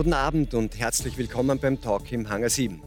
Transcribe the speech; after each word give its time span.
Guten 0.00 0.14
Abend 0.14 0.54
und 0.54 0.78
herzlich 0.78 1.18
willkommen 1.18 1.58
beim 1.58 1.78
Talk 1.78 2.10
im 2.10 2.30
Hangar 2.30 2.48
7. 2.48 2.80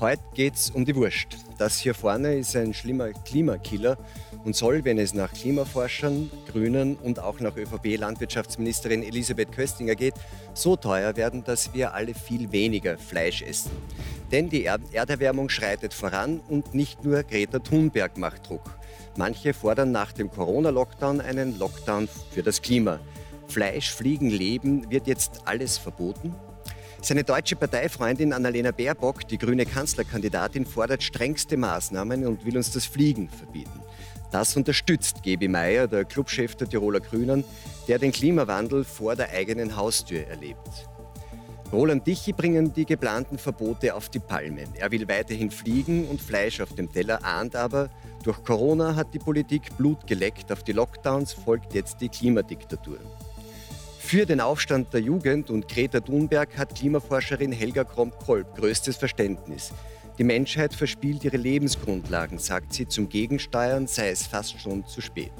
Heute 0.00 0.20
geht's 0.34 0.68
um 0.68 0.84
die 0.84 0.96
Wurst. 0.96 1.28
Das 1.58 1.78
hier 1.78 1.94
vorne 1.94 2.34
ist 2.34 2.56
ein 2.56 2.74
schlimmer 2.74 3.10
Klimakiller 3.10 3.96
und 4.44 4.56
soll, 4.56 4.84
wenn 4.84 4.98
es 4.98 5.14
nach 5.14 5.32
Klimaforschern, 5.32 6.28
Grünen 6.50 6.96
und 6.96 7.20
auch 7.20 7.38
nach 7.38 7.56
ÖVP-Landwirtschaftsministerin 7.56 9.04
Elisabeth 9.04 9.52
Köstinger 9.52 9.94
geht, 9.94 10.14
so 10.54 10.74
teuer 10.74 11.16
werden, 11.16 11.44
dass 11.44 11.72
wir 11.72 11.94
alle 11.94 12.14
viel 12.14 12.50
weniger 12.50 12.98
Fleisch 12.98 13.42
essen. 13.42 13.70
Denn 14.32 14.48
die 14.48 14.64
Erderwärmung 14.64 15.48
schreitet 15.48 15.94
voran 15.94 16.40
und 16.48 16.74
nicht 16.74 17.04
nur 17.04 17.22
Greta 17.22 17.60
Thunberg 17.60 18.18
macht 18.18 18.48
Druck. 18.48 18.76
Manche 19.16 19.54
fordern 19.54 19.92
nach 19.92 20.10
dem 20.10 20.32
Corona-Lockdown 20.32 21.20
einen 21.20 21.60
Lockdown 21.60 22.08
für 22.32 22.42
das 22.42 22.60
Klima. 22.60 22.98
Fleisch, 23.46 23.94
Fliegen, 23.94 24.30
Leben 24.30 24.90
wird 24.90 25.06
jetzt 25.06 25.42
alles 25.44 25.78
verboten? 25.78 26.34
Seine 27.06 27.22
deutsche 27.22 27.54
Parteifreundin 27.54 28.32
Annalena 28.32 28.72
Baerbock, 28.72 29.28
die 29.28 29.38
grüne 29.38 29.64
Kanzlerkandidatin, 29.64 30.66
fordert 30.66 31.04
strengste 31.04 31.56
Maßnahmen 31.56 32.26
und 32.26 32.44
will 32.44 32.56
uns 32.56 32.72
das 32.72 32.84
Fliegen 32.84 33.28
verbieten. 33.28 33.80
Das 34.32 34.56
unterstützt 34.56 35.22
Gebi 35.22 35.46
Meyer, 35.46 35.86
der 35.86 36.04
Clubchef 36.04 36.56
der 36.56 36.68
Tiroler 36.68 36.98
Grünen, 36.98 37.44
der 37.86 38.00
den 38.00 38.10
Klimawandel 38.10 38.82
vor 38.82 39.14
der 39.14 39.30
eigenen 39.30 39.76
Haustür 39.76 40.26
erlebt. 40.26 40.88
Roland 41.70 42.04
Dichi 42.08 42.32
bringen 42.32 42.72
die 42.72 42.84
geplanten 42.84 43.38
Verbote 43.38 43.94
auf 43.94 44.08
die 44.08 44.18
Palmen. 44.18 44.66
Er 44.74 44.90
will 44.90 45.06
weiterhin 45.08 45.52
fliegen 45.52 46.08
und 46.08 46.20
Fleisch 46.20 46.60
auf 46.60 46.74
dem 46.74 46.90
Teller, 46.90 47.24
ahnt 47.24 47.54
aber, 47.54 47.88
durch 48.24 48.42
Corona 48.42 48.96
hat 48.96 49.14
die 49.14 49.20
Politik 49.20 49.76
Blut 49.76 50.08
geleckt. 50.08 50.50
Auf 50.50 50.64
die 50.64 50.72
Lockdowns 50.72 51.32
folgt 51.32 51.72
jetzt 51.72 52.00
die 52.00 52.08
Klimadiktatur. 52.08 52.98
Für 54.06 54.24
den 54.24 54.40
Aufstand 54.40 54.94
der 54.94 55.00
Jugend 55.00 55.50
und 55.50 55.66
Greta 55.66 55.98
Thunberg 55.98 56.56
hat 56.56 56.76
Klimaforscherin 56.76 57.50
Helga 57.50 57.82
Kromp-Kolb 57.82 58.54
größtes 58.56 58.96
Verständnis. 58.96 59.72
Die 60.16 60.22
Menschheit 60.22 60.72
verspielt 60.72 61.24
ihre 61.24 61.38
Lebensgrundlagen, 61.38 62.38
sagt 62.38 62.72
sie, 62.72 62.86
zum 62.86 63.08
Gegensteuern 63.08 63.88
sei 63.88 64.10
es 64.10 64.24
fast 64.24 64.60
schon 64.60 64.86
zu 64.86 65.00
spät. 65.00 65.32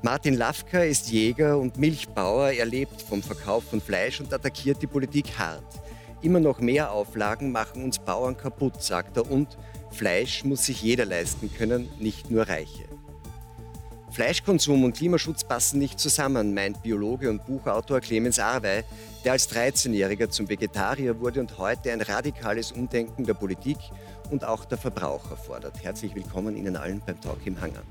Martin 0.00 0.38
Lafka 0.38 0.80
ist 0.84 1.10
Jäger 1.10 1.58
und 1.58 1.76
Milchbauer, 1.76 2.52
er 2.52 2.64
lebt 2.64 3.02
vom 3.02 3.22
Verkauf 3.22 3.64
von 3.64 3.82
Fleisch 3.82 4.20
und 4.20 4.32
attackiert 4.32 4.80
die 4.80 4.86
Politik 4.86 5.38
hart. 5.38 5.82
Immer 6.22 6.40
noch 6.40 6.60
mehr 6.60 6.90
Auflagen 6.90 7.52
machen 7.52 7.84
uns 7.84 7.98
Bauern 7.98 8.38
kaputt, 8.38 8.82
sagt 8.82 9.18
er, 9.18 9.30
und 9.30 9.58
Fleisch 9.90 10.44
muss 10.44 10.64
sich 10.64 10.80
jeder 10.80 11.04
leisten 11.04 11.52
können, 11.52 11.90
nicht 11.98 12.30
nur 12.30 12.48
Reiche. 12.48 12.89
Fleischkonsum 14.12 14.82
und 14.82 14.96
Klimaschutz 14.96 15.44
passen 15.44 15.78
nicht 15.78 16.00
zusammen, 16.00 16.52
meint 16.52 16.82
Biologe 16.82 17.30
und 17.30 17.46
Buchautor 17.46 18.00
Clemens 18.00 18.40
Arwey, 18.40 18.82
der 19.24 19.32
als 19.32 19.48
13-Jähriger 19.54 20.28
zum 20.28 20.48
Vegetarier 20.48 21.20
wurde 21.20 21.38
und 21.38 21.58
heute 21.58 21.92
ein 21.92 22.00
radikales 22.00 22.72
Umdenken 22.72 23.24
der 23.24 23.34
Politik 23.34 23.76
und 24.30 24.44
auch 24.44 24.64
der 24.64 24.78
Verbraucher 24.78 25.36
fordert. 25.36 25.84
Herzlich 25.84 26.12
willkommen 26.16 26.56
Ihnen 26.56 26.74
allen 26.74 27.00
beim 27.06 27.20
Talk 27.20 27.38
im 27.44 27.60
Hangar. 27.60 27.84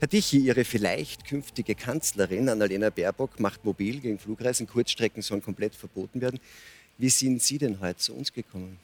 Herr 0.00 0.08
Tichy, 0.08 0.38
Ihre 0.38 0.64
vielleicht 0.64 1.24
künftige 1.24 1.76
Kanzlerin 1.76 2.48
Annalena 2.48 2.90
Baerbock 2.90 3.38
macht 3.38 3.64
mobil 3.64 4.00
gegen 4.00 4.18
Flugreisen. 4.18 4.66
Kurzstrecken 4.66 5.22
sollen 5.22 5.42
komplett 5.42 5.76
verboten 5.76 6.20
werden. 6.20 6.40
Wie 6.98 7.10
sind 7.10 7.40
Sie 7.40 7.58
denn 7.58 7.78
heute 7.80 7.98
zu 7.98 8.12
uns 8.12 8.32
gekommen? 8.32 8.78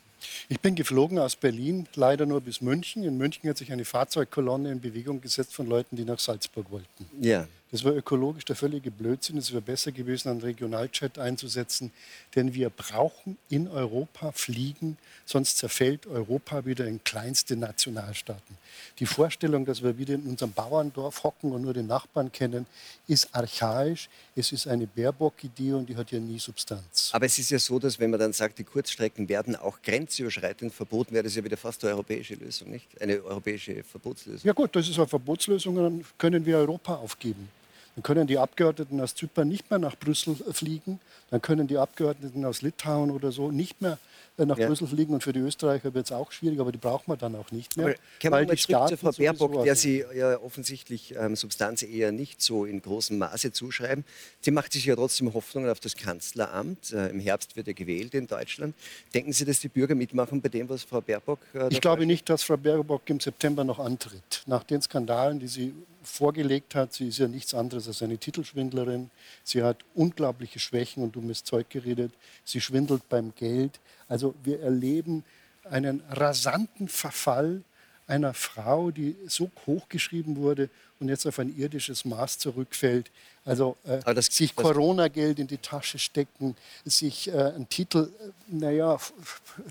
Ich 0.48 0.60
bin 0.60 0.74
geflogen 0.74 1.18
aus 1.18 1.36
Berlin, 1.36 1.86
leider 1.94 2.26
nur 2.26 2.40
bis 2.40 2.60
München. 2.60 3.04
In 3.04 3.16
München 3.16 3.48
hat 3.48 3.58
sich 3.58 3.72
eine 3.72 3.84
Fahrzeugkolonne 3.84 4.70
in 4.70 4.80
Bewegung 4.80 5.20
gesetzt 5.20 5.54
von 5.54 5.66
Leuten, 5.66 5.96
die 5.96 6.04
nach 6.04 6.18
Salzburg 6.18 6.70
wollten. 6.70 7.06
Ja. 7.20 7.46
Das 7.72 7.84
war 7.84 7.94
ökologisch 7.94 8.44
der 8.44 8.56
völlige 8.56 8.90
Blödsinn. 8.90 9.38
Es 9.38 9.52
wäre 9.52 9.62
besser 9.62 9.92
gewesen, 9.92 10.28
einen 10.28 10.40
Regionaljet 10.40 11.18
einzusetzen. 11.18 11.92
Denn 12.34 12.52
wir 12.52 12.68
brauchen 12.68 13.38
in 13.48 13.68
Europa 13.68 14.32
Fliegen, 14.32 14.98
sonst 15.24 15.58
zerfällt 15.58 16.08
Europa 16.08 16.66
wieder 16.66 16.86
in 16.86 17.02
kleinste 17.04 17.56
Nationalstaaten. 17.56 18.58
Die 18.98 19.06
Vorstellung, 19.06 19.64
dass 19.64 19.82
wir 19.82 19.98
wieder 19.98 20.14
in 20.14 20.22
unserem 20.22 20.52
Bauerndorf 20.52 21.22
hocken 21.22 21.52
und 21.52 21.62
nur 21.62 21.72
den 21.72 21.86
Nachbarn 21.86 22.32
kennen, 22.32 22.66
ist 23.06 23.28
archaisch. 23.32 24.08
Es 24.34 24.50
ist 24.50 24.66
eine 24.66 24.88
Baerbock-Idee 24.88 25.74
und 25.74 25.88
die 25.88 25.96
hat 25.96 26.10
ja 26.10 26.18
nie 26.18 26.40
Substanz. 26.40 27.10
Aber 27.12 27.26
es 27.26 27.38
ist 27.38 27.50
ja 27.50 27.58
so, 27.60 27.78
dass 27.78 28.00
wenn 28.00 28.10
man 28.10 28.18
dann 28.18 28.32
sagt, 28.32 28.58
die 28.58 28.64
Kurzstrecken 28.64 29.28
werden 29.28 29.54
auch 29.54 29.80
grenzüberschreitend 29.82 30.74
verboten, 30.74 31.14
wäre 31.14 31.24
das 31.24 31.36
ja 31.36 31.44
wieder 31.44 31.56
fast 31.56 31.84
eine 31.84 31.92
europäische 31.92 32.34
Lösung, 32.34 32.70
nicht? 32.70 33.00
Eine 33.00 33.22
europäische 33.22 33.84
Verbotslösung. 33.84 34.46
Ja 34.46 34.52
gut, 34.52 34.74
das 34.74 34.88
ist 34.88 34.98
eine 34.98 35.06
Verbotslösung, 35.06 35.76
dann 35.76 36.04
können 36.18 36.44
wir 36.44 36.56
Europa 36.56 36.96
aufgeben. 36.96 37.48
Dann 37.96 38.02
können 38.02 38.26
die 38.26 38.38
Abgeordneten 38.38 39.00
aus 39.00 39.14
Zypern 39.14 39.48
nicht 39.48 39.70
mehr 39.70 39.78
nach 39.78 39.96
Brüssel 39.96 40.36
fliegen. 40.52 41.00
Dann 41.30 41.42
können 41.42 41.66
die 41.66 41.76
Abgeordneten 41.76 42.44
aus 42.44 42.62
Litauen 42.62 43.10
oder 43.10 43.32
so 43.32 43.50
nicht 43.50 43.82
mehr 43.82 43.98
äh, 44.38 44.46
nach 44.46 44.58
ja. 44.58 44.68
Brüssel 44.68 44.86
fliegen. 44.86 45.12
Und 45.12 45.22
für 45.22 45.32
die 45.32 45.40
Österreicher 45.40 45.92
wird 45.92 46.06
es 46.06 46.12
auch 46.12 46.30
schwierig, 46.32 46.60
aber 46.60 46.72
die 46.72 46.78
brauchen 46.78 47.10
wir 47.10 47.16
dann 47.16 47.34
auch 47.34 47.50
nicht 47.50 47.76
mehr. 47.76 47.96
Aber 48.24 48.30
weil 48.32 48.46
die 48.46 48.56
Staaten 48.56 48.90
zu 48.90 48.96
Frau 48.96 49.12
Baerbock, 49.12 49.64
der 49.64 49.74
Sie 49.74 50.04
ja 50.14 50.38
offensichtlich 50.38 51.14
ähm, 51.16 51.36
Substanz 51.36 51.82
eher 51.82 52.12
nicht 52.12 52.40
so 52.40 52.64
in 52.64 52.80
großem 52.80 53.18
Maße 53.18 53.52
zuschreiben. 53.52 54.04
Sie 54.40 54.50
macht 54.50 54.72
sich 54.72 54.84
ja 54.86 54.94
trotzdem 54.94 55.34
Hoffnungen 55.34 55.68
auf 55.68 55.80
das 55.80 55.96
Kanzleramt. 55.96 56.92
Äh, 56.92 57.08
Im 57.08 57.20
Herbst 57.20 57.56
wird 57.56 57.68
er 57.68 57.74
gewählt 57.74 58.14
in 58.14 58.26
Deutschland. 58.26 58.74
Denken 59.14 59.32
Sie, 59.32 59.44
dass 59.44 59.60
die 59.60 59.68
Bürger 59.68 59.94
mitmachen 59.94 60.40
bei 60.40 60.48
dem, 60.48 60.68
was 60.68 60.84
Frau 60.84 61.00
Baerbock... 61.00 61.40
Äh, 61.54 61.68
ich 61.70 61.80
glaube 61.80 62.06
nicht, 62.06 62.28
dass 62.30 62.44
Frau 62.44 62.56
Baerbock 62.56 63.02
im 63.10 63.20
September 63.20 63.64
noch 63.64 63.78
antritt. 63.78 64.42
Nach 64.46 64.62
den 64.62 64.80
Skandalen, 64.80 65.40
die 65.40 65.48
sie 65.48 65.74
vorgelegt 66.02 66.74
hat. 66.74 66.92
Sie 66.92 67.08
ist 67.08 67.18
ja 67.18 67.28
nichts 67.28 67.54
anderes 67.54 67.88
als 67.88 68.02
eine 68.02 68.18
Titelschwindlerin. 68.18 69.10
Sie 69.44 69.62
hat 69.62 69.78
unglaubliche 69.94 70.58
Schwächen 70.58 71.02
und 71.02 71.16
dummes 71.16 71.44
Zeug 71.44 71.68
geredet. 71.70 72.12
Sie 72.44 72.60
schwindelt 72.60 73.08
beim 73.08 73.34
Geld. 73.34 73.80
Also 74.08 74.34
wir 74.42 74.60
erleben 74.60 75.24
einen 75.64 76.02
rasanten 76.10 76.88
Verfall 76.88 77.62
einer 78.06 78.34
Frau, 78.34 78.90
die 78.90 79.16
so 79.28 79.50
hochgeschrieben 79.66 80.36
wurde 80.36 80.68
und 80.98 81.08
jetzt 81.08 81.26
auf 81.26 81.38
ein 81.38 81.56
irdisches 81.56 82.04
Maß 82.04 82.38
zurückfällt. 82.38 83.10
Also 83.44 83.76
äh, 83.84 84.14
das, 84.14 84.26
sich 84.26 84.54
Corona-Geld 84.56 85.38
in 85.38 85.46
die 85.46 85.58
Tasche 85.58 85.98
stecken, 85.98 86.56
sich 86.84 87.28
äh, 87.28 87.32
einen 87.32 87.68
Titel, 87.68 88.10
äh, 88.20 88.30
naja, 88.48 88.98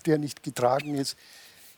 der 0.06 0.17
nicht 0.17 0.41
getragen 0.41 0.96
ist. 0.96 1.17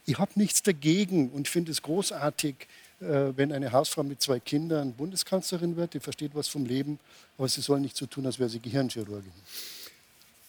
Ich 0.06 0.20
habe 0.20 0.32
nichts 0.36 0.62
dagegen 0.62 1.30
und 1.30 1.48
finde 1.48 1.72
es 1.72 1.82
großartig, 1.82 2.56
wenn 3.02 3.52
eine 3.52 3.72
Hausfrau 3.72 4.04
mit 4.04 4.22
zwei 4.22 4.40
Kindern 4.40 4.94
Bundeskanzlerin 4.94 5.76
wird, 5.76 5.96
die 5.96 6.00
versteht 6.00 6.36
was 6.36 6.48
vom 6.48 6.66
Leben, 6.66 7.00
aber 7.38 7.48
sie 7.48 7.62
soll 7.62 7.80
nicht 7.80 7.98
so 7.98 8.06
tun, 8.06 8.26
als 8.26 8.38
wäre 8.38 8.50
sie 8.50 8.60
Gehirnchirurgin. 8.60 9.32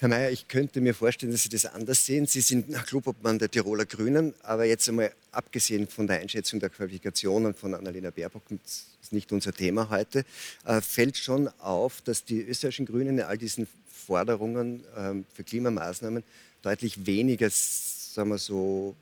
Herr 0.03 0.09
Mayer, 0.09 0.33
ich 0.33 0.49
könnte 0.49 0.81
mir 0.81 0.95
vorstellen, 0.95 1.31
dass 1.31 1.45
Sie 1.45 1.49
das 1.49 1.65
anders 1.65 2.05
sehen. 2.05 2.27
Sie 2.27 2.41
sind 2.41 2.75
Clubobmann 2.87 3.39
der 3.39 3.49
Tiroler 3.49 3.85
Grünen, 3.85 4.35
aber 4.43 4.65
jetzt 4.65 4.89
einmal 4.89 5.13
abgesehen 5.31 5.87
von 5.87 6.09
der 6.09 6.19
Einschätzung 6.19 6.59
der 6.59 6.71
Qualifikationen 6.71 7.55
von 7.55 7.73
Annalena 7.73 8.11
Baerbock, 8.11 8.43
das 8.49 8.87
ist 9.01 9.13
nicht 9.13 9.31
unser 9.31 9.53
Thema 9.53 9.91
heute, 9.91 10.25
äh, 10.65 10.81
fällt 10.81 11.17
schon 11.17 11.47
auf, 11.61 12.01
dass 12.01 12.25
die 12.25 12.41
österreichischen 12.41 12.87
Grünen 12.87 13.19
in 13.19 13.25
all 13.25 13.39
diesen 13.39 13.69
Forderungen 13.87 14.83
ähm, 14.97 15.25
für 15.33 15.45
Klimamaßnahmen 15.45 16.25
deutlich 16.63 17.07
weniger, 17.07 17.49
sagen 17.49 18.31
wir 18.31 18.39
so, 18.39 18.97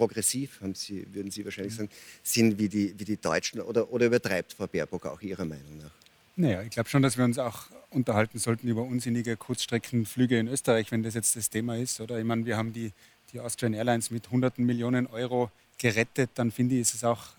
progressiv, 0.00 0.60
haben 0.62 0.74
Sie, 0.74 1.06
würden 1.12 1.30
Sie 1.30 1.44
wahrscheinlich 1.44 1.74
sagen, 1.74 1.90
sind 2.22 2.58
wie 2.58 2.68
die, 2.68 2.94
wie 2.98 3.04
die 3.04 3.18
Deutschen 3.18 3.60
oder, 3.60 3.92
oder 3.92 4.06
übertreibt 4.06 4.54
Frau 4.54 4.66
Baerbock 4.66 5.04
auch 5.04 5.20
Ihrer 5.20 5.44
Meinung 5.44 5.76
nach? 5.82 5.90
Naja, 6.36 6.62
ich 6.62 6.70
glaube 6.70 6.88
schon, 6.88 7.02
dass 7.02 7.18
wir 7.18 7.24
uns 7.24 7.38
auch 7.38 7.66
unterhalten 7.90 8.38
sollten 8.38 8.66
über 8.68 8.82
unsinnige 8.82 9.36
Kurzstreckenflüge 9.36 10.38
in 10.38 10.48
Österreich, 10.48 10.90
wenn 10.90 11.02
das 11.02 11.14
jetzt 11.14 11.36
das 11.36 11.50
Thema 11.50 11.76
ist. 11.76 12.00
Oder 12.00 12.18
ich 12.18 12.24
meine, 12.24 12.46
wir 12.46 12.56
haben 12.56 12.72
die, 12.72 12.92
die 13.32 13.40
Austrian 13.40 13.74
Airlines 13.74 14.10
mit 14.10 14.30
hunderten 14.30 14.64
Millionen 14.64 15.06
Euro 15.06 15.50
gerettet. 15.76 16.30
Dann 16.34 16.50
finde 16.50 16.76
ich, 16.76 16.82
ist 16.82 16.94
es 16.94 17.04
auch 17.04 17.34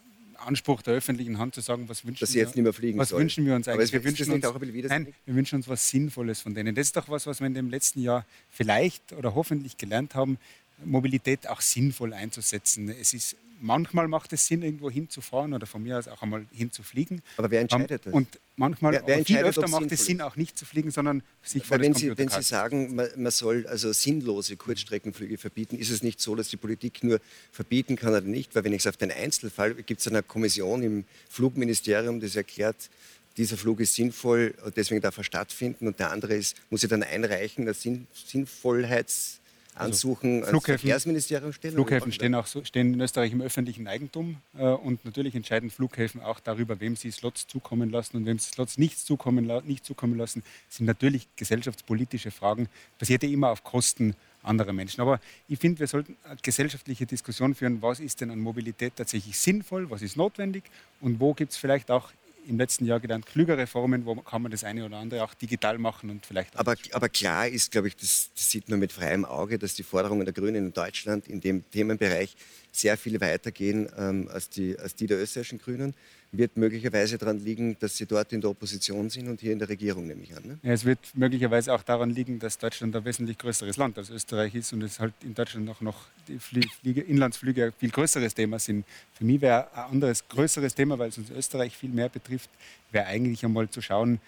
Anspruch 0.46 0.82
der 0.82 0.94
öffentlichen 0.94 1.38
Hand 1.38 1.56
zu 1.56 1.62
sagen, 1.62 1.88
was 1.88 2.06
wünschen, 2.06 2.28
fliegen 2.74 3.00
was 3.00 3.12
wünschen 3.12 3.46
wir 3.46 3.56
uns 3.56 3.68
eigentlich? 3.68 3.94
wir 3.94 4.04
wünschen 4.04 4.32
uns, 4.32 4.44
nein, 4.44 5.08
wir 5.26 5.36
wünschen 5.36 5.56
uns 5.56 5.68
was 5.68 5.90
Sinnvolles 5.90 6.42
von 6.42 6.54
denen. 6.54 6.76
Das 6.76 6.88
ist 6.88 6.96
doch 6.96 7.10
was, 7.10 7.26
was 7.28 7.40
wir 7.40 7.48
in 7.48 7.54
dem 7.54 7.70
letzten 7.70 8.02
Jahr 8.02 8.26
vielleicht 8.50 9.14
oder 9.14 9.36
hoffentlich 9.36 9.78
gelernt 9.78 10.16
haben. 10.16 10.38
Mobilität 10.86 11.48
auch 11.48 11.62
sinnvoll 11.62 12.14
einzusetzen. 12.14 12.90
Es 12.90 13.14
ist, 13.14 13.36
manchmal 13.62 14.08
macht 14.08 14.34
es 14.34 14.48
Sinn, 14.48 14.64
irgendwo 14.64 14.90
hinzufahren 14.90 15.54
oder 15.54 15.66
von 15.66 15.84
mir 15.84 15.98
aus 15.98 16.08
auch 16.08 16.22
einmal 16.22 16.46
hinzufliegen. 16.52 17.22
Aber 17.38 17.52
wer 17.52 17.62
entscheidet 17.62 18.06
das? 18.06 18.14
Und 18.14 18.40
manchmal, 18.56 18.94
wer, 18.94 19.08
wer 19.08 19.26
viel 19.26 19.38
öfter 19.38 19.68
macht 19.68 19.92
es 19.92 20.06
Sinn, 20.06 20.22
auch 20.22 20.36
nicht 20.36 20.58
zu 20.58 20.66
fliegen, 20.66 20.92
sondern 20.92 21.24
sich 21.44 21.66
vor 21.66 21.80
wenn 21.80 21.94
Sie, 21.94 22.18
Wenn 22.18 22.30
Sie 22.30 22.42
sagen, 22.42 22.96
man, 22.96 23.08
man, 23.16 23.32
soll 23.32 23.66
also 23.68 23.94
sinnlose 23.94 24.58
Kurzstreckenflüge 24.58 25.38
verbieten, 25.38 25.78
ist 25.78 25.90
es 25.90 26.04
nicht 26.04 26.20
so, 26.20 26.36
dass 26.36 26.50
die 26.50 26.58
Politik 26.58 27.04
nur 27.04 27.20
verbieten 27.52 27.96
kann 27.96 28.10
oder 28.10 28.22
nicht? 28.22 28.56
Weil 28.56 28.64
wenn 28.64 28.74
ich 28.74 28.80
es 28.80 28.88
auf 28.88 28.98
den 28.98 29.12
Einzelfall, 29.12 29.76
gibt 29.76 30.02
es 30.02 30.08
eine 30.08 30.24
Kommission 30.24 30.84
im 30.84 31.06
Flugministerium, 31.30 32.20
das 32.20 32.36
erklärt, 32.36 32.90
dieser 33.38 33.58
Flug 33.58 33.80
ist 33.80 33.96
sinnvoll, 33.96 34.54
deswegen 34.76 35.02
darf 35.02 35.18
er 35.18 35.24
stattfinden 35.24 35.88
und 35.88 36.00
der 36.00 36.12
andere 36.12 36.36
ist, 36.36 36.58
muss 36.70 36.84
ich 36.84 36.90
dann 36.90 37.04
einreichen, 37.04 37.64
eine 37.64 37.74
Sinn, 37.74 38.08
Sinnvollheits 38.14 39.41
Ansuchen 39.76 40.40
also 40.40 40.52
Flughäfen, 40.52 40.80
Verkehrsministerium 40.80 41.54
stellen? 41.54 41.74
Flughäfen 41.74 42.12
stehen, 42.12 42.36
auch 42.36 42.46
so, 42.46 42.64
stehen 42.64 42.94
in 42.94 43.02
Österreich 43.02 43.32
im 43.32 43.42
öffentlichen 43.42 43.88
Eigentum 43.88 44.38
äh, 44.58 44.64
und 44.64 45.06
natürlich 45.06 45.36
entscheiden 45.36 45.70
Flughäfen 45.70 46.22
auch 46.22 46.40
darüber, 46.40 46.80
wem 46.80 46.96
sie 46.96 47.12
Slots 47.12 47.48
zukommen 47.48 47.90
lassen 47.90 48.18
und 48.18 48.26
wem 48.26 48.38
sie 48.40 48.52
Slots 48.52 48.78
nicht 48.78 49.00
zukommen, 49.00 49.52
nicht 49.66 49.86
zukommen 49.86 50.18
lassen. 50.18 50.44
Das 50.68 50.78
sind 50.78 50.86
natürlich 50.86 51.28
gesellschaftspolitische 51.36 52.32
Fragen, 52.32 52.68
passiert 53.00 53.24
ja 53.24 53.30
immer 53.30 53.50
auf 53.50 53.64
Kosten 53.64 54.16
anderer 54.44 54.74
Menschen. 54.74 55.02
Aber 55.02 55.20
ich 55.48 55.60
finde, 55.60 55.80
wir 55.80 55.88
sollten 55.88 56.18
eine 56.24 56.38
gesellschaftliche 56.42 57.06
Diskussion 57.06 57.56
führen, 57.56 57.82
was 57.82 58.00
ist 58.00 58.22
denn 58.22 58.32
an 58.32 58.40
Mobilität 58.40 58.96
tatsächlich 58.96 59.38
sinnvoll, 59.38 59.90
was 59.90 60.02
ist 60.02 60.18
notwendig 60.18 60.64
und 61.00 61.20
wo 61.20 61.34
gibt 61.34 61.52
es 61.52 61.58
vielleicht 61.58 61.92
auch 61.92 62.12
im 62.48 62.58
letzten 62.58 62.86
Jahr 62.86 63.00
gelernt, 63.00 63.26
klügere 63.26 63.68
Formen, 63.68 64.06
wo 64.06 64.16
kann 64.16 64.42
man 64.42 64.52
das 64.52 64.64
eine 64.64 64.86
oder 64.86 64.98
andere 64.98 65.24
auch 65.24 65.34
digital 65.34 65.78
machen 65.78 66.10
und 66.10 66.26
vielleicht. 66.26 66.58
Aber, 66.58 66.76
aber 66.92 67.10
klar 67.10 67.48
ist, 67.48 67.72
glaube 67.72 67.88
ich, 67.88 67.96
das, 67.96 68.30
das, 68.36 68.50
sieht 68.50 68.70
man 68.70 68.80
mit 68.80 68.92
freiem 68.92 69.26
Auge, 69.26 69.58
dass 69.58 69.76
die 69.76 69.84
Forderungen 69.84 70.26
der 70.26 70.34
Grünen 70.34 70.68
in 70.68 70.74
Deutschland 70.74 71.28
in 71.28 71.42
dem 71.42 71.70
Themenbereich 71.70 72.36
sehr 72.72 72.98
viel 72.98 73.20
weitergehen 73.20 73.90
ähm, 73.98 74.30
als, 74.32 74.50
die, 74.50 74.78
als 74.80 74.96
die 74.96 75.08
der 75.08 75.22
österreichischen 75.22 75.60
Grünen 75.60 75.94
wird 76.32 76.56
möglicherweise 76.56 77.18
daran 77.18 77.40
liegen, 77.40 77.78
dass 77.80 77.98
Sie 77.98 78.06
dort 78.06 78.32
in 78.32 78.40
der 78.40 78.50
Opposition 78.50 79.10
sind 79.10 79.28
und 79.28 79.42
hier 79.42 79.52
in 79.52 79.60
der 79.60 79.68
Regierung, 79.68 80.08
nehme 80.08 80.24
ich 80.24 80.36
an. 80.36 80.44
Ne? 80.46 80.60
Ja, 80.64 80.72
es 80.72 80.86
wird 80.86 81.00
möglicherweise 81.14 81.74
auch 81.74 81.84
daran 81.84 82.10
liegen, 82.10 82.40
dass 82.40 82.58
Deutschland 82.58 82.96
ein 82.96 83.04
wesentlich 83.04 83.38
größeres 83.38 83.76
Land 83.76 83.98
als 83.98 84.10
Österreich 84.10 84.56
ist 84.56 84.72
und 84.72 84.82
es 84.82 85.00
halt 85.00 85.14
in 85.24 85.34
Deutschland 85.34 85.70
auch 85.70 85.82
noch 85.82 86.06
die 86.30 86.40
Fliege, 86.40 87.02
Inlandsflüge 87.02 87.66
ein 87.66 87.74
viel 87.78 87.90
größeres 87.90 88.34
Thema 88.34 88.60
sind. 88.60 88.86
Für 89.14 89.26
mich 89.26 89.42
wäre 89.42 89.68
ein 89.76 89.92
anderes, 89.92 90.26
größeres 90.30 90.74
Thema, 90.74 90.98
weil 90.98 91.10
es 91.10 91.18
uns 91.18 91.30
Österreich 91.30 91.76
viel 91.76 91.90
mehr 91.90 92.08
betrifft, 92.08 92.50
wäre 92.92 93.08
eigentlich 93.08 93.44
einmal 93.44 93.70
zu 93.70 93.82
schauen, 93.82 94.22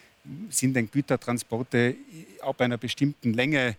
sind 0.50 0.76
denn 0.76 0.92
Gütertransporte 0.92 1.96
ab 2.42 2.60
einer 2.60 2.78
bestimmten 2.78 3.34
Länge 3.34 3.78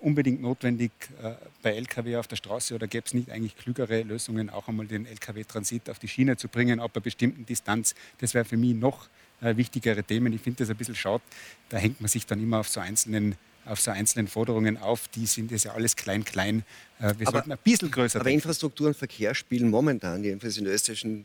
unbedingt 0.00 0.40
notwendig 0.40 0.92
äh, 1.22 1.32
bei 1.62 1.74
Lkw 1.74 2.16
auf 2.16 2.28
der 2.28 2.36
Straße 2.36 2.74
oder 2.74 2.86
gäbe 2.86 3.06
es 3.06 3.14
nicht 3.14 3.30
eigentlich 3.30 3.56
klügere 3.56 4.02
Lösungen, 4.02 4.48
auch 4.48 4.68
einmal 4.68 4.86
den 4.86 5.04
Lkw-Transit 5.06 5.90
auf 5.90 5.98
die 5.98 6.08
Schiene 6.08 6.36
zu 6.36 6.48
bringen, 6.48 6.78
ab 6.80 6.92
einer 6.94 7.02
bestimmten 7.02 7.44
Distanz? 7.44 7.94
Das 8.18 8.34
wäre 8.34 8.44
für 8.44 8.56
mich 8.56 8.74
noch 8.74 9.08
äh, 9.40 9.56
wichtigere 9.56 10.04
Themen. 10.04 10.32
Ich 10.32 10.40
finde 10.40 10.58
das 10.58 10.70
ein 10.70 10.76
bisschen 10.76 10.94
schade. 10.94 11.22
Da 11.68 11.78
hängt 11.78 12.00
man 12.00 12.08
sich 12.08 12.24
dann 12.24 12.40
immer 12.40 12.60
auf 12.60 12.68
so 12.68 12.80
einzelnen 12.80 13.36
auf 13.66 13.80
so 13.80 13.90
einzelnen 13.90 14.28
Forderungen 14.28 14.76
auf, 14.76 15.08
die 15.08 15.24
sind 15.24 15.50
das 15.50 15.64
ja 15.64 15.72
alles 15.72 15.96
klein, 15.96 16.22
klein. 16.22 16.64
Äh, 16.98 17.14
wir 17.18 17.26
aber, 17.26 17.38
sollten 17.38 17.52
ein 17.52 17.58
bisschen 17.64 17.90
größer 17.90 18.20
Aber 18.20 18.24
denken. 18.28 18.40
Infrastruktur 18.40 18.88
und 18.88 18.96
Verkehr 18.96 19.34
spielen 19.34 19.70
momentan, 19.70 20.22
jedenfalls 20.22 20.58
in 20.58 20.64
der 20.64 20.74
österreichischen 20.74 21.24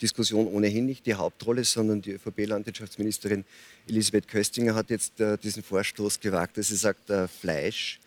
Diskussion 0.00 0.46
ohnehin 0.46 0.86
nicht 0.86 1.06
die 1.06 1.14
Hauptrolle, 1.14 1.64
sondern 1.64 2.02
die 2.02 2.12
ÖVP-Landwirtschaftsministerin 2.12 3.44
Elisabeth 3.88 4.28
Köstinger 4.28 4.74
hat 4.74 4.90
jetzt 4.90 5.20
äh, 5.20 5.36
diesen 5.38 5.62
Vorstoß 5.62 6.20
gewagt, 6.20 6.56
dass 6.56 6.68
sie 6.68 6.76
sagt, 6.76 7.10
äh, 7.10 7.28
Fleisch 7.28 7.98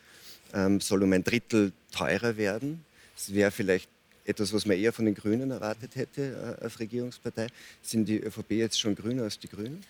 ähm, 0.53 0.79
soll 0.79 1.03
um 1.03 1.13
ein 1.13 1.23
Drittel 1.23 1.73
teurer 1.91 2.37
werden. 2.37 2.83
Das 3.15 3.33
wäre 3.33 3.51
vielleicht 3.51 3.89
etwas, 4.25 4.53
was 4.53 4.65
man 4.65 4.77
eher 4.77 4.93
von 4.93 5.05
den 5.05 5.15
Grünen 5.15 5.51
erwartet 5.51 5.95
hätte 5.95 6.57
äh, 6.59 6.63
als 6.63 6.79
Regierungspartei. 6.79 7.47
Sind 7.81 8.05
die 8.07 8.19
ÖVP 8.19 8.51
jetzt 8.51 8.79
schon 8.79 8.95
grüner 8.95 9.23
als 9.23 9.39
die 9.39 9.47
Grünen? 9.47 9.83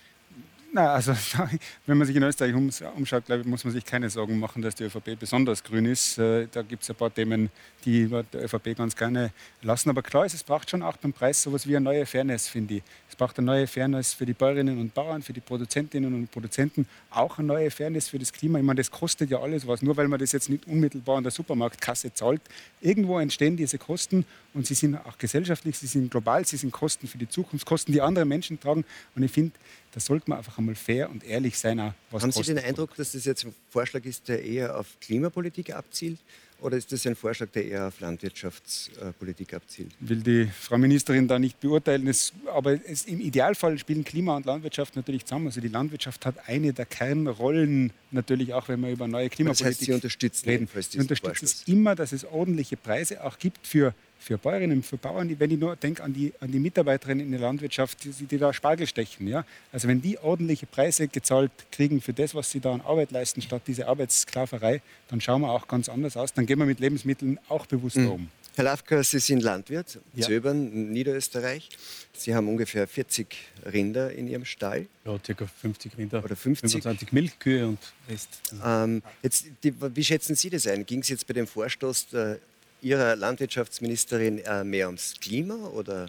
Na, 0.73 0.93
also 0.93 1.13
wenn 1.85 1.97
man 1.97 2.07
sich 2.07 2.15
in 2.15 2.23
Österreich 2.23 2.55
umschaut, 2.55 3.25
glaube 3.25 3.41
ich, 3.41 3.47
muss 3.47 3.65
man 3.65 3.73
sich 3.73 3.83
keine 3.83 4.09
Sorgen 4.09 4.39
machen, 4.39 4.61
dass 4.61 4.73
die 4.73 4.85
ÖVP 4.85 5.19
besonders 5.19 5.61
grün 5.61 5.85
ist. 5.85 6.17
Äh, 6.17 6.47
da 6.49 6.61
gibt 6.61 6.83
es 6.83 6.89
ein 6.89 6.95
paar 6.95 7.13
Themen, 7.13 7.49
die 7.83 8.07
der 8.07 8.45
ÖVP 8.45 8.77
ganz 8.77 8.95
gerne 8.95 9.31
lassen. 9.61 9.89
Aber 9.89 10.01
klar 10.01 10.25
ist, 10.25 10.33
es 10.33 10.43
braucht 10.43 10.69
schon 10.69 10.81
auch 10.81 10.95
beim 10.95 11.11
Preis 11.11 11.41
sowas 11.41 11.67
wie 11.67 11.75
eine 11.75 11.83
neue 11.83 12.05
Fairness, 12.05 12.47
finde 12.47 12.75
ich. 12.75 12.83
Es 13.09 13.17
braucht 13.17 13.37
eine 13.37 13.47
neue 13.47 13.67
Fairness 13.67 14.13
für 14.13 14.25
die 14.25 14.31
Bäuerinnen 14.31 14.79
und 14.79 14.93
Bauern, 14.93 15.21
für 15.21 15.33
die 15.33 15.41
Produzentinnen 15.41 16.13
und 16.13 16.31
Produzenten, 16.31 16.87
auch 17.09 17.37
eine 17.37 17.47
neue 17.49 17.69
Fairness 17.69 18.07
für 18.07 18.19
das 18.19 18.31
Klima. 18.31 18.57
Ich 18.57 18.63
meine, 18.63 18.77
das 18.77 18.89
kostet 18.89 19.29
ja 19.29 19.41
alles 19.41 19.67
was. 19.67 19.81
Nur 19.81 19.97
weil 19.97 20.07
man 20.07 20.19
das 20.19 20.31
jetzt 20.31 20.49
nicht 20.49 20.65
unmittelbar 20.67 21.17
in 21.17 21.23
der 21.23 21.31
Supermarktkasse 21.33 22.13
zahlt, 22.13 22.41
irgendwo 22.79 23.19
entstehen 23.19 23.57
diese 23.57 23.77
Kosten 23.77 24.25
und 24.53 24.65
sie 24.67 24.73
sind 24.73 24.95
auch 24.95 25.17
gesellschaftlich, 25.17 25.77
sie 25.77 25.87
sind 25.87 26.11
global, 26.11 26.45
sie 26.45 26.57
sind 26.57 26.71
Kosten 26.71 27.07
für 27.07 27.17
die 27.17 27.27
Zukunft, 27.27 27.65
Kosten, 27.65 27.91
die 27.91 28.01
andere 28.01 28.23
Menschen 28.23 28.57
tragen. 28.57 28.85
Und 29.15 29.23
ich 29.23 29.31
finde, 29.31 29.51
da 29.91 29.99
sollte 29.99 30.29
man 30.29 30.39
einfach 30.39 30.57
einmal 30.57 30.75
fair 30.75 31.09
und 31.09 31.23
ehrlich 31.23 31.57
sein. 31.57 31.79
Haben 31.79 32.31
Sie 32.31 32.43
den 32.43 32.59
Eindruck, 32.59 32.95
dass 32.95 33.11
das 33.11 33.25
jetzt 33.25 33.45
ein 33.45 33.53
Vorschlag 33.69 34.05
ist, 34.05 34.27
der 34.27 34.43
eher 34.43 34.77
auf 34.77 34.87
Klimapolitik 34.99 35.73
abzielt? 35.73 36.19
Oder 36.61 36.77
ist 36.77 36.91
das 36.91 37.07
ein 37.07 37.15
Vorschlag, 37.15 37.49
der 37.49 37.65
eher 37.65 37.87
auf 37.87 37.99
Landwirtschaftspolitik 37.99 39.55
abzielt? 39.55 39.91
Ich 39.99 40.09
will 40.09 40.21
die 40.21 40.45
Frau 40.45 40.77
Ministerin 40.77 41.27
da 41.27 41.39
nicht 41.39 41.59
beurteilen. 41.59 42.07
Es, 42.07 42.33
aber 42.53 42.79
es, 42.87 43.05
im 43.05 43.19
Idealfall 43.19 43.79
spielen 43.79 44.03
Klima 44.03 44.35
und 44.35 44.45
Landwirtschaft 44.45 44.95
natürlich 44.95 45.25
zusammen. 45.25 45.47
Also 45.47 45.59
die 45.59 45.69
Landwirtschaft 45.69 46.23
hat 46.23 46.47
eine 46.47 46.71
der 46.71 46.85
Kernrollen, 46.85 47.91
natürlich 48.11 48.53
auch 48.53 48.67
wenn 48.67 48.79
wir 48.81 48.91
über 48.91 49.07
neue 49.07 49.29
Klimapolitik 49.29 49.65
das 49.65 49.79
heißt, 49.79 49.85
Sie 49.85 49.93
unterstützen 49.93 50.49
reden. 50.49 50.69
Sie 50.87 50.99
unterstützen 50.99 51.45
es 51.45 51.63
immer, 51.67 51.95
dass 51.95 52.11
es 52.11 52.25
ordentliche 52.25 52.77
Preise 52.77 53.23
auch 53.23 53.39
gibt 53.39 53.65
für 53.65 53.95
für 54.21 54.37
Bäuerinnen, 54.37 54.83
für 54.83 54.97
Bauern, 54.97 55.35
wenn 55.39 55.51
ich 55.51 55.59
nur 55.59 55.75
denke 55.75 56.03
an 56.03 56.13
die, 56.13 56.31
an 56.39 56.51
die 56.51 56.59
Mitarbeiterinnen 56.59 57.25
in 57.25 57.31
der 57.31 57.41
Landwirtschaft, 57.41 58.03
die, 58.03 58.11
die 58.11 58.37
da 58.37 58.53
Spargel 58.53 58.85
stechen. 58.85 59.27
Ja? 59.27 59.43
Also 59.73 59.87
wenn 59.87 60.01
die 60.01 60.17
ordentliche 60.19 60.67
Preise 60.67 61.07
gezahlt 61.07 61.51
kriegen 61.71 62.01
für 62.01 62.13
das, 62.13 62.35
was 62.35 62.51
sie 62.51 62.59
da 62.59 62.71
an 62.71 62.81
Arbeit 62.81 63.11
leisten, 63.11 63.41
statt 63.41 63.63
diese 63.65 63.87
Arbeitssklaverei, 63.87 64.81
dann 65.09 65.19
schauen 65.21 65.41
wir 65.41 65.49
auch 65.49 65.67
ganz 65.67 65.89
anders 65.89 66.15
aus. 66.15 66.33
Dann 66.33 66.45
gehen 66.45 66.59
wir 66.59 66.65
mit 66.67 66.79
Lebensmitteln 66.79 67.39
auch 67.49 67.65
bewusst 67.65 67.97
mhm. 67.97 68.11
um. 68.11 68.27
Herr 68.53 68.65
Lafka, 68.65 69.01
Sie 69.01 69.19
sind 69.19 69.41
Landwirt, 69.41 69.97
ja. 70.13 70.27
Zöbern, 70.27 70.91
Niederösterreich. 70.91 71.69
Sie 72.11 72.35
haben 72.35 72.49
ungefähr 72.49 72.85
40 72.85 73.33
Rinder 73.71 74.11
in 74.11 74.27
Ihrem 74.27 74.43
Stall. 74.43 74.87
Ja, 75.05 75.17
ca. 75.17 75.45
50 75.45 75.97
Rinder. 75.97 76.23
Oder 76.23 76.35
50. 76.35 76.69
25 76.69 77.13
Milchkühe 77.13 77.65
und 77.65 77.79
Rest. 78.09 78.41
Ähm, 78.63 79.01
jetzt, 79.23 79.45
die, 79.63 79.73
wie 79.95 80.03
schätzen 80.03 80.35
Sie 80.35 80.49
das 80.49 80.67
ein? 80.67 80.85
Ging 80.85 80.99
es 80.99 81.07
jetzt 81.07 81.25
bei 81.27 81.33
dem 81.33 81.47
Vorstoß 81.47 82.07
der 82.09 82.39
Ihrer 82.81 83.15
Landwirtschaftsministerin 83.15 84.39
äh, 84.39 84.63
mehr 84.63 84.87
ums 84.87 85.15
Klima 85.19 85.55
oder, 85.67 86.07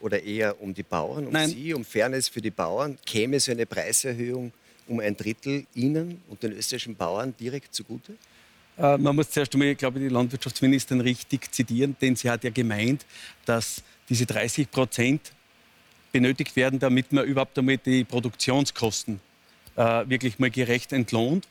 oder 0.00 0.22
eher 0.22 0.60
um 0.60 0.74
die 0.74 0.82
Bauern, 0.82 1.26
um 1.26 1.32
Nein. 1.32 1.48
Sie, 1.50 1.74
um 1.74 1.84
Fairness 1.84 2.28
für 2.28 2.40
die 2.40 2.50
Bauern? 2.50 2.98
Käme 3.06 3.40
so 3.40 3.52
eine 3.52 3.66
Preiserhöhung 3.66 4.52
um 4.86 5.00
ein 5.00 5.16
Drittel 5.16 5.66
Ihnen 5.74 6.20
und 6.28 6.42
den 6.42 6.52
österreichischen 6.52 6.96
Bauern 6.96 7.34
direkt 7.38 7.74
zugute? 7.74 8.14
Äh, 8.76 8.98
man 8.98 9.14
muss 9.14 9.30
zuerst 9.30 9.54
einmal, 9.54 9.74
glaube 9.74 9.98
ich, 9.98 10.08
die 10.08 10.12
Landwirtschaftsministerin 10.12 11.00
richtig 11.00 11.52
zitieren, 11.52 11.96
denn 12.00 12.16
sie 12.16 12.28
hat 12.28 12.44
ja 12.44 12.50
gemeint, 12.50 13.04
dass 13.44 13.82
diese 14.08 14.26
30 14.26 14.70
Prozent 14.70 15.32
benötigt 16.12 16.56
werden, 16.56 16.78
damit 16.78 17.12
man 17.12 17.24
überhaupt 17.24 17.56
einmal 17.58 17.78
die 17.78 18.04
Produktionskosten 18.04 19.20
äh, 19.76 20.08
wirklich 20.08 20.38
mal 20.38 20.50
gerecht 20.50 20.92
entlohnt. 20.92 21.46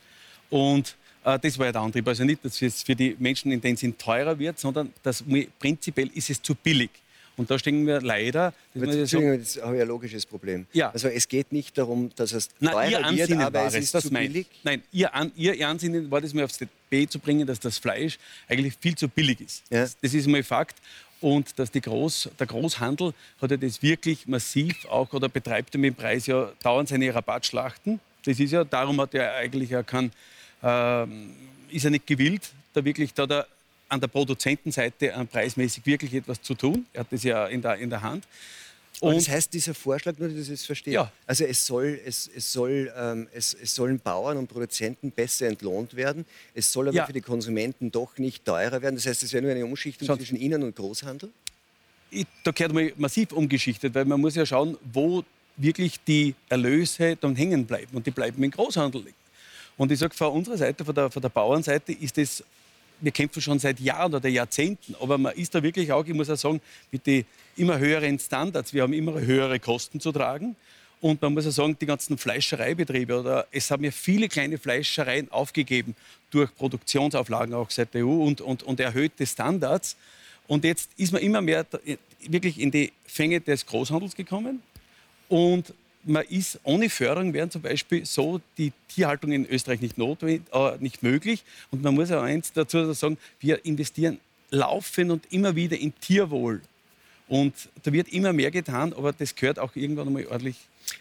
Und 0.50 0.95
das 1.24 1.57
war 1.57 1.66
ja 1.66 1.71
der 1.71 1.81
Antrieb. 1.81 2.07
Also 2.07 2.24
nicht, 2.24 2.44
dass 2.44 2.62
es 2.62 2.83
für 2.83 2.95
die 2.95 3.16
Menschen 3.19 3.51
in 3.51 3.62
dem 3.62 3.75
Sinn 3.75 3.98
teurer 3.98 4.38
wird, 4.38 4.60
sondern 4.60 4.94
dass 5.04 5.24
prinzipiell 5.60 6.10
ist 6.13 6.30
es 6.30 6.42
zu 6.42 6.56
billig. 6.56 6.92
Und 7.40 7.49
da 7.49 7.57
stehen 7.57 7.88
wir 7.88 8.02
leider. 8.02 8.54
Das, 8.73 9.11
so, 9.11 9.21
das 9.21 9.61
habe 9.61 9.78
ich 9.78 9.81
ein 9.81 9.88
logisches 9.88 10.26
Problem. 10.26 10.68
Ja. 10.73 10.92
Also 10.92 11.07
es 11.07 11.26
geht 11.26 11.54
nicht 11.54 11.78
darum, 11.78 12.11
dass 12.18 12.33
es 12.33 12.49
Nein, 12.59 12.73
teurer 12.73 13.16
wird, 13.16 13.31
aber 13.31 13.66
es 13.66 13.76
ist 13.76 13.95
das 13.95 14.04
zu 14.04 14.09
billig. 14.09 14.45
Nein, 14.64 14.83
ihr, 14.92 15.14
An, 15.16 15.31
ihr 15.38 15.66
Ansinnen 15.66 16.11
war 16.11 16.19
das 16.19 16.33
mal 16.33 16.44
aufs 16.44 16.57
DB 16.57 17.07
zu 17.07 17.18
bringen, 17.18 17.47
dass 17.47 17.61
das 17.61 17.78
Fleisch 17.78 18.19
eigentlich 18.49 18.73
viel 18.81 18.95
zu 18.95 19.07
billig 19.07 19.40
ist. 19.40 19.64
Ja. 19.69 19.81
Das, 19.81 19.97
das 20.02 20.14
ist 20.14 20.28
mal 20.28 20.44
Fakt. 20.44 20.76
Und 21.21 21.57
dass 21.57 21.71
Groß, 21.71 22.30
der 22.38 22.47
Großhandel 22.47 23.14
hat 23.42 23.52
ja 23.52 23.57
das 23.57 23.81
wirklich 23.81 24.28
massiv 24.28 24.85
auch 24.90 25.11
oder 25.14 25.30
betreibt 25.30 25.73
mit 25.76 25.85
dem 25.85 25.95
Preis 25.95 26.28
ja 26.28 26.52
dauernd 26.61 26.90
seine 26.90 27.14
Rabattschlachten. 27.16 28.02
Das 28.26 28.38
ist 28.38 28.52
ja, 28.52 28.66
darum 28.66 28.99
hat 28.99 29.14
er 29.14 29.35
eigentlich 29.35 29.69
ja 29.69 29.81
keinen 29.81 30.09
äh, 30.09 30.11
ist 30.61 31.85
er 31.85 31.92
nicht 31.92 32.07
gewillt, 32.07 32.51
da 32.73 32.83
wirklich 32.83 33.13
da 33.13 33.25
der, 33.25 33.47
an 33.87 33.99
der 33.99 34.07
Produzentenseite 34.07 35.11
äh, 35.11 35.25
preismäßig 35.25 35.85
wirklich 35.85 36.13
etwas 36.13 36.42
zu 36.42 36.54
tun. 36.54 36.85
Er 36.94 37.01
hat 37.01 37.11
das 37.11 37.23
ja 37.23 37.47
in 37.47 37.61
der, 37.61 37.75
in 37.78 37.89
der 37.89 38.01
Hand. 38.01 38.25
Und 39.01 39.16
das 39.16 39.30
heißt, 39.30 39.54
dieser 39.54 39.73
Vorschlag, 39.73 40.18
nur 40.18 40.28
dass 40.28 40.37
ich 40.37 40.49
es 40.49 40.66
verstehe, 40.66 40.94
ja. 40.94 41.11
also 41.25 41.45
es, 41.45 41.66
soll, 41.66 41.99
es, 42.06 42.30
es, 42.35 42.51
soll, 42.51 42.92
ähm, 42.97 43.28
es, 43.33 43.54
es 43.54 43.73
sollen 43.73 43.99
Bauern 43.99 44.37
und 44.37 44.47
Produzenten 44.47 45.11
besser 45.11 45.47
entlohnt 45.47 45.95
werden. 45.95 46.25
Es 46.54 46.71
soll 46.71 46.89
aber 46.89 46.97
ja. 46.97 47.06
für 47.06 47.13
die 47.13 47.21
Konsumenten 47.21 47.92
doch 47.92 48.18
nicht 48.18 48.44
teurer 48.44 48.81
werden. 48.81 48.95
Das 48.95 49.06
heißt, 49.06 49.23
es 49.23 49.31
wäre 49.31 49.44
nur 49.44 49.51
eine 49.51 49.66
Umschichtung 49.66 50.06
Schaut. 50.06 50.18
zwischen 50.18 50.35
Ihnen 50.35 50.63
und 50.63 50.75
Großhandel? 50.75 51.30
Ich, 52.11 52.25
da 52.44 52.51
gehört 52.51 52.73
mal 52.73 52.92
massiv 52.97 53.31
umgeschichtet, 53.31 53.95
weil 53.95 54.04
man 54.04 54.19
muss 54.19 54.35
ja 54.35 54.45
schauen, 54.45 54.78
wo 54.92 55.23
wirklich 55.56 56.04
die 56.06 56.35
Erlöse 56.49 57.16
dann 57.16 57.37
hängen 57.37 57.66
bleiben. 57.66 57.95
Und 57.95 58.06
die 58.06 58.11
bleiben 58.11 58.44
im 58.44 58.51
Großhandel 58.51 59.01
liegen. 59.01 59.16
Und 59.80 59.94
ich 59.94 60.00
sage, 60.00 60.14
von 60.14 60.33
unserer 60.33 60.57
Seite, 60.57 60.83
von 60.83 60.94
der, 60.94 61.09
von 61.09 61.21
der 61.21 61.30
Bauernseite, 61.30 61.94
ist 61.94 62.18
das, 62.18 62.44
wir 63.00 63.14
kämpfen 63.14 63.42
schon 63.42 63.59
seit 63.59 63.80
Jahren 63.80 64.14
oder 64.14 64.28
Jahrzehnten, 64.28 64.94
aber 65.00 65.18
man 65.18 65.33
ist 65.36 65.56
da 65.56 65.64
wirklich 65.64 65.90
auch, 65.94 66.06
ich 66.06 66.14
muss 66.14 66.30
auch 66.30 66.36
sagen, 66.36 66.59
mit 66.92 67.07
den 67.07 67.24
immer 67.56 67.80
höheren 67.80 68.19
Standards, 68.19 68.74
wir 68.74 68.83
haben 68.83 68.92
immer 68.92 69.21
höhere 69.21 69.57
Kosten 69.57 70.02
zu 70.02 70.12
tragen. 70.12 70.57
Und 71.00 71.21
man 71.21 71.33
muss 71.33 71.48
auch 71.48 71.52
sagen, 71.52 71.78
die 71.80 71.86
ganzen 71.86 72.18
Fleischereibetriebe, 72.18 73.21
oder 73.21 73.48
es 73.54 73.71
haben 73.71 73.86
ja 73.86 73.92
viele 73.92 74.28
kleine 74.28 74.57
Fleischereien 74.57 75.31
aufgegeben 75.31 75.95
durch 76.30 76.54
Produktionsauflagen 76.56 77.54
auch 77.54 77.69
seit 77.69 77.94
der 77.94 78.06
EU 78.06 78.26
und, 78.26 78.42
und, 78.42 78.64
und 78.64 78.81
erhöhte 78.81 79.26
Standards. 79.26 79.95
Und 80.50 80.66
jetzt 80.66 80.90
ist 80.98 81.14
man 81.14 81.21
immer 81.21 81.40
mehr 81.40 81.66
wirklich 82.28 82.59
in 82.59 82.69
die 82.69 82.92
Fänge 83.06 83.40
des 83.40 83.66
Großhandels 83.66 84.14
gekommen. 84.14 84.62
Und 85.30 85.74
man 86.03 86.23
ist 86.25 86.59
ohne 86.63 86.89
Förderung 86.89 87.33
wären 87.33 87.51
zum 87.51 87.61
Beispiel 87.61 88.06
so 88.06 88.41
die 88.57 88.71
Tierhaltung 88.87 89.31
in 89.31 89.45
Österreich 89.45 89.81
nicht, 89.81 89.97
notwendig, 89.97 90.44
äh, 90.53 90.77
nicht 90.79 91.03
möglich. 91.03 91.44
Und 91.71 91.83
man 91.83 91.95
muss 91.95 92.11
auch 92.11 92.21
eins 92.21 92.53
dazu 92.53 92.94
sagen, 92.94 93.18
wir 93.39 93.65
investieren 93.65 94.19
laufend 94.49 95.11
und 95.11 95.31
immer 95.31 95.56
wieder 95.56 95.77
in 95.77 95.94
Tierwohl. 95.99 96.61
Und 97.27 97.53
da 97.83 97.94
wird 97.94 98.09
immer 98.09 98.33
mehr 98.33 98.49
getan, 98.49 98.94
aber 98.94 99.13
das 99.13 99.35
gehört 99.35 99.59
auch 99.59 99.75
irgendwann 99.75 100.07
einmal 100.07 100.25
ordentlich 100.27 100.57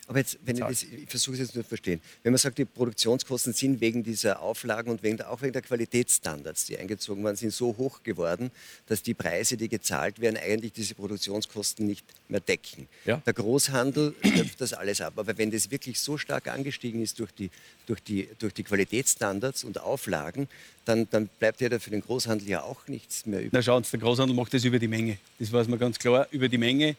aber 0.07 0.19
jetzt, 0.19 0.39
wenn 0.45 0.57
ich, 0.57 0.63
das, 0.63 0.83
ich 0.83 1.09
versuche 1.09 1.35
es 1.35 1.41
jetzt 1.41 1.55
nur 1.55 1.65
zu 1.65 1.69
verstehen. 1.69 2.01
Wenn 2.23 2.33
man 2.33 2.39
sagt, 2.39 2.59
die 2.59 2.65
Produktionskosten 2.65 3.53
sind 3.53 3.81
wegen 3.81 4.03
dieser 4.03 4.41
Auflagen 4.41 4.91
und 4.91 5.03
wegen, 5.03 5.21
auch 5.23 5.43
wegen 5.43 5.53
der 5.53 5.63
Qualitätsstandards, 5.63 6.67
die 6.67 6.79
eingezogen 6.79 7.23
waren, 7.25 7.37
sind 7.37 7.53
so 7.53 7.77
hoch 7.77 8.03
geworden, 8.03 8.51
dass 8.87 9.03
die 9.03 9.15
Preise, 9.15 9.57
die 9.57 9.69
gezahlt 9.69 10.21
werden, 10.21 10.37
eigentlich 10.37 10.73
diese 10.73 10.95
Produktionskosten 10.95 11.87
nicht 11.87 12.07
mehr 12.29 12.41
decken. 12.41 12.89
Ja. 13.05 13.19
Der 13.27 13.33
Großhandel 13.33 14.15
schöpft 14.23 14.61
das 14.61 14.73
alles 14.73 15.01
ab. 15.01 15.15
Aber 15.17 15.37
wenn 15.37 15.51
das 15.51 15.71
wirklich 15.71 16.01
so 16.01 16.17
stark 16.17 16.49
angestiegen 16.49 17.03
ist 17.03 17.19
durch 17.19 17.33
die, 17.33 17.51
durch 17.87 18.03
die, 18.03 18.29
durch 18.39 18.55
die 18.55 18.65
Qualitätsstandards 18.65 19.65
und 19.65 19.81
Auflagen, 19.81 20.49
dann, 20.85 21.09
dann 21.11 21.29
bleibt 21.39 21.61
ja 21.61 21.79
für 21.79 21.91
den 21.91 22.01
Großhandel 22.01 22.49
ja 22.49 22.63
auch 22.63 22.89
nichts 22.89 23.27
mehr 23.27 23.41
übrig. 23.41 23.53
Na 23.53 23.63
schauen 23.63 23.85
Sie, 23.85 23.91
der 23.91 24.01
Großhandel 24.01 24.35
macht 24.35 24.55
das 24.55 24.65
über 24.65 24.79
die 24.79 24.89
Menge. 24.89 25.19
Das 25.39 25.53
weiß 25.53 25.69
man 25.69 25.79
ganz 25.79 25.99
klar, 25.99 26.27
über 26.31 26.49
die 26.49 26.59
Menge. 26.59 26.97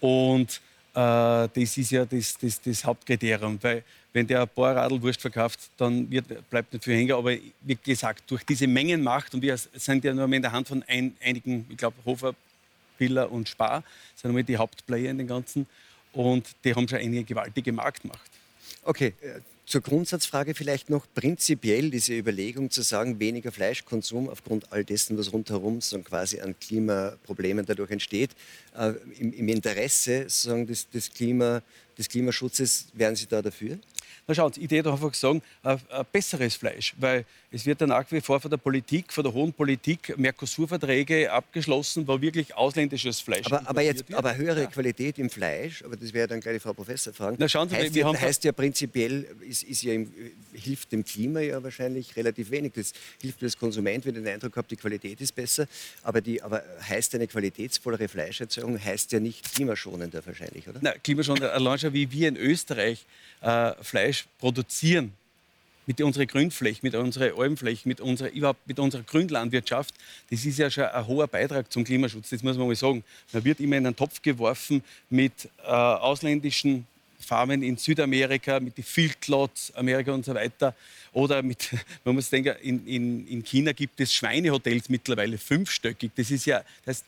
Und 0.00 0.60
das 0.96 1.76
ist 1.76 1.90
ja 1.90 2.06
das, 2.06 2.38
das, 2.38 2.60
das, 2.60 2.84
Hauptkriterium. 2.84 3.58
Weil 3.60 3.84
wenn 4.12 4.26
der 4.26 4.42
ein 4.42 4.48
paar 4.48 4.74
Radlwurst 4.76 5.20
verkauft, 5.20 5.60
dann 5.76 6.10
wird, 6.10 6.26
bleibt 6.48 6.72
nicht 6.72 6.84
viel 6.84 6.94
hängen. 6.94 7.12
Aber 7.12 7.32
wie 7.60 7.78
gesagt, 7.84 8.30
durch 8.30 8.44
diese 8.44 8.66
Mengenmacht, 8.66 9.34
und 9.34 9.42
wir 9.42 9.56
sind 9.58 10.04
ja 10.04 10.14
nur 10.14 10.32
in 10.32 10.40
der 10.40 10.52
Hand 10.52 10.68
von 10.68 10.82
ein, 10.84 11.14
einigen, 11.22 11.66
ich 11.68 11.76
glaube, 11.76 11.96
Hofer, 12.04 12.34
Piller 12.96 13.30
und 13.30 13.46
Spar, 13.46 13.84
sind 14.14 14.32
nur 14.32 14.42
die 14.42 14.56
Hauptplayer 14.56 15.10
in 15.10 15.18
den 15.18 15.26
Ganzen. 15.26 15.66
Und 16.14 16.46
die 16.64 16.74
haben 16.74 16.88
schon 16.88 16.98
eine 16.98 17.22
gewaltige 17.24 17.72
Marktmacht. 17.72 18.30
Okay, 18.82 19.12
äh, 19.20 19.40
zur 19.66 19.80
Grundsatzfrage 19.80 20.54
vielleicht 20.54 20.90
noch 20.90 21.06
prinzipiell 21.12 21.90
diese 21.90 22.16
Überlegung 22.16 22.70
zu 22.70 22.82
sagen, 22.82 23.18
weniger 23.18 23.50
Fleischkonsum 23.50 24.28
aufgrund 24.28 24.72
all 24.72 24.84
dessen, 24.84 25.18
was 25.18 25.32
rundherum 25.32 25.80
so 25.80 25.98
quasi 25.98 26.40
an 26.40 26.54
Klimaproblemen 26.58 27.66
dadurch 27.66 27.90
entsteht. 27.90 28.30
Äh, 28.76 28.92
im, 29.18 29.32
im, 29.32 29.48
Interesse 29.48 30.26
des, 30.26 30.88
des, 30.88 31.12
Klima, 31.12 31.62
des 31.98 32.08
Klimaschutzes, 32.08 32.86
wären 32.94 33.16
Sie 33.16 33.26
da 33.26 33.42
dafür? 33.42 33.78
Na 34.28 34.34
schauen 34.34 34.52
Sie, 34.52 34.64
ich 34.64 34.70
würde 34.72 34.90
einfach 34.90 35.14
sagen, 35.14 35.40
ein, 35.62 35.78
ein, 35.88 36.04
besseres 36.10 36.56
Fleisch, 36.56 36.94
weil 36.98 37.24
es 37.52 37.64
wird 37.64 37.80
dann 37.80 37.90
nach 37.90 38.10
wie 38.10 38.20
vor 38.20 38.40
von 38.40 38.50
der 38.50 38.56
Politik, 38.56 39.12
von 39.12 39.22
der 39.22 39.32
hohen 39.32 39.52
Politik 39.52 40.18
Mercosur-Verträge 40.18 41.30
abgeschlossen, 41.30 42.08
wo 42.08 42.20
wirklich 42.20 42.52
ausländisches 42.56 43.20
Fleisch 43.20 43.46
Aber, 43.46 43.62
aber 43.68 43.82
jetzt, 43.82 44.08
wird. 44.08 44.18
aber 44.18 44.36
höhere 44.36 44.62
ja. 44.62 44.66
Qualität 44.66 45.20
im 45.20 45.30
Fleisch, 45.30 45.84
aber 45.84 45.96
das 45.96 46.12
wäre 46.12 46.26
dann 46.26 46.40
gleich 46.40 46.54
die 46.56 46.60
Frau 46.60 46.72
Professor 46.72 47.12
fragen. 47.12 47.36
Na 47.38 47.48
schauen 47.48 47.68
Sie, 47.68 47.76
heißt, 47.76 47.94
wir 47.94 48.00
ja, 48.00 48.08
haben 48.08 48.20
heißt 48.20 48.42
ja 48.42 48.50
prinzipiell, 48.50 49.28
ist, 49.48 49.62
ist 49.62 49.82
ja 49.84 49.92
im, 49.92 50.10
hilft 50.52 50.90
dem 50.90 51.04
Klima 51.04 51.38
ja 51.38 51.62
wahrscheinlich 51.62 52.16
relativ 52.16 52.50
wenig. 52.50 52.72
Das 52.72 52.94
hilft 53.22 53.40
mir 53.40 53.46
als 53.46 53.56
Konsument, 53.56 54.04
wenn 54.06 54.16
ich 54.16 54.22
den 54.24 54.34
Eindruck 54.34 54.56
habe, 54.56 54.66
die 54.66 54.76
Qualität 54.76 55.20
ist 55.20 55.36
besser. 55.36 55.68
Aber, 56.02 56.20
die, 56.20 56.42
aber 56.42 56.64
heißt 56.88 57.14
eine 57.14 57.28
qualitätsvollere 57.28 58.08
Fleischerzeugung, 58.08 58.82
heißt 58.82 59.12
ja 59.12 59.20
nicht 59.20 59.54
klimaschonender 59.54 60.26
wahrscheinlich, 60.26 60.66
oder? 60.68 60.80
Na, 60.82 60.92
klimaschonender, 60.92 61.52
allein 61.52 61.78
schon 61.78 61.92
wie 61.92 62.10
wir 62.10 62.28
in 62.28 62.36
Österreich 62.36 63.06
äh, 63.40 63.72
Fleisch 63.82 64.15
produzieren, 64.38 65.12
mit 65.86 66.00
unserer 66.00 66.26
Grünfläche, 66.26 66.80
mit 66.82 66.94
unserer 66.94 67.38
Almfläche, 67.38 67.88
mit 67.88 68.00
unserer, 68.00 68.30
überhaupt 68.30 68.66
mit 68.66 68.78
unserer 68.78 69.02
Grünlandwirtschaft, 69.02 69.94
das 70.30 70.44
ist 70.44 70.58
ja 70.58 70.68
schon 70.68 70.84
ein 70.84 71.06
hoher 71.06 71.28
Beitrag 71.28 71.72
zum 71.72 71.84
Klimaschutz, 71.84 72.30
das 72.30 72.42
muss 72.42 72.56
man 72.56 72.66
mal 72.66 72.74
sagen. 72.74 73.04
Man 73.32 73.44
wird 73.44 73.60
immer 73.60 73.76
in 73.76 73.86
einen 73.86 73.96
Topf 73.96 74.20
geworfen 74.20 74.82
mit 75.08 75.48
äh, 75.64 75.68
ausländischen 75.70 76.86
Farmen 77.20 77.62
in 77.62 77.76
Südamerika, 77.76 78.60
mit 78.60 78.76
den 78.76 78.84
Fieldlots, 78.84 79.72
Amerika 79.74 80.12
und 80.12 80.24
so 80.24 80.34
weiter. 80.34 80.74
Oder 81.12 81.42
mit, 81.42 81.70
man 82.04 82.14
muss 82.14 82.30
denken, 82.30 82.54
in, 82.62 82.86
in, 82.86 83.28
in 83.28 83.44
China 83.44 83.72
gibt 83.72 84.00
es 84.00 84.12
Schweinehotels 84.12 84.88
mittlerweile 84.88 85.38
fünfstöckig. 85.38 86.10
Das 86.16 86.30
ist 86.30 86.46
ja, 86.46 86.62
das, 86.84 87.04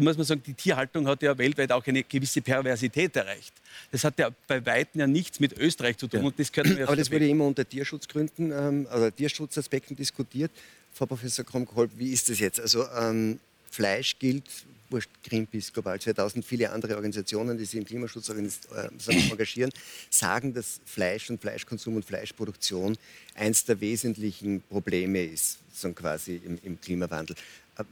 da 0.00 0.04
muss 0.04 0.16
man 0.16 0.26
sagen, 0.26 0.42
die 0.44 0.54
Tierhaltung 0.54 1.06
hat 1.06 1.22
ja 1.22 1.36
weltweit 1.36 1.70
auch 1.72 1.86
eine 1.86 2.02
gewisse 2.02 2.40
Perversität 2.40 3.14
erreicht. 3.16 3.52
Das 3.92 4.02
hat 4.04 4.18
ja 4.18 4.30
bei 4.46 4.64
Weitem 4.64 5.00
ja 5.00 5.06
nichts 5.06 5.40
mit 5.40 5.56
Österreich 5.58 5.98
zu 5.98 6.08
tun. 6.08 6.20
Ja. 6.20 6.26
Und 6.26 6.38
das 6.38 6.50
Aber 6.86 6.96
das 6.96 7.10
wurde 7.10 7.28
immer 7.28 7.44
unter 7.44 7.68
Tierschutzgründen 7.68 8.50
ähm, 8.52 8.86
oder 8.86 9.14
Tierschutzaspekten 9.14 9.96
diskutiert. 9.96 10.50
Frau 10.94 11.06
Professor 11.06 11.44
Kromkolb, 11.44 11.90
wie 11.96 12.12
ist 12.12 12.28
das 12.28 12.40
jetzt? 12.40 12.60
Also 12.60 12.86
ähm, 12.98 13.38
Fleisch 13.70 14.18
gilt, 14.18 14.44
wurscht, 14.88 15.10
Greenpeace, 15.22 15.72
Global 15.72 16.00
2000, 16.00 16.44
viele 16.44 16.70
andere 16.70 16.96
Organisationen, 16.96 17.56
die 17.56 17.64
sich 17.64 17.78
im 17.78 17.84
Klimaschutz 17.84 18.30
äh, 18.30 18.90
engagieren, 19.06 19.70
sagen, 20.08 20.52
dass 20.54 20.80
Fleisch 20.84 21.30
und 21.30 21.40
Fleischkonsum 21.40 21.96
und 21.96 22.04
Fleischproduktion 22.04 22.96
eines 23.34 23.64
der 23.64 23.80
wesentlichen 23.80 24.62
Probleme 24.62 25.22
ist, 25.24 25.58
so 25.72 25.92
quasi 25.92 26.40
im, 26.44 26.58
im 26.64 26.80
Klimawandel. 26.80 27.36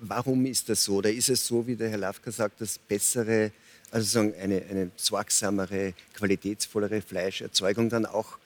Warum 0.00 0.47
ist 0.47 0.68
das 0.68 0.85
so? 0.85 0.97
Oder 0.97 1.11
ist 1.11 1.28
es 1.28 1.47
so, 1.47 1.66
wie 1.66 1.76
der 1.76 1.90
Herr 1.90 1.99
Lafka 1.99 2.30
sagt, 2.30 2.61
dass 2.61 2.78
bessere, 2.78 3.52
also 3.90 4.07
sagen, 4.07 4.35
eine, 4.40 4.62
eine 4.71 4.90
sorgsamere, 4.97 5.95
qualitätsvollere 6.14 7.00
Fleischerzeugung 7.00 7.88
dann 7.88 8.07
auch 8.07 8.38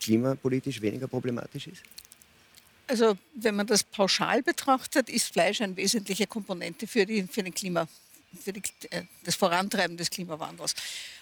klimapolitisch 0.00 0.80
weniger 0.80 1.08
problematisch 1.08 1.68
ist? 1.68 1.82
Also 2.86 3.18
wenn 3.34 3.54
man 3.54 3.66
das 3.66 3.84
pauschal 3.84 4.42
betrachtet, 4.42 5.10
ist 5.10 5.32
Fleisch 5.32 5.60
eine 5.60 5.76
wesentliche 5.76 6.26
Komponente 6.26 6.86
für, 6.86 7.04
die, 7.04 7.22
für, 7.24 7.42
den 7.42 7.52
Klima, 7.52 7.86
für 8.42 8.52
die, 8.52 8.62
äh, 8.90 9.02
das 9.24 9.34
Vorantreiben 9.34 9.96
des 9.96 10.08
Klimawandels. 10.08 10.74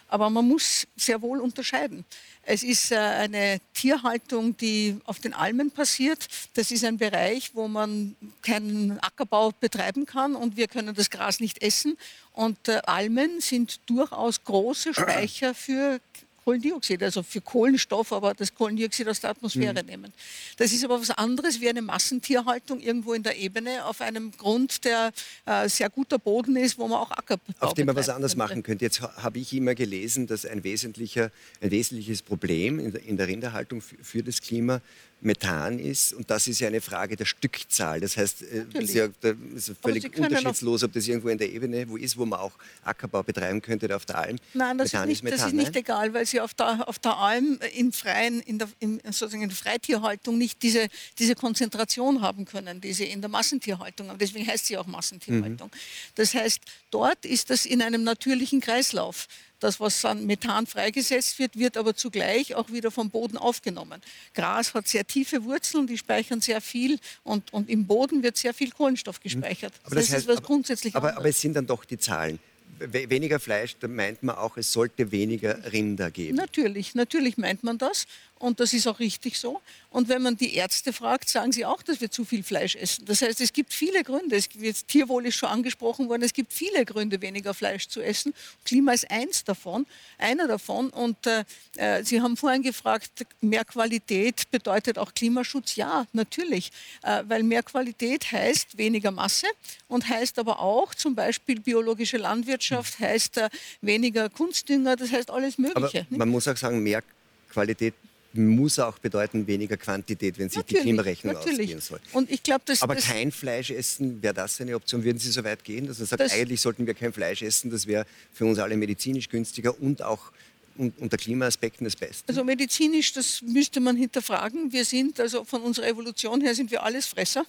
Aber 0.09 0.31
man 0.31 0.47
muss 0.47 0.87
sehr 0.97 1.21
wohl 1.21 1.41
unterscheiden. 1.41 2.05
Es 2.43 2.63
ist 2.63 2.93
äh, 2.93 2.97
eine 2.97 3.61
Tierhaltung, 3.75 4.57
die 4.57 4.99
auf 5.05 5.19
den 5.19 5.35
Almen 5.35 5.73
passiert. 5.73 6.29
Das 6.55 6.71
ist 6.71 6.85
ein 6.85 6.97
Bereich, 6.97 7.51
wo 7.55 7.67
man 7.67 8.15
keinen 8.43 9.01
Ackerbau 9.01 9.53
betreiben 9.59 10.07
kann 10.07 10.37
und 10.37 10.57
wir 10.57 10.69
können 10.69 10.95
das 10.95 11.11
Gras 11.11 11.41
nicht 11.41 11.61
essen. 11.63 11.99
Und 12.33 12.69
äh, 12.69 12.81
Almen 12.87 13.41
sind 13.41 13.81
durchaus 13.87 14.45
große 14.45 14.95
Speicher 14.95 15.55
für 15.55 16.01
Kohlendioxid, 16.47 17.03
also 17.03 17.25
für 17.25 17.41
Kohlenstoff, 17.41 18.13
aber 18.13 18.33
das 18.33 18.55
Kohlendioxid 18.55 19.09
aus 19.09 19.21
der 19.21 19.31
Atmosphäre 19.31 19.83
mhm. 19.83 19.89
nehmen. 19.89 20.13
Das 20.57 20.71
ist 20.73 20.85
aber 20.85 21.01
was 21.01 21.11
anderes 21.11 21.61
wie 21.61 21.69
eine 21.69 21.83
Massentierhaltung 21.83 22.79
irgendwo 22.79 23.15
in 23.15 23.25
der 23.25 23.37
Ebene 23.37 23.85
auf 23.85 24.01
einem 24.01 24.31
Grund, 24.31 24.85
der 24.85 25.13
äh, 25.45 25.69
sehr 25.69 25.91
guter 25.91 26.21
Boden 26.21 26.55
ist, 26.55 26.79
wo 26.79 26.87
man 26.87 27.01
auch 27.01 27.11
Ackerbau 27.11 27.53
Auf 27.59 27.75
dem 27.75 27.87
man 27.87 27.97
was 27.97 28.09
anderes 28.09 28.35
könnte. 28.35 28.39
machen 28.39 28.63
könnte. 28.63 28.85
Jetzt 28.85 29.03
habe 29.03 29.41
ich 29.41 29.53
immer 29.55 29.75
gelesen, 29.75 30.29
dass 30.29 30.47
ein, 30.47 30.63
wesentlicher, 30.63 31.33
ein 31.61 31.73
wesentliches 31.73 32.23
Problem 32.23 32.79
in 32.79 32.93
der, 32.93 33.03
in 33.03 33.17
der 33.17 33.27
Rinderhaltung 33.27 33.81
für, 33.81 33.97
für 34.01 34.23
das 34.23 34.41
Klima 34.41 34.81
Methan 35.21 35.79
ist. 35.79 36.13
Und 36.13 36.31
das 36.31 36.47
ist 36.47 36.61
ja 36.61 36.69
eine 36.69 36.81
Frage 36.81 37.17
der 37.17 37.25
Stückzahl. 37.25 38.01
Das 38.01 38.17
heißt, 38.17 38.43
es 38.43 38.75
äh, 38.75 38.83
ist 38.83 38.95
ja 38.95 39.09
ist 39.55 39.73
völlig 39.83 40.17
unterschiedslos, 40.17 40.83
ob 40.85 40.93
das 40.93 41.09
irgendwo 41.09 41.29
in 41.29 41.39
der 41.39 41.51
Ebene 41.51 41.89
wo 41.89 41.97
ist, 41.97 42.17
wo 42.17 42.27
man 42.27 42.39
auch 42.39 42.53
Ackerbau 42.85 43.23
betreiben 43.23 43.63
könnte 43.63 43.87
oder 43.87 43.97
auf 43.97 44.05
der 44.05 44.19
Alm. 44.19 44.37
Nein, 44.55 44.79
das, 44.79 44.93
Methan 44.93 45.03
ist, 45.05 45.09
nicht, 45.09 45.25
Methan, 45.25 45.39
das 45.39 45.47
ist 45.49 45.55
nicht 45.55 45.77
egal, 45.77 46.13
weil 46.13 46.27
sie 46.27 46.41
auf 46.41 46.55
der, 46.55 46.87
auf 46.89 46.99
der 46.99 47.17
Alm 47.17 47.59
im 47.75 47.93
Freien, 47.93 48.41
in 48.41 48.59
der, 48.59 48.69
in, 48.79 49.01
sozusagen 49.07 49.43
in 49.43 49.49
der 49.49 49.57
Freitierhaltung 49.57 50.37
nicht 50.37 50.63
diese, 50.63 50.89
diese 51.19 51.35
Konzentration 51.35 52.21
haben 52.21 52.45
können, 52.45 52.81
die 52.81 52.93
sie 52.93 53.05
in 53.05 53.21
der 53.21 53.31
Massentierhaltung 53.31 54.09
haben. 54.09 54.19
Deswegen 54.19 54.47
heißt 54.47 54.67
sie 54.67 54.77
auch 54.77 54.87
Massentierhaltung. 54.87 55.69
Mhm. 55.69 56.15
Das 56.15 56.35
heißt, 56.35 56.61
dort 56.91 57.25
ist 57.25 57.51
das 57.51 57.65
in 57.65 57.81
einem 57.83 58.05
natürlichen 58.05 58.61
Kreislauf. 58.61 59.27
Das, 59.61 59.81
was 59.81 60.05
an 60.05 60.27
Methan 60.27 60.67
freigesetzt 60.67 61.39
wird, 61.39 61.59
wird 61.59 61.77
aber 61.77 61.95
zugleich 61.95 62.55
auch 62.55 62.71
wieder 62.71 62.91
vom 62.91 63.11
Boden 63.11 63.37
aufgenommen. 63.37 64.01
Gras 64.35 64.75
hat 64.75 64.89
sehr 64.89 65.07
tiefe 65.07 65.45
Wurzeln, 65.45 65.87
die 65.87 65.97
speichern 65.97 66.41
sehr 66.41 66.61
viel 66.61 66.99
und, 67.25 67.53
und 67.53 67.71
im 67.71 67.87
Boden 67.87 68.23
wird 68.23 68.37
sehr 68.37 68.53
viel 68.53 68.71
Kohlenstoff 68.71 69.21
gespeichert. 69.21 69.73
Aber 69.85 69.95
das, 69.95 70.07
das 70.07 70.15
heißt, 70.15 70.29
ist 70.29 70.37
was 70.37 70.43
grundsätzlich 70.43 70.95
aber, 70.95 71.17
aber 71.17 71.29
es 71.29 71.41
sind 71.41 71.55
dann 71.55 71.67
doch 71.67 71.85
die 71.85 71.99
Zahlen 71.99 72.39
weniger 72.79 73.41
Fleisch, 73.41 73.77
da 73.81 73.89
meint 73.89 74.23
man 74.23 74.37
auch, 74.37 74.57
es 74.57 74.73
sollte 74.73 75.11
weniger 75.11 75.73
Rinder 75.73 76.11
geben. 76.11 76.37
Natürlich, 76.37 76.95
natürlich 76.95 77.39
meint 77.39 77.65
man 77.65 77.79
das. 77.79 78.07
Und 78.39 78.61
das 78.61 78.75
ist 78.75 78.87
auch 78.87 78.99
richtig 78.99 79.39
so. 79.39 79.63
Und 79.91 80.11
wenn 80.11 80.21
man 80.21 80.37
die 80.37 80.55
Ärzte 80.55 80.93
fragt, 80.93 81.29
sagen 81.29 81.53
sie 81.53 81.65
auch, 81.65 81.83
dass 81.83 82.03
wir 82.03 82.11
zu 82.11 82.27
viel 82.27 82.43
Fleisch 82.43 82.77
essen. 82.77 83.07
Das 83.07 83.23
heißt, 83.23 83.41
es 83.41 83.51
gibt 83.51 83.73
viele 83.73 84.05
Gründe. 84.05 84.37
Es 84.37 84.49
wird, 84.55 84.87
Tierwohl 84.89 85.27
ist 85.27 85.37
schon 85.37 85.49
angesprochen 85.49 86.11
worden. 86.11 86.23
Es 86.23 86.35
gibt 86.35 86.53
viele 86.53 86.85
Gründe, 86.85 87.23
weniger 87.23 87.55
Fleisch 87.55 87.89
zu 87.89 88.03
essen. 88.03 88.35
Klima 88.67 88.93
ist 88.93 89.11
eins 89.11 89.43
davon, 89.45 89.87
einer 90.19 90.47
davon. 90.49 90.91
Und 90.91 91.27
äh, 91.27 91.45
äh, 91.77 92.05
Sie 92.05 92.21
haben 92.21 92.37
vorhin 92.37 92.63
gefragt, 92.63 93.25
mehr 93.41 93.65
Qualität 93.65 94.51
bedeutet 94.51 94.99
auch 94.99 95.15
Klimaschutz? 95.15 95.77
Ja, 95.77 96.07
natürlich. 96.13 96.73
Äh, 97.03 97.25
weil 97.27 97.43
mehr 97.43 97.63
Qualität 97.63 98.31
heißt 98.31 98.77
weniger 98.77 99.13
Masse 99.13 99.47
und 99.89 100.07
heißt 100.07 100.39
aber 100.39 100.61
auch 100.61 100.95
zum 100.95 101.15
Beispiel 101.15 101.59
biologische 101.59 102.19
Landwirtschaft, 102.19 102.99
heißt 102.99 103.39
äh, 103.39 103.49
weniger 103.81 104.29
Kunstdünger, 104.29 104.97
das 104.97 105.11
heißt 105.11 105.31
alles 105.31 105.57
Mögliche. 105.57 106.07
Aber 106.11 106.19
man 106.19 106.29
muss 106.29 106.47
auch 106.47 106.57
sagen, 106.57 106.83
mehr 106.83 107.03
Qualität 107.49 107.95
muss 108.37 108.79
auch 108.79 108.99
bedeuten 108.99 109.47
weniger 109.47 109.77
Quantität, 109.77 110.39
wenn 110.39 110.49
sich 110.49 110.59
natürlich, 110.59 110.83
die 110.83 110.89
Klimarechnung 110.89 111.35
natürlich. 111.35 111.61
ausgehen 111.61 111.81
soll. 111.81 112.01
Und 112.13 112.31
ich 112.31 112.43
glaub, 112.43 112.65
das, 112.67 112.83
Aber 112.83 112.95
das 112.95 113.05
kein 113.05 113.33
Fleisch 113.33 113.71
essen, 113.71 114.23
wäre 114.23 114.35
das 114.35 114.61
eine 114.61 114.75
Option? 114.75 115.05
Würden 115.05 115.19
Sie 115.19 115.31
so 115.31 115.45
weit 115.45 115.65
gehen, 115.65 115.87
dass 115.87 115.99
man 115.99 116.07
sagt, 116.07 116.21
das 116.21 116.33
eigentlich 116.33 116.61
sollten 116.61 116.87
wir 116.87 116.95
kein 116.95 117.13
Fleisch 117.13 117.43
essen, 117.43 117.71
das 117.71 117.87
wäre 117.87 118.07
für 118.33 118.45
uns 118.47 118.59
alle 118.59 118.77
medizinisch 118.77 119.29
günstiger 119.29 119.81
und 119.81 120.03
auch 120.03 120.33
unter 120.77 121.17
Klimaaspekten 121.17 121.85
das 121.85 121.97
Beste? 121.97 122.25
Also 122.29 122.45
medizinisch, 122.45 123.13
das 123.13 123.43
müsste 123.43 123.81
man 123.81 123.97
hinterfragen. 123.97 124.73
Wir 124.73 124.85
sind, 124.85 125.21
also 125.21 125.45
von 125.45 125.63
unserer 125.63 125.87
Evolution 125.89 126.41
her 126.41 126.55
sind 126.55 126.71
wir 126.71 126.83
alles 126.83 127.07
Fresser. 127.07 127.45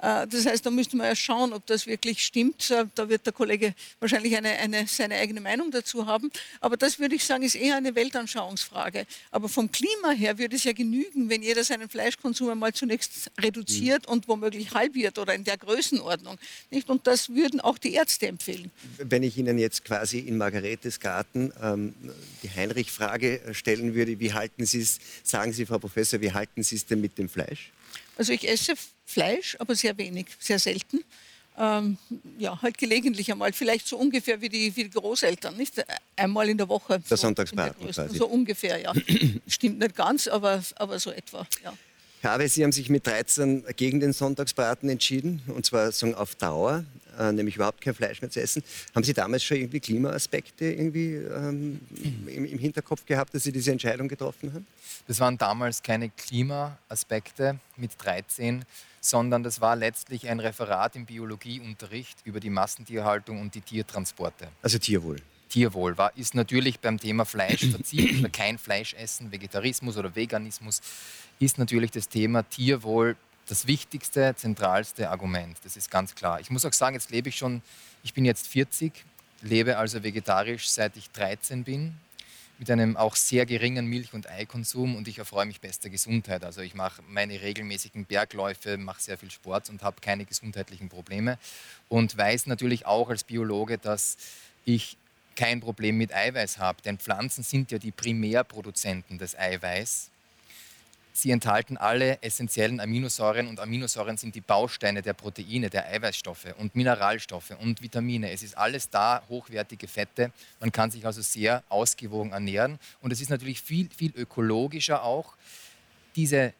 Äh, 0.00 0.26
das 0.26 0.46
heißt, 0.46 0.64
da 0.64 0.70
müsste 0.70 0.96
man 0.96 1.06
ja 1.06 1.16
schauen, 1.16 1.52
ob 1.52 1.66
das 1.66 1.86
wirklich 1.86 2.24
stimmt. 2.24 2.70
Äh, 2.70 2.86
da 2.94 3.08
wird 3.08 3.26
der 3.26 3.32
Kollege 3.32 3.74
wahrscheinlich 4.00 4.36
eine, 4.36 4.50
eine, 4.50 4.86
seine 4.86 5.16
eigene 5.16 5.40
Meinung 5.40 5.70
dazu 5.70 6.06
haben. 6.06 6.30
Aber 6.60 6.76
das 6.76 6.98
würde 6.98 7.14
ich 7.14 7.24
sagen, 7.24 7.42
ist 7.42 7.54
eher 7.54 7.76
eine 7.76 7.94
Weltanschauungsfrage. 7.94 9.06
Aber 9.30 9.48
vom 9.48 9.70
Klima 9.70 10.10
her 10.10 10.38
würde 10.38 10.56
es 10.56 10.64
ja 10.64 10.72
genügen, 10.72 11.28
wenn 11.28 11.42
jeder 11.42 11.64
seinen 11.64 11.88
Fleischkonsum 11.88 12.50
einmal 12.50 12.72
zunächst 12.72 13.30
reduziert 13.40 14.06
mhm. 14.06 14.12
und 14.12 14.28
womöglich 14.28 14.72
halbiert 14.72 15.18
oder 15.18 15.34
in 15.34 15.44
der 15.44 15.56
Größenordnung. 15.56 16.38
Nicht? 16.70 16.88
Und 16.88 17.06
das 17.06 17.28
würden 17.30 17.60
auch 17.60 17.78
die 17.78 17.94
Ärzte 17.94 18.26
empfehlen. 18.26 18.70
Wenn 18.98 19.22
ich 19.22 19.36
Ihnen 19.36 19.58
jetzt 19.58 19.84
quasi 19.84 20.18
in 20.18 20.36
Margaretes 20.36 21.00
Garten 21.00 21.52
ähm, 21.62 21.94
die 22.42 22.48
Heinrich-Frage 22.72 23.40
stellen 23.52 23.94
würde, 23.94 24.18
wie 24.18 24.32
halten 24.32 24.66
Sie 24.66 24.80
es, 24.80 24.98
sagen 25.22 25.52
Sie, 25.52 25.66
Frau 25.66 25.78
Professor, 25.78 26.20
wie 26.20 26.32
halten 26.32 26.62
Sie 26.62 26.76
es 26.76 26.86
denn 26.86 27.00
mit 27.00 27.18
dem 27.18 27.28
Fleisch? 27.28 27.70
Also 28.16 28.32
ich 28.32 28.48
esse 28.48 28.74
Fleisch, 29.04 29.56
aber 29.58 29.74
sehr 29.74 29.96
wenig, 29.98 30.26
sehr 30.38 30.58
selten. 30.58 31.04
Ähm, 31.58 31.98
ja, 32.38 32.60
halt 32.62 32.78
gelegentlich 32.78 33.30
einmal, 33.30 33.52
vielleicht 33.52 33.86
so 33.86 33.98
ungefähr 33.98 34.40
wie 34.40 34.48
die, 34.48 34.74
wie 34.74 34.84
die 34.84 34.90
Großeltern, 34.90 35.54
nicht? 35.56 35.84
Einmal 36.16 36.48
in 36.48 36.56
der 36.56 36.68
Woche. 36.68 37.00
Der 37.00 37.16
so 37.16 37.16
Sonntagsbraten 37.16 37.90
quasi. 37.90 38.16
So 38.16 38.26
ungefähr, 38.26 38.80
ja. 38.80 38.92
Stimmt 39.46 39.78
nicht 39.78 39.94
ganz, 39.94 40.28
aber, 40.28 40.62
aber 40.76 40.98
so 40.98 41.10
etwa, 41.10 41.46
ja. 41.62 41.74
Awe, 42.24 42.48
Sie 42.48 42.62
haben 42.62 42.72
sich 42.72 42.88
mit 42.88 43.06
13 43.06 43.64
gegen 43.76 44.00
den 44.00 44.12
Sonntagsbraten 44.12 44.88
entschieden, 44.88 45.42
und 45.48 45.66
zwar 45.66 45.90
sagen 45.90 46.14
auf 46.14 46.34
Dauer, 46.36 46.84
äh, 47.18 47.32
nämlich 47.32 47.56
überhaupt 47.56 47.80
kein 47.80 47.94
Fleisch 47.94 48.22
mehr 48.22 48.30
zu 48.30 48.40
essen. 48.40 48.62
Haben 48.94 49.04
Sie 49.04 49.12
damals 49.12 49.44
schon 49.44 49.56
irgendwie 49.56 49.80
Klimaaspekte 49.80 50.66
irgendwie 50.66 51.14
ähm, 51.14 51.80
im, 52.26 52.44
im, 52.44 52.58
Hinterkopf 52.58 53.04
gehabt, 53.04 53.34
dass 53.34 53.42
Sie 53.42 53.52
diese 53.52 53.72
Entscheidung 53.72 54.08
getroffen 54.08 54.52
haben? 54.52 54.66
Das 55.08 55.20
waren 55.20 55.36
damals 55.36 55.82
keine 55.82 56.10
Klimaaspekte 56.10 57.58
mit 57.76 57.90
13, 57.98 58.64
sondern 59.00 59.42
das 59.42 59.60
war 59.60 59.76
letztlich 59.76 60.28
ein 60.28 60.40
Referat 60.40 60.96
im 60.96 61.06
Biologieunterricht 61.06 62.18
über 62.24 62.40
die 62.40 62.50
Massentierhaltung 62.50 63.40
und 63.40 63.54
die 63.54 63.60
Tiertransporte. 63.60 64.48
Also 64.62 64.78
Tierwohl. 64.78 65.16
Tierwohl 65.52 65.98
war, 65.98 66.16
ist 66.16 66.34
natürlich 66.34 66.80
beim 66.80 66.98
Thema 66.98 67.26
Fleischverzicht 67.26 68.18
oder 68.20 68.30
kein 68.30 68.56
Fleisch 68.56 68.94
essen, 68.94 69.32
Vegetarismus 69.32 69.98
oder 69.98 70.14
Veganismus 70.14 70.80
ist 71.44 71.58
natürlich 71.58 71.90
das 71.90 72.08
Thema 72.08 72.48
Tierwohl 72.48 73.16
das 73.48 73.66
wichtigste, 73.66 74.34
zentralste 74.36 75.10
Argument. 75.10 75.58
Das 75.64 75.76
ist 75.76 75.90
ganz 75.90 76.14
klar. 76.14 76.40
Ich 76.40 76.50
muss 76.50 76.64
auch 76.64 76.72
sagen, 76.72 76.94
jetzt 76.94 77.10
lebe 77.10 77.28
ich 77.28 77.36
schon, 77.36 77.62
ich 78.04 78.14
bin 78.14 78.24
jetzt 78.24 78.46
40, 78.46 78.92
lebe 79.42 79.76
also 79.76 80.02
vegetarisch 80.04 80.68
seit 80.70 80.96
ich 80.96 81.10
13 81.10 81.64
bin, 81.64 81.94
mit 82.58 82.70
einem 82.70 82.96
auch 82.96 83.16
sehr 83.16 83.44
geringen 83.44 83.86
Milch- 83.86 84.14
und 84.14 84.30
Eikonsum 84.30 84.94
und 84.94 85.08
ich 85.08 85.18
erfreue 85.18 85.46
mich 85.46 85.60
bester 85.60 85.90
Gesundheit. 85.90 86.44
Also 86.44 86.60
ich 86.60 86.74
mache 86.74 87.02
meine 87.08 87.42
regelmäßigen 87.42 88.04
Bergläufe, 88.04 88.78
mache 88.78 89.02
sehr 89.02 89.18
viel 89.18 89.32
Sport 89.32 89.68
und 89.68 89.82
habe 89.82 89.96
keine 90.00 90.24
gesundheitlichen 90.24 90.88
Probleme 90.88 91.38
und 91.88 92.16
weiß 92.16 92.46
natürlich 92.46 92.86
auch 92.86 93.10
als 93.10 93.24
Biologe, 93.24 93.78
dass 93.78 94.16
ich 94.64 94.96
kein 95.34 95.60
Problem 95.60 95.98
mit 95.98 96.14
Eiweiß 96.14 96.58
habe, 96.58 96.82
denn 96.82 96.98
Pflanzen 96.98 97.42
sind 97.42 97.72
ja 97.72 97.78
die 97.78 97.90
Primärproduzenten 97.90 99.18
des 99.18 99.36
Eiweiß 99.36 100.11
Sie 101.14 101.30
enthalten 101.30 101.76
alle 101.76 102.22
essentiellen 102.22 102.80
Aminosäuren 102.80 103.48
und 103.48 103.60
Aminosäuren 103.60 104.16
sind 104.16 104.34
die 104.34 104.40
Bausteine 104.40 105.02
der 105.02 105.12
Proteine, 105.12 105.68
der 105.68 105.86
Eiweißstoffe 105.86 106.54
und 106.56 106.74
Mineralstoffe 106.74 107.54
und 107.60 107.82
Vitamine. 107.82 108.30
Es 108.30 108.42
ist 108.42 108.56
alles 108.56 108.88
da, 108.88 109.22
hochwertige 109.28 109.88
Fette. 109.88 110.32
Man 110.58 110.72
kann 110.72 110.90
sich 110.90 111.04
also 111.04 111.20
sehr 111.20 111.62
ausgewogen 111.68 112.32
ernähren 112.32 112.78
und 113.02 113.12
es 113.12 113.20
ist 113.20 113.28
natürlich 113.28 113.60
viel, 113.60 113.90
viel 113.94 114.12
ökologischer 114.16 115.02
auch, 115.02 115.34
diese 116.16 116.54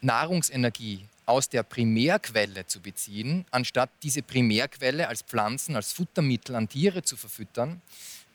Nahrungsenergie 0.00 1.04
aus 1.26 1.48
der 1.48 1.62
Primärquelle 1.62 2.66
zu 2.66 2.80
beziehen, 2.80 3.44
anstatt 3.50 3.90
diese 4.02 4.22
Primärquelle 4.22 5.08
als 5.08 5.22
Pflanzen, 5.22 5.76
als 5.76 5.92
Futtermittel 5.92 6.54
an 6.54 6.68
Tiere 6.68 7.02
zu 7.02 7.16
verfüttern 7.16 7.82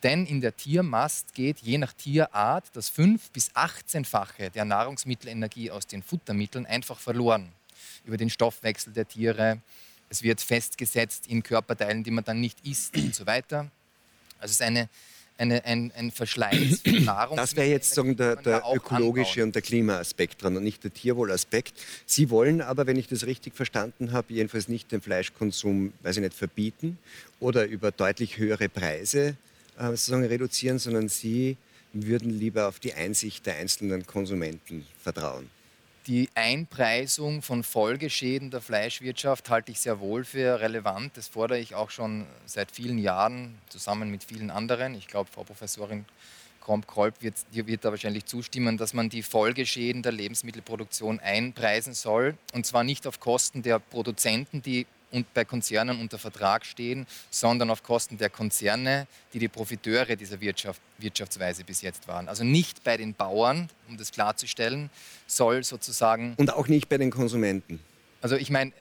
denn 0.03 0.25
in 0.25 0.41
der 0.41 0.56
Tiermast 0.56 1.34
geht 1.34 1.60
je 1.60 1.77
nach 1.77 1.93
Tierart 1.93 2.65
das 2.73 2.91
5- 2.93 3.19
bis 3.32 3.51
18-fache 3.51 4.49
der 4.49 4.65
Nahrungsmittelenergie 4.65 5.71
aus 5.71 5.88
den 5.88 6.04
Futtermitteln 6.04 6.65
einfach 6.65 6.99
verloren. 6.99 7.49
Über 8.06 8.17
den 8.17 8.30
Stoffwechsel 8.30 8.91
der 8.93 9.08
Tiere. 9.08 9.60
Es 10.10 10.21
wird 10.21 10.41
festgesetzt 10.41 11.27
in 11.27 11.41
Körperteilen, 11.41 12.04
die 12.04 12.12
man 12.12 12.23
dann 12.23 12.41
nicht 12.41 12.65
isst 12.65 12.95
und 12.97 13.15
so 13.15 13.25
weiter. 13.25 13.71
Also 14.39 14.51
es 14.51 14.51
ist 14.51 14.62
eine, 14.62 14.89
eine, 15.38 15.63
ein, 15.63 15.91
ein 15.95 16.12
Verschleiß 16.12 16.82
von 16.82 17.06
Nahrung. 17.06 17.38
Das 17.38 17.56
wäre 17.56 17.67
jetzt 17.67 17.93
sagen, 17.93 18.17
der, 18.17 18.36
der 18.36 18.63
ökologische 18.75 19.36
anbauen. 19.36 19.47
und 19.47 19.56
der 19.56 19.62
Klimaaspekt 19.62 20.43
dran 20.43 20.58
und 20.58 20.63
nicht 20.63 20.84
der 20.84 20.93
Tierwohlaspekt. 20.93 21.73
Sie 22.06 22.30
wollen 22.30 22.62
aber, 22.62 22.86
wenn 22.88 22.97
ich 22.97 23.08
das 23.08 23.25
richtig 23.25 23.56
verstanden 23.56 24.12
habe, 24.12 24.34
jedenfalls 24.34 24.67
nicht 24.67 24.91
den 24.91 25.01
Fleischkonsum, 25.01 25.93
weiß 26.04 26.17
ich 26.17 26.23
nicht, 26.23 26.36
verbieten 26.36 26.99
oder 27.39 27.65
über 27.65 27.91
deutlich 27.91 28.38
höhere 28.38 28.67
Preise 28.67 29.38
äh, 29.77 29.88
sozusagen 29.89 30.25
reduzieren, 30.25 30.79
sondern 30.79 31.09
Sie 31.09 31.57
würden 31.93 32.29
lieber 32.31 32.67
auf 32.67 32.79
die 32.79 32.93
Einsicht 32.93 33.45
der 33.45 33.57
einzelnen 33.57 34.05
Konsumenten 34.05 34.86
vertrauen. 35.01 35.49
Die 36.07 36.27
Einpreisung 36.36 37.41
von 37.41 37.63
Folgeschäden 37.63 38.51
der 38.51 38.59
Fleischwirtschaft 38.59 39.49
halte 39.49 39.71
ich 39.71 39.79
sehr 39.79 40.01
wohl 40.01 40.25
für 40.25 40.59
relevant. 40.59 41.15
Das 41.15 41.29
fordere 41.29 41.59
ich 41.59 41.75
auch 41.75 41.91
schon 41.91 42.25
seit 42.45 42.71
vielen 42.71 42.97
Jahren 42.97 43.55
zusammen 43.69 44.12
mit 44.12 44.25
vielen 44.25 44.49
anderen. 44.49 44.95
Ich 44.95 45.07
glaube, 45.07 45.29
Frau 45.33 45.45
Professorin 45.45 46.03
Kromp-Kolb 46.59 47.21
wird, 47.21 47.36
wird 47.51 47.86
da 47.86 47.91
wahrscheinlich 47.91 48.25
zustimmen, 48.25 48.77
dass 48.77 48.93
man 48.93 49.09
die 49.09 49.21
Folgeschäden 49.21 50.01
der 50.01 50.12
Lebensmittelproduktion 50.12 51.19
einpreisen 51.19 51.93
soll. 51.93 52.36
Und 52.53 52.65
zwar 52.65 52.83
nicht 52.83 53.07
auf 53.07 53.21
Kosten 53.21 53.62
der 53.62 53.79
Produzenten, 53.79 54.62
die 54.62 54.86
und 55.13 55.34
bei 55.34 55.45
Konzernen 55.45 56.02
unter 56.02 56.17
Vertrag 56.17 56.65
stehen, 56.65 57.08
sondern 57.30 57.69
auf 57.69 57.84
Kosten 57.84 58.17
der 58.17 58.30
Konzerne, 58.30 59.08
die 59.34 59.39
die 59.39 59.47
Profiteure 59.47 60.15
dieser 60.15 60.41
Wirtschaft, 60.41 60.82
Wirtschaftsweise 60.97 61.63
bis 61.63 61.82
jetzt 61.82 62.08
waren. 62.08 62.28
Also 62.28 62.43
nicht 62.43 62.84
bei 62.84 62.97
den 62.97 63.13
Bauern, 63.13 63.69
um 63.88 63.97
das 63.97 64.12
klarzustellen, 64.12 64.89
soll 65.28 65.63
sozusagen. 65.63 66.34
Und 66.38 66.52
auch 66.52 66.67
nicht 66.67 66.89
bei 66.89 66.97
den 66.97 67.12
Konsumenten. 67.12 67.80
Also 68.21 68.36
ich 68.36 68.49
meine, 68.49 68.71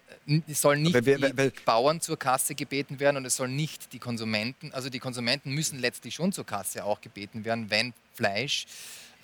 es 0.47 0.61
sollen 0.61 0.83
nicht 0.83 1.05
wir, 1.05 1.18
die 1.18 1.53
Bauern 1.64 2.01
zur 2.01 2.16
Kasse 2.16 2.55
gebeten 2.55 3.01
werden 3.01 3.16
und 3.16 3.25
es 3.25 3.37
sollen 3.37 3.57
nicht 3.57 3.92
die 3.92 3.99
Konsumenten, 3.99 4.73
also 4.73 4.88
die 4.88 5.01
Konsumenten 5.01 5.51
müssen 5.51 5.81
letztlich 5.81 6.14
schon 6.14 6.33
zur 6.33 6.47
Kasse 6.47 6.85
auch 6.85 7.01
gebeten 7.01 7.45
werden, 7.45 7.68
wenn 7.68 7.92
Fleisch 8.14 8.66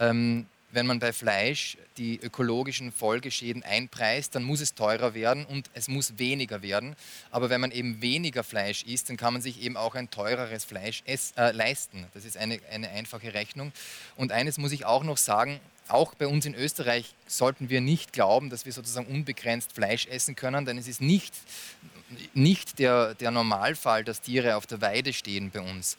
ähm, 0.01 0.47
wenn 0.71 0.87
man 0.87 0.99
bei 0.99 1.13
Fleisch 1.13 1.79
die 1.97 2.21
ökologischen 2.21 2.93
Folgeschäden 2.93 3.63
einpreist, 3.63 4.35
dann 4.35 4.45
muss 4.45 4.61
es 4.61 4.75
teurer 4.75 5.15
werden 5.15 5.45
und 5.47 5.71
es 5.75 5.89
muss 5.89 6.19
weniger 6.19 6.63
werden. 6.63 6.95
Aber 7.31 7.51
wenn 7.51 7.61
man 7.61 7.71
eben 7.71 8.03
weniger 8.03 8.45
Fleisch 8.45 8.83
isst, 8.83 9.09
dann 9.09 9.17
kann 9.17 9.33
man 9.33 9.43
sich 9.43 9.63
eben 9.63 9.77
auch 9.77 9.95
ein 9.95 10.11
teureres 10.11 10.65
Fleisch 10.65 11.03
äh, 11.07 11.53
leisten. 11.53 12.07
Das 12.15 12.25
ist 12.25 12.37
eine, 12.37 12.61
eine 12.71 12.91
einfache 12.91 13.33
Rechnung. 13.35 13.73
Und 14.17 14.33
eines 14.33 14.59
muss 14.59 14.73
ich 14.73 14.85
auch 14.85 15.05
noch 15.05 15.17
sagen, 15.17 15.61
auch 15.89 16.15
bei 16.15 16.27
uns 16.27 16.45
in 16.45 16.55
Österreich 16.55 17.15
sollten 17.27 17.71
wir 17.71 17.81
nicht 17.81 18.13
glauben, 18.13 18.51
dass 18.51 18.67
wir 18.67 18.73
sozusagen 18.73 19.07
unbegrenzt 19.07 19.73
Fleisch 19.73 20.07
essen 20.07 20.37
können, 20.37 20.67
denn 20.67 20.77
es 20.77 20.87
ist 20.87 21.01
nicht, 21.01 21.35
nicht 22.35 22.79
der, 22.79 23.15
der 23.15 23.31
Normalfall, 23.31 24.05
dass 24.05 24.21
Tiere 24.21 24.57
auf 24.57 24.67
der 24.67 24.83
Weide 24.83 25.15
stehen 25.15 25.51
bei 25.51 25.61
uns. 25.61 25.97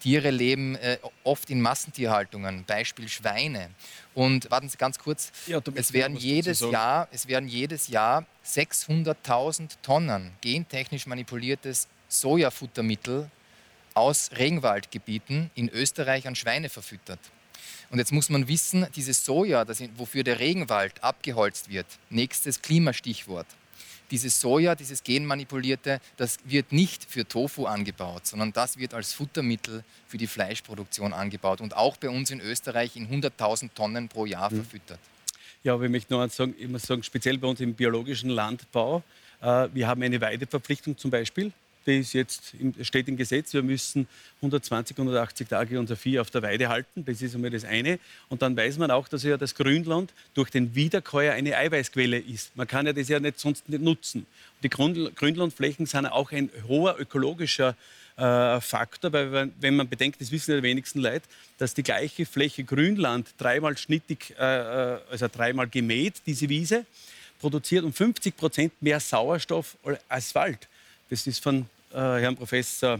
Tiere 0.00 0.30
leben 0.30 0.76
äh, 0.76 0.98
oft 1.24 1.50
in 1.50 1.60
Massentierhaltungen, 1.60 2.64
Beispiel 2.64 3.08
Schweine. 3.08 3.70
Und 4.14 4.50
warten 4.50 4.68
Sie 4.68 4.76
ganz 4.76 4.98
kurz, 4.98 5.32
ja, 5.46 5.60
es, 5.74 5.92
werden 5.92 6.16
jedes 6.16 6.60
Jahr, 6.60 7.08
es 7.12 7.28
werden 7.28 7.48
jedes 7.48 7.88
Jahr 7.88 8.26
600.000 8.44 9.76
Tonnen 9.82 10.32
gentechnisch 10.40 11.06
manipuliertes 11.06 11.88
Sojafuttermittel 12.08 13.30
aus 13.94 14.30
Regenwaldgebieten 14.36 15.50
in 15.54 15.68
Österreich 15.70 16.26
an 16.26 16.36
Schweine 16.36 16.68
verfüttert. 16.68 17.20
Und 17.90 17.98
jetzt 17.98 18.12
muss 18.12 18.28
man 18.28 18.48
wissen, 18.48 18.86
dieses 18.94 19.24
Soja, 19.24 19.64
das, 19.64 19.82
wofür 19.96 20.24
der 20.24 20.38
Regenwald 20.38 21.02
abgeholzt 21.02 21.70
wird, 21.70 21.86
nächstes 22.10 22.60
Klimastichwort 22.60 23.46
dieses 24.10 24.40
Soja, 24.40 24.74
dieses 24.74 25.02
genmanipulierte, 25.02 26.00
das 26.16 26.38
wird 26.44 26.72
nicht 26.72 27.04
für 27.04 27.26
Tofu 27.26 27.66
angebaut, 27.66 28.26
sondern 28.26 28.52
das 28.52 28.78
wird 28.78 28.94
als 28.94 29.12
Futtermittel 29.12 29.84
für 30.06 30.18
die 30.18 30.26
Fleischproduktion 30.26 31.12
angebaut 31.12 31.60
und 31.60 31.76
auch 31.76 31.96
bei 31.96 32.08
uns 32.08 32.30
in 32.30 32.40
Österreich 32.40 32.96
in 32.96 33.08
100.000 33.08 33.70
Tonnen 33.74 34.08
pro 34.08 34.26
Jahr 34.26 34.52
mhm. 34.52 34.56
verfüttert. 34.56 35.00
Ja, 35.62 35.74
aber 35.74 35.84
ich 35.84 35.90
möchte 35.90 36.12
noch 36.12 36.20
eins 36.20 36.36
sagen, 36.36 36.54
ich 36.58 36.68
muss 36.68 36.82
sagen, 36.82 37.02
speziell 37.02 37.38
bei 37.38 37.48
uns 37.48 37.60
im 37.60 37.74
biologischen 37.74 38.30
Landbau, 38.30 39.02
äh, 39.40 39.68
wir 39.72 39.88
haben 39.88 40.02
eine 40.02 40.20
Weideverpflichtung 40.20 40.96
zum 40.96 41.10
Beispiel 41.10 41.52
die 41.86 41.98
ist 41.98 42.12
jetzt 42.12 42.54
im, 42.58 42.74
steht 42.84 43.08
im 43.08 43.16
Gesetz, 43.16 43.54
wir 43.54 43.62
müssen 43.62 44.08
120, 44.36 44.96
180 44.96 45.48
Tage 45.48 45.78
unser 45.78 45.96
Vieh 45.96 46.18
auf 46.18 46.30
der 46.30 46.42
Weide 46.42 46.68
halten. 46.68 47.04
Das 47.04 47.22
ist 47.22 47.34
einmal 47.34 47.50
das 47.50 47.64
eine. 47.64 47.98
Und 48.28 48.42
dann 48.42 48.56
weiß 48.56 48.78
man 48.78 48.90
auch, 48.90 49.08
dass 49.08 49.22
ja 49.22 49.36
das 49.36 49.54
Grünland 49.54 50.12
durch 50.34 50.50
den 50.50 50.74
Wiederkäuer 50.74 51.34
eine 51.34 51.56
Eiweißquelle 51.56 52.18
ist. 52.18 52.56
Man 52.56 52.66
kann 52.66 52.86
ja 52.86 52.92
das 52.92 53.08
ja 53.08 53.20
nicht 53.20 53.38
sonst 53.38 53.68
nicht 53.68 53.82
nutzen. 53.82 54.26
Die 54.62 54.68
Grünlandflächen 54.68 55.86
sind 55.86 56.06
auch 56.06 56.32
ein 56.32 56.50
hoher 56.66 56.98
ökologischer 56.98 57.76
äh, 58.16 58.60
Faktor, 58.60 59.12
weil 59.12 59.50
wenn 59.60 59.76
man 59.76 59.88
bedenkt, 59.88 60.20
das 60.20 60.30
wissen 60.30 60.52
ja 60.52 60.56
die 60.56 60.62
wenigsten 60.62 61.00
Leute, 61.00 61.26
dass 61.58 61.74
die 61.74 61.82
gleiche 61.82 62.24
Fläche 62.24 62.64
Grünland 62.64 63.28
dreimal 63.38 63.76
schnittig, 63.76 64.34
äh, 64.38 64.94
äh 64.94 64.98
also 65.10 65.28
dreimal 65.28 65.68
gemäht, 65.68 66.14
diese 66.26 66.48
Wiese, 66.48 66.86
produziert 67.38 67.84
um 67.84 67.92
50 67.92 68.36
Prozent 68.36 68.72
mehr 68.80 69.00
Sauerstoff 69.00 69.76
als 70.08 70.34
Wald. 70.34 70.66
Das 71.10 71.26
ist 71.26 71.42
von 71.42 71.66
äh, 71.96 72.20
Herrn 72.20 72.36
Professor 72.36 72.98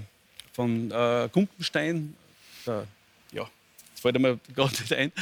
von 0.53 0.91
äh, 0.91 1.29
Gumpenstein. 1.31 2.17
Äh, 2.67 2.71
ja, 3.33 3.49
das 3.93 4.01
fällt 4.01 4.19
mir 4.19 4.39
gerade 4.55 4.73
nicht 4.73 4.93
ein. 4.93 5.13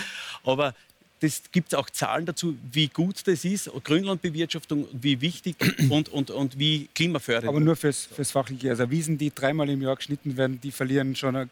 Aber 0.45 0.75
das 1.21 1.43
gibt 1.53 1.73
es 1.73 1.79
auch 1.79 1.91
Zahlen 1.91 2.27
dazu, 2.27 2.57
wie 2.71 2.89
gut 2.89 3.27
das 3.27 3.45
ist, 3.45 3.71
Grünlandbewirtschaftung, 3.83 4.87
wie 4.93 5.21
wichtig 5.21 5.57
und, 5.91 6.09
und, 6.09 6.31
und 6.31 6.59
wie 6.59 6.89
klimafördernd. 6.95 7.49
Aber 7.49 7.61
nur 7.61 7.77
fürs, 7.77 8.07
fürs 8.07 8.31
Fachliche. 8.31 8.71
Also 8.71 8.91
Wiesen, 8.91 9.19
die 9.19 9.33
dreimal 9.35 9.69
im 9.69 9.83
Jahr 9.83 9.97
geschnitten 9.97 10.37
werden, 10.37 10.61
die 10.61 10.71
verlieren 10.71 11.17
schon 11.17 11.37
einen 11.37 11.51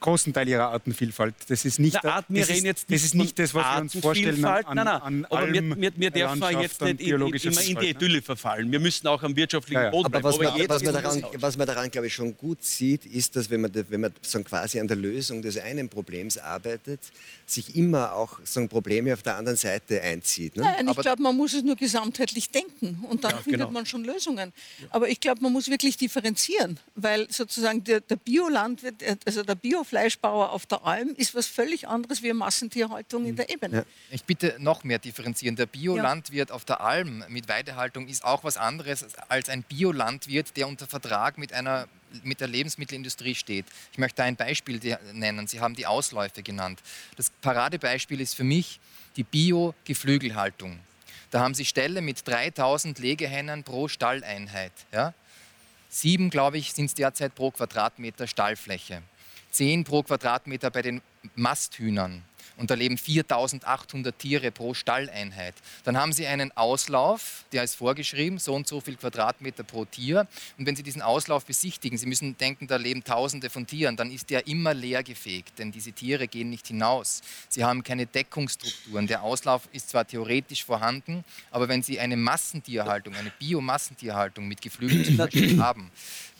großen 0.00 0.32
Teil 0.32 0.48
ihrer 0.48 0.70
Artenvielfalt. 0.70 1.34
Das 1.48 1.64
ist 1.64 1.78
nicht, 1.78 1.98
Na, 2.02 2.16
Arten, 2.16 2.34
das, 2.34 2.48
ist, 2.48 2.90
das 2.90 3.02
ist 3.02 3.14
nicht 3.14 3.38
das, 3.38 3.54
was 3.54 3.64
wir 3.64 3.80
uns 3.80 3.98
vorstellen 3.98 4.44
an, 4.44 4.64
an, 4.64 4.76
nein, 4.76 4.84
nein. 4.84 5.02
an 5.02 5.24
Aber 5.26 5.38
Alm, 5.38 5.80
wir, 5.80 5.92
wir, 5.96 6.10
dürfen 6.10 6.42
jetzt 6.60 6.80
nicht 6.80 7.00
in, 7.00 7.20
in, 7.20 7.32
immer 7.32 7.62
in 7.62 7.76
die 7.76 7.90
Idylle 7.90 8.22
verfallen. 8.22 8.70
Wir 8.70 8.80
müssen 8.80 9.06
auch 9.06 9.22
am 9.22 9.34
wirtschaftlichen 9.36 9.80
ja, 9.80 9.84
ja. 9.84 9.90
Boden 9.90 10.10
bleiben. 10.10 10.26
Aber 10.26 10.38
was, 10.38 10.58
man, 10.58 10.68
was, 10.68 10.82
man 10.82 10.94
daran, 10.94 11.24
was 11.36 11.56
man 11.56 11.66
daran, 11.66 11.90
glaube 11.90 12.06
ich, 12.06 12.14
schon 12.14 12.36
gut 12.36 12.64
sieht, 12.64 13.06
ist, 13.06 13.36
dass 13.36 13.50
wenn 13.50 13.62
man, 13.62 13.72
wenn 13.74 14.00
man 14.00 14.12
so 14.22 14.42
quasi 14.42 14.80
an 14.80 14.88
der 14.88 14.96
Lösung 14.96 15.42
des 15.42 15.56
einen 15.58 15.88
Problems 15.88 16.38
arbeitet, 16.38 17.00
sich 17.46 17.76
immer 17.76 18.12
auch 18.12 18.38
so 18.44 18.66
Probleme 18.68 19.12
auf 19.12 19.22
der 19.22 19.36
anderen 19.36 19.56
Seite 19.56 20.00
einzieht. 20.02 20.56
Ne? 20.56 20.62
Nein, 20.62 20.88
ich 20.88 20.96
glaube, 20.96 21.22
man 21.22 21.36
muss 21.36 21.54
es 21.54 21.62
nur 21.62 21.76
gesamtheitlich 21.76 22.50
denken 22.50 23.04
und 23.08 23.24
dann 23.24 23.32
ja, 23.32 23.36
findet 23.38 23.60
genau. 23.60 23.70
man 23.70 23.86
schon 23.86 24.04
Lösungen. 24.04 24.52
Aber 24.90 25.08
ich 25.08 25.20
glaube, 25.20 25.42
man 25.42 25.52
muss 25.52 25.68
wirklich 25.68 25.96
differenzieren, 25.96 26.78
weil 26.94 27.26
sozusagen 27.30 27.84
der, 27.84 28.00
der 28.00 28.16
Biolandwirt, 28.16 28.94
also 29.24 29.42
der 29.42 29.54
Biofleischbauer 29.70 30.50
auf 30.50 30.66
der 30.66 30.84
Alm 30.84 31.14
ist 31.16 31.34
was 31.34 31.46
völlig 31.46 31.86
anderes 31.86 32.22
wie 32.22 32.32
Massentierhaltung 32.32 33.24
in 33.24 33.36
der 33.36 33.46
mhm. 33.46 33.54
Ebene. 33.54 33.76
Ja. 33.78 33.84
Ich 34.10 34.24
bitte 34.24 34.56
noch 34.58 34.84
mehr 34.84 34.98
differenzieren. 34.98 35.56
Der 35.56 35.66
Biolandwirt 35.66 36.50
ja. 36.50 36.54
auf 36.54 36.64
der 36.64 36.80
Alm 36.80 37.24
mit 37.28 37.48
Weidehaltung 37.48 38.08
ist 38.08 38.24
auch 38.24 38.44
was 38.44 38.56
anderes 38.56 39.06
als 39.28 39.48
ein 39.48 39.62
Biolandwirt, 39.62 40.56
der 40.56 40.66
unter 40.66 40.86
Vertrag 40.86 41.38
mit 41.38 41.52
einer 41.52 41.88
mit 42.24 42.40
der 42.40 42.48
Lebensmittelindustrie 42.48 43.36
steht. 43.36 43.66
Ich 43.92 43.98
möchte 43.98 44.24
ein 44.24 44.34
Beispiel 44.34 44.80
nennen. 45.12 45.46
Sie 45.46 45.60
haben 45.60 45.76
die 45.76 45.86
Ausläufe 45.86 46.42
genannt. 46.42 46.80
Das 47.16 47.30
Paradebeispiel 47.40 48.20
ist 48.20 48.34
für 48.34 48.42
mich 48.42 48.80
die 49.14 49.22
Bio-Geflügelhaltung. 49.22 50.80
Da 51.30 51.38
haben 51.38 51.54
Sie 51.54 51.64
Ställe 51.64 52.00
mit 52.00 52.26
3000 52.26 52.98
Legehennen 52.98 53.62
pro 53.62 53.86
Stalleinheit. 53.86 54.72
Ja? 54.90 55.14
Sieben, 55.88 56.30
glaube 56.30 56.58
ich, 56.58 56.72
sind 56.72 56.86
es 56.86 56.94
derzeit 56.94 57.36
pro 57.36 57.52
Quadratmeter 57.52 58.26
Stallfläche. 58.26 59.02
10 59.50 59.84
pro 59.84 60.02
Quadratmeter 60.02 60.70
bei 60.70 60.82
den 60.82 61.02
Masthühnern. 61.34 62.22
Und 62.60 62.70
da 62.70 62.74
leben 62.74 62.98
4800 62.98 64.18
Tiere 64.18 64.50
pro 64.50 64.74
Stalleinheit. 64.74 65.54
Dann 65.84 65.96
haben 65.96 66.12
Sie 66.12 66.26
einen 66.26 66.54
Auslauf, 66.58 67.46
der 67.52 67.64
ist 67.64 67.74
vorgeschrieben, 67.74 68.38
so 68.38 68.54
und 68.54 68.68
so 68.68 68.82
viel 68.82 68.96
Quadratmeter 68.96 69.62
pro 69.62 69.86
Tier. 69.86 70.28
Und 70.58 70.66
wenn 70.66 70.76
Sie 70.76 70.82
diesen 70.82 71.00
Auslauf 71.00 71.46
besichtigen, 71.46 71.96
Sie 71.96 72.04
müssen 72.04 72.36
denken, 72.36 72.66
da 72.66 72.76
leben 72.76 73.02
Tausende 73.02 73.48
von 73.48 73.66
Tieren, 73.66 73.96
dann 73.96 74.10
ist 74.10 74.28
der 74.28 74.46
immer 74.46 74.74
leergefegt, 74.74 75.58
denn 75.58 75.72
diese 75.72 75.92
Tiere 75.92 76.28
gehen 76.28 76.50
nicht 76.50 76.66
hinaus. 76.66 77.22
Sie 77.48 77.64
haben 77.64 77.82
keine 77.82 78.04
Deckungsstrukturen. 78.04 79.06
Der 79.06 79.22
Auslauf 79.22 79.66
ist 79.72 79.88
zwar 79.88 80.06
theoretisch 80.06 80.62
vorhanden, 80.62 81.24
aber 81.50 81.68
wenn 81.68 81.82
Sie 81.82 81.98
eine 81.98 82.18
Massentierhaltung, 82.18 83.14
eine 83.14 83.32
Biomassentierhaltung 83.38 84.46
mit 84.46 84.60
Geflügelten 84.60 85.62
haben, 85.62 85.90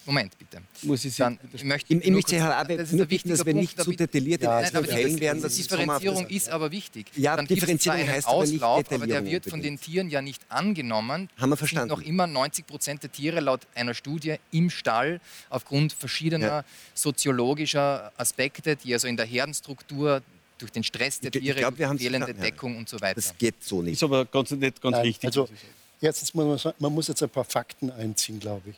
Moment 0.07 0.39
bitte. 0.39 0.63
Muss 0.83 1.05
ich 1.05 1.17
Dann, 1.17 1.39
ich 1.53 1.63
möchte, 1.63 1.93
ich, 1.93 2.05
ich 2.05 2.11
möchte 2.11 2.37
Herr 2.37 2.57
Abe, 2.57 2.77
das 2.77 2.93
nur 2.93 3.07
bitten, 3.07 3.29
dass 3.29 3.45
wir 3.45 3.55
nicht 3.55 3.81
zu 3.81 3.93
detailliert 3.93 4.43
ja, 4.43 4.61
in 4.61 4.85
Fällen 4.85 5.21
werden. 5.21 5.43
Das 5.43 5.55
Differenzierung 5.55 6.27
ist 6.27 6.49
aber 6.49 6.71
wichtig. 6.71 7.07
Ja, 7.17 7.37
Dann 7.37 7.47
Differenzierung 7.47 8.07
heißt 8.07 8.27
Auslauf, 8.27 8.79
aber 8.79 8.79
nicht 8.79 8.93
aber 8.93 9.07
der 9.07 9.25
wird 9.25 9.47
von 9.47 9.61
den 9.61 9.79
Tieren 9.79 10.09
ja 10.09 10.23
nicht 10.23 10.43
angenommen. 10.49 11.29
Haben 11.37 11.51
wir 11.51 11.57
verstanden. 11.57 11.89
noch 11.91 12.01
immer 12.03 12.27
90 12.27 12.67
Prozent 12.67 13.03
der 13.03 13.13
Tiere 13.13 13.41
laut 13.41 13.61
einer 13.75 13.95
Studie 13.95 14.37
im 14.53 14.71
Stall 14.71 15.21
aufgrund 15.49 15.93
verschiedener 15.93 16.47
ja. 16.47 16.65
soziologischer 16.95 18.13
Aspekte, 18.17 18.77
die 18.77 18.95
also 18.95 19.07
in 19.07 19.17
der 19.17 19.27
Herdenstruktur 19.27 20.23
durch 20.59 20.73
den 20.73 20.85
Stress 20.85 21.21
der 21.21 21.31
Tiere, 21.31 21.59
glaub, 21.59 21.77
fehlende 21.77 22.35
Deckung 22.35 22.77
und 22.77 22.89
so 22.89 23.01
weiter. 23.01 23.15
Das 23.17 23.37
geht 23.37 23.63
so 23.63 23.83
nicht. 23.83 23.95
Ist 23.95 24.03
aber 24.03 24.25
ganz, 24.27 24.51
nicht 24.51 24.81
ganz 24.81 24.97
Nein, 24.97 25.07
richtig. 25.07 25.27
Also, 25.27 25.49
jetzt 26.01 26.35
muss 26.35 26.65
man, 26.65 26.75
man 26.79 26.93
muss 26.93 27.09
jetzt 27.09 27.23
ein 27.23 27.31
paar 27.31 27.45
Fakten 27.45 27.91
einziehen, 27.91 28.41
glaube 28.41 28.71
ich. 28.71 28.77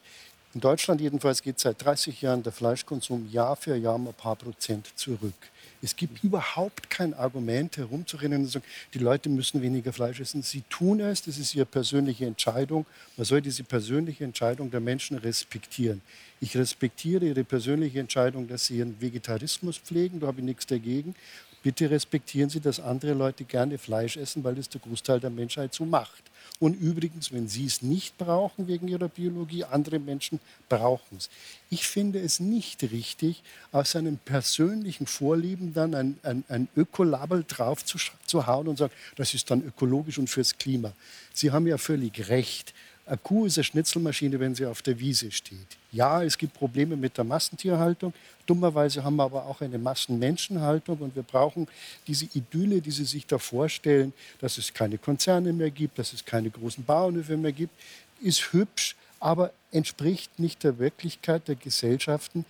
In 0.54 0.60
Deutschland 0.60 1.00
jedenfalls 1.00 1.40
geht 1.40 1.58
seit 1.58 1.82
30 1.82 2.20
Jahren 2.20 2.42
der 2.42 2.52
Fleischkonsum 2.52 3.30
Jahr 3.30 3.56
für 3.56 3.74
Jahr 3.74 3.94
um 3.94 4.08
ein 4.08 4.14
paar 4.14 4.36
Prozent 4.36 4.86
zurück. 4.96 5.32
Es 5.80 5.96
gibt 5.96 6.22
überhaupt 6.22 6.90
kein 6.90 7.14
Argument 7.14 7.76
herumzurennen 7.78 8.42
und 8.42 8.46
zu 8.46 8.52
sagen, 8.52 8.64
die 8.92 8.98
Leute 8.98 9.30
müssen 9.30 9.62
weniger 9.62 9.94
Fleisch 9.94 10.20
essen. 10.20 10.42
Sie 10.42 10.62
tun 10.68 11.00
es, 11.00 11.22
das 11.22 11.38
ist 11.38 11.54
ihre 11.54 11.64
persönliche 11.64 12.26
Entscheidung. 12.26 12.84
Man 13.16 13.24
soll 13.24 13.40
diese 13.40 13.64
persönliche 13.64 14.24
Entscheidung 14.24 14.70
der 14.70 14.80
Menschen 14.80 15.16
respektieren. 15.16 16.02
Ich 16.40 16.54
respektiere 16.54 17.24
ihre 17.24 17.44
persönliche 17.44 17.98
Entscheidung, 17.98 18.46
dass 18.46 18.66
sie 18.66 18.76
ihren 18.76 19.00
Vegetarismus 19.00 19.78
pflegen, 19.78 20.20
da 20.20 20.26
habe 20.26 20.40
ich 20.40 20.44
nichts 20.44 20.66
dagegen. 20.66 21.14
Bitte 21.62 21.88
respektieren 21.90 22.50
Sie, 22.50 22.60
dass 22.60 22.80
andere 22.80 23.14
Leute 23.14 23.44
gerne 23.44 23.78
Fleisch 23.78 24.16
essen, 24.16 24.42
weil 24.42 24.56
das 24.56 24.68
der 24.68 24.80
Großteil 24.80 25.20
der 25.20 25.30
Menschheit 25.30 25.72
so 25.72 25.84
macht. 25.84 26.24
Und 26.62 26.74
übrigens, 26.74 27.32
wenn 27.32 27.48
Sie 27.48 27.66
es 27.66 27.82
nicht 27.82 28.16
brauchen 28.18 28.68
wegen 28.68 28.86
Ihrer 28.86 29.08
Biologie, 29.08 29.64
andere 29.64 29.98
Menschen 29.98 30.38
brauchen 30.68 31.16
es. 31.16 31.28
Ich 31.70 31.88
finde 31.88 32.20
es 32.20 32.38
nicht 32.38 32.84
richtig, 32.84 33.42
aus 33.72 33.96
einem 33.96 34.16
persönlichen 34.16 35.08
Vorlieben 35.08 35.74
dann 35.74 35.92
ein, 35.96 36.18
ein, 36.22 36.44
ein 36.48 36.68
Ökolabel 36.76 37.42
drauf 37.48 37.84
zu, 37.84 37.98
zu 38.26 38.46
hauen 38.46 38.68
und 38.68 38.78
sagen, 38.78 38.92
das 39.16 39.34
ist 39.34 39.50
dann 39.50 39.66
ökologisch 39.66 40.18
und 40.18 40.30
fürs 40.30 40.56
Klima. 40.56 40.92
Sie 41.34 41.50
haben 41.50 41.66
ja 41.66 41.78
völlig 41.78 42.28
recht. 42.28 42.74
Eine 43.04 43.18
Kuh 43.18 43.46
ist 43.46 43.58
eine 43.58 43.64
Schnitzelmaschine, 43.64 44.38
wenn 44.38 44.54
sie 44.54 44.64
auf 44.64 44.80
der 44.80 44.98
Wiese 44.98 45.30
steht. 45.32 45.76
Ja, 45.90 46.22
es 46.22 46.38
gibt 46.38 46.54
Probleme 46.54 46.96
mit 46.96 47.18
der 47.18 47.24
Massentierhaltung. 47.24 48.14
Dummerweise 48.46 49.02
haben 49.02 49.16
wir 49.16 49.24
aber 49.24 49.44
auch 49.46 49.60
eine 49.60 49.78
Massenmenschenhaltung 49.78 50.98
und 50.98 51.16
wir 51.16 51.24
brauchen 51.24 51.66
diese 52.06 52.26
Idylle, 52.32 52.80
die 52.80 52.92
Sie 52.92 53.04
sich 53.04 53.26
da 53.26 53.38
vorstellen, 53.38 54.12
dass 54.40 54.56
es 54.56 54.72
keine 54.72 54.98
Konzerne 54.98 55.52
mehr 55.52 55.70
gibt, 55.70 55.98
dass 55.98 56.12
es 56.12 56.24
keine 56.24 56.50
großen 56.50 56.84
Bauernhöfe 56.84 57.36
mehr 57.36 57.52
gibt, 57.52 57.74
ist 58.20 58.52
hübsch, 58.52 58.94
aber 59.18 59.52
entspricht 59.72 60.38
nicht 60.38 60.62
der 60.62 60.78
Wirklichkeit 60.78 61.48
der 61.48 61.56
Gesellschaften, 61.56 62.44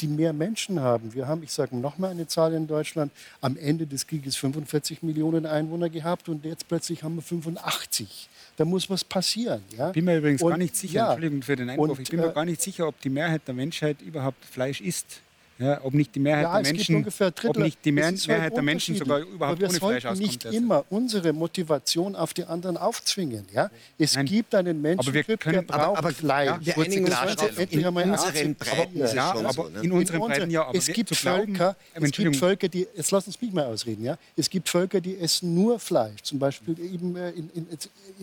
die 0.00 0.06
mehr 0.06 0.32
Menschen 0.32 0.80
haben. 0.80 1.14
Wir 1.14 1.26
haben, 1.26 1.42
ich 1.42 1.52
sage 1.52 1.76
noch 1.76 1.98
mal 1.98 2.10
eine 2.10 2.26
Zahl 2.26 2.52
in 2.54 2.66
Deutschland, 2.66 3.12
am 3.40 3.56
Ende 3.56 3.86
des 3.86 4.06
Krieges 4.06 4.36
45 4.36 5.02
Millionen 5.02 5.46
Einwohner 5.46 5.88
gehabt 5.88 6.28
und 6.28 6.44
jetzt 6.44 6.68
plötzlich 6.68 7.02
haben 7.02 7.16
wir 7.16 7.22
85. 7.22 8.28
Da 8.56 8.64
muss 8.64 8.90
was 8.90 9.04
passieren. 9.04 9.62
Ja? 9.76 9.88
Ich 9.88 9.94
bin 9.94 10.04
mir 10.04 10.18
übrigens 10.18 10.42
und, 10.42 10.50
gar 10.50 10.58
nicht 10.58 10.76
sicher, 10.76 10.94
ja, 10.94 11.12
Entschuldigung 11.12 11.42
für 11.42 11.56
den 11.56 11.70
Einwurf, 11.70 11.98
ich 11.98 12.10
bin 12.10 12.20
mir 12.20 12.30
äh, 12.30 12.34
gar 12.34 12.44
nicht 12.44 12.60
sicher, 12.60 12.88
ob 12.88 13.00
die 13.00 13.10
Mehrheit 13.10 13.42
der 13.46 13.54
Menschheit 13.54 14.02
überhaupt 14.02 14.44
Fleisch 14.44 14.80
isst. 14.80 15.20
Ja, 15.58 15.80
ob 15.82 15.92
nicht 15.92 16.14
die 16.14 16.20
Mehrheit 16.20 16.44
ja, 16.44 16.62
der 16.62 16.72
Menschen, 16.72 17.06
ob 17.48 17.56
nicht 17.56 17.84
die 17.84 17.90
Mehr 17.90 18.12
Mehrheit 18.12 18.40
halt 18.42 18.56
der 18.56 18.62
Menschen 18.62 18.94
sogar 18.94 19.18
überhaupt 19.18 19.60
ohne 19.60 19.72
Fleisch 19.72 20.06
auskommt. 20.06 20.20
nicht 20.20 20.46
also. 20.46 20.56
immer 20.56 20.84
unsere 20.88 21.32
Motivation 21.32 22.14
auf 22.14 22.32
die 22.32 22.44
anderen 22.44 22.76
aufzwingen. 22.76 23.44
Ja? 23.52 23.68
Es 23.98 24.14
Nein. 24.14 24.26
gibt 24.26 24.54
einen 24.54 24.80
Menschen, 24.80 25.12
der 25.12 25.22
braucht 25.62 25.70
aber, 25.70 25.98
aber, 25.98 26.10
Fleisch. 26.12 26.48
Ja, 26.48 26.76
wir 26.76 26.84
einigen 26.84 27.06
uns 27.06 27.42
in, 27.58 27.80
in 27.80 27.86
unseren 27.86 28.54
Breiten 28.54 28.98
ja, 28.98 29.32
aber 29.32 29.52
so, 29.52 29.68
ne? 29.68 29.80
in 29.80 29.90
unseren 29.90 30.20
Breiten 30.20 30.50
ja. 30.50 30.64
Aber 30.64 30.78
es 30.78 30.86
gibt 30.86 31.16
Völker, 31.16 31.76
es 31.92 32.10
gibt 32.12 32.36
Völker, 32.36 32.68
die 32.68 32.86
jetzt 32.94 33.10
lass 33.10 33.26
uns 33.26 33.40
mich 33.40 33.52
mal 33.52 33.64
ausreden. 33.64 34.04
Ja? 34.04 34.16
Es 34.36 34.48
gibt 34.48 34.68
Völker, 34.68 35.00
die 35.00 35.18
essen 35.18 35.54
nur 35.54 35.80
Fleisch, 35.80 36.22
zum 36.22 36.38
Beispiel 36.38 36.78
eben 36.78 37.16
äh, 37.16 37.30
in, 37.30 37.50
in, 37.54 37.66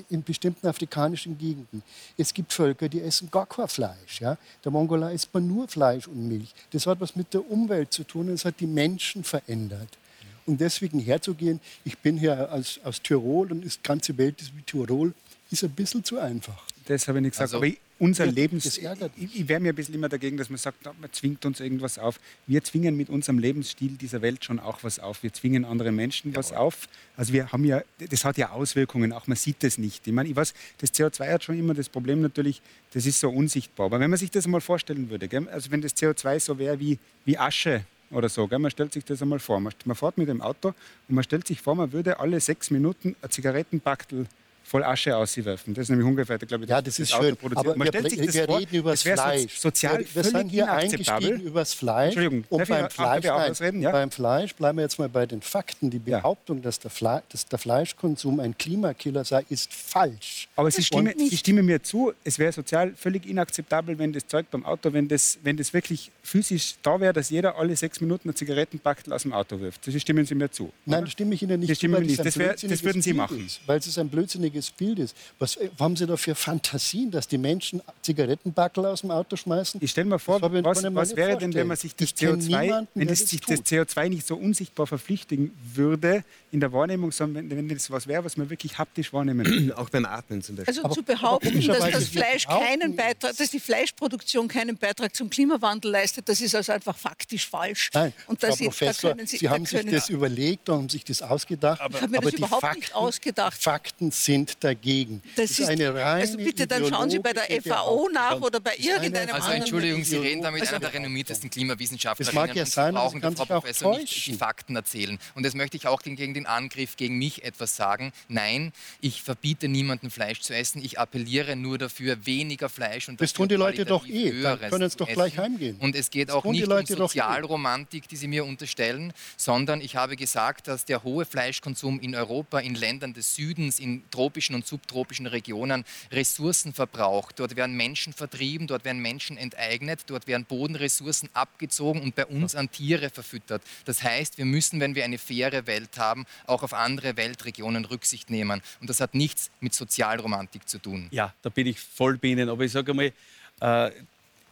in 0.09 0.23
bestimmten 0.23 0.65
afrikanischen 0.67 1.37
Gegenden. 1.37 1.83
Es 2.17 2.33
gibt 2.33 2.53
Völker, 2.53 2.87
die 2.87 3.01
essen 3.01 3.29
gar 3.29 3.45
kein 3.45 3.67
Fleisch. 3.67 4.21
Ja? 4.21 4.37
Der 4.63 4.71
Mongolei 4.71 5.13
isst 5.13 5.33
man 5.33 5.45
nur 5.45 5.67
Fleisch 5.67 6.07
und 6.07 6.29
Milch. 6.29 6.53
Das 6.71 6.87
hat 6.87 7.01
was 7.01 7.13
mit 7.15 7.24
mit 7.25 7.33
der 7.33 7.49
Umwelt 7.49 7.91
zu 7.91 8.03
tun 8.03 8.29
es 8.29 8.45
hat 8.45 8.59
die 8.59 8.67
Menschen 8.67 9.23
verändert. 9.23 9.97
Und 10.45 10.61
deswegen 10.61 10.99
herzugehen, 10.99 11.59
ich 11.83 11.97
bin 11.97 12.17
hier 12.17 12.51
aus, 12.51 12.79
aus 12.83 13.01
Tirol 13.01 13.51
und 13.51 13.61
die 13.61 13.71
ganze 13.81 14.15
Welt 14.17 14.39
ist 14.41 14.55
wie 14.55 14.61
Tirol, 14.61 15.13
ist 15.49 15.63
ein 15.63 15.71
bisschen 15.71 16.03
zu 16.03 16.19
einfach. 16.19 16.63
Das 16.85 17.07
habe 17.07 17.17
ich 17.17 17.23
nicht 17.23 17.31
gesagt. 17.31 17.53
Also, 17.53 17.57
aber 17.57 17.65
ich, 17.65 17.79
unser 17.99 18.25
Ja, 18.25 18.31
Lebens... 18.31 18.63
das 18.63 18.77
ärgert 18.77 19.11
Ich, 19.15 19.39
ich 19.39 19.47
wäre 19.47 19.59
mir 19.59 19.69
ein 19.69 19.75
bisschen 19.75 19.95
immer 19.95 20.09
dagegen, 20.09 20.37
dass 20.37 20.49
man 20.49 20.57
sagt, 20.57 20.83
man 20.85 21.11
zwingt 21.11 21.45
uns 21.45 21.59
irgendwas 21.59 21.97
auf. 21.97 22.19
Wir 22.47 22.63
zwingen 22.63 22.97
mit 22.97 23.09
unserem 23.09 23.39
Lebensstil 23.39 23.91
dieser 23.97 24.21
Welt 24.21 24.43
schon 24.43 24.59
auch 24.59 24.83
was 24.83 24.99
auf. 24.99 25.23
Wir 25.23 25.31
zwingen 25.31 25.65
andere 25.65 25.91
Menschen 25.91 26.35
was 26.35 26.51
auf. 26.51 26.87
Also 27.15 27.33
wir 27.33 27.51
haben 27.51 27.63
ja, 27.63 27.81
das 27.97 28.25
hat 28.25 28.37
ja 28.37 28.49
Auswirkungen, 28.51 29.13
auch 29.13 29.27
man 29.27 29.37
sieht 29.37 29.63
das 29.63 29.77
nicht. 29.77 30.05
Ich 30.07 30.13
meine, 30.13 30.29
ich 30.29 30.35
weiß, 30.35 30.53
das 30.79 30.93
CO2 30.93 31.31
hat 31.31 31.43
schon 31.43 31.57
immer 31.57 31.73
das 31.73 31.89
Problem 31.89 32.21
natürlich, 32.21 32.61
das 32.93 33.05
ist 33.05 33.19
so 33.19 33.29
unsichtbar. 33.29 33.87
Aber 33.87 33.99
wenn 33.99 34.09
man 34.09 34.19
sich 34.19 34.31
das 34.31 34.45
einmal 34.45 34.61
vorstellen 34.61 35.09
würde, 35.09 35.27
gell? 35.27 35.47
also 35.49 35.71
wenn 35.71 35.81
das 35.81 35.95
CO2 35.95 36.39
so 36.39 36.59
wäre 36.59 36.79
wie, 36.79 36.99
wie 37.23 37.37
Asche 37.37 37.85
oder 38.11 38.29
so, 38.29 38.47
gell? 38.47 38.59
man 38.59 38.71
stellt 38.71 38.93
sich 38.93 39.05
das 39.05 39.21
einmal 39.21 39.39
vor. 39.39 39.59
Man, 39.59 39.73
man 39.85 39.95
fährt 39.95 40.17
mit 40.17 40.27
dem 40.27 40.41
Auto 40.41 40.69
und 41.07 41.15
man 41.15 41.23
stellt 41.23 41.47
sich 41.47 41.61
vor, 41.61 41.75
man 41.75 41.91
würde 41.91 42.19
alle 42.19 42.39
sechs 42.39 42.69
Minuten 42.71 43.15
ein 43.21 43.29
Zigarettenbackel 43.29 44.27
voll 44.75 44.83
Asche 44.83 45.15
auswerfen. 45.15 45.73
Das 45.73 45.83
ist 45.83 45.89
nämlich 45.89 46.05
ungefähr, 46.07 46.37
glaube 46.37 46.65
ich, 46.65 46.69
Ja, 46.69 46.81
das 46.81 46.99
ist 46.99 47.13
Auto 47.13 47.23
schön. 47.23 47.35
produziert. 47.37 47.65
Aber 47.67 47.77
man 47.77 47.85
wir, 47.85 47.91
stellt 47.99 48.09
sich 48.09 48.25
das 48.25 48.35
wir 48.35 48.45
vor, 48.45 48.59
reden 48.59 48.75
über 48.75 48.91
das 48.91 49.03
das 49.03 49.13
Fleisch. 49.13 49.59
sozial 49.59 49.99
wir, 49.99 50.15
wir 50.15 50.23
sind 50.23 50.49
hier 50.49 50.71
eingestiegen 50.71 51.39
über 51.41 51.59
das 51.61 51.73
Fleisch. 51.73 52.15
Entschuldigung, 52.15 52.43
und 52.49 52.61
ich 52.63 52.67
beim 52.69 52.89
Fleisch, 52.89 53.23
ich 53.25 53.29
nein, 53.31 53.51
ausreden? 53.51 53.81
Ja. 53.81 53.91
beim 53.91 54.11
Fleisch 54.11 54.53
bleiben 54.55 54.77
wir 54.77 54.83
jetzt 54.83 54.99
mal 54.99 55.07
bei 55.09 55.25
den 55.25 55.41
Fakten. 55.41 55.89
Die 55.89 56.01
Ja. 56.05 56.17
Behauptung, 56.19 56.61
dass 56.61 56.79
der, 56.79 56.91
Fle 56.91 57.23
dass 57.29 57.45
der 57.45 57.57
Fleischkonsum 57.57 58.39
ein 58.41 58.57
Klimakiller 58.57 59.23
sei, 59.23 59.45
ist 59.49 59.73
falsch. 59.73 60.47
Aber 60.57 60.69
Sie 60.71 60.83
stimmen. 60.83 61.13
Sie 61.17 61.37
stimmen 61.37 61.65
mir 61.65 61.81
zu, 61.81 62.11
es 62.23 62.37
wäre 62.37 62.51
sozial 62.51 62.93
völlig 62.97 63.25
inakzeptabel, 63.25 63.97
wenn 63.97 64.11
das 64.11 64.27
Zeug 64.27 64.45
beim 64.51 64.65
Auto, 64.65 64.91
wenn 64.91 65.07
das, 65.07 65.37
wenn 65.43 65.55
das 65.57 65.73
wirklich 65.73 66.11
physisch 66.21 66.75
da 66.81 66.99
wäre, 66.99 67.13
dass 67.13 67.29
jeder 67.29 67.55
alle 67.57 67.75
sechs 67.75 68.01
Minuten 68.01 68.29
ein 68.29 68.35
Zigarettenpackel 68.35 69.13
aus 69.13 69.21
dem 69.21 69.31
Auto 69.33 69.59
wirft. 69.59 69.87
Das 69.87 70.01
stimmen 70.01 70.25
Sie 70.25 70.35
mir 70.35 70.51
zu. 70.51 70.71
Nein, 70.85 71.03
das 71.03 71.11
stimme 71.13 71.35
ich 71.35 71.41
Ihnen 71.43 71.59
nicht 71.59 71.71
Das 71.71 71.79
zu, 71.79 71.87
nicht. 71.87 72.19
Das 72.19 72.37
wär- 72.37 72.55
das 72.55 72.83
würden 72.83 73.01
Sie 73.01 73.13
machen. 73.13 73.45
Ist, 73.45 73.61
weil 73.65 73.77
es 73.79 73.97
ein 73.97 74.09
blödsinniges 74.09 74.64
Bild 74.71 74.99
ist. 74.99 75.15
Was 75.39 75.55
äh, 75.57 75.69
haben 75.79 75.95
Sie 75.95 76.05
da 76.05 76.17
für 76.17 76.35
Fantasien, 76.35 77.11
dass 77.11 77.27
die 77.27 77.37
Menschen 77.37 77.81
Zigarettenbackel 78.01 78.85
aus 78.85 79.01
dem 79.01 79.11
Auto 79.11 79.35
schmeißen? 79.35 79.81
Ich 79.83 79.91
stelle 79.91 80.07
mir 80.09 80.19
vor, 80.19 80.41
was, 80.41 80.83
was 80.83 81.15
wäre 81.15 81.37
denn, 81.37 81.53
wenn 81.53 81.67
man 81.67 81.77
sich 81.77 81.95
das 81.95 82.09
vorstellen. 82.11 82.39
Ich 82.39 82.47
kenn 82.47 82.55
CO2, 82.55 82.61
niemanden, 82.61 82.89
wenn 82.95 83.07
das, 83.07 83.19
das 83.19 83.29
sich 83.29 83.41
das 83.41 83.57
tut. 83.57 83.67
CO2 83.67 84.09
nicht 84.09 84.27
so 84.27 84.35
unsichtbar 84.35 84.87
verpflichtigen 84.87 85.51
würde 85.73 86.23
in 86.51 86.59
der 86.59 86.71
Wahrnehmung, 86.71 87.11
sondern 87.11 87.49
wenn, 87.49 87.57
wenn 87.57 87.69
das 87.69 87.89
was 87.91 88.07
wäre, 88.07 88.23
was 88.23 88.37
man 88.37 88.49
wirklich 88.49 88.77
haptisch 88.77 89.11
wahrnehmen 89.13 89.45
würde. 89.45 89.77
Auch 89.77 89.89
beim 89.89 90.05
Atmen 90.05 90.41
zum 90.41 90.55
Beispiel. 90.55 90.71
Also 90.71 90.83
Aber- 90.85 90.93
zu 90.93 91.01
aber 91.01 91.13
behaupten, 91.13 91.67
dass 91.67 91.91
das 91.91 92.07
Fleisch 92.09 92.47
keinen. 92.47 92.95
Beitrag, 92.95 93.35
dass 93.35 93.49
die 93.49 93.59
Fleischproduktion 93.59 94.47
keinen 94.47 94.77
Beitrag 94.77 95.15
zum 95.15 95.29
Klimawandel 95.29 95.91
leistet, 95.91 96.27
das 96.29 96.41
ist 96.41 96.55
also 96.55 96.71
einfach 96.71 96.95
faktisch 96.97 97.47
falsch. 97.47 97.89
Nein, 97.93 98.13
und 98.27 98.39
Frau 98.39 98.47
da 98.47 98.55
Professor, 98.55 99.15
Sie, 99.25 99.37
Sie 99.37 99.45
da 99.45 99.51
haben 99.51 99.65
sich 99.65 99.85
das 99.85 100.09
überlegt 100.09 100.69
und 100.69 100.75
haben 100.75 100.89
sich 100.89 101.03
das 101.03 101.21
ausgedacht. 101.21 101.81
Ich 101.89 102.01
habe 102.01 102.07
mir 102.09 102.21
das 102.21 102.31
die 102.31 102.37
überhaupt 102.37 102.61
Fakten, 102.61 102.79
nicht 102.79 102.95
ausgedacht. 102.95 103.61
Fakten 103.61 104.11
sind 104.11 104.44
dagegen. 104.59 105.21
Das 105.35 105.51
ist, 105.51 105.67
eine 105.67 105.93
reine 105.93 106.21
also 106.21 106.37
bitte, 106.37 106.67
dann 106.67 106.87
schauen 106.87 107.09
Sie 107.09 107.19
bei 107.19 107.33
der 107.33 107.45
FAO 107.61 108.09
nach 108.13 108.39
oder 108.41 108.59
bei 108.59 108.75
ist 108.75 108.85
irgendeinem 108.85 109.35
Also 109.35 109.45
anderen. 109.45 109.61
Entschuldigung, 109.61 110.03
Sie 110.03 110.17
reden 110.17 110.41
da 110.41 110.51
mit 110.51 110.67
einer 110.67 110.79
der 110.79 110.93
renommiertesten 110.93 111.49
Klimawissenschaftlerinnen 111.49 112.35
Das 112.35 112.47
mag 112.49 112.55
ja 112.55 112.65
sein, 112.65 112.95
aber 112.95 113.05
brauchen 113.05 113.21
sie 113.21 113.27
der 113.27 113.31
Frau 113.31 113.45
Professor 113.45 113.97
nicht 113.97 114.13
täuschen. 114.13 114.33
die 114.33 114.39
Fakten 114.39 114.75
erzählen. 114.75 115.17
Und 115.35 115.43
jetzt 115.43 115.55
möchte 115.55 115.77
ich 115.77 115.87
auch 115.87 116.01
gegen, 116.01 116.33
den 116.33 116.45
Angriff 116.45 116.95
gegen 116.97 117.17
mich 117.17 117.43
etwas 117.43 117.75
sagen. 117.75 118.11
Nein, 118.27 118.71
ich 119.01 119.21
verbiete 119.21 119.67
niemandem 119.67 120.11
Fleisch 120.11 120.41
zu 120.41 120.53
essen. 120.53 120.83
Ich 120.83 120.99
appelliere 120.99 121.55
nur 121.55 121.77
dafür, 121.77 122.25
weniger 122.25 122.69
Fleisch 122.69 123.09
und 123.09 123.19
Das 123.21 123.33
tun 123.33 123.47
die 123.47 123.55
Leute 123.55 123.85
doch 123.85 124.07
eh. 124.07 124.41
Dann 124.41 124.59
können 124.59 124.89
zu 124.89 124.97
doch 124.97 125.07
gleich 125.07 125.37
heimgehen. 125.37 125.77
Und 125.79 125.95
es 125.95 126.09
geht 126.09 126.29
Das 126.29 126.35
auch 126.35 126.45
nicht 126.45 126.65
Leute 126.65 126.93
um 126.93 126.99
eh. 126.99 127.03
Sozialromantik, 127.03 128.07
die 128.07 128.15
Sie 128.15 128.27
mir 128.27 128.45
unterstellen, 128.45 129.13
sondern 129.37 129.81
ich 129.81 129.95
habe 129.95 130.15
gesagt, 130.15 130.67
dass 130.67 130.85
der 130.85 131.03
hohe 131.03 131.25
Fleischkonsum 131.25 131.99
in 131.99 132.15
Europa, 132.15 132.59
in 132.59 132.75
Ländern 132.75 133.13
des 133.13 133.35
Südens, 133.35 133.79
in 133.79 134.03
tropischen 134.09 134.34
und 134.55 134.67
subtropischen 134.67 135.27
Regionen 135.27 135.85
Ressourcen 136.11 136.73
verbraucht. 136.73 137.39
Dort 137.39 137.55
werden 137.55 137.75
Menschen 137.75 138.13
vertrieben, 138.13 138.67
dort 138.67 138.85
werden 138.85 139.01
Menschen 139.01 139.37
enteignet, 139.37 140.01
dort 140.07 140.27
werden 140.27 140.45
Bodenressourcen 140.45 141.29
abgezogen 141.33 142.01
und 142.01 142.15
bei 142.15 142.25
uns 142.25 142.55
an 142.55 142.69
Tiere 142.71 143.09
verfüttert. 143.09 143.61
Das 143.85 144.03
heißt, 144.03 144.37
wir 144.37 144.45
müssen, 144.45 144.79
wenn 144.79 144.95
wir 144.95 145.05
eine 145.05 145.17
faire 145.17 145.67
Welt 145.67 145.97
haben, 145.97 146.25
auch 146.45 146.63
auf 146.63 146.73
andere 146.73 147.17
Weltregionen 147.17 147.85
Rücksicht 147.85 148.29
nehmen. 148.29 148.61
Und 148.81 148.89
das 148.89 148.99
hat 148.99 149.15
nichts 149.15 149.51
mit 149.59 149.73
Sozialromantik 149.73 150.67
zu 150.67 150.79
tun. 150.79 151.07
Ja, 151.11 151.33
da 151.41 151.49
bin 151.49 151.67
ich 151.67 151.79
voll 151.79 152.17
bei 152.17 152.29
Ihnen. 152.29 152.49
Aber 152.49 152.63
ich 152.63 152.71
sage 152.71 152.91
einmal, 152.91 153.13
äh, 153.61 153.91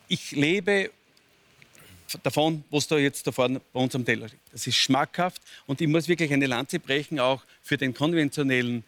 ich 0.08 0.32
lebe 0.32 0.92
davon, 2.22 2.64
was 2.70 2.88
da 2.88 2.98
jetzt 2.98 3.26
da 3.26 3.32
vorne 3.32 3.62
bei 3.72 3.80
uns 3.80 3.96
am 3.96 4.06
Teller 4.06 4.28
liegt. 4.28 4.52
Das 4.52 4.68
ist 4.68 4.76
schmackhaft 4.76 5.42
und 5.66 5.82
ich 5.82 5.88
muss 5.88 6.08
wirklich 6.08 6.32
eine 6.32 6.46
Lanze 6.46 6.80
brechen, 6.80 7.20
auch 7.20 7.44
für 7.62 7.78
den 7.78 7.94
konventionellen 7.94 8.84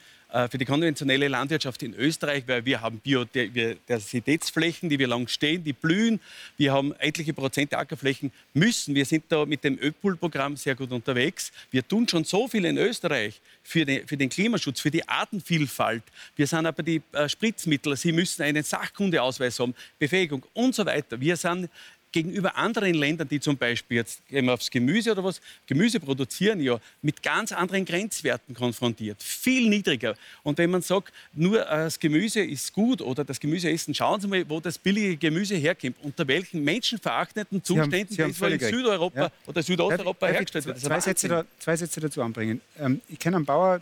für 0.50 0.58
die 0.58 0.65
konventionelle 0.65 1.30
Landwirtschaft 1.30 1.82
in 1.84 1.93
Österreich, 1.93 2.43
weil 2.48 2.65
wir 2.65 2.82
haben 2.82 3.00
Biodiversitätsflächen, 3.00 4.89
die 4.89 5.00
wir 5.00 5.08
lang 5.08 5.30
stehen, 5.30 5.63
die 5.63 5.71
blühen. 5.71 6.19
Wir 6.58 6.74
haben 6.74 6.93
etliche 7.00 7.34
Prozente 7.34 7.78
Ackerflächen 7.78 8.32
müssen. 8.54 8.95
Wir 8.95 9.06
sind 9.06 9.24
da 9.30 9.45
mit 9.45 9.63
dem 9.63 9.80
Öpool-Programm 9.80 10.58
sehr 10.58 10.76
gut 10.76 10.91
unterwegs. 10.91 11.52
Wir 11.71 11.88
tun 11.88 12.08
schon 12.08 12.26
so 12.26 12.48
viel 12.48 12.65
in 12.65 12.78
Österreich 12.78 13.39
für 13.63 13.86
den, 13.86 14.08
für 14.08 14.17
den 14.17 14.30
Klimaschutz, 14.30 14.82
für 14.82 14.91
die 14.91 15.08
Artenvielfalt. 15.08 16.04
Wir 16.36 16.48
sind 16.48 16.65
aber 16.65 16.84
die 16.84 17.02
äh, 17.13 17.30
Spritzmittel. 17.30 17.95
Sie 17.95 18.12
müssen 18.12 18.43
einen 18.43 18.63
Sachkundeausweis 18.63 19.60
haben, 19.60 19.74
Befähigung 19.98 20.45
und 20.54 20.76
so 20.76 20.86
weiter. 20.86 21.19
Wir 21.19 21.38
sind 21.38 21.69
gegenüber 22.15 22.56
anderen 22.56 22.93
Ländern, 22.93 23.28
die 23.28 23.41
zum 23.41 23.58
Beispiel 23.58 23.97
jetzt 23.97 24.25
gehen 24.30 24.45
wir 24.45 24.54
aufs 24.54 24.71
Gemüse 24.71 25.12
oder 25.12 25.23
was, 25.25 25.41
Gemüse 25.67 25.99
produzieren 25.99 26.62
ja 26.62 26.80
mit 27.01 27.21
ganz 27.21 27.51
anderen 27.51 27.84
Grenzwerten 27.84 28.56
konfrontiert, 28.56 29.21
viel 29.21 29.67
niedriger. 29.67 30.15
Und 30.41 30.58
wenn 30.58 30.69
man 30.71 30.82
sagt, 30.82 31.12
nur 31.34 31.62
äh, 31.62 31.65
das 31.69 31.99
Gemüse 31.99 32.39
ist 32.41 32.71
gut 32.71 33.01
oder 33.01 33.25
das 33.25 33.38
Gemüse 33.39 33.69
essen, 33.69 33.93
schauen 33.93 34.21
Sie 34.21 34.28
mal, 34.30 34.47
wo 34.49 34.62
das 34.62 34.78
billige 34.78 35.17
Gemüse 35.17 35.56
herkommt, 35.56 35.97
unter 36.04 36.25
welchen 36.28 36.63
menschenverachtenden 36.63 37.62
Sie 37.63 37.73
haben- 37.78 37.91
Zuständen 37.91 38.15
Sie 38.15 38.23
haben 38.23 38.36
das 38.39 38.51
in. 38.62 38.75
Südeuropa 38.78 39.19
Ja. 39.23 39.32
oder 39.47 39.62
Südosteuropa 39.62 40.25
Darf 40.28 40.36
hergestellt 40.36 40.65
wird. 40.67 40.80
Zwei 40.80 40.99
Sätze, 41.01 41.28
da, 41.28 41.45
zwei 41.60 41.75
Sätze 41.75 41.99
dazu 41.99 42.21
anbringen. 42.21 42.62
Ähm, 42.80 43.01
ich 43.10 43.19
kenne 43.19 43.36
einen 43.36 43.45
Bauer, 43.45 43.82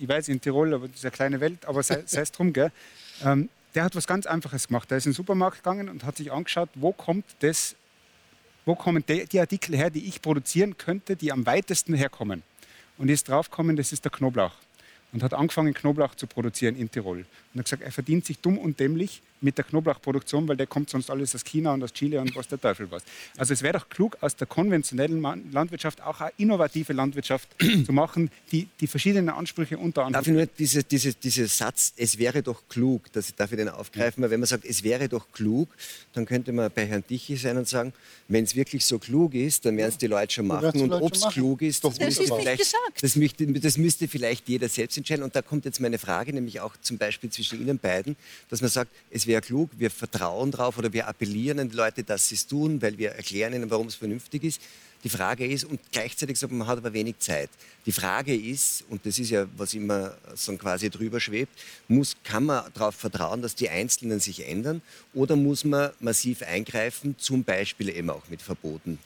ich 0.00 0.08
weiß 0.08 0.28
in 0.28 0.40
Tirol, 0.40 0.72
aber 0.74 0.86
das 0.86 0.98
ist 0.98 1.04
eine 1.04 1.10
kleine 1.10 1.40
Welt, 1.40 1.58
aber 1.66 1.82
sei 1.82 2.04
sei 2.06 2.20
es 2.20 2.30
drum, 2.30 2.52
gell? 2.52 2.70
Ähm, 3.24 3.48
der 3.78 3.84
hat 3.84 3.94
was 3.94 4.08
ganz 4.08 4.26
Einfaches 4.26 4.66
gemacht. 4.66 4.90
Der 4.90 4.98
ist 4.98 5.06
in 5.06 5.12
den 5.12 5.14
Supermarkt 5.14 5.58
gegangen 5.58 5.88
und 5.88 6.02
hat 6.02 6.16
sich 6.16 6.32
angeschaut, 6.32 6.68
wo 6.74 6.92
kommt 6.92 7.24
das, 7.38 7.76
wo 8.66 8.74
kommen 8.74 9.04
die, 9.06 9.38
Artikel 9.38 9.76
her, 9.76 9.88
die 9.88 10.08
ich 10.08 10.20
produzieren 10.20 10.76
könnte, 10.76 11.14
die 11.14 11.30
am 11.30 11.46
weitesten 11.46 11.94
herkommen. 11.94 12.42
Und 12.96 13.08
ist 13.08 13.28
draufgekommen, 13.28 13.76
das 13.76 13.92
ist 13.92 14.04
der 14.04 14.10
Knoblauch. 14.10 14.54
Und 15.12 15.22
hat 15.22 15.32
angefangen, 15.32 15.74
Knoblauch 15.74 16.16
zu 16.16 16.26
produzieren 16.26 16.74
in 16.74 16.90
Tirol. 16.90 17.24
Und 17.58 17.62
hat 17.62 17.66
gesagt, 17.66 17.82
er 17.82 17.90
verdient 17.90 18.24
sich 18.24 18.38
dumm 18.38 18.56
und 18.56 18.78
dämlich 18.78 19.20
mit 19.40 19.58
der 19.58 19.64
Knoblauchproduktion, 19.64 20.46
weil 20.48 20.56
der 20.56 20.66
kommt 20.66 20.90
sonst 20.90 21.10
alles 21.10 21.34
aus 21.34 21.44
China 21.44 21.72
und 21.72 21.82
aus 21.82 21.92
Chile 21.92 22.20
und 22.20 22.34
was 22.36 22.48
der 22.48 22.60
Teufel 22.60 22.90
was. 22.90 23.02
Also 23.36 23.52
es 23.52 23.62
wäre 23.62 23.78
doch 23.78 23.88
klug, 23.88 24.16
aus 24.20 24.36
der 24.36 24.46
konventionellen 24.46 25.22
Landwirtschaft 25.52 26.00
auch 26.02 26.20
eine 26.20 26.32
innovative 26.38 26.92
Landwirtschaft 26.92 27.48
zu 27.86 27.92
machen, 27.92 28.30
die 28.52 28.68
die 28.80 28.86
verschiedenen 28.86 29.28
Ansprüche 29.28 29.78
unter 29.78 30.02
Darf 30.02 30.06
anderem. 30.06 30.24
ich 30.24 30.34
nur 30.34 30.46
diese, 30.58 30.84
diese, 30.84 31.14
dieser 31.14 31.46
Satz, 31.46 31.92
es 31.96 32.18
wäre 32.18 32.42
doch 32.42 32.62
klug, 32.68 33.12
dass 33.12 33.28
ich, 33.28 33.34
darf 33.34 33.52
ich 33.52 33.58
den 33.58 33.68
aufgreifen, 33.68 34.22
weil 34.22 34.30
wenn 34.30 34.40
man 34.40 34.46
sagt, 34.46 34.64
es 34.64 34.82
wäre 34.82 35.08
doch 35.08 35.30
klug, 35.32 35.68
dann 36.12 36.26
könnte 36.26 36.52
man 36.52 36.70
bei 36.74 36.86
Herrn 36.86 37.06
Tichy 37.06 37.36
sein 37.36 37.56
und 37.56 37.68
sagen, 37.68 37.92
wenn 38.28 38.44
es 38.44 38.54
wirklich 38.54 38.84
so 38.84 38.98
klug 38.98 39.34
ist, 39.34 39.64
dann 39.64 39.76
werden 39.76 39.90
es 39.90 39.98
die 39.98 40.06
Leute 40.06 40.34
schon 40.34 40.46
machen. 40.46 40.80
Und 40.80 40.92
ob 40.92 41.14
es 41.14 41.26
klug 41.28 41.62
ist, 41.62 41.84
das, 41.84 41.98
Das 41.98 42.18
ist 42.18 42.32
vielleicht, 42.32 42.74
das, 43.00 43.16
müsste, 43.16 43.46
das 43.46 43.78
müsste 43.78 44.08
vielleicht 44.08 44.48
jeder 44.48 44.68
selbst 44.68 44.96
entscheiden. 44.96 45.22
Und 45.22 45.34
da 45.34 45.42
kommt 45.42 45.64
jetzt 45.64 45.80
meine 45.80 45.98
Frage, 45.98 46.32
nämlich 46.32 46.60
auch 46.60 46.76
zum 46.80 46.98
Beispiel 46.98 47.30
zwischen 47.30 47.47
Ihnen 47.56 47.78
beiden, 47.78 48.16
dass 48.50 48.60
man 48.60 48.70
sagt, 48.70 48.90
es 49.10 49.26
wäre 49.26 49.40
klug, 49.40 49.70
wir 49.76 49.90
vertrauen 49.90 50.50
drauf 50.50 50.78
oder 50.78 50.92
wir 50.92 51.08
appellieren 51.08 51.60
an 51.60 51.70
die 51.70 51.76
Leute, 51.76 52.04
dass 52.04 52.28
sie 52.28 52.34
es 52.34 52.46
tun, 52.46 52.80
weil 52.82 52.98
wir 52.98 53.10
erklären 53.10 53.52
ihnen, 53.52 53.70
warum 53.70 53.86
es 53.86 53.94
vernünftig 53.94 54.44
ist. 54.44 54.60
Die 55.04 55.08
Frage 55.08 55.46
ist, 55.46 55.64
und 55.64 55.80
gleichzeitig 55.92 56.38
sagt 56.38 56.50
man, 56.50 56.58
man 56.58 56.68
hat 56.68 56.78
aber 56.78 56.92
wenig 56.92 57.18
Zeit. 57.20 57.50
Die 57.86 57.92
Frage 57.92 58.34
ist, 58.34 58.84
und 58.88 59.06
das 59.06 59.18
ist 59.20 59.30
ja, 59.30 59.46
was 59.56 59.74
immer 59.74 60.16
so 60.34 60.56
quasi 60.56 60.90
drüber 60.90 61.20
schwebt, 61.20 61.52
muss, 61.86 62.16
kann 62.24 62.46
man 62.46 62.64
darauf 62.74 62.96
vertrauen, 62.96 63.40
dass 63.40 63.54
die 63.54 63.68
Einzelnen 63.68 64.18
sich 64.18 64.48
ändern 64.48 64.82
oder 65.14 65.36
muss 65.36 65.64
man 65.64 65.92
massiv 66.00 66.42
eingreifen, 66.42 67.14
zum 67.16 67.44
Beispiel 67.44 67.90
eben 67.90 68.10
auch 68.10 68.28
mit 68.28 68.42
Verboten? 68.42 68.98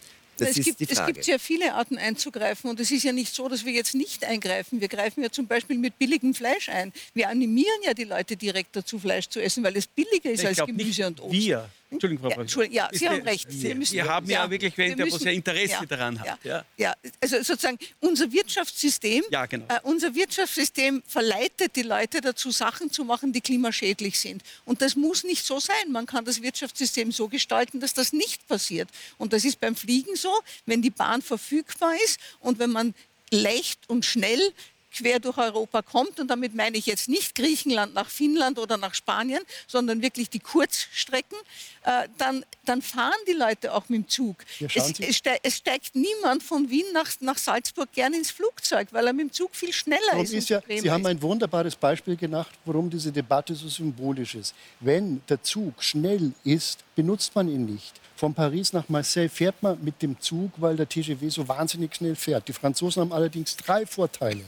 Das 0.43 0.51
es, 0.51 0.59
ist 0.59 0.65
gibt, 0.65 0.81
die 0.81 0.93
es 0.93 1.07
gibt 1.07 1.25
sehr 1.25 1.39
viele 1.39 1.75
Arten 1.75 1.99
einzugreifen 1.99 2.71
und 2.71 2.81
es 2.81 2.91
ist 2.91 3.03
ja 3.05 3.13
nicht 3.13 3.35
so, 3.35 3.49
dass 3.49 3.65
wir 3.65 3.73
jetzt 3.73 3.95
nicht 3.95 4.25
eingreifen. 4.25 4.81
Wir 4.81 4.89
greifen 4.89 5.23
ja 5.23 5.31
zum 5.31 5.47
Beispiel 5.47 5.79
mit 5.79 5.99
billigem 5.99 6.35
Fleisch 6.35 6.69
ein. 6.69 6.93
Wir 7.15 7.29
animieren 7.29 7.81
ja 7.85 7.95
die 7.95 8.05
Leute 8.05 8.37
direkt 8.37 8.77
dazu, 8.77 8.99
Fleisch 8.99 9.29
zu 9.29 9.41
essen, 9.41 9.65
weil 9.65 9.77
es 9.77 9.87
billiger 9.87 10.31
ist 10.31 10.41
Ich 10.41 10.47
als 10.47 10.65
Gemüse 10.65 11.03
nicht 11.03 11.07
und 11.07 11.21
Obst. 11.21 11.33
Wir. 11.33 11.69
Entschuldigung, 11.93 12.25
Frau 12.25 12.31
Ja. 12.37 12.41
Entschuldigung, 12.43 12.77
ja, 12.77 12.87
Ist 12.87 12.99
Sie 12.99 13.05
der- 13.05 13.13
haben 13.15 13.23
recht. 13.23 13.47
Wir, 13.51 13.75
müssen- 13.75 13.93
wir 13.95 14.05
haben 14.09 14.29
ja, 14.29 14.51
wirklich 14.51 14.77
wen, 14.79 14.97
wir 14.99 15.07
der 15.07 15.19
ja 15.19 15.31
Interesse 15.31 15.73
ja, 15.75 15.85
daran 15.87 16.19
hat. 16.21 16.27
Ja. 16.27 16.39
Ja, 16.45 16.65
ja, 16.77 16.95
also 17.21 17.37
sozusagen 17.43 17.79
unser 18.01 18.31
Wirtschaftssystem, 18.33 19.25
Ja, 19.31 19.47
genau. 19.47 19.67
äh, 19.69 19.79
unser 19.83 20.15
Wirtschaftssystem 20.15 21.03
verleitet 21.07 21.77
die 21.77 21.83
Leute 21.83 22.21
dazu, 22.21 22.51
Sachen 22.51 22.91
zu 22.91 23.05
machen, 23.05 23.33
die 23.33 23.41
klimaschädlich 23.41 24.19
sind. 24.19 24.43
Und 24.65 24.83
das 24.83 24.97
muss 24.97 25.25
nicht 25.25 25.45
so 25.45 25.61
sein. 25.61 25.91
Man 25.91 26.07
kann 26.07 26.25
das 26.25 26.43
Wirtschaftssystem 26.43 27.13
so 27.13 27.29
gestalten, 27.29 27.81
dass 27.81 27.95
das 27.95 28.13
nicht 28.13 28.47
passiert. 28.49 28.89
Und 29.19 29.33
das 29.33 29.45
ist 29.45 29.61
beim 29.61 29.77
Fliegen 29.77 30.17
so, 30.17 30.33
wenn 30.67 30.83
die 30.83 30.91
Bahn 30.91 31.23
verfügbar 31.23 31.93
ist 32.05 32.19
und 32.41 32.59
wenn 32.59 32.71
man 32.71 32.95
leicht 33.31 33.81
und 33.89 34.05
schnell 34.05 34.53
quer 34.93 35.21
durch 35.21 35.39
Europa 35.39 35.83
kommt, 35.83 36.21
und 36.21 36.29
damit 36.29 36.55
meine 36.55 36.77
ich 36.77 36.87
jetzt 36.87 37.09
nicht 37.09 37.35
Griechenland 37.35 37.95
nach 37.95 38.09
Finnland 38.09 38.59
oder 38.59 38.77
nach 38.77 38.95
Spanien, 38.95 39.43
sondern 39.67 40.03
wirklich 40.03 40.31
die 40.31 40.41
Kurzstrecken, 40.41 41.39
äh, 41.85 42.09
dann, 42.19 42.45
dann 42.65 42.83
fahren 42.83 43.13
die 43.27 43.33
Leute 43.33 43.75
auch 43.75 43.89
mit 43.89 44.03
dem 44.03 44.09
Zug. 44.09 44.45
Ja, 44.59 44.69
es, 44.75 44.99
es, 45.01 45.17
ste 45.17 45.39
es 45.43 45.57
steigt 45.57 45.95
niemand 45.95 46.43
von 46.43 46.71
Wien 46.71 46.87
nach, 46.93 47.09
nach 47.21 47.39
Salzburg 47.39 47.91
gern 47.93 48.15
ins 48.15 48.31
Flugzeug, 48.31 48.89
weil 48.93 49.07
er 49.07 49.13
mit 49.13 49.29
dem 49.29 49.33
Zug 49.33 49.55
viel 49.55 49.73
schneller 49.73 50.01
Darum 50.11 50.25
ist. 50.25 50.33
ist 50.33 50.49
ja, 50.51 50.61
Sie 50.69 50.91
haben 50.91 51.07
ein 51.07 51.21
wunderbares 51.21 51.77
Beispiel 51.77 52.17
gemacht, 52.17 52.53
warum 52.65 52.89
diese 52.91 53.11
Debatte 53.11 53.55
so 53.55 53.69
symbolisch 53.69 54.35
ist. 54.35 54.55
Wenn 54.81 55.23
der 55.29 55.43
Zug 55.43 55.83
schnell 55.83 56.33
ist, 56.45 56.81
benutzt 56.95 57.35
man 57.35 57.49
ihn 57.49 57.65
nicht. 57.65 58.01
Von 58.17 58.35
Paris 58.35 58.73
nach 58.73 58.89
Marseille 58.89 59.29
fährt 59.29 59.61
man 59.63 59.83
mit 59.83 60.01
dem 60.01 60.21
Zug, 60.21 60.53
weil 60.59 60.77
der 60.77 60.89
TGV 60.89 61.29
so 61.29 61.49
wahnsinnig 61.49 61.95
schnell 61.95 62.15
fährt. 62.15 62.47
Die 62.47 62.53
Franzosen 62.53 63.01
haben 63.01 63.13
allerdings 63.13 63.57
drei 63.57 63.85
Vorteile. 63.85 64.45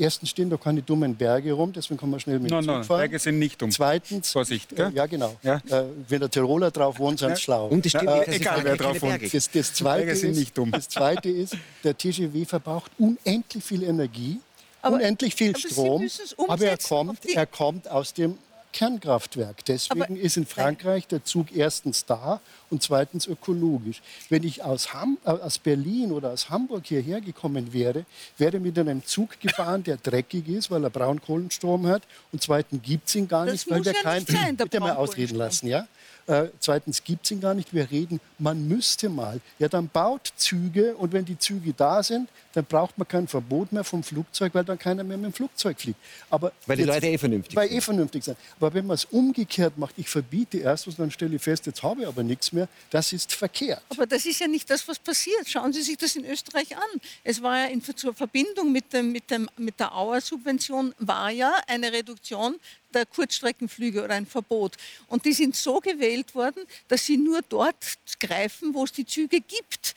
Erstens 0.00 0.30
stehen 0.30 0.48
da 0.48 0.56
keine 0.56 0.80
dummen 0.80 1.14
Berge 1.14 1.52
rum, 1.52 1.72
deswegen 1.74 2.00
kann 2.00 2.08
man 2.08 2.18
schnell 2.20 2.38
mit 2.40 2.50
dem 2.50 2.54
Nein, 2.54 2.64
Zug 2.64 2.72
nein, 2.74 2.84
fahren. 2.84 2.98
Berge 3.00 3.18
sind 3.18 3.38
nicht 3.38 3.60
dumm. 3.60 3.70
Zweitens, 3.70 4.30
Vorsicht, 4.32 4.74
gell? 4.74 4.90
äh, 4.90 4.96
ja 4.96 5.04
genau. 5.06 5.36
Ja. 5.42 5.56
Äh, 5.68 5.84
wenn 6.08 6.20
der 6.20 6.30
Tiroler 6.30 6.70
drauf 6.70 6.98
wohnt, 6.98 7.18
sind 7.18 7.36
sie 7.36 7.42
schlau. 7.42 7.66
Und 7.68 7.84
es 7.84 7.92
stimmt, 7.92 8.06
dass 8.06 8.28
egal, 8.28 8.60
wer 8.64 8.76
drauf 8.76 9.02
wohnt. 9.02 9.20
Berge 9.20 9.28
Das, 9.30 9.50
das, 9.50 9.74
zweite 9.74 10.06
Berge 10.06 10.18
sind 10.18 10.30
ist, 10.32 10.38
nicht 10.38 10.56
dumm. 10.58 10.70
das 10.70 10.88
zweite 10.88 11.28
ist, 11.28 11.54
der 11.84 11.96
TGV 11.96 12.48
verbraucht 12.48 12.90
unendlich 12.98 13.62
viel 13.62 13.82
Energie, 13.82 14.40
Aber- 14.80 14.96
unendlich 14.96 15.34
viel 15.34 15.50
aber 15.50 15.58
Strom, 15.58 16.08
aber 16.48 16.64
er 16.64 16.78
kommt, 16.78 17.26
er 17.26 17.46
kommt 17.46 17.88
aus 17.90 18.14
dem 18.14 18.38
Kernkraftwerk. 18.72 19.64
Deswegen 19.64 20.02
Aber- 20.02 20.16
ist 20.16 20.36
in 20.36 20.46
Frankreich 20.46 21.06
der 21.06 21.24
Zug 21.24 21.54
erstens 21.54 22.04
da 22.04 22.40
und 22.70 22.82
zweitens 22.82 23.26
ökologisch. 23.26 24.02
Wenn 24.28 24.44
ich 24.44 24.62
aus, 24.62 24.92
Ham, 24.94 25.18
äh, 25.24 25.30
aus 25.30 25.58
Berlin 25.58 26.12
oder 26.12 26.30
aus 26.30 26.50
Hamburg 26.50 26.86
hierher 26.86 27.20
gekommen 27.20 27.72
wäre, 27.72 28.04
wäre 28.38 28.60
mit 28.60 28.78
einem 28.78 29.04
Zug 29.04 29.40
gefahren, 29.40 29.82
der 29.82 29.96
dreckig 29.96 30.48
ist, 30.48 30.70
weil 30.70 30.84
er 30.84 30.90
Braunkohlenstrom 30.90 31.86
hat 31.86 32.02
und 32.32 32.42
zweitens 32.42 32.82
gibt 32.82 33.08
es 33.08 33.14
ihn 33.14 33.28
gar 33.28 33.46
Das 33.46 33.52
nicht, 33.54 33.70
weil 33.70 33.78
muss 33.78 33.84
der 33.84 33.94
ja 33.94 34.02
kein... 34.02 34.56
Bitte 34.56 34.80
mal 34.80 34.96
ausreden 34.96 35.36
lassen, 35.36 35.66
ja? 35.66 35.86
Äh, 36.26 36.48
zweitens 36.60 37.02
gibt 37.04 37.24
es 37.24 37.30
ihn 37.32 37.40
gar 37.40 37.54
nicht. 37.54 37.74
Wir 37.74 37.90
reden, 37.90 38.20
man 38.38 38.68
müsste 38.68 39.08
mal. 39.08 39.40
Ja, 39.58 39.68
dann 39.68 39.88
baut 39.88 40.32
Züge 40.36 40.94
und 40.96 41.12
wenn 41.12 41.24
die 41.24 41.38
Züge 41.38 41.72
da 41.72 42.02
sind, 42.02 42.28
dann 42.52 42.64
braucht 42.64 42.98
man 42.98 43.06
kein 43.06 43.28
Verbot 43.28 43.72
mehr 43.72 43.84
vom 43.84 44.02
Flugzeug, 44.02 44.54
weil 44.54 44.64
dann 44.64 44.78
keiner 44.78 45.04
mehr 45.04 45.16
mit 45.16 45.26
dem 45.26 45.32
Flugzeug 45.32 45.80
fliegt. 45.80 45.98
Aber 46.30 46.52
Weil 46.66 46.76
die 46.76 46.82
jetzt- 46.82 46.94
Leute 46.94 47.06
eh 47.08 47.18
vernünftig 47.18 47.56
Weil 47.56 47.68
sind. 47.68 47.76
eh 47.78 47.80
vernünftig 47.80 48.24
sind. 48.24 48.36
Aber 48.58 48.74
wenn 48.74 48.86
man 48.86 48.94
es 48.94 49.04
umgekehrt 49.04 49.78
macht, 49.78 49.94
ich 49.98 50.08
verbiete 50.08 50.58
erst 50.58 50.86
was, 50.86 50.96
dann 50.96 51.10
stelle 51.10 51.36
ich 51.36 51.42
fest, 51.42 51.66
jetzt 51.66 51.82
habe 51.82 52.02
ich 52.02 52.06
aber 52.08 52.22
nichts 52.22 52.52
mehr, 52.52 52.68
das 52.90 53.12
ist 53.12 53.32
verkehrt. 53.34 53.82
Aber 53.90 54.06
das 54.06 54.26
ist 54.26 54.40
ja 54.40 54.48
nicht 54.48 54.68
das, 54.70 54.86
was 54.88 54.98
passiert. 54.98 55.48
Schauen 55.48 55.72
Sie 55.72 55.82
sich 55.82 55.96
das 55.96 56.16
in 56.16 56.24
Österreich 56.24 56.76
an. 56.76 57.00
Es 57.24 57.40
war 57.42 57.56
ja 57.58 57.66
in 57.66 57.80
zur 57.82 58.14
Verbindung 58.14 58.72
mit, 58.72 58.92
dem, 58.92 59.10
mit, 59.12 59.30
dem, 59.30 59.48
mit 59.56 59.78
der 59.80 59.94
Auer-Subvention 59.96 60.94
war 60.98 61.30
ja 61.30 61.52
eine 61.66 61.92
Reduktion 61.92 62.56
der 62.94 63.06
Kurzstreckenflüge 63.06 64.04
oder 64.04 64.14
ein 64.14 64.26
Verbot. 64.26 64.76
Und 65.08 65.24
die 65.24 65.32
sind 65.32 65.56
so 65.56 65.80
gewählt 65.80 66.34
worden, 66.34 66.64
dass 66.88 67.06
sie 67.06 67.16
nur 67.16 67.42
dort 67.42 67.76
greifen, 68.18 68.74
wo 68.74 68.84
es 68.84 68.92
die 68.92 69.06
Züge 69.06 69.40
gibt. 69.40 69.94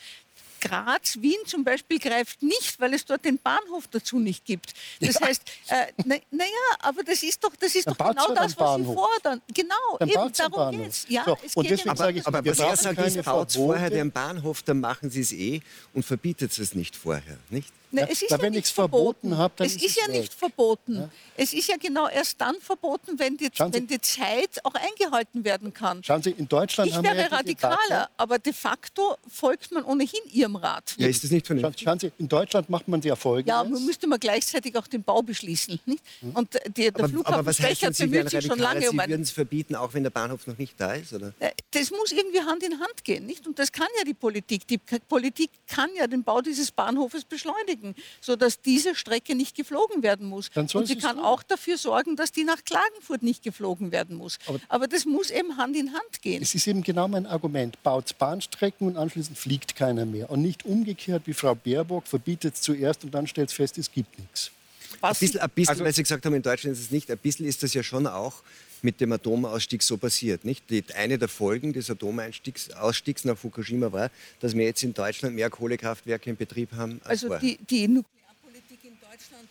Graz, 0.64 1.18
Wien 1.20 1.40
zum 1.46 1.66
Beispiel 1.66 2.00
greift 2.00 2.42
nicht, 2.42 2.80
weil 2.80 2.94
es 2.94 3.04
dort 3.04 3.26
den 3.26 3.38
Bahnhof 3.38 3.88
dazu 3.92 4.18
nicht 4.18 4.46
gibt. 4.46 4.74
Das 5.02 5.20
heißt, 5.20 5.44
äh, 5.68 5.88
naja, 6.06 6.22
na 6.32 6.46
ja, 6.46 6.78
aber 6.80 7.04
das 7.04 7.22
ist 7.22 7.44
doch, 7.44 7.54
das 7.58 7.76
ist 7.76 7.86
Dann 7.86 7.96
doch 7.98 8.10
genau 8.12 8.30
ja 8.30 8.34
das, 8.36 8.58
was 8.58 8.78
Sie 8.78 8.84
fordern. 8.86 9.42
Genau, 9.54 9.98
Dann 10.00 10.10
eben 10.10 10.32
darum 10.32 10.78
geht's. 10.78 11.06
Ja, 11.10 11.26
So, 11.26 11.38
es 11.44 11.56
und 11.56 11.68
geht 11.68 11.72
ja 11.72 11.76
deswegen 11.76 11.90
nicht 11.90 11.98
sage 11.98 12.20
ich, 12.20 12.28
Aber 12.28 12.46
was 12.46 12.60
er 12.60 12.78
sagt, 12.78 13.00
ist, 13.00 13.24
baut 13.26 13.52
vorher 13.52 13.90
den 13.90 14.12
Bahnhof, 14.12 14.64
dann 14.64 14.80
machen 14.80 15.10
sie 15.10 15.22
es 15.22 15.34
eh 15.34 15.62
und 15.94 16.06
verbietet 16.06 16.58
es 16.58 16.74
nicht 16.74 16.96
vorher. 16.96 17.38
Nicht? 17.50 17.74
Ja, 18.02 18.08
es 18.10 18.22
ist 18.22 18.32
weil 18.32 18.38
ja 18.40 18.44
wenn 18.44 18.52
nicht 18.54 18.60
ich's 18.62 18.72
verboten 18.72 19.38
hab, 19.38 19.56
dann 19.58 19.68
es 19.68 19.76
ist 19.76 19.84
ist 19.86 19.90
es 19.92 19.96
ja 20.06 20.12
weg. 20.12 20.22
nicht 20.22 20.34
verboten. 20.34 21.10
Es 21.38 21.54
ist 21.54 21.68
ja 21.68 21.76
genau 21.78 22.08
erst 22.08 22.40
dann 22.42 22.56
verboten, 22.60 23.18
wenn 23.20 23.38
die, 23.38 23.46
Sie- 23.46 23.74
wenn 23.74 23.88
die 23.88 24.00
Zeit 24.02 24.60
auch 24.64 24.74
eingehalten 24.76 25.44
werden 25.44 25.74
kann. 25.74 26.04
Schauen 26.04 26.22
Sie, 26.22 26.32
in 26.32 26.48
Deutschland 26.48 26.90
Ich 26.90 26.96
haben 26.96 27.04
wir 27.04 27.12
wäre 27.12 27.22
ja 27.24 27.28
die 27.30 27.36
radikaler, 27.36 27.78
Debatte, 27.78 28.10
aber 28.18 28.40
de 28.40 28.54
facto 28.54 29.16
folgt 29.28 29.72
man 29.72 29.84
ohnehin 29.84 30.20
Ihrem 30.32 30.56
Rat. 30.56 30.96
Ja, 30.98 31.08
ist 31.08 31.24
das 31.24 31.32
nicht 31.32 31.46
Schauen, 31.48 31.60
vernünftig? 31.60 31.84
schauen 31.86 32.00
Sie, 32.00 32.12
in 32.18 32.28
Deutschland 32.28 32.70
macht 32.70 32.88
man 32.88 33.02
die 33.02 33.10
Erfolge. 33.10 33.50
Ja, 33.50 33.64
man 33.64 33.86
müsste 33.86 34.08
man 34.08 34.20
gleichzeitig 34.20 34.76
auch 34.78 34.88
den 34.88 35.04
Bau 35.04 35.22
beschließen. 35.22 35.80
Nicht? 35.86 36.04
Und 36.34 36.54
die, 36.76 36.92
der 36.92 36.96
Aber, 36.96 37.10
Flughafen 37.10 37.34
aber 37.36 37.46
was 37.48 37.60
heißt 37.60 37.78
Speicher 37.80 37.88
denn, 37.88 37.94
Sie 37.94 38.08
bemüht 38.08 38.30
sich 38.30 38.46
schon 38.46 38.60
lange 38.60 38.90
um 38.90 39.00
Sie 39.00 39.08
würden 39.10 39.22
es 39.22 39.32
verbieten, 39.32 39.76
auch 39.76 39.94
wenn 39.94 40.04
der 40.04 40.10
Bahnhof 40.12 40.46
noch 40.48 40.58
nicht 40.58 40.80
da 40.80 40.94
ist? 40.94 41.14
Oder? 41.14 41.34
Äh, 41.40 41.52
Das 41.72 41.90
muss 41.92 42.12
irgendwie 42.12 42.40
Hand 42.42 42.64
in 42.64 42.80
Hand 42.80 43.04
gehen, 43.04 43.26
nicht? 43.26 43.46
Und 43.48 43.58
das 43.60 43.72
kann 43.72 43.88
ja 43.98 44.04
die 44.04 44.14
Politik. 44.14 44.68
Die 44.68 44.78
Politik 45.10 45.50
kann 45.68 45.90
ja 45.98 46.08
den 46.08 46.24
Bau 46.24 46.42
dieses 46.42 46.72
Bahnhofes 46.72 47.24
beschleunigen, 47.26 47.83
sodass 48.22 48.62
diese 48.62 48.96
Strecke 48.96 49.36
nicht 49.36 49.56
geflogen 49.56 50.04
werden 50.04 50.28
muss. 50.28 50.50
Und 50.56 50.88
sie 50.88 50.98
kann 50.98 51.18
tun. 51.18 51.26
auch 51.26 51.44
dafür 51.44 51.78
sorgen, 51.78 52.16
dass 52.16 52.32
die 52.32 52.44
nach 52.44 52.64
Klagenfurt 52.64 53.24
nicht 53.24 53.44
geflogen 53.44 53.92
werden 53.92 54.16
muss. 54.18 54.40
Aber, 54.70 54.88
das 54.88 55.06
muss 55.06 55.30
eben 55.30 55.58
Hand 55.58 55.76
in 55.76 55.94
Hand 55.94 56.22
gehen. 56.22 56.42
Es 56.42 56.56
ist 56.56 56.68
eben 56.68 56.84
genau 56.84 57.08
mein 57.08 57.26
Argument. 57.26 57.82
Baut 57.84 58.18
Bahnstrecken 58.18 58.88
und 58.88 58.98
anschließend 58.98 59.38
fliegt 59.38 59.76
keiner 59.76 60.06
mehr. 60.06 60.30
Und 60.30 60.42
nicht 60.42 60.66
umgekehrt 60.66 61.24
wie 61.26 61.34
Frau 61.34 61.56
Baerbock, 61.56 62.08
verbietet 62.08 62.56
es 62.56 62.62
zuerst 62.62 63.04
und 63.04 63.12
dann 63.14 63.28
stellt 63.28 63.50
es 63.50 63.56
fest, 63.56 63.78
es 63.78 63.92
gibt 63.92 64.18
nichts. 64.20 64.52
Ein 64.94 64.98
Was 65.10 65.20
bisschen, 65.20 65.40
ein 65.42 65.50
bisschen 65.50 65.70
Also- 65.72 65.84
weil 65.84 65.94
Sie 65.94 66.04
gesagt 66.04 66.26
haben, 66.26 66.34
in 66.36 66.42
Deutschland 66.42 66.78
ist 66.78 66.84
es 66.84 66.92
nicht. 66.92 67.10
Ein 67.12 67.18
bisschen 67.18 67.46
ist 67.46 67.64
das 67.64 67.74
ja 67.74 67.84
schon 67.84 68.08
auch 68.08 68.36
mit 68.84 69.00
dem 69.02 69.12
Atomausstieg 69.12 69.82
so 69.82 69.98
passiert. 69.98 70.46
Nicht? 70.46 70.70
Die, 70.70 70.84
eine 70.96 71.18
der 71.18 71.30
Folgen 71.30 71.74
des 71.74 71.90
Atomausstiegs 71.90 73.26
nach 73.26 73.38
Fukushima 73.38 73.92
war, 73.92 74.12
dass 74.40 74.56
wir 74.56 74.66
jetzt 74.66 74.84
in 74.84 74.94
Deutschland 74.94 75.36
mehr 75.36 75.50
Kohlekraftwerke 75.50 76.30
in 76.30 76.36
Betrieb 76.36 76.72
haben 76.74 77.00
als 77.04 77.24
Also 77.24 77.38
die, 77.38 77.58
die 77.58 77.88
Nuklearpolitik 77.88 78.80
in 78.84 78.98
Deutschland, 79.00 79.50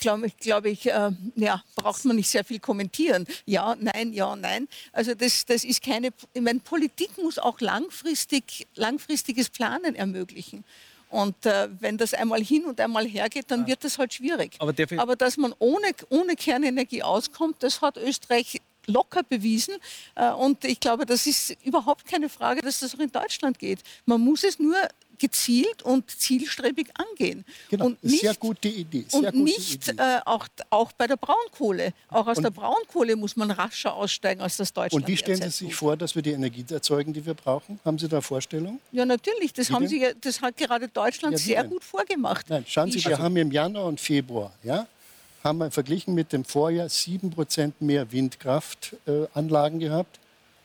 glaube 0.00 0.26
ich, 0.26 0.36
glaub 0.36 0.64
ich 0.66 0.86
äh, 0.86 1.10
ja, 1.36 1.62
braucht 1.76 2.04
man 2.04 2.16
nicht 2.16 2.28
sehr 2.28 2.44
viel 2.44 2.60
kommentieren. 2.60 3.26
Ja, 3.46 3.74
nein, 3.80 4.12
ja, 4.12 4.36
nein. 4.36 4.68
Also 4.92 5.14
das, 5.14 5.46
das 5.46 5.64
ist 5.64 5.82
keine, 5.82 6.10
ich 6.34 6.42
meine, 6.42 6.60
Politik 6.60 7.10
muss 7.18 7.38
auch 7.38 7.60
langfristig, 7.60 8.66
langfristiges 8.74 9.48
Planen 9.48 9.94
ermöglichen. 9.94 10.64
Und 11.12 11.44
äh, 11.44 11.68
wenn 11.78 11.98
das 11.98 12.14
einmal 12.14 12.42
hin 12.42 12.64
und 12.64 12.80
einmal 12.80 13.06
her 13.06 13.28
geht, 13.28 13.50
dann 13.50 13.66
wird 13.66 13.84
das 13.84 13.98
halt 13.98 14.14
schwierig. 14.14 14.56
Aber 14.58 14.72
Aber 14.98 15.14
dass 15.14 15.36
man 15.36 15.54
ohne, 15.58 15.88
ohne 16.08 16.36
Kernenergie 16.36 17.02
auskommt, 17.02 17.56
das 17.62 17.82
hat 17.82 17.98
Österreich 17.98 18.62
locker 18.86 19.22
bewiesen. 19.22 19.74
Äh, 20.14 20.30
Und 20.30 20.64
ich 20.64 20.80
glaube, 20.80 21.04
das 21.04 21.26
ist 21.26 21.54
überhaupt 21.64 22.06
keine 22.06 22.30
Frage, 22.30 22.62
dass 22.62 22.80
das 22.80 22.94
auch 22.94 22.98
in 22.98 23.12
Deutschland 23.12 23.58
geht. 23.58 23.80
Man 24.06 24.22
muss 24.22 24.42
es 24.42 24.58
nur 24.58 24.74
gezielt 25.22 25.82
und 25.82 26.10
zielstrebig 26.10 26.88
angehen. 26.94 27.44
Genau, 27.70 27.86
und 27.86 28.02
ist 28.02 28.10
nicht, 28.10 28.20
sehr 28.22 28.34
gute 28.34 28.68
Idee. 28.68 29.04
Sehr 29.08 29.20
und 29.20 29.24
gute 29.26 29.38
nicht 29.38 29.88
Idee. 29.88 30.02
äh, 30.02 30.20
auch, 30.26 30.46
auch 30.68 30.90
bei 30.92 31.06
der 31.06 31.16
Braunkohle. 31.16 31.92
Auch 32.08 32.26
aus 32.26 32.38
Und- 32.38 32.42
der 32.42 32.50
Braunkohle 32.50 33.14
muss 33.16 33.36
man 33.36 33.50
rascher 33.52 33.94
aussteigen, 33.94 34.40
als 34.42 34.56
das 34.56 34.72
Deutschland 34.72 35.04
Und 35.04 35.08
wie 35.08 35.16
stellen 35.16 35.40
Sie 35.40 35.48
sich 35.48 35.68
tut. 35.68 35.76
vor, 35.76 35.96
dass 35.96 36.14
wir 36.14 36.22
die 36.22 36.32
Energie 36.32 36.64
erzeugen, 36.68 37.12
die 37.12 37.24
wir 37.24 37.34
brauchen? 37.34 37.78
Haben 37.84 37.98
Sie 37.98 38.08
da 38.08 38.20
Vorstellung? 38.20 38.80
Ja, 38.90 39.06
natürlich. 39.06 39.52
Das, 39.52 39.70
Wie 39.70 39.74
haben 39.74 39.88
denn? 39.88 39.90
Sie, 39.90 40.06
das 40.20 40.40
hat 40.42 40.56
gerade 40.56 40.88
Deutschland 40.88 41.32
Ja, 41.32 41.38
sehr 41.38 41.62
denn? 41.62 41.70
gut 41.70 41.84
vorgemacht. 41.84 42.50
Nein, 42.50 42.64
schauen 42.68 42.90
Sie, 42.90 42.98
Wie- 42.98 43.08
wir 43.08 43.18
haben 43.18 43.36
im 43.36 43.52
Januar 43.52 43.86
und 43.86 44.00
Februar, 44.00 44.52
ja, 44.64 44.86
haben 45.44 45.58
wir 45.58 45.70
verglichen 45.70 46.14
mit 46.14 46.32
dem 46.32 46.44
Vorjahr 46.44 46.88
7% 46.88 47.80
mehr 47.80 48.10
Windkraftanlagen 48.12 49.80
äh, 49.80 49.84
gehabt, 49.84 50.18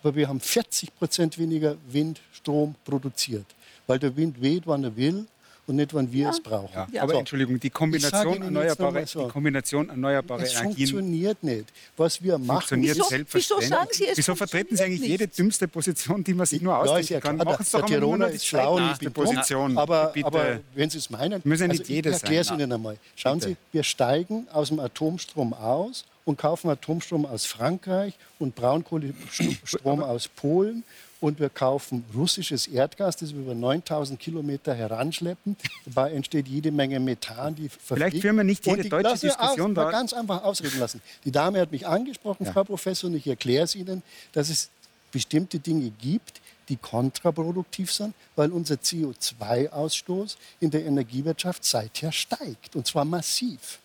aber 0.04 0.15
wir 0.15 0.28
haben 0.28 0.39
40% 0.39 1.38
weniger 1.38 1.78
Windstrom 1.88 2.76
produziert, 2.86 3.46
weil 3.88 4.00
der 4.00 4.15
Wind 4.15 4.41
weht, 4.41 4.63
wann 4.67 4.84
er 4.84 4.95
will 4.95 5.26
und 5.65 5.76
nicht, 5.78 5.93
wann 5.93 6.10
wir 6.13 6.30
es 6.30 6.39
brauchen. 6.41 6.69
Ja, 6.73 6.88
Ja. 6.91 7.04
aber 7.04 7.13
So. 7.13 7.19
Entschuldigung, 7.19 7.60
die 7.60 7.67
Ich 7.67 7.73
Kombination 7.73 8.41
erneuerbare, 8.41 9.06
so. 9.06 9.26
die 9.26 9.32
Kombination 9.32 9.89
erneuerbare 9.89 10.43
Es 10.43 10.54
Energien 10.54 10.88
funktioniert 10.88 11.43
nicht. 11.43 11.65
Was 11.97 12.21
wir 12.23 12.38
machen, 12.38 12.47
funktioniert 12.62 12.95
Wieso- 12.95 13.10
selbstverständlich. 13.10 13.62
wieso 13.69 13.76
sagen 13.76 13.89
Sie, 13.91 14.08
es 14.08 14.17
Wieso 14.17 14.36
vertreten 14.36 14.78
Sie 14.78 14.84
eigentlich 14.84 15.00
funktioniert 15.00 15.21
jede 15.21 15.28
dümmste 15.36 15.67
Position, 15.67 16.23
die 16.23 16.34
man 16.34 16.45
sich 16.45 16.62
nur 16.62 16.71
Ja, 16.73 16.80
ausdenken 16.80 17.13
ja 17.13 17.19
kann? 17.19 17.36
Machen 17.38 17.65
Sie 17.65 17.71
der 17.71 17.80
doch 17.82 17.88
Tiroler 17.88 18.17
noch 18.17 18.28
die 18.30 18.36
ist 18.36 18.45
schlau 18.45 18.76
und 18.76 18.82
ich 18.84 18.88
zweitbeste 18.97 19.04
bin 19.10 19.13
dumm. 19.13 19.23
Position. 19.26 19.78
Aber, 19.78 20.06
Bitte. 20.13 20.28
aber 20.28 20.60
wenn 20.76 20.89
Sie 20.89 20.97
es 21.00 21.10
meinen, 21.10 21.41
Müssen 21.43 21.63
ja 21.63 21.67
nicht 21.67 21.82
ich 21.82 21.89
jede 21.89 22.12
sein. 22.12 22.19
erkläre 22.21 22.41
es. 22.43 22.52
Ihnen 22.52 22.71
einmal. 22.71 22.97
Schauen 23.17 23.39
Bitte. 23.39 23.50
Sie, 23.52 23.58
wir 23.73 23.84
steigen 23.84 24.47
aus 24.54 24.69
dem 24.69 24.80
Atomstrom 24.80 25.54
aus 25.54 26.06
und 26.23 26.38
kaufen 26.38 26.69
Atomstrom 26.69 27.26
aus 27.26 27.45
Frankreich 27.45 28.13
und 28.39 28.56
Braunkohlestrom 28.56 30.02
aus 30.04 30.28
Polen. 30.30 30.84
Und 31.19 31.39
wir 31.39 31.49
kaufen 31.49 32.06
russisches 32.15 32.67
Erdgas, 32.67 33.15
das 33.17 33.34
wir 33.34 33.39
über 33.39 33.56
9000 33.56 34.19
Kilometer 34.19 34.75
heranschleppen. 34.75 35.56
Dabei 35.86 36.12
entsteht 36.13 36.47
jede 36.47 36.71
Menge 36.71 36.99
Methan, 36.99 37.56
die 37.56 37.69
verfliegt. 37.69 38.21
führen 38.21 38.36
wir 38.38 38.43
nicht 38.43 38.65
jede 38.67 38.84
die- 38.84 38.89
deutsche 38.89 39.17
Diskussion 39.27 39.73
da- 39.73 39.89
ganz 39.89 40.13
einfach 40.13 40.43
ausreden 40.43 40.80
lassen. 40.80 41.01
Die 41.25 41.32
Dame 41.32 41.60
hat 41.60 41.71
mich 41.71 41.88
angesprochen, 41.88 42.45
Frau 42.45 42.63
Professor, 42.63 43.10
und 43.10 43.15
ich 43.15 43.25
erkläre 43.25 43.63
es 43.63 43.73
Ihnen, 43.73 44.03
dass 44.34 44.49
es 44.49 44.69
bestimmte 45.12 45.58
Dinge 45.58 45.89
gibt, 45.89 46.39
die 46.69 46.75
kontraproduktiv 46.75 47.91
sind, 47.91 48.13
weil 48.36 48.51
unser 48.51 48.75
CO2-Ausstoß 48.75 50.36
in 50.60 50.69
der 50.69 50.86
Energiewirtschaft 50.86 51.63
seither 51.65 52.12
steigt, 52.12 52.75
und 52.75 52.86
zwar 52.86 53.06
massiv. 53.06 53.80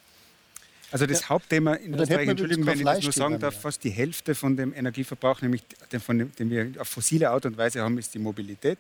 Also 0.92 1.06
das 1.06 1.28
Hauptthema 1.28 1.74
in 1.74 1.94
Österreich, 1.94 2.28
Entschuldigung, 2.28 2.66
wenn 2.66 2.78
ich 2.78 2.84
das 2.84 3.02
nur 3.02 3.12
sagen 3.12 3.38
darf, 3.38 3.58
fast 3.60 3.82
die 3.82 3.90
Hälfte 3.90 4.34
von 4.34 4.56
dem 4.56 4.74
Energieverbrauch, 4.74 5.40
nämlich 5.40 5.62
den, 5.90 6.00
von 6.00 6.18
dem, 6.18 6.32
den 6.32 6.50
wir 6.50 6.70
auf 6.78 6.88
fossile 6.88 7.30
Art 7.30 7.46
und 7.46 7.56
Weise 7.56 7.80
haben, 7.80 7.96
ist 7.98 8.12
die 8.14 8.18
Mobilität. 8.18 8.78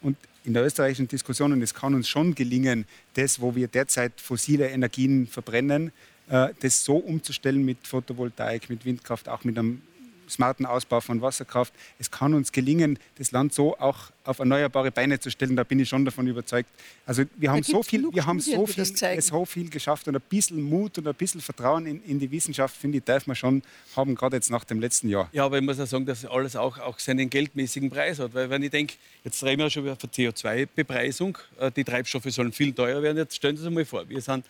Und 0.00 0.16
in 0.44 0.54
der 0.54 0.64
österreichischen 0.64 1.08
Diskussion, 1.08 1.52
und 1.52 1.60
es 1.60 1.74
kann 1.74 1.94
uns 1.94 2.08
schon 2.08 2.34
gelingen, 2.34 2.86
das, 3.14 3.40
wo 3.40 3.56
wir 3.56 3.66
derzeit 3.66 4.20
fossile 4.20 4.68
Energien 4.68 5.26
verbrennen, 5.26 5.90
äh, 6.28 6.50
das 6.60 6.84
so 6.84 6.96
umzustellen 6.96 7.64
mit 7.64 7.86
Photovoltaik, 7.86 8.70
mit 8.70 8.84
Windkraft, 8.84 9.28
auch 9.28 9.42
mit 9.42 9.58
einem 9.58 9.82
smarten 10.28 10.66
Ausbau 10.66 11.00
von 11.00 11.20
Wasserkraft. 11.22 11.72
Es 11.98 12.10
kann 12.10 12.34
uns 12.34 12.52
gelingen, 12.52 12.98
das 13.16 13.32
Land 13.32 13.54
so 13.54 13.78
auch 13.78 14.10
auf 14.24 14.38
erneuerbare 14.38 14.90
Beine 14.90 15.18
zu 15.18 15.30
stellen. 15.30 15.56
Da 15.56 15.64
bin 15.64 15.80
ich 15.80 15.88
schon 15.88 16.04
davon 16.04 16.26
überzeugt. 16.26 16.68
Also 17.06 17.24
wir 17.36 17.50
haben 17.50 17.62
so 17.62 17.82
viel, 17.82 18.04
wir 18.12 18.26
haben 18.26 18.40
so 18.40 18.66
viel, 18.66 18.84
so 19.20 19.44
viel 19.44 19.70
geschafft 19.70 20.06
und 20.08 20.16
ein 20.16 20.22
bisschen 20.28 20.62
Mut 20.62 20.98
und 20.98 21.06
ein 21.06 21.14
bisschen 21.14 21.40
Vertrauen 21.40 21.86
in, 21.86 22.02
in 22.04 22.18
die 22.18 22.30
Wissenschaft, 22.30 22.76
finde 22.76 22.98
ich, 22.98 23.04
darf 23.04 23.26
man 23.26 23.36
schon 23.36 23.62
haben, 23.96 24.14
gerade 24.14 24.36
jetzt 24.36 24.50
nach 24.50 24.64
dem 24.64 24.80
letzten 24.80 25.08
Jahr. 25.08 25.28
Ja, 25.32 25.44
aber 25.44 25.58
ich 25.58 25.64
muss 25.64 25.80
auch 25.80 25.86
sagen, 25.86 26.06
dass 26.06 26.24
alles 26.24 26.56
auch, 26.56 26.78
auch 26.78 26.98
seinen 26.98 27.30
geldmäßigen 27.30 27.90
Preis 27.90 28.18
hat. 28.18 28.34
Weil 28.34 28.50
wenn 28.50 28.62
ich 28.62 28.70
denke, 28.70 28.94
jetzt 29.24 29.42
reden 29.42 29.62
wir 29.62 29.70
schon 29.70 29.84
über 29.84 29.94
CO2-Bepreisung, 29.94 31.38
äh, 31.58 31.70
die 31.70 31.84
Treibstoffe 31.84 32.30
sollen 32.30 32.52
viel 32.52 32.72
teurer 32.72 33.02
werden. 33.02 33.18
Jetzt 33.18 33.36
stellen 33.36 33.56
Sie 33.56 33.62
sich 33.62 33.72
mal 33.72 33.84
vor, 33.84 34.08
wir 34.08 34.20
sind, 34.20 34.44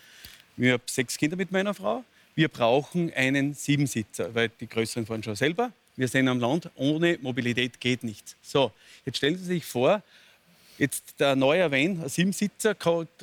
wir 0.57 0.74
haben 0.74 0.83
sechs 0.87 1.16
Kinder 1.16 1.37
mit 1.37 1.53
meiner 1.53 1.74
Frau 1.74 2.05
wir 2.39 2.47
brauchen 2.47 3.12
einen 3.14 3.53
Siebensitzer, 3.53 4.32
weil 4.32 4.49
die 4.61 4.68
Größeren 4.68 5.05
fahren 5.05 5.24
schon 5.24 5.34
selber. 5.34 5.72
Wir 5.97 6.07
sind 6.07 6.28
am 6.28 6.39
Land, 6.39 6.70
ohne 6.76 7.18
Mobilität 7.20 7.80
geht 7.80 8.05
nichts. 8.05 8.36
So, 8.43 8.70
jetzt 9.05 9.16
stellen 9.16 9.36
Sie 9.36 9.45
sich 9.45 9.64
vor, 9.64 10.05
jetzt 10.78 11.18
der 11.18 11.34
neue 11.34 11.68
Van, 11.68 12.01
ein 12.01 12.09
Siebensitzer, 12.09 12.76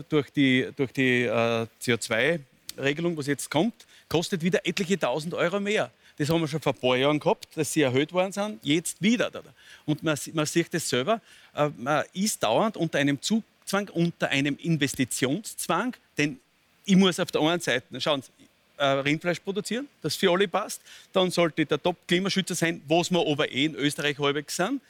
durch 0.09 0.29
die, 0.31 0.67
durch 0.75 0.91
die 0.91 1.21
äh, 1.21 1.65
CO2-Regelung, 1.81 3.15
was 3.15 3.27
jetzt 3.27 3.49
kommt, 3.49 3.85
kostet 4.09 4.41
wieder 4.41 4.59
etliche 4.65 4.99
tausend 4.99 5.33
Euro 5.33 5.61
mehr. 5.61 5.91
Das 6.17 6.27
haben 6.27 6.41
wir 6.41 6.49
schon 6.49 6.59
vor 6.59 6.73
ein 6.73 6.79
paar 6.81 6.97
Jahren 6.97 7.19
gehabt, 7.21 7.47
dass 7.55 7.71
sie 7.71 7.83
erhöht 7.83 8.11
worden 8.11 8.33
sind, 8.33 8.59
jetzt 8.63 9.01
wieder. 9.01 9.31
Und 9.85 10.03
man, 10.03 10.17
man 10.33 10.45
sieht 10.45 10.73
das 10.73 10.89
selber, 10.89 11.21
äh, 11.55 11.69
man 11.77 12.03
ist 12.11 12.43
dauernd 12.43 12.75
unter 12.75 12.99
einem 12.99 13.21
Zugzwang, 13.21 13.87
unter 13.93 14.27
einem 14.27 14.57
Investitionszwang, 14.57 15.95
denn 16.17 16.37
ich 16.85 16.95
muss 16.95 17.19
auf 17.19 17.31
der 17.31 17.41
einen 17.41 17.59
Seite, 17.59 17.99
schauen 17.99 18.21
Sie, 18.21 18.29
äh, 18.77 18.85
Rindfleisch 18.85 19.39
produzieren, 19.39 19.87
das 20.01 20.15
für 20.15 20.31
alle 20.31 20.47
passt. 20.47 20.81
Dann 21.13 21.31
sollte 21.31 21.65
der 21.65 21.81
Top-Klimaschützer 21.81 22.55
sein, 22.55 22.81
was 22.87 23.11
wir 23.11 23.25
aber 23.25 23.51
eh 23.51 23.65
in 23.65 23.75
Österreich 23.75 24.17
halbwegs 24.19 24.55
sind. 24.55 24.81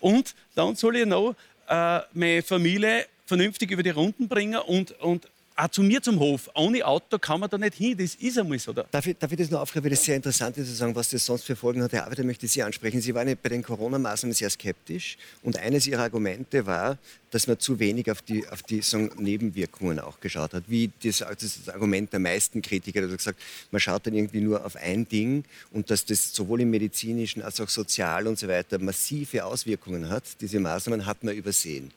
Und 0.00 0.34
dann 0.54 0.76
soll 0.76 0.96
ich 0.96 1.06
noch 1.06 1.34
äh, 1.68 2.00
meine 2.12 2.42
Familie 2.42 3.06
vernünftig 3.26 3.70
über 3.70 3.82
die 3.82 3.90
Runden 3.90 4.28
bringen 4.28 4.60
und, 4.60 4.92
und 5.00 5.28
auch 5.56 5.68
zu 5.68 5.82
mir 5.82 6.02
zum 6.02 6.18
Hof. 6.18 6.50
Ohne 6.54 6.84
Auto 6.84 7.18
kann 7.18 7.40
man 7.40 7.48
da 7.48 7.56
nicht 7.56 7.74
hin. 7.74 7.96
Das 7.96 8.14
ist 8.14 8.38
einmal 8.38 8.58
so. 8.58 8.72
Darf 8.72 9.06
ich, 9.06 9.16
darf 9.16 9.32
ich 9.32 9.38
das 9.38 9.50
noch 9.50 9.60
aufgreifen, 9.60 9.84
weil 9.84 9.90
das 9.90 10.04
sehr 10.04 10.16
interessant 10.16 10.56
ist, 10.58 10.68
zu 10.68 10.74
sagen, 10.74 10.94
was 10.94 11.08
das 11.08 11.24
sonst 11.24 11.44
für 11.44 11.56
Folgen 11.56 11.82
hat. 11.82 11.92
Herr 11.92 12.04
Arbeiter 12.04 12.24
möchte 12.24 12.46
Sie 12.46 12.62
ansprechen. 12.62 13.00
Sie 13.00 13.14
waren 13.14 13.34
bei 13.42 13.48
den 13.48 13.62
Corona-Maßnahmen 13.62 14.34
sehr 14.34 14.50
skeptisch. 14.50 15.16
Und 15.42 15.58
eines 15.58 15.86
Ihrer 15.86 16.02
Argumente 16.02 16.66
war, 16.66 16.98
dass 17.30 17.46
man 17.46 17.58
zu 17.58 17.78
wenig 17.78 18.10
auf 18.10 18.20
die, 18.20 18.46
auf 18.46 18.62
die 18.62 18.82
sagen, 18.82 19.10
Nebenwirkungen 19.18 19.98
auch 19.98 20.20
geschaut 20.20 20.52
hat. 20.52 20.64
Wie 20.66 20.90
das, 21.02 21.18
das, 21.18 21.38
das 21.64 21.68
Argument 21.70 22.12
der 22.12 22.20
meisten 22.20 22.60
Kritiker, 22.60 23.00
also 23.00 23.16
gesagt, 23.16 23.40
man 23.70 23.80
schaut 23.80 24.06
dann 24.06 24.14
irgendwie 24.14 24.40
nur 24.42 24.64
auf 24.64 24.76
ein 24.76 25.08
Ding 25.08 25.44
und 25.70 25.90
dass 25.90 26.04
das 26.04 26.34
sowohl 26.34 26.60
im 26.60 26.70
medizinischen 26.70 27.42
als 27.42 27.60
auch 27.60 27.68
sozial 27.70 28.26
und 28.26 28.38
so 28.38 28.46
weiter 28.46 28.78
massive 28.78 29.44
Auswirkungen 29.44 30.10
hat. 30.10 30.24
Diese 30.40 30.60
Maßnahmen 30.60 31.06
hat 31.06 31.24
man 31.24 31.34
übersehen 31.34 31.90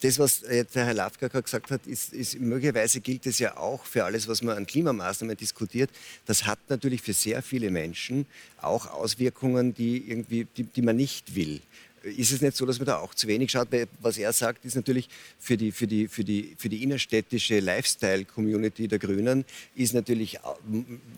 das, 0.00 0.18
was 0.18 0.42
jetzt 0.50 0.74
der 0.74 0.86
Herr 0.86 0.94
Lafka 0.94 1.28
gesagt 1.28 1.70
hat, 1.70 1.86
ist, 1.86 2.12
ist, 2.12 2.38
möglicherweise 2.40 3.00
gilt 3.00 3.26
es 3.26 3.38
ja 3.38 3.56
auch 3.56 3.84
für 3.84 4.04
alles, 4.04 4.28
was 4.28 4.42
man 4.42 4.56
an 4.56 4.66
Klimamaßnahmen 4.66 5.36
diskutiert. 5.36 5.90
Das 6.26 6.44
hat 6.44 6.58
natürlich 6.68 7.02
für 7.02 7.12
sehr 7.12 7.42
viele 7.42 7.70
Menschen 7.70 8.26
auch 8.60 8.86
Auswirkungen, 8.86 9.74
die, 9.74 10.08
irgendwie, 10.08 10.46
die, 10.56 10.64
die 10.64 10.82
man 10.82 10.96
nicht 10.96 11.34
will. 11.34 11.60
Ist 12.02 12.30
es 12.30 12.40
nicht 12.40 12.56
so, 12.56 12.64
dass 12.64 12.78
man 12.78 12.86
da 12.86 12.98
auch 12.98 13.12
zu 13.12 13.26
wenig 13.26 13.50
schaut? 13.50 13.72
Weil 13.72 13.88
was 14.00 14.18
er 14.18 14.32
sagt, 14.32 14.64
ist 14.64 14.76
natürlich 14.76 15.08
für 15.38 15.56
die, 15.56 15.72
für 15.72 15.86
die, 15.86 16.06
für 16.06 16.22
die, 16.22 16.54
für 16.56 16.68
die 16.68 16.82
innerstädtische 16.84 17.58
Lifestyle-Community 17.58 18.86
der 18.86 19.00
Grünen 19.00 19.44
ist 19.74 19.94
natürlich 19.94 20.38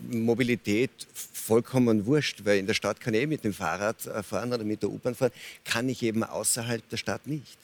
Mobilität 0.09 0.89
vollkommen 1.13 2.07
wurscht, 2.07 2.45
weil 2.45 2.57
in 2.57 2.67
der 2.67 2.73
Stadt 2.73 2.99
kann 2.99 3.13
ich 3.13 3.21
eh 3.21 3.27
mit 3.27 3.43
dem 3.43 3.53
Fahrrad 3.53 4.05
äh, 4.07 4.23
fahren 4.23 4.51
oder 4.51 4.63
mit 4.63 4.81
der 4.81 4.89
U-Bahn 4.89 5.13
fahren, 5.13 5.31
kann 5.63 5.87
ich 5.87 6.01
eben 6.01 6.23
außerhalb 6.23 6.87
der 6.89 6.97
Stadt 6.97 7.27
nicht 7.27 7.57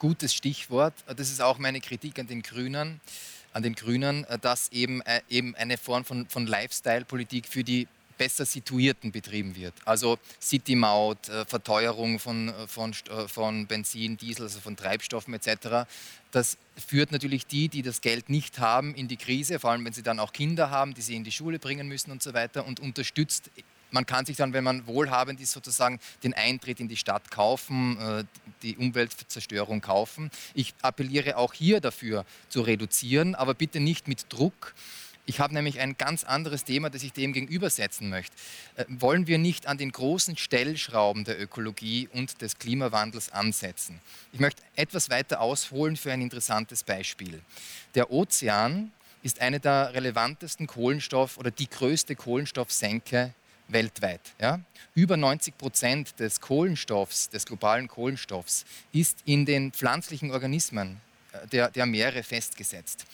gutes 0.00 0.34
Stichwort. 0.34 0.94
Das 1.06 1.30
ist 1.30 1.40
auch 1.40 1.58
meine 1.58 1.80
Kritik 1.80 2.18
an 2.18 2.26
den 2.26 2.42
Grünen, 2.42 3.00
an 3.52 3.62
den 3.62 3.76
Grünen, 3.76 4.26
dass 4.40 4.72
eben, 4.72 5.00
äh, 5.02 5.20
eben 5.28 5.54
eine 5.54 5.78
Form 5.78 6.04
von, 6.04 6.26
von 6.28 6.48
Lifestyle-Politik 6.48 7.46
für 7.46 7.62
die 7.62 7.86
besser 8.20 8.44
situierten 8.44 9.12
betrieben 9.12 9.56
wird. 9.56 9.72
Also 9.86 10.18
City-Maut, 10.42 11.30
äh, 11.30 11.46
Verteuerung 11.46 12.18
von, 12.18 12.48
äh, 12.48 12.66
von, 12.66 12.92
von 13.28 13.66
Benzin, 13.66 14.18
Diesel, 14.18 14.42
also 14.42 14.60
von 14.60 14.76
Treibstoffen 14.76 15.32
etc. 15.32 15.88
Das 16.30 16.58
führt 16.76 17.12
natürlich 17.12 17.46
die, 17.46 17.70
die 17.70 17.80
das 17.80 18.02
Geld 18.02 18.28
nicht 18.28 18.58
haben, 18.58 18.94
in 18.94 19.08
die 19.08 19.16
Krise, 19.16 19.58
vor 19.58 19.70
allem 19.70 19.86
wenn 19.86 19.94
sie 19.94 20.02
dann 20.02 20.20
auch 20.20 20.34
Kinder 20.34 20.68
haben, 20.68 20.92
die 20.92 21.00
sie 21.00 21.16
in 21.16 21.24
die 21.24 21.32
Schule 21.32 21.58
bringen 21.58 21.88
müssen 21.88 22.10
und 22.10 22.22
so 22.22 22.34
weiter 22.34 22.66
und 22.66 22.78
unterstützt 22.78 23.50
man 23.90 24.06
kann 24.06 24.26
sich 24.26 24.36
dann, 24.36 24.52
wenn 24.52 24.64
man 24.64 24.86
wohlhabend 24.86 25.40
ist, 25.40 25.52
sozusagen 25.52 26.00
den 26.22 26.34
Eintritt 26.34 26.80
in 26.80 26.88
die 26.88 26.96
Stadt 26.96 27.30
kaufen, 27.30 27.98
äh, 28.00 28.24
die 28.62 28.76
Umweltzerstörung 28.76 29.80
kaufen. 29.80 30.30
Ich 30.54 30.74
appelliere 30.82 31.36
auch 31.36 31.52
hier 31.52 31.80
dafür 31.80 32.24
zu 32.48 32.62
reduzieren, 32.62 33.34
aber 33.34 33.54
bitte 33.54 33.80
nicht 33.80 34.08
mit 34.08 34.26
Druck. 34.28 34.74
Ich 35.26 35.38
habe 35.38 35.54
nämlich 35.54 35.78
ein 35.78 35.96
ganz 35.96 36.24
anderes 36.24 36.64
Thema, 36.64 36.90
das 36.90 37.04
ich 37.04 37.12
dem 37.12 37.32
gegenübersetzen 37.32 38.08
möchte. 38.10 38.34
Äh, 38.76 38.84
wollen 38.88 39.26
wir 39.26 39.38
nicht 39.38 39.66
an 39.66 39.78
den 39.78 39.92
großen 39.92 40.36
Stellschrauben 40.36 41.24
der 41.24 41.40
Ökologie 41.40 42.08
und 42.12 42.40
des 42.42 42.58
Klimawandels 42.58 43.30
ansetzen? 43.30 44.00
Ich 44.32 44.40
möchte 44.40 44.62
etwas 44.76 45.10
weiter 45.10 45.40
ausholen 45.40 45.96
für 45.96 46.12
ein 46.12 46.20
interessantes 46.20 46.82
Beispiel. 46.82 47.40
Der 47.94 48.10
Ozean 48.10 48.92
ist 49.22 49.40
eine 49.40 49.60
der 49.60 49.94
relevantesten 49.94 50.66
Kohlenstoff- 50.66 51.36
oder 51.36 51.50
die 51.50 51.68
größte 51.68 52.16
Kohlenstoffsenke 52.16 53.34
weltweit. 53.72 54.20
Ja? 54.40 54.60
Über 54.94 55.16
90 55.16 55.56
Prozent 55.56 56.18
des 56.18 56.40
Kohlenstoffs, 56.40 57.28
des 57.28 57.46
globalen 57.46 57.88
Kohlenstoffs, 57.88 58.64
ist 58.92 59.18
in 59.24 59.46
den 59.46 59.72
pflanzlichen 59.72 60.30
Organismen 60.30 61.00
äh, 61.32 61.46
der, 61.48 61.70
der 61.70 61.86
Meere 61.86 62.22
festgesetzt. 62.22 63.06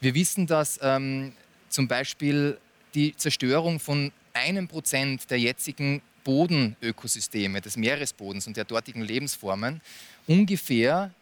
Wir 0.00 0.14
wissen, 0.14 0.46
dass 0.46 0.78
ähm, 0.82 1.32
zum 1.68 1.88
Beispiel 1.88 2.58
die 2.94 3.16
Zerstörung 3.16 3.80
von 3.80 4.12
einem 4.32 4.68
Prozent 4.68 5.30
der 5.30 5.38
jetzigen 5.38 6.02
Bodenökosysteme, 6.24 7.60
des 7.60 7.76
Meeresbodens 7.76 8.46
und 8.46 8.56
der 8.56 8.64
dortigen 8.64 9.02
Lebensformen 9.02 9.80
ungefähr 10.26 11.12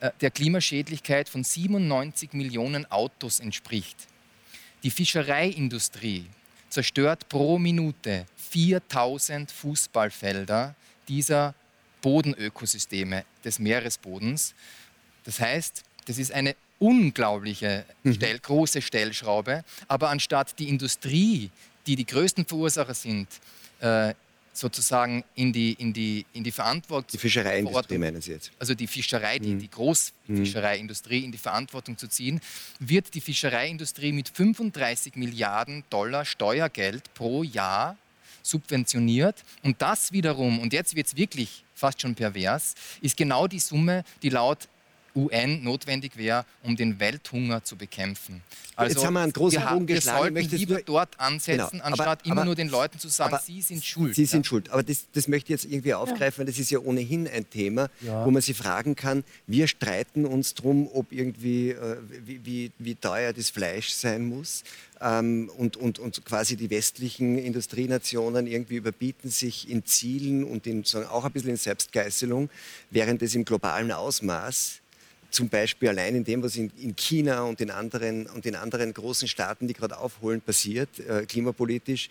äh, 0.00 0.10
der 0.20 0.30
Klimaschädlichkeit 0.30 1.28
von 1.28 1.44
97 1.44 2.32
Millionen 2.34 2.90
Autos 2.90 3.40
entspricht. 3.40 3.96
Die 4.82 4.90
Fischereiindustrie 4.90 6.26
zerstört 6.70 7.28
pro 7.28 7.58
Minute 7.58 8.26
4000 8.36 9.50
Fußballfelder 9.50 10.74
dieser 11.08 11.54
Bodenökosysteme 12.00 13.24
des 13.44 13.58
Meeresbodens. 13.58 14.54
Das 15.24 15.40
heißt, 15.40 15.82
das 16.06 16.18
ist 16.18 16.32
eine 16.32 16.56
unglaubliche 16.78 17.84
mhm. 18.02 18.14
Stell, 18.14 18.38
große 18.38 18.80
Stellschraube. 18.80 19.64
Aber 19.86 20.08
anstatt 20.08 20.58
die 20.58 20.68
Industrie, 20.68 21.50
die 21.86 21.96
die 21.96 22.06
größten 22.06 22.46
Verursacher 22.46 22.94
sind, 22.94 23.28
äh, 23.80 24.14
sozusagen 24.52 25.24
in 25.34 25.52
die, 25.52 25.72
in 25.74 25.92
die, 25.92 26.26
in 26.32 26.44
die 26.44 26.50
Verantwortung. 26.50 27.08
Die 27.12 27.18
Fischereiindustrie 27.18 27.98
meinen 27.98 28.20
Sie 28.20 28.32
jetzt? 28.32 28.50
Also 28.58 28.74
die 28.74 28.86
Fischerei, 28.86 29.38
die, 29.38 29.54
mhm. 29.54 29.58
die 29.60 29.70
Großfischereiindustrie 29.70 31.24
in 31.24 31.32
die 31.32 31.38
Verantwortung 31.38 31.96
zu 31.96 32.08
ziehen, 32.08 32.40
wird 32.78 33.14
die 33.14 33.20
Fischereiindustrie 33.20 34.12
mit 34.12 34.28
35 34.28 35.16
Milliarden 35.16 35.84
Dollar 35.90 36.24
Steuergeld 36.24 37.14
pro 37.14 37.42
Jahr 37.42 37.96
subventioniert. 38.42 39.44
Und 39.62 39.80
das 39.82 40.12
wiederum, 40.12 40.58
und 40.58 40.72
jetzt 40.72 40.96
wird 40.96 41.06
es 41.06 41.16
wirklich 41.16 41.64
fast 41.74 42.02
schon 42.02 42.14
pervers, 42.14 42.74
ist 43.00 43.16
genau 43.16 43.46
die 43.46 43.58
Summe, 43.58 44.04
die 44.22 44.28
laut 44.28 44.68
UN 45.14 45.62
notwendig 45.64 46.16
wäre, 46.16 46.44
um 46.62 46.76
den 46.76 47.00
Welthunger 47.00 47.64
zu 47.64 47.76
bekämpfen. 47.76 48.42
Also, 48.76 48.94
Jetzt 48.94 49.06
haben 49.06 49.14
wir 49.14 49.20
einen 49.20 49.32
großen 49.32 49.62
Bogen 49.62 49.86
geschlagen. 49.86 50.34
Wir 50.34 50.42
sollten 50.42 50.56
lieber 50.56 50.74
nur... 50.74 50.82
dort 50.82 51.20
ansetzen, 51.20 51.68
genau. 51.72 51.84
anstatt 51.84 52.06
aber, 52.20 52.24
immer 52.26 52.36
aber, 52.36 52.44
nur 52.46 52.54
den 52.54 52.68
Leuten 52.68 52.98
zu 52.98 53.08
sagen, 53.08 53.38
sie 53.44 53.60
sind 53.60 53.84
schuld. 53.84 54.14
Sie 54.14 54.22
ja. 54.22 54.28
sind 54.28 54.46
schuld. 54.46 54.70
Aber 54.70 54.82
das, 54.82 55.06
das 55.12 55.28
möchte 55.28 55.52
ich 55.52 55.62
jetzt 55.62 55.70
irgendwie 55.70 55.92
aufgreifen, 55.92 56.38
weil 56.38 56.46
das 56.46 56.58
ist 56.58 56.70
ja 56.70 56.78
ohnehin 56.78 57.28
ein 57.28 57.48
Thema, 57.50 57.90
ja. 58.00 58.24
wo 58.24 58.30
man 58.30 58.40
sich 58.40 58.56
fragen 58.56 58.96
kann, 58.96 59.22
wir 59.46 59.68
streiten 59.68 60.24
uns 60.24 60.54
darum, 60.54 60.88
ob 60.92 61.12
irgendwie, 61.12 61.70
äh, 61.70 61.96
wie, 62.24 62.44
wie, 62.44 62.72
wie 62.78 62.94
teuer 62.94 63.32
das 63.32 63.50
Fleisch 63.50 63.90
sein 63.90 64.24
muss. 64.24 64.64
Ähm, 65.02 65.50
und, 65.56 65.76
und, 65.76 65.98
und 65.98 66.24
quasi 66.24 66.56
die 66.56 66.70
westlichen 66.70 67.38
Industrienationen 67.38 68.46
irgendwie 68.46 68.76
überbieten 68.76 69.30
sich 69.30 69.68
in 69.68 69.84
Zielen 69.84 70.44
und 70.44 70.66
in, 70.66 70.84
auch 71.10 71.24
ein 71.24 71.32
bisschen 71.32 71.50
in 71.50 71.56
Selbstgeißelung, 71.56 72.50
während 72.90 73.22
es 73.22 73.34
im 73.34 73.44
globalen 73.44 73.92
Ausmaß 73.92 74.80
zum 75.30 75.48
Beispiel 75.48 75.88
allein 75.88 76.14
in 76.14 76.24
dem, 76.24 76.42
was 76.42 76.56
in, 76.56 76.70
in, 76.76 76.96
China 76.96 77.42
und 77.42 77.60
in 77.60 77.70
anderen, 77.70 78.26
und 78.26 78.46
in 78.46 78.54
anderen 78.54 78.92
großen 78.92 79.28
Staaten, 79.28 79.68
die 79.68 79.74
gerade 79.74 79.98
aufholen, 79.98 80.40
passiert, 80.40 81.00
äh, 81.00 81.26
klimapolitisch, 81.26 82.10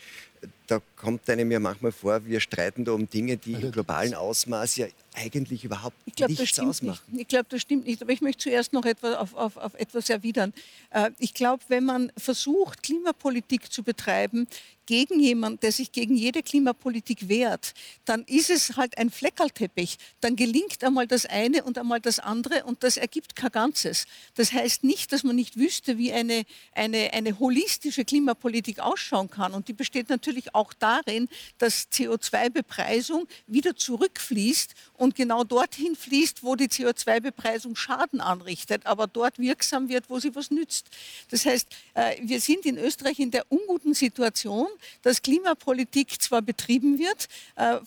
da 0.67 0.81
kommt 0.95 1.29
einem 1.29 1.51
ja 1.51 1.59
manchmal 1.59 1.91
vor, 1.91 2.25
wir 2.25 2.39
streiten 2.39 2.85
da 2.85 2.91
um 2.91 3.09
Dinge, 3.09 3.37
die 3.37 3.53
im 3.53 3.71
globalen 3.71 4.13
Ausmaß 4.13 4.77
ja 4.77 4.87
eigentlich 5.15 5.63
überhaupt 5.63 5.95
ich 6.05 6.15
glaub, 6.15 6.29
nichts 6.29 6.43
das 6.43 6.49
stimmt 6.49 6.69
ausmachen. 6.69 7.01
Nicht. 7.07 7.21
Ich 7.21 7.27
glaube, 7.27 7.45
das 7.49 7.61
stimmt 7.61 7.85
nicht. 7.85 8.01
Aber 8.01 8.11
ich 8.11 8.21
möchte 8.21 8.43
zuerst 8.43 8.73
noch 8.73 8.85
etwas 8.85 9.15
auf, 9.15 9.33
auf, 9.33 9.57
auf 9.57 9.73
etwas 9.75 10.09
erwidern. 10.09 10.53
Äh, 10.91 11.11
ich 11.17 11.33
glaube, 11.33 11.63
wenn 11.67 11.85
man 11.85 12.11
versucht, 12.17 12.83
Klimapolitik 12.83 13.71
zu 13.71 13.83
betreiben, 13.83 14.47
gegen 14.89 15.19
jemanden, 15.19 15.59
der 15.59 15.71
sich 15.71 15.91
gegen 15.91 16.15
jede 16.15 16.41
Klimapolitik 16.41 17.29
wehrt, 17.29 17.75
dann 18.05 18.23
ist 18.23 18.49
es 18.49 18.75
halt 18.75 18.97
ein 18.97 19.11
Fleckerlteppich. 19.11 19.99
Dann 20.19 20.35
gelingt 20.35 20.83
einmal 20.83 21.05
das 21.05 21.27
eine 21.27 21.63
und 21.63 21.77
einmal 21.77 21.99
das 21.99 22.17
andere 22.17 22.63
und 22.63 22.81
das 22.83 22.97
ergibt 22.97 23.35
kein 23.35 23.51
Ganzes. 23.51 24.07
Das 24.33 24.51
heißt 24.51 24.83
nicht, 24.83 25.11
dass 25.11 25.23
man 25.23 25.35
nicht 25.35 25.57
wüsste, 25.57 25.99
wie 25.99 26.11
eine, 26.11 26.43
eine, 26.73 27.13
eine 27.13 27.37
holistische 27.37 28.03
Klimapolitik 28.03 28.79
ausschauen 28.79 29.29
kann. 29.29 29.53
Und 29.53 29.67
die 29.67 29.73
besteht 29.73 30.09
natürlich 30.09 30.28
auch 30.53 30.73
darin, 30.73 31.29
dass 31.57 31.91
CO2-Bepreisung 31.91 33.27
wieder 33.47 33.75
zurückfließt 33.75 34.73
und 34.93 35.15
genau 35.15 35.43
dorthin 35.43 35.95
fließt, 35.95 36.43
wo 36.43 36.55
die 36.55 36.67
CO2-Bepreisung 36.67 37.75
Schaden 37.75 38.21
anrichtet, 38.21 38.85
aber 38.85 39.07
dort 39.07 39.39
wirksam 39.39 39.89
wird, 39.89 40.09
wo 40.09 40.19
sie 40.19 40.35
was 40.35 40.51
nützt. 40.51 40.87
Das 41.29 41.45
heißt, 41.45 41.67
äh, 41.93 42.17
wir 42.21 42.39
sind 42.41 42.65
in 42.65 42.77
Österreich 42.77 43.19
in 43.19 43.31
der 43.31 43.45
unguten 43.49 43.93
Situation, 43.93 44.67
dass 45.01 45.21
Klimapolitik 45.21 46.21
zwar 46.21 46.41
betrieben 46.41 46.99
wird, 46.99 47.27
äh, 47.55 47.79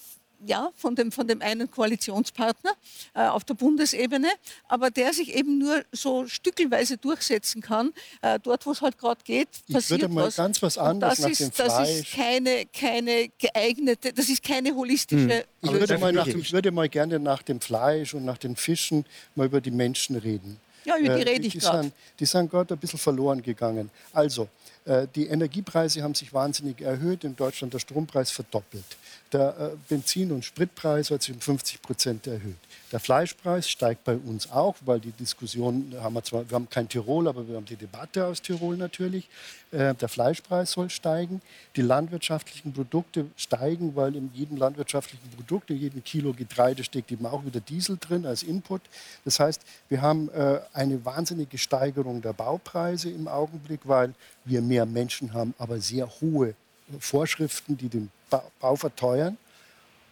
ja, 0.44 0.70
von 0.76 0.94
dem, 0.96 1.12
von 1.12 1.26
dem 1.26 1.40
einen 1.42 1.70
Koalitionspartner 1.70 2.72
äh, 3.14 3.26
auf 3.26 3.44
der 3.44 3.54
Bundesebene, 3.54 4.28
aber 4.68 4.90
der 4.90 5.12
sich 5.12 5.34
eben 5.34 5.58
nur 5.58 5.84
so 5.92 6.26
stückelweise 6.26 6.96
durchsetzen 6.96 7.62
kann. 7.62 7.92
Äh, 8.22 8.38
dort, 8.40 8.66
wo 8.66 8.72
es 8.72 8.80
halt 8.80 8.98
gerade 8.98 9.20
geht, 9.24 9.48
passiert 9.72 9.82
ich 9.82 9.90
würde 9.90 10.08
mal 10.08 10.26
was. 10.26 10.36
ganz 10.36 10.62
was 10.62 10.78
anderes 10.78 11.16
das 11.16 11.20
nach 11.24 11.30
ist, 11.30 11.40
dem 11.40 11.50
das 11.56 11.74
Fleisch. 11.74 11.90
ist 12.00 12.12
keine, 12.12 12.66
keine 12.66 13.28
geeignete, 13.38 14.12
das 14.12 14.28
ist 14.28 14.42
keine 14.42 14.74
holistische 14.74 15.44
Ich 15.60 15.68
Aber 15.68 15.78
würde, 15.78 15.86
das 15.86 16.00
mal 16.00 16.12
nach, 16.12 16.26
ich 16.26 16.52
würde 16.52 16.70
mal 16.70 16.88
gerne 16.88 17.18
nach 17.18 17.42
dem 17.42 17.60
Fleisch 17.60 18.14
und 18.14 18.24
nach 18.24 18.38
den 18.38 18.56
Fischen 18.56 19.04
mal 19.34 19.46
über 19.46 19.60
die 19.60 19.70
Menschen 19.70 20.16
reden. 20.16 20.58
Ja, 20.84 20.96
über 20.98 21.14
die 21.14 21.22
Äh, 21.22 21.28
rede 21.34 21.46
ich 21.46 21.52
die 21.52 21.58
gerade. 21.60 21.82
sind, 21.84 21.94
die 22.18 22.26
sind 22.26 22.50
gerade 22.50 22.74
ein 22.74 22.78
bisschen 22.78 22.98
verloren 22.98 23.40
gegangen. 23.40 23.88
Also, 24.12 24.48
äh, 24.84 25.06
die 25.14 25.26
Energiepreise 25.28 26.02
haben 26.02 26.14
sich 26.16 26.32
wahnsinnig 26.32 26.80
erhöht, 26.80 27.22
in 27.22 27.36
Deutschland 27.36 27.72
der 27.72 27.78
Strompreis 27.78 28.32
verdoppelt. 28.32 28.84
Der 29.32 29.56
äh, 29.58 29.76
Benzin- 29.88 30.30
und 30.30 30.44
Spritpreis 30.44 31.10
hat 31.10 31.22
sich 31.22 31.34
um 31.34 31.40
50 31.40 31.80
Prozent 31.80 32.26
erhöht. 32.26 32.56
Der 32.92 33.00
Fleischpreis 33.00 33.70
steigt 33.70 34.04
bei 34.04 34.16
uns 34.16 34.50
auch, 34.50 34.76
weil 34.84 35.00
die 35.00 35.12
Diskussion 35.12 35.94
haben 35.98 36.12
wir 36.14 36.22
zwar, 36.22 36.48
wir 36.50 36.54
haben 36.54 36.68
kein 36.68 36.86
Tirol, 36.86 37.26
aber 37.26 37.48
wir 37.48 37.56
haben 37.56 37.64
die 37.64 37.76
Debatte 37.76 38.26
aus 38.26 38.42
Tirol 38.42 38.76
natürlich. 38.76 39.30
Äh, 39.70 39.94
der 39.94 40.08
Fleischpreis 40.10 40.72
soll 40.72 40.90
steigen. 40.90 41.40
Die 41.76 41.80
landwirtschaftlichen 41.80 42.74
Produkte 42.74 43.26
steigen, 43.36 43.96
weil 43.96 44.14
in 44.14 44.30
jedem 44.34 44.58
landwirtschaftlichen 44.58 45.30
Produkt, 45.30 45.70
in 45.70 45.78
jedem 45.78 46.04
Kilo 46.04 46.34
Getreide 46.34 46.84
steckt 46.84 47.10
eben 47.10 47.24
auch 47.24 47.46
wieder 47.46 47.60
Diesel 47.60 47.96
drin 47.98 48.26
als 48.26 48.42
Input. 48.42 48.82
Das 49.24 49.40
heißt, 49.40 49.62
wir 49.88 50.02
haben 50.02 50.28
äh, 50.28 50.60
eine 50.74 51.02
wahnsinnige 51.06 51.56
Steigerung 51.56 52.20
der 52.20 52.34
Baupreise 52.34 53.08
im 53.08 53.26
Augenblick, 53.26 53.80
weil 53.84 54.12
wir 54.44 54.60
mehr 54.60 54.84
Menschen 54.84 55.32
haben, 55.32 55.54
aber 55.56 55.80
sehr 55.80 56.10
hohe 56.20 56.54
Vorschriften, 57.00 57.76
die 57.76 57.88
den 57.88 58.10
ba 58.30 58.42
Bau 58.60 58.76
verteuern. 58.76 59.36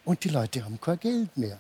Und 0.05 0.24
die 0.24 0.28
Leute 0.28 0.64
haben 0.64 0.81
kein 0.81 0.99
Geld 0.99 1.37
mehr. 1.37 1.59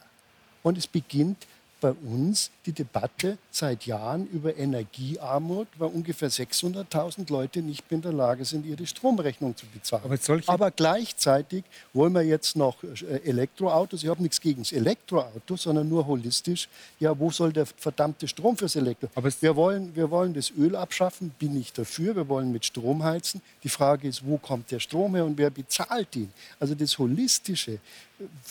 Und 0.62 0.78
es 0.78 0.86
beginnt 0.86 1.46
bei 1.80 1.92
uns 1.92 2.50
die 2.66 2.72
Debatte 2.72 3.38
seit 3.50 3.86
Jahren 3.86 4.26
über 4.28 4.56
Energiearmut, 4.56 5.68
weil 5.78 5.88
ungefähr 5.88 6.30
600.000 6.30 7.30
Leute 7.30 7.62
nicht 7.62 7.90
mehr 7.90 7.96
in 7.96 8.02
der 8.02 8.12
Lage 8.12 8.44
sind, 8.44 8.66
ihre 8.66 8.86
Stromrechnung 8.86 9.56
zu 9.56 9.66
bezahlen. 9.66 10.04
Aber 10.04 10.16
Aber 10.48 10.70
gleichzeitig 10.70 11.64
wollen 11.92 12.12
wir 12.12 12.22
jetzt 12.22 12.54
noch 12.54 12.82
äh, 12.84 13.16
Elektroautos. 13.24 14.02
Ich 14.02 14.08
habe 14.08 14.22
nichts 14.22 14.40
gegen 14.40 14.62
das 14.62 14.72
Elektroauto, 14.72 15.56
sondern 15.56 15.88
nur 15.88 16.06
holistisch. 16.06 16.68
Ja, 16.98 17.18
wo 17.18 17.30
soll 17.30 17.52
der 17.52 17.66
verdammte 17.66 18.28
Strom 18.28 18.56
fürs 18.56 18.76
Elektro? 18.76 19.08
Aber 19.14 19.30
wir, 19.40 19.56
wollen, 19.56 19.96
wir 19.96 20.10
wollen 20.10 20.34
das 20.34 20.50
Öl 20.50 20.76
abschaffen, 20.76 21.30
bin 21.38 21.58
ich 21.58 21.72
dafür. 21.72 22.14
Wir 22.14 22.28
wollen 22.28 22.52
mit 22.52 22.66
Strom 22.66 23.02
heizen. 23.02 23.40
Die 23.64 23.68
Frage 23.68 24.06
ist, 24.06 24.26
wo 24.26 24.36
kommt 24.36 24.70
der 24.70 24.80
Strom 24.80 25.14
her 25.14 25.24
und 25.24 25.38
wer 25.38 25.50
bezahlt 25.50 26.14
ihn? 26.14 26.30
Also 26.58 26.74
das 26.74 26.98
Holistische 26.98 27.78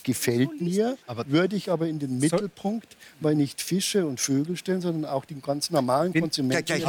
gefällt 0.04 0.62
mir, 0.62 0.98
Aber- 1.08 1.28
würde 1.28 1.56
ich 1.56 1.70
aber 1.72 1.88
in 1.88 2.00
den 2.00 2.20
Mittelpunkt, 2.20 2.96
weil 3.20 3.36
nicht 3.36 3.62
Fische 3.62 4.06
und 4.06 4.20
Vögel 4.20 4.58
stellen, 4.58 4.82
sondern 4.82 5.06
auch 5.10 5.26
die 5.26 5.40
ganz 5.40 5.70
normalen 5.70 6.12
Bin 6.12 6.22
Konsumenten. 6.24 6.66
die 6.66 6.74
ich 6.74 6.84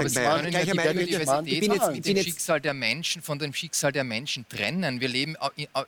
bin 1.61 1.73
jetzt- 1.73 1.93
mit 1.93 2.03
bin 2.05 2.15
dem 2.17 2.25
Schicksal 2.25 2.61
der 2.61 2.75
Menschen 2.75 3.23
von 3.23 3.39
dem 3.39 3.53
Schicksal 3.53 3.93
der 3.93 4.05
Menschen 4.05 4.47
trennen. 4.49 5.01
Wir 5.01 5.09
leben 5.09 5.37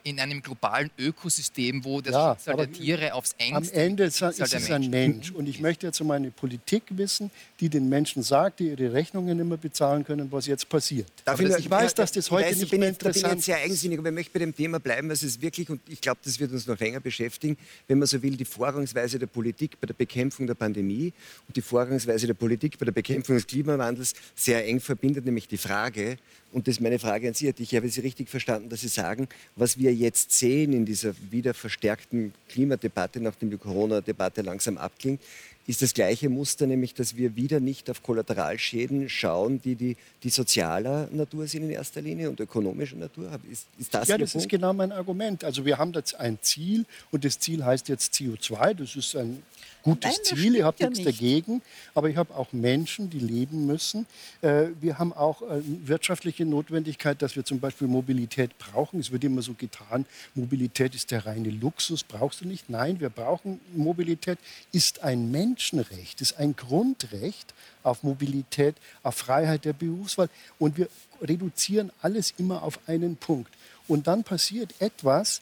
in- 0.03 0.19
einem 0.19 0.41
globalen 0.41 0.89
Ökosystem, 0.97 1.83
wo 1.83 2.01
das 2.01 2.13
Ja, 2.13 2.33
Schicksal 2.35 2.57
der 2.57 2.71
Tiere 2.71 3.13
aufs 3.13 3.35
Am 3.39 3.55
engste 3.57 3.73
Ende 3.75 4.03
mit 4.05 4.19
dem 4.21 4.29
ist 4.29 4.53
es 4.53 4.71
ein 4.71 4.89
Mensch. 4.89 5.31
Und 5.31 5.47
ich 5.49 5.59
möchte 5.59 5.87
jetzt 5.87 6.01
mal 6.03 6.15
eine 6.15 6.31
Politik 6.31 6.83
wissen, 6.91 7.31
die 7.59 7.69
den 7.69 7.89
Menschen 7.89 8.23
sagt, 8.23 8.59
die 8.59 8.69
ihre 8.69 8.93
Rechnungen 8.93 9.37
nicht 9.37 9.47
mehr 9.47 9.57
bezahlen 9.57 10.03
können, 10.03 10.31
was 10.31 10.47
jetzt 10.47 10.67
passiert. 10.69 11.07
Nur- 11.25 11.57
ich 11.57 11.69
weiß, 11.69 11.93
dass 11.95 12.11
das 12.11 12.29
heute 12.31 12.47
weiß, 12.47 12.57
nicht 12.57 12.69
bin 12.71 12.79
mehr 12.81 12.89
ich, 12.91 12.97
da 12.97 13.03
bin 13.05 13.11
ich 13.11 13.17
interessant 13.17 13.35
jetzt 13.39 13.45
sehr 13.45 13.57
eigensinnig, 13.57 13.99
aber 13.99 14.09
ich 14.09 14.15
möchte 14.15 14.33
bei 14.33 14.39
dem 14.39 14.55
Thema 14.55 14.79
bleiben, 14.79 15.09
was 15.09 15.23
es 15.23 15.41
wirklich, 15.41 15.69
und 15.69 15.81
ich 15.89 16.01
glaube, 16.01 16.19
das 16.23 16.39
wird 16.39 16.51
uns 16.51 16.67
noch 16.67 16.79
länger 16.83 16.99
beschäftigen, 16.99 17.57
wenn 17.87 17.99
man 17.99 18.07
so 18.07 18.21
will, 18.21 18.35
die 18.35 18.45
Vorgangsweise 18.45 19.19
der 19.19 19.27
Politik 19.27 19.79
bei 19.79 19.87
der 19.87 19.93
Bekämpfung 19.93 20.47
der 20.47 20.55
Pandemie 20.55 21.13
und 21.47 21.55
die 21.55 21.61
Vorgangsweise 21.61 22.27
der 22.27 22.33
Politik 22.33 22.77
bei 22.77 22.85
der 22.85 22.91
Bekämpfung 22.91 23.35
des 23.35 23.47
Klimawandels 23.47 24.13
sehr 24.35 24.65
eng 24.67 24.79
verbindet, 24.79 25.25
nämlich 25.25 25.47
die 25.47 25.57
Frage, 25.57 26.17
und 26.51 26.67
das 26.67 26.75
ist 26.75 26.81
meine 26.81 26.99
Frage 26.99 27.27
an 27.27 27.33
Sie, 27.33 27.51
ich 27.57 27.75
habe 27.75 27.89
Sie 27.89 28.01
richtig 28.01 28.29
verstanden, 28.29 28.69
dass 28.69 28.81
Sie 28.81 28.87
sagen, 28.87 29.27
was 29.55 29.79
wir 29.79 29.93
jetzt 29.93 30.31
sehen 30.31 30.73
in 30.73 30.85
dieser 30.85 31.13
wieder 31.31 31.53
verstärkten 31.53 32.33
Klimadebatte, 32.49 33.19
nachdem 33.19 33.49
die 33.49 33.57
Corona-Debatte 33.57 34.41
langsam 34.41 34.77
abklingt, 34.77 35.21
ist 35.65 35.81
das 35.81 35.93
gleiche 35.93 36.29
Muster, 36.29 36.67
nämlich 36.67 36.93
dass 36.93 37.15
wir 37.15 37.35
wieder 37.35 37.59
nicht 37.59 37.89
auf 37.89 38.03
Kollateralschäden 38.03 39.07
schauen, 39.09 39.61
die, 39.61 39.75
die, 39.75 39.95
die 40.23 40.29
sozialer 40.29 41.07
Natur 41.11 41.47
sind 41.47 41.63
in 41.63 41.69
erster 41.69 42.01
Linie 42.01 42.29
und 42.29 42.39
ökonomischer 42.39 42.97
Natur. 42.97 43.31
Ist, 43.49 43.67
ist 43.79 43.93
das 43.93 44.07
Ja, 44.09 44.17
das 44.17 44.29
ist 44.29 44.33
Punkt? 44.33 44.49
genau 44.49 44.73
mein 44.73 44.91
Argument. 44.91 45.43
Also 45.43 45.65
wir 45.65 45.77
haben 45.77 45.93
jetzt 45.93 46.15
ein 46.15 46.37
Ziel 46.41 46.85
und 47.11 47.23
das 47.23 47.39
Ziel 47.39 47.63
heißt 47.63 47.87
jetzt 47.87 48.13
CO2. 48.13 48.73
Das 48.73 48.95
ist 48.95 49.15
ein 49.15 49.41
gutes 49.83 50.17
Nein, 50.17 50.37
Ziel. 50.37 50.55
Ich 50.55 50.63
habe 50.63 50.77
ja 50.79 50.89
nichts 50.89 51.05
nicht. 51.05 51.19
dagegen. 51.19 51.61
Aber 51.93 52.09
ich 52.09 52.17
habe 52.17 52.35
auch 52.35 52.51
Menschen, 52.53 53.09
die 53.09 53.19
leben 53.19 53.67
müssen. 53.67 54.07
Äh, 54.41 54.67
Wir 54.81 54.97
haben 54.97 55.13
auch 55.13 55.41
äh, 55.43 55.61
wirtschaftliche 55.85 56.45
Notwendigkeit, 56.45 57.21
dass 57.21 57.35
wir 57.35 57.45
zum 57.45 57.59
Beispiel 57.59 57.87
Mobilität 57.87 58.57
brauchen. 58.57 58.99
Es 58.99 59.11
wird 59.11 59.23
immer 59.23 59.41
so 59.41 59.53
getan, 59.53 60.05
Mobilität 60.33 60.95
ist 60.95 61.11
der 61.11 61.25
reine 61.25 61.49
Luxus, 61.49 62.03
brauchst 62.03 62.41
du 62.41 62.47
nicht. 62.47 62.69
Nein, 62.69 62.99
wir 62.99 63.09
brauchen 63.09 63.59
Mobilität, 63.75 64.39
ist 64.71 65.03
ein 65.03 65.29
Menschenrecht, 65.31 66.21
ist 66.21 66.39
ein 66.39 66.55
Grundrecht 66.55 67.53
auf 67.83 68.03
Mobilität, 68.03 68.75
auf 69.03 69.15
Freiheit 69.15 69.65
der 69.65 69.73
Berufswahl. 69.73 70.29
Und 70.57 70.77
wir 70.77 70.87
reduzieren 71.21 71.91
alles 72.01 72.33
immer 72.37 72.63
auf 72.63 72.79
einen 72.87 73.17
Punkt. 73.17 73.53
Und 73.87 74.07
dann 74.07 74.23
passiert 74.23 74.73
etwas, 74.79 75.41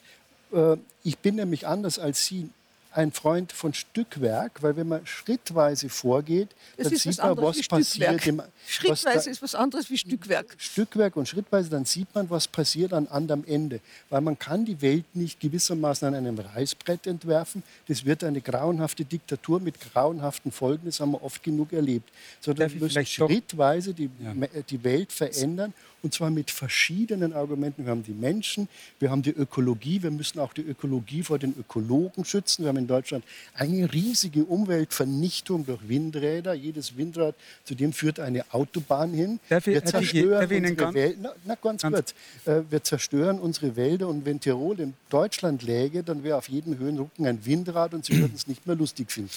äh, 0.52 0.76
ich 1.04 1.18
bin 1.18 1.36
nämlich 1.36 1.66
anders 1.66 1.98
als 1.98 2.26
Sie 2.26 2.50
ein 2.94 3.12
Freund 3.12 3.52
von 3.52 3.72
Stückwerk, 3.72 4.62
weil 4.62 4.76
wenn 4.76 4.88
man 4.88 5.06
schrittweise 5.06 5.88
vorgeht, 5.88 6.48
Das 6.76 6.84
dann 6.84 6.92
ist 6.94 7.06
was 7.06 7.14
sieht 7.14 7.22
man, 7.22 7.30
anderes 7.30 7.48
was 7.48 7.56
wie 7.56 7.68
passiert. 7.68 8.20
Stückwerk. 8.20 8.26
Im, 8.26 8.38
was 8.38 8.70
Schrittweise 8.70 9.24
da, 9.24 9.30
ist 9.30 9.42
was 9.42 9.54
anderes 9.54 9.90
wie 9.90 9.98
Stückwerk. 9.98 10.54
Stückwerk 10.58 11.16
und 11.16 11.28
schrittweise, 11.28 11.70
dann 11.70 11.84
sieht 11.84 12.14
man, 12.14 12.28
was 12.28 12.48
passiert 12.48 12.92
an 12.92 13.06
anderem 13.08 13.44
Ende. 13.46 13.80
Weil 14.10 14.20
man 14.20 14.38
kann 14.38 14.64
die 14.64 14.80
Welt 14.82 15.04
nicht 15.14 15.40
gewissermaßen 15.40 16.08
an 16.08 16.14
einem 16.14 16.38
Reißbrett 16.38 17.06
entwerfen. 17.06 17.62
Das 17.88 18.04
wird 18.04 18.24
eine 18.24 18.40
grauenhafte 18.40 19.04
Diktatur 19.04 19.60
mit 19.60 19.80
grauenhaften 19.80 20.52
Folgen. 20.52 20.86
Das 20.86 21.00
haben 21.00 21.12
wir 21.12 21.22
oft 21.22 21.42
genug 21.42 21.72
erlebt. 21.72 22.10
Sondern 22.40 22.72
wir 22.72 22.80
müssen 22.80 23.06
schrittweise 23.06 23.94
die, 23.94 24.10
Ja. 24.20 24.34
Die 24.68 24.84
Welt 24.84 25.12
verändern. 25.12 25.72
Und 26.02 26.12
zwar 26.12 26.30
mit 26.30 26.50
verschiedenen 26.50 27.32
Argumenten. 27.32 27.84
Wir 27.84 27.90
haben 27.92 28.02
die 28.02 28.12
Menschen, 28.12 28.68
wir 28.98 29.10
haben 29.10 29.22
die 29.22 29.30
Ökologie. 29.30 30.02
Wir 30.02 30.10
müssen 30.10 30.40
auch 30.40 30.52
die 30.52 30.62
Ökologie 30.62 31.22
vor 31.22 31.38
den 31.38 31.54
Ökologen 31.58 32.24
schützen. 32.24 32.62
Wir 32.64 32.70
haben 32.70 32.78
in 32.78 32.88
Deutschland 32.88 33.24
eine 33.54 33.92
riesige 33.92 34.44
Umweltvernichtung 34.44 35.64
durch 35.64 35.88
Windräder. 35.88 36.54
Jedes 36.54 36.96
Windrad, 36.96 37.36
zu 37.64 37.74
dem 37.74 37.92
führt 37.92 38.18
eine 38.18 38.44
Autobahn 38.52 39.12
hin. 39.12 39.38
Darf 39.48 39.66
wir 39.66 39.84
zerstören 39.84 40.50
ich 40.50 40.70
unsere 40.70 40.94
Wälder. 40.94 41.18
Na, 41.22 41.32
na, 41.44 41.54
ganz, 41.54 41.82
ganz- 41.82 41.94
kurz. 41.94 42.14
Äh, 42.46 42.62
wir 42.68 42.82
zerstören 42.82 43.38
unsere 43.38 43.76
Wälder. 43.76 44.08
Und 44.08 44.24
wenn 44.24 44.40
Tirol 44.40 44.80
in 44.80 44.94
Deutschland 45.08 45.62
läge, 45.62 46.02
dann 46.02 46.24
wäre 46.24 46.36
auf 46.36 46.48
jedem 46.48 46.78
Höhenrücken 46.78 47.26
ein 47.26 47.44
Windrad 47.46 47.94
und 47.94 48.04
Sie 48.04 48.18
würden 48.18 48.32
es 48.34 48.48
nicht 48.48 48.66
mehr 48.66 48.74
lustig 48.76 49.10
finden. 49.12 49.30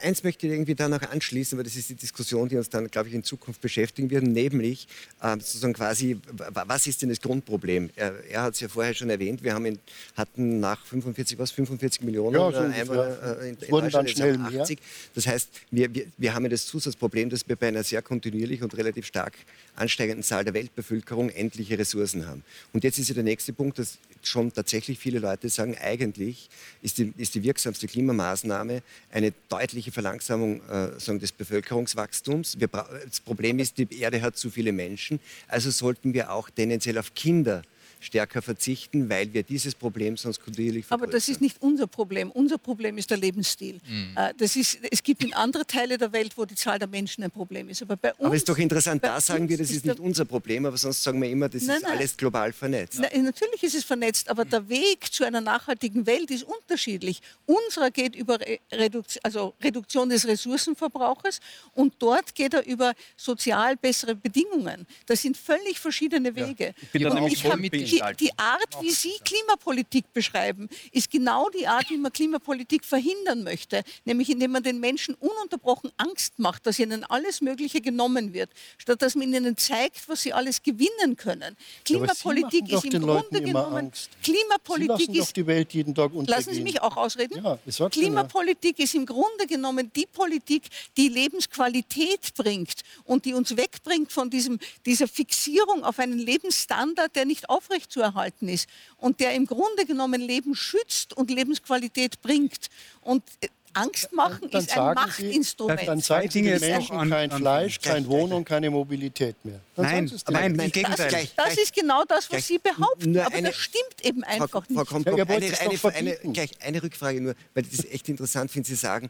Eins 0.00 0.24
möchte 0.24 0.46
ich 0.46 0.52
irgendwie 0.52 0.74
da 0.74 0.88
noch 0.88 1.02
anschließen, 1.02 1.56
weil 1.58 1.64
das 1.64 1.76
ist 1.76 1.90
die 1.90 1.94
Diskussion, 1.94 2.48
die 2.48 2.56
uns 2.56 2.68
dann, 2.68 2.88
glaube 2.88 3.08
ich, 3.08 3.14
in 3.14 3.24
Zukunft 3.24 3.60
beschäftigen 3.60 4.10
wird, 4.10 4.24
nämlich 4.24 4.86
äh, 5.22 5.32
sozusagen 5.32 5.72
quasi, 5.72 6.18
was 6.32 6.86
ist 6.86 7.02
denn 7.02 7.08
das 7.08 7.20
Grundproblem? 7.20 7.90
Er, 7.96 8.14
er 8.28 8.42
hat 8.42 8.54
es 8.54 8.60
ja 8.60 8.68
vorher 8.68 8.94
schon 8.94 9.10
erwähnt, 9.10 9.42
wir 9.42 9.54
haben 9.54 9.66
in, 9.66 9.78
hatten 10.16 10.60
nach 10.60 10.84
45, 10.84 11.38
was, 11.38 11.50
45 11.50 12.02
Millionen 12.02 12.34
ja, 12.34 12.50
so 12.50 12.58
äh, 12.58 12.80
Einwohner 12.80 13.40
äh, 13.40 13.48
in, 13.50 13.56
in 13.56 13.70
wurden 13.70 13.90
dann 13.90 14.08
schnell 14.08 14.38
80. 14.38 14.52
Mehr. 14.52 14.88
Das 15.14 15.26
heißt, 15.26 15.48
wir, 15.70 15.94
wir, 15.94 16.06
wir 16.18 16.34
haben 16.34 16.44
ja 16.44 16.50
das 16.50 16.66
Zusatzproblem, 16.66 17.30
dass 17.30 17.48
wir 17.48 17.56
bei 17.56 17.68
einer 17.68 17.84
sehr 17.84 18.02
kontinuierlich 18.02 18.62
und 18.62 18.76
relativ 18.76 19.06
stark 19.06 19.34
ansteigenden 19.76 20.22
Zahl 20.22 20.44
der 20.44 20.54
Weltbevölkerung 20.54 21.30
endliche 21.30 21.78
Ressourcen 21.78 22.26
haben. 22.26 22.44
Und 22.72 22.84
jetzt 22.84 22.98
ist 22.98 23.08
ja 23.08 23.14
der 23.14 23.24
nächste 23.24 23.52
Punkt, 23.52 23.78
dass 23.78 23.98
schon 24.22 24.52
tatsächlich 24.52 24.98
viele 24.98 25.18
Leute 25.18 25.48
sagen, 25.48 25.76
eigentlich 25.80 26.48
ist 26.82 26.98
die, 26.98 27.12
ist 27.16 27.34
die 27.34 27.42
wirksamste 27.42 27.86
Klimamaßnahme 27.86 28.82
eine 29.10 29.32
deutliche 29.48 29.90
Verlangsamung 29.90 30.60
äh, 30.68 30.98
sagen, 30.98 31.18
des 31.18 31.32
Bevölkerungswachstums. 31.32 32.60
Wir, 32.60 32.68
das 32.68 33.20
Problem 33.20 33.58
ist, 33.58 33.78
die 33.78 33.88
Erde 33.98 34.22
hat 34.22 34.36
zu 34.36 34.50
viele 34.50 34.72
Menschen, 34.72 35.20
also 35.48 35.70
sollten 35.70 36.14
wir 36.14 36.32
auch 36.32 36.50
tendenziell 36.50 36.98
auf 36.98 37.14
Kinder 37.14 37.62
stärker 38.02 38.42
verzichten, 38.42 39.08
weil 39.08 39.32
wir 39.32 39.42
dieses 39.42 39.74
Problem 39.74 40.16
sonst 40.16 40.40
kontinuierlich 40.40 40.86
vergrößern. 40.86 41.08
Aber 41.08 41.12
das 41.12 41.28
ist 41.28 41.40
nicht 41.40 41.62
unser 41.62 41.86
Problem. 41.86 42.30
Unser 42.30 42.58
Problem 42.58 42.98
ist 42.98 43.10
der 43.10 43.18
Lebensstil. 43.18 43.80
Mhm. 43.86 44.16
Das 44.36 44.56
ist, 44.56 44.78
es 44.90 45.02
gibt 45.02 45.22
in 45.22 45.32
anderen 45.34 45.66
Teilen 45.66 45.98
der 45.98 46.12
Welt, 46.12 46.36
wo 46.36 46.44
die 46.44 46.54
Zahl 46.54 46.78
der 46.78 46.88
Menschen 46.88 47.22
ein 47.24 47.30
Problem 47.30 47.68
ist. 47.68 47.82
Aber 47.82 47.96
bei 47.96 48.12
uns... 48.14 48.20
Aber 48.20 48.34
es 48.34 48.42
ist 48.42 48.48
doch 48.48 48.58
interessant, 48.58 49.04
da 49.04 49.20
sagen 49.20 49.48
wir, 49.48 49.56
das 49.56 49.70
ist, 49.70 49.76
ist 49.76 49.86
nicht 49.86 50.00
unser 50.00 50.24
Problem, 50.24 50.66
aber 50.66 50.76
sonst 50.76 51.02
sagen 51.02 51.22
wir 51.22 51.30
immer, 51.30 51.48
das 51.48 51.62
nein, 51.62 51.76
ist 51.76 51.82
nein. 51.84 51.98
alles 51.98 52.16
global 52.16 52.52
vernetzt. 52.52 52.98
Nein, 52.98 53.24
natürlich 53.24 53.62
ist 53.62 53.74
es 53.74 53.84
vernetzt, 53.84 54.28
aber 54.28 54.44
der 54.44 54.68
Weg 54.68 55.12
zu 55.12 55.24
einer 55.24 55.40
nachhaltigen 55.40 56.06
Welt 56.06 56.30
ist 56.30 56.42
unterschiedlich. 56.42 57.20
Unserer 57.46 57.90
geht 57.90 58.16
über 58.16 58.38
Reduktion, 58.72 59.20
also 59.22 59.54
Reduktion 59.62 60.08
des 60.08 60.26
Ressourcenverbrauches 60.26 61.40
und 61.74 61.94
dort 61.98 62.34
geht 62.34 62.54
er 62.54 62.66
über 62.66 62.94
sozial 63.16 63.76
bessere 63.76 64.14
Bedingungen. 64.14 64.86
Das 65.06 65.22
sind 65.22 65.36
völlig 65.36 65.78
verschiedene 65.78 66.34
Wege. 66.34 66.64
Ja. 66.64 66.72
Ich 66.82 66.90
bin 66.90 67.02
da 67.02 67.14
nämlich 67.14 67.42
voll 67.42 67.56
mit 67.56 67.72
die, 67.92 68.26
die 68.26 68.38
Art, 68.38 68.76
wie 68.80 68.90
Sie 68.90 69.12
Klimapolitik 69.24 70.12
beschreiben, 70.12 70.68
ist 70.92 71.10
genau 71.10 71.48
die 71.50 71.66
Art, 71.66 71.90
wie 71.90 71.98
man 71.98 72.12
Klimapolitik 72.12 72.84
verhindern 72.84 73.42
möchte. 73.42 73.82
Nämlich 74.04 74.30
indem 74.30 74.52
man 74.52 74.62
den 74.62 74.80
Menschen 74.80 75.14
ununterbrochen 75.14 75.90
Angst 75.96 76.38
macht, 76.38 76.66
dass 76.66 76.78
ihnen 76.78 77.04
alles 77.04 77.40
Mögliche 77.40 77.80
genommen 77.80 78.32
wird, 78.32 78.50
statt 78.78 79.02
dass 79.02 79.14
man 79.14 79.32
ihnen 79.32 79.56
zeigt, 79.56 80.08
was 80.08 80.22
sie 80.22 80.32
alles 80.32 80.62
gewinnen 80.62 81.16
können. 81.16 81.56
Klimapolitik 81.84 82.70
ist 82.72 82.84
im 82.84 83.02
Grunde 83.02 83.42
genommen. 83.42 83.86
Angst. 83.86 84.10
Klimapolitik 84.22 85.10
sie 85.12 85.18
ist. 85.18 85.36
die 85.36 85.46
Welt 85.46 85.72
jeden 85.72 85.94
Tag 85.94 86.12
Lassen 86.26 86.54
Sie 86.54 86.62
mich 86.62 86.80
auch 86.80 86.96
ausreden. 86.96 87.42
Ja, 87.42 87.88
Klimapolitik 87.88 88.78
ist 88.78 88.94
im 88.94 89.06
Grunde 89.06 89.46
genommen 89.46 89.90
die 89.94 90.06
Politik, 90.06 90.64
die 90.96 91.08
Lebensqualität 91.08 92.34
bringt 92.34 92.82
und 93.04 93.24
die 93.24 93.34
uns 93.34 93.56
wegbringt 93.56 94.12
von 94.12 94.30
diesem, 94.30 94.58
dieser 94.86 95.08
Fixierung 95.08 95.84
auf 95.84 95.98
einen 95.98 96.18
Lebensstandard, 96.18 97.14
der 97.16 97.24
nicht 97.24 97.48
aufrecht 97.48 97.81
aufrechtzuerhalten 97.82 98.48
ist 98.48 98.68
und 98.98 99.20
der 99.20 99.34
im 99.34 99.46
Grunde 99.46 99.86
genommen 99.86 100.20
Leben 100.20 100.54
schützt 100.54 101.16
und 101.16 101.30
Lebensqualität 101.30 102.20
bringt. 102.22 102.68
Und 103.00 103.22
äh, 103.40 103.48
Angst 103.74 104.12
machen 104.12 104.50
dann 104.50 104.62
ist 104.62 104.76
ein 104.76 104.94
Machtinstrument. 104.94 105.80
Sie, 105.80 105.86
dann 105.86 106.00
sagen 106.00 106.30
Sie 106.30 106.42
den 106.42 106.60
Menschen 106.60 106.94
an, 106.94 107.08
kein 107.08 107.30
Fleisch, 107.30 107.80
keine 107.80 108.06
Wohnung, 108.06 108.44
keine 108.44 108.68
Mobilität 108.68 109.34
mehr. 109.44 109.60
Dann 109.76 109.86
nein, 109.86 110.12
nein, 110.28 110.60
im 110.60 110.70
Gegenteil. 110.70 111.10
Das, 111.10 111.34
das, 111.34 111.56
ist 111.56 111.74
genau 111.74 112.04
das, 112.04 112.24
was 112.24 112.28
gleich, 112.28 112.44
Sie 112.44 112.58
behaupten. 112.58 113.18
Aber 113.18 113.34
eine, 113.34 113.48
das 113.48 113.56
stimmt 113.56 114.04
eben 114.04 114.24
einfach 114.24 114.50
Frau, 114.50 114.62
nicht. 114.68 114.74
Frau 114.74 114.84
Kompok, 114.84 115.16
ja, 115.16 115.24
eine, 115.24 115.46
eine, 115.46 115.94
eine, 115.94 116.32
gleich 116.34 116.50
eine 116.60 116.82
Rückfrage 116.82 117.22
nur, 117.22 117.34
weil 117.54 117.62
das 117.62 117.72
ist 117.72 117.90
echt 117.90 118.10
interessant, 118.10 118.54
wenn 118.54 118.64
Sie 118.64 118.74
sagen, 118.74 119.08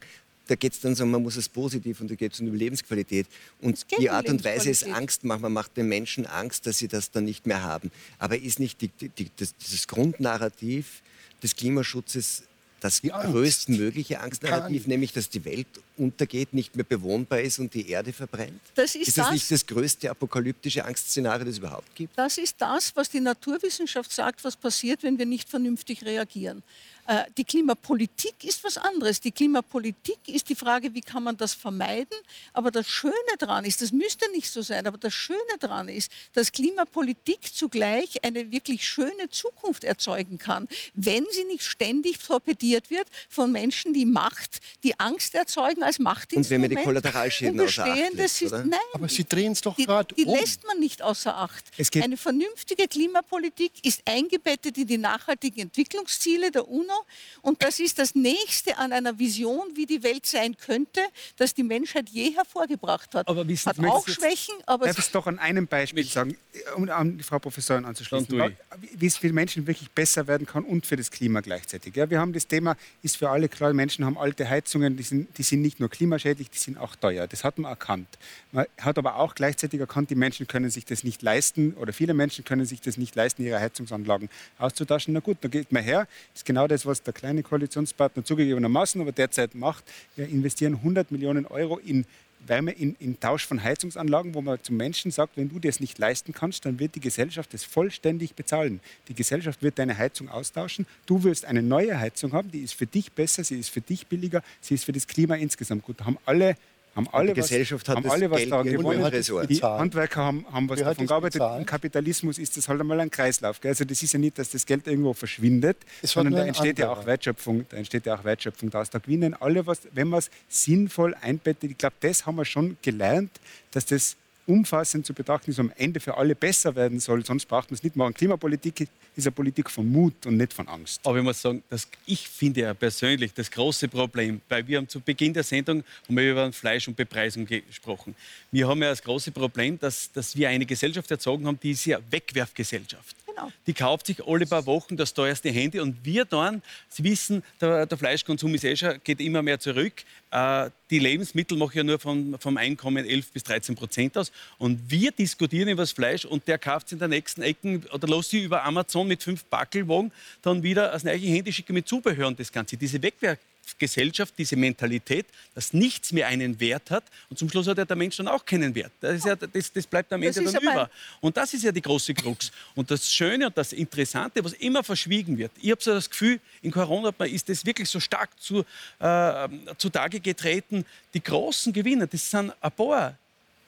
da 0.48 0.54
geht 0.54 0.72
es 0.72 0.80
dann 0.80 0.94
so, 0.94 1.06
man 1.06 1.22
muss 1.22 1.36
es 1.36 1.48
positiv 1.48 2.00
und 2.00 2.10
da 2.10 2.14
geht 2.14 2.32
es 2.32 2.40
um 2.40 2.52
Lebensqualität. 2.52 3.26
Und 3.60 3.86
die 3.98 4.10
Art 4.10 4.28
und 4.28 4.44
Weise 4.44 4.70
ist 4.70 4.86
Angst 4.88 5.24
machen. 5.24 5.42
Man 5.42 5.52
macht 5.52 5.76
den 5.76 5.88
Menschen 5.88 6.26
Angst, 6.26 6.66
dass 6.66 6.78
sie 6.78 6.88
das 6.88 7.10
dann 7.10 7.24
nicht 7.24 7.46
mehr 7.46 7.62
haben. 7.62 7.90
Aber 8.18 8.38
ist 8.38 8.58
nicht 8.58 8.80
die, 8.80 8.88
die, 8.88 9.30
das, 9.36 9.54
dieses 9.56 9.86
Grundnarrativ 9.86 11.02
des 11.42 11.54
Klimaschutzes 11.56 12.44
das 12.82 13.00
größtmögliche 13.00 14.20
Angstnarrativ, 14.20 14.88
nämlich 14.88 15.12
dass 15.12 15.28
die 15.28 15.44
Welt 15.44 15.68
untergeht, 15.96 16.52
nicht 16.52 16.74
mehr 16.74 16.84
bewohnbar 16.84 17.40
ist 17.40 17.60
und 17.60 17.72
die 17.72 17.88
Erde 17.88 18.12
verbrennt? 18.12 18.60
Das 18.74 18.96
ist, 18.96 19.08
ist 19.08 19.18
das, 19.18 19.26
das, 19.26 19.32
nicht 19.32 19.50
das 19.50 19.66
größte 19.66 20.10
apokalyptische 20.10 20.84
Angstszenario, 20.84 21.44
das 21.44 21.52
es 21.52 21.58
überhaupt 21.58 21.94
gibt? 21.94 22.18
Das 22.18 22.38
ist 22.38 22.56
das, 22.58 22.94
was 22.96 23.08
die 23.08 23.20
Naturwissenschaft 23.20 24.10
sagt, 24.10 24.42
was 24.42 24.56
passiert, 24.56 25.04
wenn 25.04 25.16
wir 25.16 25.26
nicht 25.26 25.48
vernünftig 25.48 26.04
reagieren. 26.04 26.64
Äh, 27.06 27.24
die 27.36 27.44
Klimapolitik 27.44 28.44
ist 28.44 28.62
was 28.62 28.78
anderes. 28.78 29.20
Die 29.20 29.32
Klimapolitik 29.32 30.18
ist 30.28 30.48
die 30.48 30.54
Frage, 30.54 30.94
wie 30.94 31.00
kann 31.00 31.24
man 31.24 31.36
das 31.36 31.52
vermeiden. 31.52 32.16
Aber 32.52 32.70
das 32.70 32.88
Schöne 32.88 33.14
daran 33.38 33.64
ist, 33.64 33.82
das 33.82 33.90
müsste 33.92 34.30
nicht 34.30 34.50
so 34.50 34.62
sein, 34.62 34.86
aber 34.86 34.98
das 34.98 35.12
Schöne 35.12 35.40
daran 35.58 35.88
ist, 35.88 36.12
dass 36.32 36.52
Klimapolitik 36.52 37.52
zugleich 37.52 38.24
eine 38.24 38.52
wirklich 38.52 38.86
schöne 38.86 39.28
Zukunft 39.30 39.82
erzeugen 39.82 40.38
kann, 40.38 40.68
wenn 40.94 41.26
sie 41.32 41.44
nicht 41.44 41.64
ständig 41.64 42.18
torpediert 42.18 42.90
wird 42.90 43.08
von 43.28 43.50
Menschen, 43.50 43.92
die 43.92 44.06
Macht, 44.06 44.60
die 44.84 44.98
Angst 45.00 45.34
erzeugen 45.34 45.82
als 45.82 45.98
Machtinstrument. 45.98 46.46
Und 46.46 46.50
wenn 46.50 46.60
man 46.60 46.70
die 46.70 46.76
Kollateralschäden 46.76 47.60
außer 47.60 47.84
Acht 47.84 48.14
lässt, 48.14 48.42
Nein, 48.42 48.78
aber 48.92 49.08
Sie 49.08 49.24
drehen 49.24 49.52
es 49.52 49.60
doch 49.60 49.76
gerade 49.76 50.14
Die, 50.14 50.24
die 50.24 50.30
um. 50.30 50.38
lässt 50.38 50.64
man 50.66 50.78
nicht 50.78 51.02
außer 51.02 51.36
Acht. 51.36 51.64
Eine 51.96 52.16
vernünftige 52.16 52.86
Klimapolitik 52.86 53.72
ist 53.82 54.02
eingebettet 54.04 54.78
in 54.78 54.86
die 54.86 54.98
nachhaltigen 54.98 55.62
Entwicklungsziele 55.62 56.50
der 56.50 56.68
UNO 56.68 56.91
UNO. 56.92 57.04
Und 57.42 57.62
das 57.62 57.80
ist 57.80 57.98
das 57.98 58.14
Nächste 58.14 58.76
an 58.78 58.92
einer 58.92 59.18
Vision, 59.18 59.62
wie 59.74 59.86
die 59.86 60.02
Welt 60.02 60.26
sein 60.26 60.56
könnte, 60.56 61.00
das 61.36 61.54
die 61.54 61.62
Menschheit 61.62 62.08
je 62.08 62.34
hervorgebracht 62.34 63.14
hat. 63.14 63.28
Aber 63.28 63.46
wissen, 63.46 63.68
hat 63.68 63.78
auch 63.80 64.06
Schwächen, 64.06 64.54
aber... 64.66 64.86
Darf 64.86 64.98
ich 64.98 65.04
es 65.06 65.10
doch 65.10 65.26
an 65.26 65.38
einem 65.38 65.66
Beispiel 65.66 66.04
sagen, 66.04 66.36
um 66.76 66.88
an 66.88 67.18
die 67.18 67.24
Frau 67.24 67.38
Professorin 67.38 67.84
anzuschließen, 67.84 68.56
wie 68.94 69.06
es 69.06 69.16
für 69.16 69.26
die 69.26 69.32
Menschen 69.32 69.66
wirklich 69.66 69.90
besser 69.90 70.26
werden 70.26 70.46
kann 70.46 70.64
und 70.64 70.86
für 70.86 70.96
das 70.96 71.10
Klima 71.10 71.40
gleichzeitig. 71.40 71.96
Ja, 71.96 72.08
wir 72.10 72.20
haben 72.20 72.32
das 72.32 72.46
Thema, 72.46 72.76
ist 73.02 73.16
für 73.16 73.30
alle 73.30 73.48
klar, 73.48 73.72
Menschen 73.72 74.04
haben 74.04 74.18
alte 74.18 74.48
Heizungen, 74.48 74.96
die 74.96 75.02
sind, 75.02 75.36
die 75.38 75.42
sind 75.42 75.62
nicht 75.62 75.80
nur 75.80 75.88
klimaschädlich, 75.88 76.50
die 76.50 76.58
sind 76.58 76.78
auch 76.78 76.96
teuer. 76.96 77.26
Das 77.26 77.44
hat 77.44 77.58
man 77.58 77.70
erkannt. 77.70 78.08
Man 78.52 78.66
hat 78.78 78.98
aber 78.98 79.16
auch 79.16 79.34
gleichzeitig 79.34 79.80
erkannt, 79.80 80.10
die 80.10 80.14
Menschen 80.14 80.46
können 80.46 80.70
sich 80.70 80.84
das 80.84 81.04
nicht 81.04 81.22
leisten 81.22 81.74
oder 81.74 81.92
viele 81.92 82.14
Menschen 82.14 82.44
können 82.44 82.66
sich 82.66 82.80
das 82.80 82.96
nicht 82.96 83.14
leisten, 83.14 83.42
ihre 83.42 83.60
Heizungsanlagen 83.60 84.28
auszutauschen. 84.58 85.14
Na 85.14 85.20
gut, 85.20 85.38
dann 85.40 85.50
geht 85.50 85.72
man 85.72 85.82
her, 85.82 86.06
das 86.32 86.40
ist 86.40 86.44
genau 86.44 86.66
das, 86.66 86.81
das, 86.82 86.86
was 86.86 87.02
der 87.02 87.12
kleine 87.12 87.42
Koalitionspartner 87.42 88.24
zugegebenermaßen 88.24 89.00
aber 89.00 89.12
derzeit 89.12 89.54
macht. 89.54 89.84
Wir 90.16 90.28
investieren 90.28 90.74
100 90.74 91.10
Millionen 91.10 91.46
Euro 91.46 91.78
in 91.78 92.04
Wärme 92.44 92.72
in, 92.72 92.96
in, 92.98 93.20
Tausch 93.20 93.46
von 93.46 93.62
Heizungsanlagen, 93.62 94.34
wo 94.34 94.40
man 94.40 94.60
zum 94.64 94.76
Menschen 94.76 95.12
sagt, 95.12 95.36
wenn 95.36 95.48
du 95.48 95.60
das 95.60 95.78
nicht 95.78 95.96
leisten 95.98 96.32
kannst, 96.32 96.66
dann 96.66 96.80
wird 96.80 96.96
die 96.96 97.00
Gesellschaft 97.00 97.54
das 97.54 97.62
vollständig 97.62 98.34
bezahlen. 98.34 98.80
Die 99.06 99.14
Gesellschaft 99.14 99.62
wird 99.62 99.78
deine 99.78 99.96
Heizung 99.96 100.28
austauschen. 100.28 100.86
Du 101.06 101.22
wirst 101.22 101.44
eine 101.44 101.62
neue 101.62 102.00
Heizung 102.00 102.32
haben, 102.32 102.50
die 102.50 102.58
ist 102.58 102.74
für 102.74 102.86
dich 102.86 103.12
besser, 103.12 103.44
sie 103.44 103.60
ist 103.60 103.68
für 103.68 103.80
dich 103.80 104.08
billiger, 104.08 104.42
sie 104.60 104.74
ist 104.74 104.84
für 104.84 104.92
das 104.92 105.06
Klima 105.06 105.36
insgesamt 105.36 105.84
gut. 105.84 106.00
Da 106.00 106.06
haben 106.06 106.18
alle 106.24 106.56
haben 106.94 107.08
alle 107.12 107.28
die 107.28 107.40
Gesellschaft 107.40 107.88
was, 107.88 107.96
hat 107.96 108.04
haben 108.04 108.10
alle 108.10 108.30
was 108.30 108.38
Geld 108.38 108.52
daran 108.52 108.66
gewonnen. 108.66 109.46
Die 109.48 109.62
Handwerker 109.62 110.22
haben, 110.22 110.46
haben 110.52 110.68
was 110.68 110.78
Wer 110.78 110.86
davon 110.86 111.06
gearbeitet. 111.06 111.42
Im 111.58 111.66
Kapitalismus 111.66 112.38
ist 112.38 112.56
das 112.56 112.68
halt 112.68 112.80
einmal 112.80 113.00
ein 113.00 113.10
Kreislauf. 113.10 113.60
Gell? 113.60 113.70
Also 113.70 113.84
das 113.84 114.02
ist 114.02 114.12
ja 114.12 114.18
nicht, 114.18 114.38
dass 114.38 114.50
das 114.50 114.66
Geld 114.66 114.86
irgendwo 114.86 115.14
verschwindet, 115.14 115.78
es 116.02 116.12
sondern 116.12 116.34
da 116.34 116.44
entsteht, 116.44 116.78
ja 116.78 116.90
auch 116.90 117.06
Wertschöpfung, 117.06 117.64
da 117.68 117.76
entsteht 117.76 118.06
ja 118.06 118.16
auch 118.16 118.24
Wertschöpfung 118.24 118.70
daraus. 118.70 118.90
Da 118.90 118.98
gewinnen 118.98 119.34
alle 119.34 119.66
was, 119.66 119.80
wenn 119.92 120.08
man 120.08 120.18
es 120.18 120.30
sinnvoll 120.48 121.14
einbettet. 121.20 121.70
Ich 121.70 121.78
glaube, 121.78 121.96
das 122.00 122.26
haben 122.26 122.36
wir 122.36 122.44
schon 122.44 122.76
gelernt, 122.82 123.30
dass 123.70 123.86
das 123.86 124.16
umfassend 124.46 125.06
zu 125.06 125.14
betrachten 125.14 125.50
ist, 125.50 125.58
am 125.58 125.72
Ende 125.76 126.00
für 126.00 126.16
alle 126.16 126.34
besser 126.34 126.74
werden 126.74 127.00
soll. 127.00 127.24
Sonst 127.24 127.46
braucht 127.46 127.70
man 127.70 127.76
es 127.76 127.82
nicht 127.82 127.96
machen. 127.96 128.14
Klimapolitik 128.14 128.88
ist 129.14 129.26
eine 129.26 129.32
Politik 129.32 129.70
von 129.70 129.90
Mut 129.90 130.26
und 130.26 130.36
nicht 130.36 130.52
von 130.52 130.68
Angst. 130.68 131.00
Aber 131.04 131.18
ich 131.18 131.24
muss 131.24 131.40
sagen, 131.40 131.62
dass 131.70 131.86
ich 132.06 132.28
finde 132.28 132.62
ja 132.62 132.74
persönlich 132.74 133.32
das 133.34 133.50
große 133.50 133.88
Problem, 133.88 134.40
weil 134.48 134.66
wir 134.66 134.78
haben 134.78 134.88
zu 134.88 135.00
Beginn 135.00 135.32
der 135.32 135.44
Sendung 135.44 135.84
haben 136.06 136.16
wir 136.16 136.30
über 136.30 136.52
Fleisch 136.52 136.88
und 136.88 136.96
Bepreisung 136.96 137.46
gesprochen. 137.46 138.14
Wir 138.50 138.68
haben 138.68 138.82
ja 138.82 138.90
das 138.90 139.02
große 139.02 139.30
Problem, 139.30 139.78
dass, 139.78 140.10
dass 140.12 140.36
wir 140.36 140.48
eine 140.48 140.66
Gesellschaft 140.66 141.10
erzogen 141.10 141.46
haben, 141.46 141.58
die 141.62 141.72
ist 141.72 141.84
ja 141.84 141.98
Wegwerfgesellschaft. 142.10 143.16
Genau. 143.34 143.50
Die 143.66 143.72
kauft 143.72 144.06
sich 144.06 144.26
alle 144.26 144.46
paar 144.46 144.66
Wochen 144.66 144.96
das 144.96 145.14
teuerste 145.14 145.50
Handy 145.50 145.80
und 145.80 146.04
wir 146.04 146.24
dann, 146.24 146.62
Sie 146.88 147.04
wissen, 147.04 147.42
der, 147.60 147.86
der 147.86 147.98
Fleischkonsum 147.98 148.54
ist 148.54 148.64
eh 148.64 148.76
schon, 148.76 149.00
geht 149.04 149.20
immer 149.20 149.42
mehr 149.42 149.58
zurück. 149.58 149.92
Äh, 150.30 150.70
die 150.90 150.98
Lebensmittel 150.98 151.56
machen 151.56 151.76
ja 151.76 151.84
nur 151.84 151.98
vom, 151.98 152.38
vom 152.38 152.56
Einkommen 152.56 153.06
11 153.06 153.32
bis 153.32 153.44
13 153.44 153.74
Prozent 153.74 154.18
aus. 154.18 154.32
Und 154.58 154.90
wir 154.90 155.10
diskutieren 155.12 155.68
über 155.68 155.82
das 155.82 155.92
Fleisch 155.92 156.24
und 156.24 156.46
der 156.46 156.58
kauft 156.58 156.86
es 156.86 156.92
in 156.92 156.98
der 156.98 157.08
nächsten 157.08 157.42
Ecke 157.42 157.80
oder 157.92 158.06
lässt 158.08 158.30
sie 158.30 158.42
über 158.42 158.62
Amazon 158.64 159.08
mit 159.08 159.22
fünf 159.22 159.44
Backelwagen 159.44 160.12
dann 160.42 160.62
wieder 160.62 160.90
das 160.90 161.04
neue 161.04 161.18
Handy 161.18 161.52
schicken 161.52 161.74
mit 161.74 161.88
Zubehör 161.88 162.28
und 162.28 162.38
das 162.38 162.52
Ganze. 162.52 162.76
Diese 162.76 163.02
Wegwerf 163.02 163.38
Gesellschaft, 163.78 164.34
diese 164.38 164.56
Mentalität, 164.56 165.26
dass 165.54 165.72
nichts 165.72 166.12
mehr 166.12 166.26
einen 166.26 166.58
Wert 166.60 166.90
hat. 166.90 167.04
Und 167.28 167.38
zum 167.38 167.48
Schluss 167.48 167.66
hat 167.66 167.78
ja 167.78 167.84
der 167.84 167.96
Mensch 167.96 168.16
dann 168.16 168.28
auch 168.28 168.44
keinen 168.44 168.74
Wert. 168.74 168.92
Das, 169.00 169.24
ja, 169.24 169.34
das, 169.34 169.72
das 169.72 169.86
bleibt 169.86 170.12
am 170.12 170.22
Ende 170.22 170.42
dann 170.42 170.62
über. 170.62 170.90
Und 171.20 171.36
das 171.36 171.54
ist 171.54 171.64
ja 171.64 171.72
die 171.72 171.82
große 171.82 172.14
Krux. 172.14 172.52
Und 172.74 172.90
das 172.90 173.12
Schöne 173.12 173.46
und 173.46 173.56
das 173.56 173.72
Interessante, 173.72 174.44
was 174.44 174.52
immer 174.54 174.84
verschwiegen 174.84 175.38
wird, 175.38 175.52
ich 175.60 175.70
habe 175.70 175.82
so 175.82 175.92
das 175.92 176.08
Gefühl, 176.08 176.40
in 176.62 176.70
Corona 176.70 177.12
ist 177.24 177.48
das 177.48 177.64
wirklich 177.64 177.88
so 177.88 178.00
stark 178.00 178.30
zu, 178.40 178.64
äh, 178.98 179.48
zutage 179.78 180.20
getreten. 180.20 180.84
Die 181.14 181.22
großen 181.22 181.72
Gewinner, 181.72 182.06
das 182.06 182.30
sind 182.30 182.52
ein 182.60 182.72
paar 182.72 183.16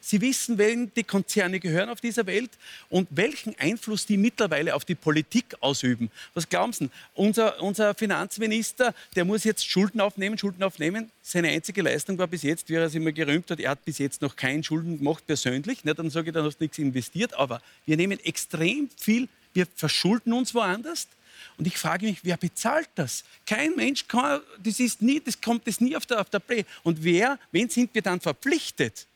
Sie 0.06 0.20
wissen, 0.20 0.58
wem 0.58 0.92
die 0.92 1.02
Konzerne 1.02 1.58
gehören 1.58 1.88
auf 1.88 1.98
dieser 1.98 2.26
Welt 2.26 2.50
und 2.90 3.08
welchen 3.10 3.58
Einfluss 3.58 4.04
die 4.04 4.18
mittlerweile 4.18 4.74
auf 4.74 4.84
die 4.84 4.94
Politik 4.94 5.56
ausüben. 5.60 6.10
Was 6.34 6.46
glauben 6.46 6.74
Sie? 6.74 6.90
Unser, 7.14 7.62
unser 7.62 7.94
Finanzminister, 7.94 8.94
der 9.16 9.24
muss 9.24 9.44
jetzt 9.44 9.66
Schulden 9.66 10.02
aufnehmen, 10.02 10.36
Schulden 10.36 10.62
aufnehmen. 10.62 11.10
Seine 11.22 11.48
einzige 11.48 11.80
Leistung 11.80 12.18
war 12.18 12.26
bis 12.26 12.42
jetzt, 12.42 12.68
wie 12.68 12.74
er 12.74 12.82
es 12.82 12.94
immer 12.94 13.12
gerühmt 13.12 13.50
hat, 13.50 13.60
er 13.60 13.70
hat 13.70 13.84
bis 13.86 13.96
jetzt 13.96 14.20
noch 14.20 14.36
keinen 14.36 14.62
Schulden 14.62 14.98
gemacht 14.98 15.26
persönlich. 15.26 15.78
Na, 15.84 15.94
dann 15.94 16.10
sage 16.10 16.28
ich, 16.28 16.34
dann 16.34 16.44
hast 16.44 16.58
du 16.58 16.64
nichts 16.64 16.76
investiert. 16.76 17.32
Aber 17.32 17.62
wir 17.86 17.96
nehmen 17.96 18.20
extrem 18.20 18.90
viel, 19.00 19.26
wir 19.54 19.66
verschulden 19.74 20.34
uns 20.34 20.54
woanders. 20.54 21.08
Und 21.56 21.66
ich 21.66 21.78
frage 21.78 22.04
mich, 22.04 22.18
wer 22.24 22.36
bezahlt 22.36 22.90
das? 22.94 23.24
Kein 23.46 23.74
Mensch 23.74 24.06
kann, 24.06 24.42
das 24.62 24.80
ist 24.80 25.00
nie, 25.00 25.18
das 25.18 25.40
kommt 25.40 25.66
das 25.66 25.80
nie 25.80 25.96
auf 25.96 26.04
der, 26.04 26.20
auf 26.20 26.28
der 26.28 26.40
Play. 26.40 26.66
Und 26.82 27.02
wer, 27.02 27.38
wen 27.52 27.70
sind 27.70 27.94
wir 27.94 28.02
dann 28.02 28.20
verpflichtet? 28.20 29.06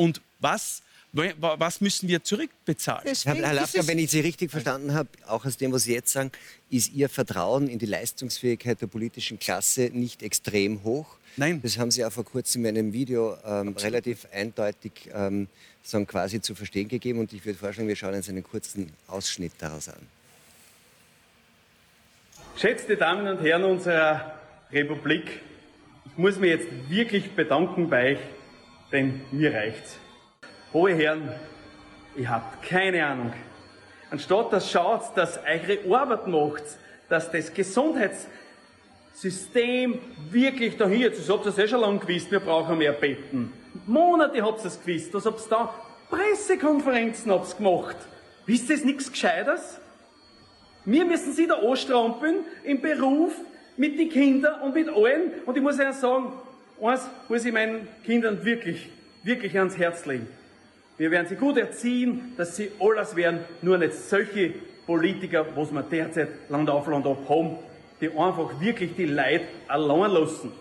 Und 0.00 0.22
was, 0.38 0.82
was 1.12 1.82
müssen 1.82 2.08
wir 2.08 2.24
zurückbezahlen? 2.24 3.02
Deswegen 3.04 3.44
Herr 3.44 3.52
Lafka, 3.52 3.86
wenn 3.86 3.98
ich 3.98 4.10
Sie 4.10 4.20
richtig 4.20 4.50
verstanden 4.50 4.94
habe, 4.94 5.10
auch 5.26 5.44
aus 5.44 5.58
dem, 5.58 5.72
was 5.72 5.82
Sie 5.82 5.92
jetzt 5.92 6.10
sagen, 6.10 6.32
ist 6.70 6.94
Ihr 6.94 7.10
Vertrauen 7.10 7.68
in 7.68 7.78
die 7.78 7.84
Leistungsfähigkeit 7.84 8.80
der 8.80 8.86
politischen 8.86 9.38
Klasse 9.38 9.90
nicht 9.92 10.22
extrem 10.22 10.84
hoch. 10.84 11.18
Nein. 11.36 11.60
Das 11.62 11.76
haben 11.76 11.90
Sie 11.90 12.02
auch 12.02 12.12
vor 12.12 12.24
kurzem 12.24 12.64
in 12.64 12.78
einem 12.78 12.94
Video 12.94 13.36
ähm, 13.44 13.76
relativ 13.76 14.26
eindeutig 14.32 15.10
ähm, 15.12 15.48
sagen, 15.82 16.06
quasi 16.06 16.40
zu 16.40 16.54
verstehen 16.54 16.88
gegeben. 16.88 17.18
Und 17.18 17.34
ich 17.34 17.44
würde 17.44 17.58
vorschlagen, 17.58 17.86
wir 17.86 17.96
schauen 17.96 18.14
uns 18.14 18.30
einen 18.30 18.42
kurzen 18.42 18.94
Ausschnitt 19.06 19.52
daraus 19.58 19.90
an. 19.90 20.00
Geschätzte 22.54 22.96
Damen 22.96 23.28
und 23.28 23.44
Herren 23.44 23.64
unserer 23.64 24.40
Republik, 24.72 25.42
ich 26.06 26.16
muss 26.16 26.38
mich 26.38 26.48
jetzt 26.52 26.68
wirklich 26.88 27.32
bedanken 27.32 27.90
bei 27.90 28.12
euch 28.12 28.18
denn 28.92 29.22
mir 29.30 29.54
reicht's. 29.54 29.98
Hohe 30.72 30.94
Herren, 30.94 31.32
ihr 32.16 32.28
habt 32.28 32.62
keine 32.62 33.04
Ahnung. 33.04 33.32
Anstatt 34.10 34.52
dass 34.52 34.70
schaut, 34.70 35.16
dass 35.16 35.38
eure 35.38 35.96
Arbeit 35.96 36.26
macht, 36.26 36.64
dass 37.08 37.30
das 37.30 37.54
Gesundheitssystem 37.54 39.98
wirklich 40.30 40.76
da 40.76 40.88
hier, 40.88 41.10
das 41.10 41.28
habt 41.28 41.46
ihr 41.46 41.58
eh 41.58 41.68
schon 41.68 41.80
lange 41.80 41.98
gewusst, 41.98 42.30
wir 42.30 42.40
brauchen 42.40 42.78
mehr 42.78 42.92
Betten. 42.92 43.52
Monate 43.86 44.42
habt 44.42 44.60
ihr 44.60 44.66
es 44.66 44.84
gewusst, 44.84 45.14
dass 45.14 45.26
habt 45.26 45.40
ihr 45.40 45.50
da 45.50 45.72
Pressekonferenzen 46.10 47.30
habt 47.30 47.56
gemacht. 47.56 47.96
Wisst 48.46 48.70
ihr 48.70 48.84
nichts 48.84 49.12
Gescheites? 49.12 49.80
Wir 50.84 51.04
müssen 51.04 51.32
sie 51.32 51.46
da 51.46 51.54
anstrampeln 51.54 52.44
im 52.64 52.80
Beruf, 52.80 53.32
mit 53.76 53.98
den 53.98 54.08
Kindern 54.08 54.60
und 54.62 54.74
mit 54.74 54.88
allen. 54.88 55.32
Und 55.46 55.56
ich 55.56 55.62
muss 55.62 55.78
Ihnen 55.78 55.92
sagen, 55.92 56.32
eins 56.82 57.02
muss 57.28 57.44
ich 57.44 57.52
meinen 57.52 57.88
Kindern 58.04 58.44
wirklich, 58.44 58.88
wirklich 59.22 59.56
ans 59.58 59.76
Herz 59.76 60.06
legen. 60.06 60.26
Wir 60.98 61.10
werden 61.10 61.26
sie 61.28 61.36
gut 61.36 61.56
erziehen, 61.56 62.32
dass 62.36 62.56
sie 62.56 62.70
alles 62.78 63.16
werden, 63.16 63.40
nur 63.62 63.78
nicht 63.78 63.94
solche 63.94 64.52
Politiker, 64.86 65.46
was 65.54 65.72
wir 65.72 65.82
derzeit 65.82 66.28
Land 66.48 66.68
auf 66.68 66.86
Land 66.88 67.06
ab 67.06 67.26
haben, 67.28 67.56
die 68.00 68.08
einfach 68.10 68.60
wirklich 68.60 68.94
die 68.96 69.06
Leute 69.06 69.46
allein 69.68 70.10
lassen. 70.10 70.52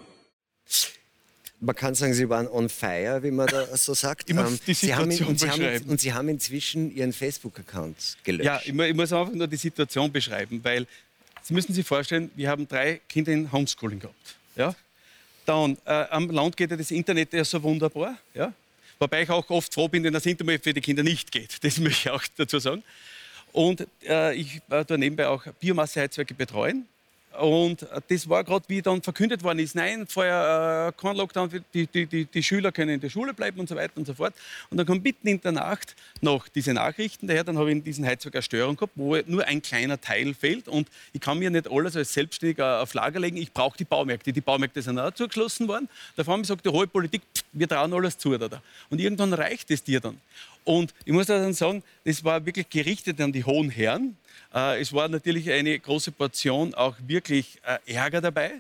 Man 1.61 1.76
kann 1.76 1.93
sagen, 1.93 2.13
Sie 2.13 2.30
waren 2.30 2.47
on 2.47 2.70
fire, 2.70 3.22
wie 3.22 3.32
man 3.32 3.47
da 3.47 3.76
so 3.76 3.93
sagt. 3.93 4.30
Ich 4.30 4.36
muss 4.36 4.49
ähm, 4.49 4.59
die 4.65 4.74
Situation 4.74 5.11
Sie 5.11 5.20
haben, 5.20 5.30
und, 5.30 5.39
Sie 5.39 5.49
haben, 5.49 5.89
und 5.89 5.99
Sie 5.99 6.13
haben 6.13 6.30
inzwischen 6.30 6.95
Ihren 6.95 7.11
Facebook-Account 7.11 8.17
gelöscht. 8.24 8.45
Ja, 8.45 8.61
ich, 8.63 8.70
ich 8.70 8.95
muss 8.95 9.11
einfach 9.11 9.34
nur 9.34 9.47
die 9.47 9.57
Situation 9.57 10.09
beschreiben, 10.09 10.61
weil 10.63 10.88
Sie 11.43 11.53
müssen 11.53 11.74
sich 11.74 11.86
vorstellen, 11.86 12.32
wir 12.36 12.49
haben 12.49 12.65
drei 12.65 13.01
Kinder 13.09 13.34
in 13.34 13.51
Homeschooling 13.51 13.99
gehabt. 13.99 14.36
Ja? 14.55 14.74
Dann, 15.45 15.77
äh, 15.85 16.05
am 16.09 16.29
Land 16.29 16.55
geht 16.57 16.71
ja 16.71 16.77
das 16.77 16.91
Internet 16.91 17.33
ja 17.33 17.43
so 17.43 17.61
wunderbar. 17.61 18.17
Ja? 18.33 18.53
Wobei 18.99 19.23
ich 19.23 19.29
auch 19.29 19.49
oft 19.49 19.73
froh 19.73 19.87
bin, 19.87 20.03
wenn 20.03 20.13
das 20.13 20.25
Internet 20.25 20.63
für 20.63 20.73
die 20.73 20.81
Kinder 20.81 21.03
nicht 21.03 21.31
geht. 21.31 21.63
Das 21.63 21.77
möchte 21.79 22.09
ich 22.09 22.11
auch 22.11 22.23
dazu 22.35 22.59
sagen. 22.59 22.83
Und 23.51 23.87
äh, 24.07 24.35
ich 24.35 24.61
äh, 24.69 24.97
nebenbei 24.97 25.27
auch 25.27 25.43
Biomasseheizwerke 25.59 26.33
betreuen. 26.33 26.87
Und 27.39 27.85
das 28.09 28.27
war 28.27 28.43
gerade, 28.43 28.65
wie 28.67 28.81
dann 28.81 29.01
verkündet 29.01 29.43
worden 29.43 29.59
ist, 29.59 29.75
nein, 29.75 30.05
vorher 30.07 30.93
äh, 30.93 31.01
kein 31.01 31.15
Lockdown, 31.15 31.49
die, 31.73 31.87
die, 31.87 32.05
die, 32.05 32.25
die, 32.25 32.43
Schüler 32.43 32.71
können 32.71 32.95
in 32.95 32.99
der 32.99 33.09
Schule 33.09 33.33
bleiben 33.33 33.59
und 33.59 33.69
so 33.69 33.75
weiter 33.75 33.93
und 33.95 34.05
so 34.05 34.13
fort. 34.13 34.33
Und 34.69 34.77
dann 34.77 34.85
kommt 34.85 35.03
mitten 35.03 35.27
in 35.27 35.39
der 35.39 35.53
Nacht 35.53 35.95
noch 36.21 36.47
diese 36.49 36.73
Nachrichten 36.73 37.27
daher, 37.27 37.43
dann 37.43 37.57
habe 37.57 37.69
ich 37.69 37.77
in 37.77 37.83
diesen 37.83 38.05
eine 38.05 38.41
Störung 38.41 38.75
gehabt, 38.75 38.93
wo 38.95 39.17
nur 39.25 39.45
ein 39.45 39.61
kleiner 39.61 39.99
Teil 40.01 40.33
fehlt 40.33 40.67
und 40.67 40.89
ich 41.13 41.21
kann 41.21 41.39
mir 41.39 41.49
nicht 41.49 41.71
alles 41.71 41.95
als 41.95 42.13
Selbstständiger 42.13 42.81
auf 42.81 42.93
Lager 42.93 43.19
legen, 43.19 43.37
ich 43.37 43.53
brauche 43.53 43.77
die 43.77 43.85
Baumärkte. 43.85 44.33
Die 44.33 44.41
Baumärkte 44.41 44.81
sind 44.81 44.99
auch 44.99 45.11
zugeschlossen 45.11 45.67
worden. 45.67 45.87
Da 46.15 46.25
haben 46.25 46.41
gesagt, 46.41 46.65
die 46.65 46.69
hohe 46.69 46.87
Politik, 46.87 47.21
wir 47.53 47.67
trauen 47.67 47.93
alles 47.93 48.17
zu. 48.17 48.37
Da. 48.37 48.61
Und 48.89 48.99
irgendwann 48.99 49.33
reicht 49.33 49.71
es 49.71 49.83
dir 49.83 49.99
dann. 49.99 50.19
Und 50.64 50.93
ich 51.05 51.14
muss 51.14 51.28
dann 51.28 51.53
sagen, 51.53 51.84
das 52.03 52.24
war 52.24 52.45
wirklich 52.45 52.70
gerichtet 52.70 53.20
an 53.22 53.32
die 53.32 53.43
hohen 53.43 53.70
Herren, 53.70 54.18
äh, 54.53 54.82
es 54.82 54.93
war 54.93 55.07
natürlich 55.07 55.49
eine 55.51 55.78
große 55.78 56.12
Portion 56.12 56.74
auch 56.74 56.95
wirklich 57.05 57.60
äh, 57.66 57.93
Ärger 57.93 58.22
dabei. 58.22 58.51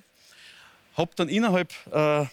Hab 0.95 1.15
dann 1.15 1.29
innerhalb. 1.29 1.71
Äh, 1.91 1.91
aber, 1.97 2.29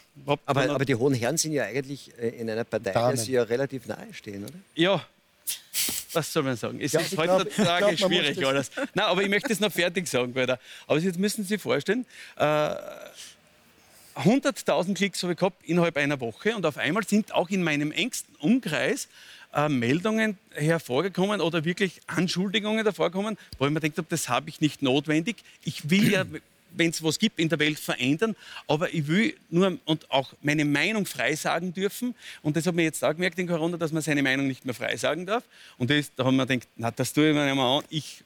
dann 0.47 0.71
aber, 0.71 0.85
die 0.85 0.95
Hohen 0.95 1.15
Herren 1.15 1.37
sind 1.37 1.53
ja 1.53 1.65
eigentlich 1.65 2.13
in 2.19 2.51
einer 2.51 2.65
Partei, 2.65 2.93
der 2.93 3.17
sie 3.17 3.33
ja 3.33 3.43
relativ 3.43 3.87
nahe 3.87 4.13
stehen, 4.13 4.43
oder? 4.45 4.55
Ja, 4.75 5.05
was 6.13 6.33
soll 6.33 6.43
man 6.43 6.57
sagen? 6.57 6.81
Es 6.81 6.93
ja, 6.93 7.01
ist 7.01 7.17
heutzutage 7.17 7.95
glaub, 7.95 8.11
schwierig 8.11 8.45
alles. 8.45 8.71
Nein, 8.95 9.07
aber 9.07 9.23
ich 9.23 9.29
möchte 9.29 9.53
es 9.53 9.61
noch 9.61 9.71
fertig 9.71 10.09
sagen, 10.09 10.35
weiter. 10.35 10.59
Aber 10.87 10.99
jetzt 10.99 11.19
müssen 11.19 11.45
Sie 11.45 11.49
sich 11.49 11.63
vorstellen, 11.63 12.07
äh, 12.37 12.43
100.000 14.17 14.95
Klicks 14.95 15.23
habe 15.23 15.35
ich 15.35 15.39
gehabt 15.39 15.63
innerhalb 15.65 15.97
einer 15.97 16.19
Woche 16.21 16.57
und 16.57 16.65
auf 16.65 16.79
einmal 16.79 17.07
sind 17.07 17.33
auch 17.35 17.51
in 17.51 17.63
meinem 17.63 17.93
engsten 17.93 18.35
Umkreis 18.37 19.09
äh, 19.57 19.71
Meldungen 19.71 20.37
hervorgekommen 20.55 21.41
oder 21.41 21.65
wirklich 21.65 22.01
Anschuldigungen 22.07 22.85
hervorgekommen, 22.85 23.39
wo 23.59 23.65
ich 23.67 23.73
mir 23.73 23.81
denkt 23.81 23.99
das 24.11 24.29
habe 24.29 24.51
ich 24.51 24.61
nicht 24.61 24.83
notwendig. 24.83 25.37
Ich 25.65 25.89
will 25.89 26.13
ja, 26.13 26.25
wenn 26.77 26.91
es 26.91 27.03
was 27.03 27.19
gibt 27.19 27.41
in 27.41 27.49
der 27.49 27.59
Welt, 27.59 27.79
verändern, 27.79 28.37
aber 28.69 28.93
ich 28.93 29.07
will 29.07 29.35
nur 29.49 29.79
und 29.87 30.11
auch 30.11 30.35
meine 30.43 30.67
Meinung 30.67 31.07
frei 31.07 31.35
sagen 31.35 31.73
dürfen. 31.73 32.15
Und 32.43 32.57
das 32.57 32.67
hat 32.67 32.75
man 32.75 32.85
jetzt 32.85 33.03
auch 33.03 33.13
gemerkt 33.13 33.39
in 33.39 33.47
Corona, 33.47 33.79
dass 33.79 33.93
man 33.93 34.03
seine 34.03 34.23
Meinung 34.23 34.47
nicht 34.47 34.67
mehr 34.67 34.75
frei 34.75 34.95
sagen 34.99 35.25
darf. 35.25 35.45
Und 35.79 35.91
das, 35.91 36.13
da 36.15 36.25
haben 36.25 36.37
wir 36.37 36.45
gedacht, 36.45 36.69
na, 36.77 36.91
das 36.91 37.15
tue 37.15 37.31
ich 37.31 37.35
mir 37.35 37.47
nicht 37.47 37.55
mehr 37.55 37.65
an. 37.65 37.85
Ich 37.89 38.25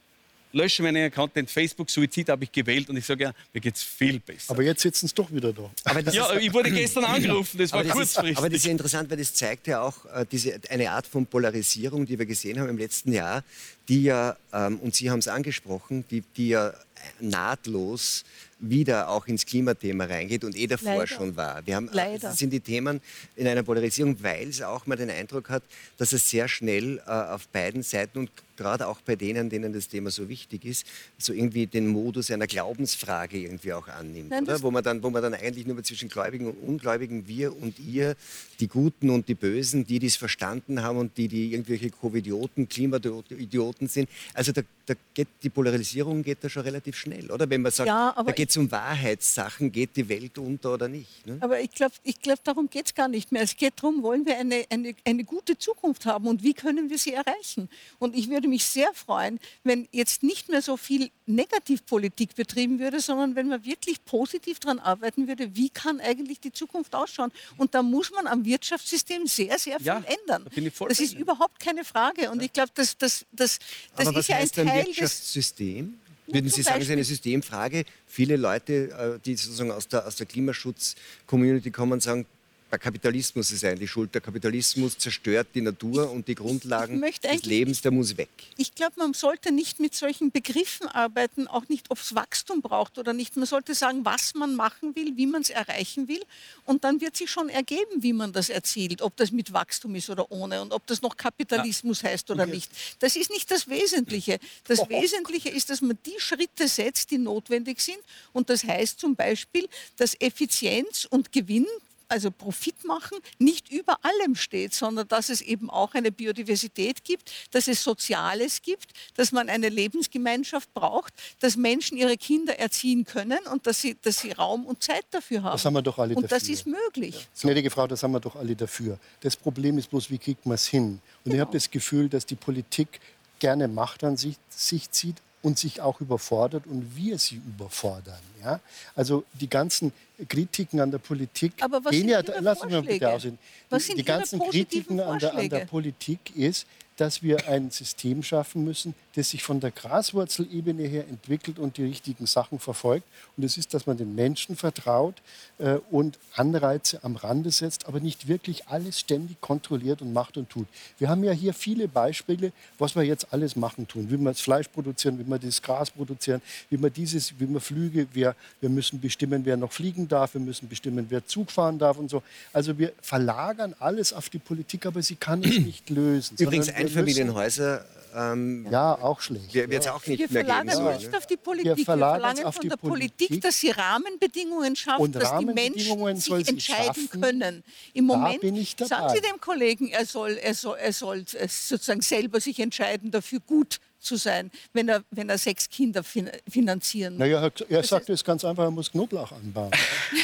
lösche 0.53 0.83
meinen 0.83 1.07
Account, 1.07 1.37
den 1.37 1.47
Facebook-Suizid 1.47 2.29
habe 2.29 2.45
ich 2.45 2.53
gewählt 2.53 2.89
und 2.89 2.97
ich 2.97 3.07
sage 3.07 3.25
ja, 3.25 3.33
mir 3.53 3.61
geht 3.61 3.77
es 3.77 3.83
viel 3.83 4.21
besser. 4.21 4.53
Aber 4.53 4.63
jetzt 4.63 4.83
sitzen 4.83 5.07
sie 5.09 5.15
doch 5.15 5.31
wieder 5.33 5.53
da. 5.53 5.71
ja, 6.13 6.35
ich 6.37 6.53
wurde 6.53 6.71
gestern 6.71 7.05
angerufen, 7.05 7.59
das 7.59 7.73
war 7.73 7.85
das 7.85 7.93
kurzfristig. 7.93 8.33
Ist, 8.33 8.39
aber 8.39 8.49
das 8.49 8.59
ist 8.59 8.67
interessant, 8.67 9.11
weil 9.11 9.19
das 9.19 9.35
zeigt 9.35 9.67
ja 9.67 9.83
auch 9.83 10.05
äh, 10.07 10.27
diese, 10.31 10.61
eine 10.69 10.91
Art 10.91 11.07
von 11.07 11.27
Polarisierung, 11.27 12.07
die 12.07 12.19
wir 12.19 12.27
gesehen 12.27 12.59
haben 12.61 12.69
im 12.69 12.79
letzten 12.79 13.13
Jahr, 13.13 13.45
die 13.89 14.05
ja, 14.05 14.37
ähm, 14.53 14.79
und 14.79 14.95
Sie 14.95 15.11
haben 15.11 15.19
es 15.19 15.29
angesprochen, 15.29 16.05
die, 16.11 16.23
die 16.37 16.51
ja 16.51 16.73
nahtlos 17.21 18.25
wieder 18.61 19.09
auch 19.09 19.27
ins 19.27 19.47
Klimathema 19.47 20.05
reingeht 20.05 20.45
und 20.45 20.55
eh 20.55 20.67
davor 20.67 20.95
Leider. 20.95 21.07
schon 21.07 21.37
war. 21.37 21.67
Wir 21.67 21.77
haben, 21.77 21.89
Leider. 21.93 22.29
Das 22.29 22.39
sind 22.39 22.53
die 22.53 22.61
Themen 22.61 23.01
in 23.37 23.47
einer 23.47 23.63
Polarisierung, 23.63 24.23
weil 24.23 24.49
es 24.49 24.61
auch 24.61 24.87
mal 24.87 24.97
den 24.97 25.11
Eindruck 25.11 25.49
hat, 25.49 25.63
dass 25.97 26.13
es 26.13 26.29
sehr 26.29 26.47
schnell 26.47 26.99
äh, 26.99 27.11
auf 27.11 27.49
beiden 27.49 27.83
Seiten 27.83 28.19
und 28.19 28.31
gerade 28.57 28.87
auch 28.87 29.01
bei 29.01 29.17
denen, 29.17 29.49
denen 29.49 29.73
das 29.73 29.89
Thema 29.89 30.11
so 30.11 30.29
wichtig 30.29 30.67
ist, 30.67 30.87
so 31.17 31.33
irgendwie 31.33 31.67
den 31.67 31.87
Modus 31.87 32.31
einer 32.31 32.47
Glaubensfrage 32.47 33.39
irgendwie 33.39 33.73
auch 33.73 33.89
annimmt, 33.89 34.29
Nein? 34.29 34.47
Wo 34.61 34.71
man, 34.71 34.85
dann, 34.85 35.03
wo 35.03 35.09
man 35.09 35.23
dann 35.23 35.33
eigentlich 35.33 35.67
nur 35.67 35.83
zwischen 35.83 36.11
Gläubigen 36.11 36.47
und 36.47 36.59
Ungläubigen, 36.59 37.27
wir 37.27 37.57
und 37.57 37.79
ihr, 37.79 38.15
die 38.61 38.69
Guten 38.69 39.11
und 39.11 39.29
die 39.29 39.35
Bösen, 39.35 39.87
die, 39.87 39.99
die 39.99 40.07
es 40.07 40.17
verstanden 40.17 40.83
haben 40.83 40.99
und 40.99 41.17
die, 41.17 41.29
die 41.29 41.53
irgendwelche 41.53 41.91
Covidioten, 41.91 42.69
Klimaidioten 42.69 43.89
sind. 43.89 44.09
Also 44.35 44.53
da, 44.53 44.63
da 44.87 44.95
geht 45.15 45.29
die 45.43 45.51
Polarisierung 45.51 46.23
geht 46.23 46.39
da 46.43 46.49
schon 46.49 46.63
relativ 46.63 46.97
schnell, 46.97 47.31
oder? 47.31 47.49
Wenn 47.49 47.63
man 47.63 47.73
sagt, 47.73 47.89
ja, 47.89 48.15
da 48.15 48.33
geht 48.33 48.51
es 48.51 48.57
um 48.57 48.71
Wahrheitssachen, 48.71 49.73
geht 49.73 49.97
die 49.97 50.09
Welt 50.09 50.37
unter 50.39 50.75
oder 50.75 50.89
nicht. 50.89 51.27
Ne? 51.27 51.39
Aber 51.41 51.61
ich 51.61 51.71
glaube, 51.71 51.95
ich 52.03 52.21
glaub, 52.21 52.43
darum 52.45 52.69
geht 52.69 52.87
es 52.87 52.95
gar 52.95 53.09
nicht 53.09 53.33
mehr. 53.33 53.43
Es 53.43 53.57
geht 53.57 53.75
darum, 53.77 54.03
wollen 54.03 54.27
wir 54.27 54.39
eine, 54.39 54.65
eine, 54.71 54.95
eine 55.05 55.25
gute 55.25 55.59
Zukunft 55.59 56.07
haben 56.07 56.27
und 56.27 56.43
wie 56.43 56.55
können 56.55 56.91
wir 56.91 56.99
sie 56.99 57.13
erreichen? 57.13 57.69
Und 57.99 58.17
ich 58.17 58.29
würde 58.29 58.49
mich 58.49 58.65
sehr 58.65 58.93
freuen, 58.95 59.39
wenn 59.65 59.89
jetzt 59.93 60.23
nicht 60.23 60.49
mehr 60.49 60.63
so 60.63 60.77
viel 60.77 61.11
Negativpolitik 61.27 62.35
betrieben 62.35 62.79
würde, 62.79 63.01
sondern 63.01 63.37
wenn 63.37 63.49
man 63.49 63.65
wirklich 63.65 64.05
positiv 64.05 64.59
daran 64.59 64.79
arbeiten 64.79 65.29
würde, 65.29 65.55
wie 65.57 65.71
kann 65.71 66.01
eigentlich 66.01 66.41
die 66.41 66.53
Zukunft 66.53 66.95
ausschauen? 66.95 67.33
Und 67.57 67.75
da 67.75 67.83
muss 67.83 68.11
man 68.11 68.27
am 68.27 68.45
Wirtschaftssystem 68.51 69.27
sehr, 69.27 69.59
sehr 69.59 69.79
viel 69.79 69.87
ja, 69.87 70.03
ändern. 70.07 70.47
Da 70.55 70.87
das 70.87 71.01
ist 71.01 71.15
überhaupt 71.15 71.61
keine 71.61 71.85
Frage. 71.85 72.31
Und 72.31 72.43
ich 72.43 72.53
glaube, 72.53 72.71
das, 72.75 72.99
das, 72.99 73.25
das, 73.33 73.59
das 73.97 74.17
ist 74.17 74.29
ja 74.29 74.37
ein 74.37 74.51
Teil 74.51 74.87
Wirtschaftssystem? 74.87 75.95
Würden 76.27 76.51
Sie 76.51 76.63
sagen, 76.63 76.81
es 76.81 76.87
ist 76.87 76.93
eine 76.93 77.05
Systemfrage? 77.05 77.85
Viele 78.07 78.37
Leute, 78.37 78.91
äh, 78.91 79.19
die 79.25 79.35
sozusagen 79.37 79.73
aus 79.73 79.89
der, 79.89 80.07
aus 80.07 80.17
der 80.17 80.27
Klimaschutz-Community 80.27 81.71
kommen, 81.71 82.01
sagen, 82.01 82.27
der 82.71 82.79
Kapitalismus 82.79 83.51
ist 83.51 83.65
eigentlich 83.65 83.91
schuld. 83.91 84.15
Der 84.15 84.21
Kapitalismus 84.21 84.97
zerstört 84.97 85.49
die 85.55 85.61
Natur 85.61 86.11
und 86.11 86.29
die 86.29 86.35
Grundlagen 86.35 87.01
des 87.01 87.43
Lebens, 87.43 87.81
der 87.83 87.91
muss 87.91 88.17
weg. 88.17 88.29
Ich 88.57 88.75
glaube, 88.75 88.95
man 88.97 89.13
sollte 89.13 89.53
nicht 89.53 89.81
mit 89.81 89.95
solchen 89.95 90.31
Begriffen 90.31 90.87
arbeiten, 90.87 91.49
auch 91.49 91.69
nicht, 91.69 91.91
ob 91.91 91.99
es 91.99 92.15
Wachstum 92.15 92.63
braucht 92.63 92.99
oder 92.99 93.13
nicht. 93.13 93.37
Man 93.37 93.47
sollte 93.47 93.75
sagen, 93.75 94.05
was 94.05 94.35
man 94.35 94.55
machen 94.55 94.95
will, 94.95 95.17
wie 95.17 95.27
man 95.27 95.43
es 95.43 95.51
erreichen 95.51 96.07
will. 96.07 96.23
Und 96.65 96.85
dann 96.85 97.01
wird 97.01 97.17
sich 97.17 97.31
schon 97.31 97.49
ergeben, 97.49 98.03
wie 98.03 98.13
man 98.13 98.33
das 98.33 98.49
erzielt, 98.49 99.03
ob 99.03 99.17
das 99.17 99.33
mit 99.33 99.53
Wachstum 99.53 99.95
ist 99.97 100.09
oder 100.09 100.31
ohne 100.31 100.63
und 100.63 100.73
ob 100.73 100.87
das 100.87 101.03
noch 101.03 101.17
Kapitalismus 101.17 102.03
ja. 102.03 102.11
heißt 102.11 102.31
oder 102.31 102.45
okay. 102.45 102.53
nicht. 102.53 102.71
Das 103.01 103.17
ist 103.17 103.31
nicht 103.31 103.51
das 103.51 103.69
Wesentliche. 103.69 104.39
Das 104.65 104.81
oh. 104.81 104.89
Wesentliche 104.89 105.49
ist, 105.49 105.71
dass 105.71 105.81
man 105.81 105.99
die 106.07 106.19
Schritte 106.19 106.69
setzt, 106.69 107.11
die 107.11 107.19
notwendig 107.19 107.81
sind. 107.81 107.99
Und 108.33 108.49
das 108.49 108.63
heißt 108.65 109.01
zum 109.01 109.17
Beispiel, 109.17 109.69
dass 109.97 110.15
Effizienz 110.21 111.07
und 111.11 111.33
Gewinn 111.33 111.67
also 112.11 112.31
Profit 112.31 112.85
machen, 112.85 113.19
nicht 113.39 113.71
über 113.71 113.99
allem 114.05 114.35
steht, 114.35 114.75
sondern 114.75 115.09
dass 115.09 115.29
es 115.29 115.41
eben 115.41 115.71
auch 115.71 115.95
eine 115.95 116.13
Biodiversität 116.13 117.05
gibt, 117.05 117.31
dass 117.51 117.69
es 117.69 117.83
Soziales 117.83 118.63
gibt, 118.63 118.93
dass 119.15 119.33
man 119.33 119.49
eine 119.49 119.69
Lebensgemeinschaft 119.69 120.73
braucht, 120.75 121.15
dass 121.41 121.57
Menschen 121.57 121.97
ihre 121.97 122.17
Kinder 122.17 122.59
erziehen 122.59 123.05
können 123.05 123.41
und 123.53 123.67
dass 123.67 123.81
sie, 123.81 123.97
dass 124.03 124.21
sie 124.21 124.33
Raum 124.33 124.67
und 124.67 124.83
Zeit 124.83 125.05
dafür 125.11 125.43
haben. 125.43 125.53
Das 125.53 125.65
haben 125.65 125.75
wir 125.75 125.83
doch 125.83 125.99
alle 125.99 126.15
und 126.15 126.25
dafür. 126.25 126.39
das 126.39 126.49
ist 126.49 126.67
möglich. 126.67 127.15
Ja. 127.15 127.43
Gnädige 127.43 127.71
Frau, 127.71 127.87
das 127.87 128.03
haben 128.03 128.13
wir 128.13 128.21
doch 128.21 128.37
alle 128.37 128.57
dafür. 128.57 128.99
Das 129.21 129.37
Problem 129.37 129.79
ist 129.79 129.91
bloß, 129.91 130.11
wie 130.11 130.19
kriegt 130.19 130.47
man 130.47 130.57
es 130.57 130.67
hin? 130.67 130.85
Und 130.85 131.01
genau. 131.25 131.35
ich 131.37 131.41
habe 131.41 131.53
das 131.53 131.71
Gefühl, 131.71 132.09
dass 132.09 132.27
die 132.27 132.35
Politik 132.35 133.01
gerne 133.39 133.69
Macht 133.69 134.05
an 134.05 134.17
sich, 134.17 134.37
sich 134.51 134.91
zieht, 134.91 135.17
und 135.43 135.59
sich 135.59 135.81
auch 135.81 136.01
überfordert 136.01 136.67
und 136.67 136.97
wir 136.97 137.19
sie 137.19 137.37
überfordern. 137.37 138.21
Ja? 138.43 138.61
Also 138.95 139.25
die 139.33 139.49
ganzen 139.49 139.93
Kritiken 140.29 140.81
an 140.81 140.91
der 140.91 140.99
Politik 140.99 141.53
Aber 141.61 141.85
was 141.85 141.93
gehen 141.93 142.09
ja, 142.09 142.21
lassen 142.41 142.71
wir 142.71 142.83
bitte 142.83 143.11
aussehen. 143.11 143.39
Was 143.69 143.87
die, 143.87 143.95
die 143.95 144.05
ganzen 144.05 144.41
Kritiken 144.41 145.01
an 145.01 145.19
der, 145.19 145.35
an 145.35 145.49
der 145.49 145.65
Politik 145.67 146.35
ist, 146.37 146.67
dass 146.97 147.23
wir 147.23 147.49
ein 147.49 147.71
System 147.71 148.23
schaffen 148.23 148.65
müssen, 148.65 148.95
das 149.15 149.31
sich 149.31 149.43
von 149.43 149.61
der 149.61 149.71
Graswurzelebene 149.71 150.85
her 150.85 151.07
entwickelt 151.09 151.59
und 151.59 151.77
die 151.77 151.85
richtigen 151.85 152.27
Sachen 152.27 152.59
verfolgt. 152.59 153.07
Und 153.37 153.45
das 153.45 153.57
ist, 153.57 153.75
dass 153.75 153.87
man 153.87 153.97
den 153.97 154.15
Menschen 154.15 154.57
vertraut 154.57 155.17
äh, 155.59 155.79
und 155.91 156.19
Anreize 156.35 157.03
am 157.03 157.17
Rande 157.17 157.51
setzt, 157.51 157.87
aber 157.87 158.01
nicht 158.01 158.29
wirklich 158.29 158.69
alles 158.69 159.01
ständig 159.01 159.41
kontrolliert 159.41 160.03
und 160.03 160.13
macht 160.13 160.37
und 160.37 160.49
tut. 160.49 160.67
Wir 160.99 161.09
haben 161.09 161.25
ja 161.25 161.33
hier 161.33 161.55
viele 161.55 161.89
Beispiele, 161.89 162.53
was 162.79 162.95
wir 162.95 163.03
jetzt 163.03 163.33
alles 163.33 163.57
machen 163.57 163.89
tun. 163.89 164.11
Wie 164.11 164.17
wir 164.17 164.31
das 164.31 164.41
Fleisch 164.41 164.69
produzieren, 164.69 165.19
wie 165.19 165.29
wir 165.29 165.39
das 165.39 165.61
Gras 165.61 165.91
produzieren, 165.91 166.41
wie 166.69 166.81
wir 166.81 166.91
dieses, 166.91 167.39
wie 167.41 167.49
wir 167.49 167.61
Flüge, 167.61 168.07
wir, 168.13 168.37
wir 168.61 168.69
müssen 168.69 169.01
bestimmen, 169.01 169.45
wer 169.45 169.57
noch 169.57 169.73
fliegen 169.73 170.07
darf, 170.07 170.35
wir 170.35 170.41
müssen 170.41 170.69
bestimmen, 170.69 171.07
wer 171.09 171.27
Zug 171.27 171.51
fahren 171.51 171.79
darf 171.79 171.99
und 171.99 172.11
so. 172.11 172.23
Also 172.53 172.79
wir 172.79 172.93
verlagern 173.03 173.75
alles 173.79 174.13
auf 174.13 174.29
die 174.29 174.39
Politik, 174.39 174.87
aber 174.87 175.03
sie 175.03 175.17
kann 175.17 175.43
es 175.43 175.59
nicht 175.59 175.91
lösen. 175.91 176.37
Übrigens 176.39 176.69
Einfamilienhäuser 176.69 177.85
ähm, 178.15 178.67
ja, 178.71 179.00
auch 179.01 179.21
schlecht. 179.21 179.53
Wird 179.55 179.73
es 179.73 179.87
auch 179.87 180.07
nicht 180.07 180.19
wir 180.19 180.31
mehr 180.31 180.45
verlagern 180.45 180.85
geben 180.85 180.97
nicht 180.97 181.17
auf 181.17 181.27
die 181.27 181.37
Politik. 181.37 181.67
Wir, 181.67 181.77
wir 181.77 181.85
verlangen 181.85 182.53
von 182.53 182.69
der 182.69 182.77
Politik, 182.77 183.29
Politik, 183.29 183.41
dass 183.41 183.61
sie 183.61 183.71
Rahmenbedingungen 183.71 184.77
schafft, 184.77 185.01
und 185.01 185.15
dass 185.15 185.39
die 185.39 185.47
Menschen 185.47 186.17
sich 186.17 186.49
entscheiden 186.49 187.09
schaffen. 187.09 187.21
können. 187.21 187.65
Im 187.93 188.07
Moment 188.07 188.43
sagen 188.79 189.15
Sie 189.15 189.21
dem 189.21 189.41
Kollegen, 189.41 189.89
er 189.89 190.07
soll, 190.07 190.33
er 190.33 190.55
soll, 190.55 190.77
er 190.79 190.93
soll 190.93 191.25
sozusagen 191.27 192.03
selber 192.03 192.41
sich 192.41 192.59
entscheiden, 192.61 193.11
dafür 193.11 193.41
gut 193.41 193.81
zu 194.01 194.17
sein, 194.17 194.51
wenn 194.73 194.89
er, 194.89 195.05
wenn 195.11 195.29
er 195.29 195.39
sechs 195.39 195.69
Kinder 195.69 196.03
fin 196.03 196.31
finanzieren 196.49 197.15
muss. 197.15 197.21
Naja, 197.21 197.51
er, 197.69 197.83
sagt 197.83 198.09
es 198.09 198.25
ganz 198.25 198.45
einfach, 198.45 198.65
er 198.65 198.71
muss 198.71 198.91
Knoblauch 198.91 199.33
anbauen. 199.33 199.71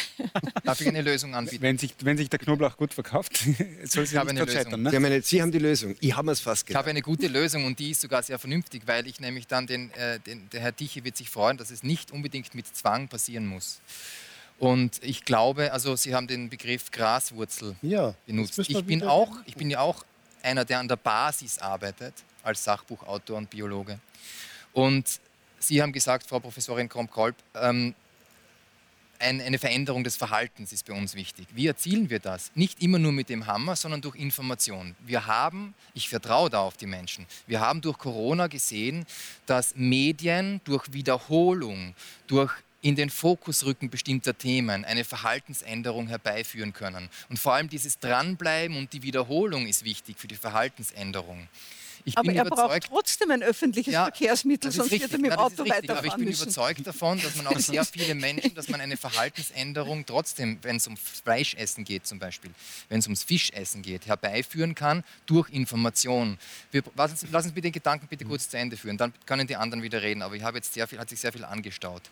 Darf 0.64 0.80
ich 0.80 0.88
eine 0.88 1.02
Lösung 1.02 1.34
anbieten? 1.34 1.62
Wenn 1.62 1.78
sich, 1.78 1.94
wenn 2.00 2.16
sich 2.16 2.30
der 2.30 2.38
Knoblauch 2.38 2.76
gut 2.76 2.94
verkauft, 2.94 3.36
soll 3.84 4.06
sie 4.06 4.16
nicht 4.16 4.28
eine 4.28 4.50
scheitern. 4.50 4.82
Ne? 4.82 4.90
Sie, 4.90 4.96
haben 4.96 5.04
eine, 5.04 5.22
sie 5.22 5.42
haben 5.42 5.52
die 5.52 5.58
Lösung. 5.58 5.94
Ich 6.00 6.16
habe 6.16 6.30
es 6.32 6.40
fast 6.40 6.66
gedacht. 6.66 6.70
Ich 6.70 6.78
habe 6.78 6.90
eine 6.90 7.02
gute 7.02 7.28
Lösung 7.28 7.64
und 7.66 7.78
die 7.78 7.90
ist 7.90 8.00
sogar 8.00 8.22
sehr 8.22 8.38
vernünftig, 8.38 8.82
weil 8.86 9.06
ich 9.06 9.20
nämlich 9.20 9.46
dann 9.46 9.66
den, 9.66 9.92
äh, 9.92 10.18
den, 10.20 10.48
der 10.50 10.60
Herr 10.60 10.74
Tichy 10.74 11.04
wird 11.04 11.16
sich 11.16 11.30
freuen, 11.30 11.56
dass 11.56 11.70
es 11.70 11.82
nicht 11.82 12.10
unbedingt 12.10 12.54
mit 12.54 12.74
Zwang 12.74 13.08
passieren 13.08 13.46
muss. 13.46 13.80
Und 14.58 15.02
ich 15.02 15.24
glaube, 15.24 15.72
also 15.72 15.96
Sie 15.96 16.14
haben 16.14 16.26
den 16.26 16.48
Begriff 16.48 16.90
Graswurzel 16.90 17.76
ja, 17.82 18.14
benutzt. 18.26 18.58
Ich 18.58 18.84
bin, 18.84 19.02
auch, 19.02 19.30
ich 19.44 19.54
bin 19.54 19.68
ja 19.68 19.80
auch 19.80 20.04
einer, 20.42 20.64
der 20.64 20.78
an 20.78 20.88
der 20.88 20.96
Basis 20.96 21.58
arbeitet 21.58 22.14
als 22.46 22.64
Sachbuchautor 22.64 23.36
und 23.36 23.50
Biologe. 23.50 23.98
Und 24.72 25.20
Sie 25.58 25.82
haben 25.82 25.92
gesagt, 25.92 26.26
Frau 26.26 26.38
Professorin 26.38 26.88
Kromp-Kolb, 26.88 27.34
ähm, 27.54 27.94
ein, 29.18 29.40
eine 29.40 29.58
Veränderung 29.58 30.04
des 30.04 30.16
Verhaltens 30.16 30.72
ist 30.72 30.86
bei 30.86 30.92
uns 30.92 31.14
wichtig. 31.14 31.46
Wie 31.54 31.66
erzielen 31.66 32.10
wir 32.10 32.18
das? 32.18 32.50
Nicht 32.54 32.82
immer 32.82 32.98
nur 32.98 33.12
mit 33.12 33.30
dem 33.30 33.46
Hammer, 33.46 33.74
sondern 33.74 34.02
durch 34.02 34.16
Information. 34.16 34.94
Wir 35.06 35.26
haben, 35.26 35.74
ich 35.94 36.08
vertraue 36.08 36.50
da 36.50 36.60
auf 36.60 36.76
die 36.76 36.86
Menschen, 36.86 37.26
wir 37.46 37.60
haben 37.60 37.80
durch 37.80 37.98
Corona 37.98 38.46
gesehen, 38.46 39.06
dass 39.46 39.74
Medien 39.74 40.60
durch 40.64 40.92
Wiederholung, 40.92 41.94
durch 42.26 42.52
in 42.82 42.94
den 42.94 43.10
Fokus 43.10 43.64
rücken 43.64 43.90
bestimmter 43.90 44.36
Themen 44.36 44.84
eine 44.84 45.02
Verhaltensänderung 45.02 46.06
herbeiführen 46.06 46.72
können. 46.72 47.08
Und 47.28 47.38
vor 47.38 47.54
allem 47.54 47.68
dieses 47.68 47.98
Dranbleiben 47.98 48.76
und 48.76 48.92
die 48.92 49.02
Wiederholung 49.02 49.66
ist 49.66 49.84
wichtig 49.84 50.18
für 50.18 50.28
die 50.28 50.36
Verhaltensänderung. 50.36 51.48
Ich 52.08 52.16
aber 52.16 52.32
er 52.32 52.44
braucht 52.44 52.84
trotzdem 52.84 53.32
ein 53.32 53.42
öffentliches 53.42 53.92
ja, 53.92 54.04
Verkehrsmittel, 54.04 54.70
sonst 54.70 54.92
richtig, 54.92 55.10
wird 55.10 55.12
er 55.14 55.18
mit 55.18 55.32
dem 55.32 55.38
Auto 55.38 55.68
weiterfahren 55.68 55.98
Aber 55.98 56.06
ich 56.06 56.14
bin 56.14 56.26
müssen. 56.26 56.44
überzeugt 56.44 56.86
davon, 56.86 57.20
dass 57.20 57.34
man 57.34 57.48
auch 57.48 57.58
sehr 57.58 57.84
viele 57.84 58.14
Menschen, 58.14 58.54
dass 58.54 58.68
man 58.68 58.80
eine 58.80 58.96
Verhaltensänderung 58.96 60.06
trotzdem, 60.06 60.58
wenn 60.62 60.76
es 60.76 60.86
um 60.86 60.96
Fleischessen 60.96 61.82
geht 61.82 62.06
zum 62.06 62.20
Beispiel, 62.20 62.52
wenn 62.88 63.00
es 63.00 63.06
ums 63.06 63.24
Fischessen 63.24 63.82
geht, 63.82 64.06
herbeiführen 64.06 64.76
kann 64.76 65.02
durch 65.26 65.50
Information. 65.50 66.38
Wir, 66.70 66.84
lass, 66.94 67.10
uns, 67.10 67.26
lass 67.32 67.44
uns 67.44 67.54
bitte 67.54 67.66
den 67.66 67.72
Gedanken 67.72 68.06
bitte 68.06 68.24
kurz 68.24 68.48
zu 68.48 68.56
Ende 68.56 68.76
führen, 68.76 68.96
dann 68.96 69.12
können 69.26 69.48
die 69.48 69.56
anderen 69.56 69.82
wieder 69.82 70.00
reden. 70.00 70.22
Aber 70.22 70.36
ich 70.36 70.44
habe 70.44 70.58
jetzt 70.58 70.74
sehr 70.74 70.86
viel, 70.86 71.00
hat 71.00 71.08
sich 71.08 71.18
sehr 71.18 71.32
viel 71.32 71.44
angestaut. 71.44 72.02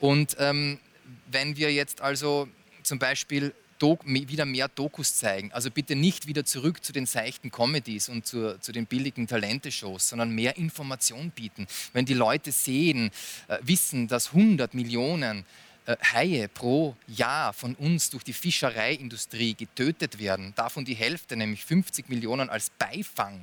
Und 0.00 0.34
ähm, 0.38 0.80
wenn 1.26 1.58
wir 1.58 1.70
jetzt 1.74 2.00
also 2.00 2.48
zum 2.82 2.98
Beispiel 2.98 3.54
wieder 3.80 4.44
mehr 4.44 4.68
Dokus 4.68 5.16
zeigen. 5.16 5.52
Also 5.52 5.70
bitte 5.70 5.96
nicht 5.96 6.26
wieder 6.26 6.44
zurück 6.44 6.84
zu 6.84 6.92
den 6.92 7.06
seichten 7.06 7.50
Comedies 7.50 8.08
und 8.08 8.26
zu, 8.26 8.58
zu 8.60 8.72
den 8.72 8.86
billigen 8.86 9.26
Talente-Shows, 9.26 10.08
sondern 10.08 10.30
mehr 10.30 10.56
Information 10.56 11.30
bieten. 11.30 11.66
Wenn 11.92 12.06
die 12.06 12.14
Leute 12.14 12.52
sehen, 12.52 13.10
äh, 13.48 13.58
wissen, 13.62 14.08
dass 14.08 14.28
100 14.28 14.74
Millionen 14.74 15.44
äh, 15.86 15.96
Haie 16.12 16.48
pro 16.48 16.96
Jahr 17.06 17.52
von 17.52 17.74
uns 17.74 18.10
durch 18.10 18.24
die 18.24 18.32
Fischereiindustrie 18.32 19.54
getötet 19.54 20.18
werden, 20.18 20.52
davon 20.56 20.84
die 20.84 20.94
Hälfte, 20.94 21.36
nämlich 21.36 21.64
50 21.64 22.08
Millionen 22.08 22.50
als 22.50 22.70
Beifang, 22.70 23.40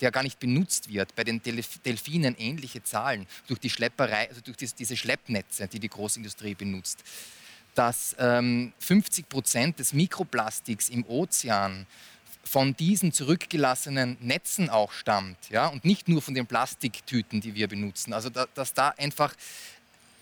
der 0.00 0.10
gar 0.10 0.22
nicht 0.22 0.40
benutzt 0.40 0.88
wird, 0.88 1.14
bei 1.14 1.24
den 1.24 1.40
Delfinen 1.42 2.36
ähnliche 2.38 2.82
Zahlen, 2.82 3.26
durch 3.46 3.60
die 3.60 3.70
Schlepperei, 3.70 4.28
also 4.28 4.40
durch 4.40 4.56
diese 4.56 4.96
Schleppnetze, 4.96 5.68
die 5.68 5.78
die 5.78 5.88
Großindustrie 5.88 6.54
benutzt 6.54 7.02
dass 7.74 8.16
ähm, 8.18 8.72
50 8.78 9.28
Prozent 9.28 9.78
des 9.78 9.92
Mikroplastiks 9.92 10.88
im 10.88 11.04
Ozean 11.06 11.86
von 12.44 12.76
diesen 12.76 13.12
zurückgelassenen 13.12 14.16
Netzen 14.20 14.70
auch 14.70 14.92
stammt 14.92 15.50
ja? 15.50 15.66
und 15.66 15.84
nicht 15.84 16.08
nur 16.08 16.22
von 16.22 16.34
den 16.34 16.46
Plastiktüten, 16.46 17.40
die 17.40 17.54
wir 17.54 17.68
benutzen. 17.68 18.12
Also 18.12 18.28
da, 18.28 18.46
dass 18.54 18.74
da 18.74 18.90
einfach 18.90 19.34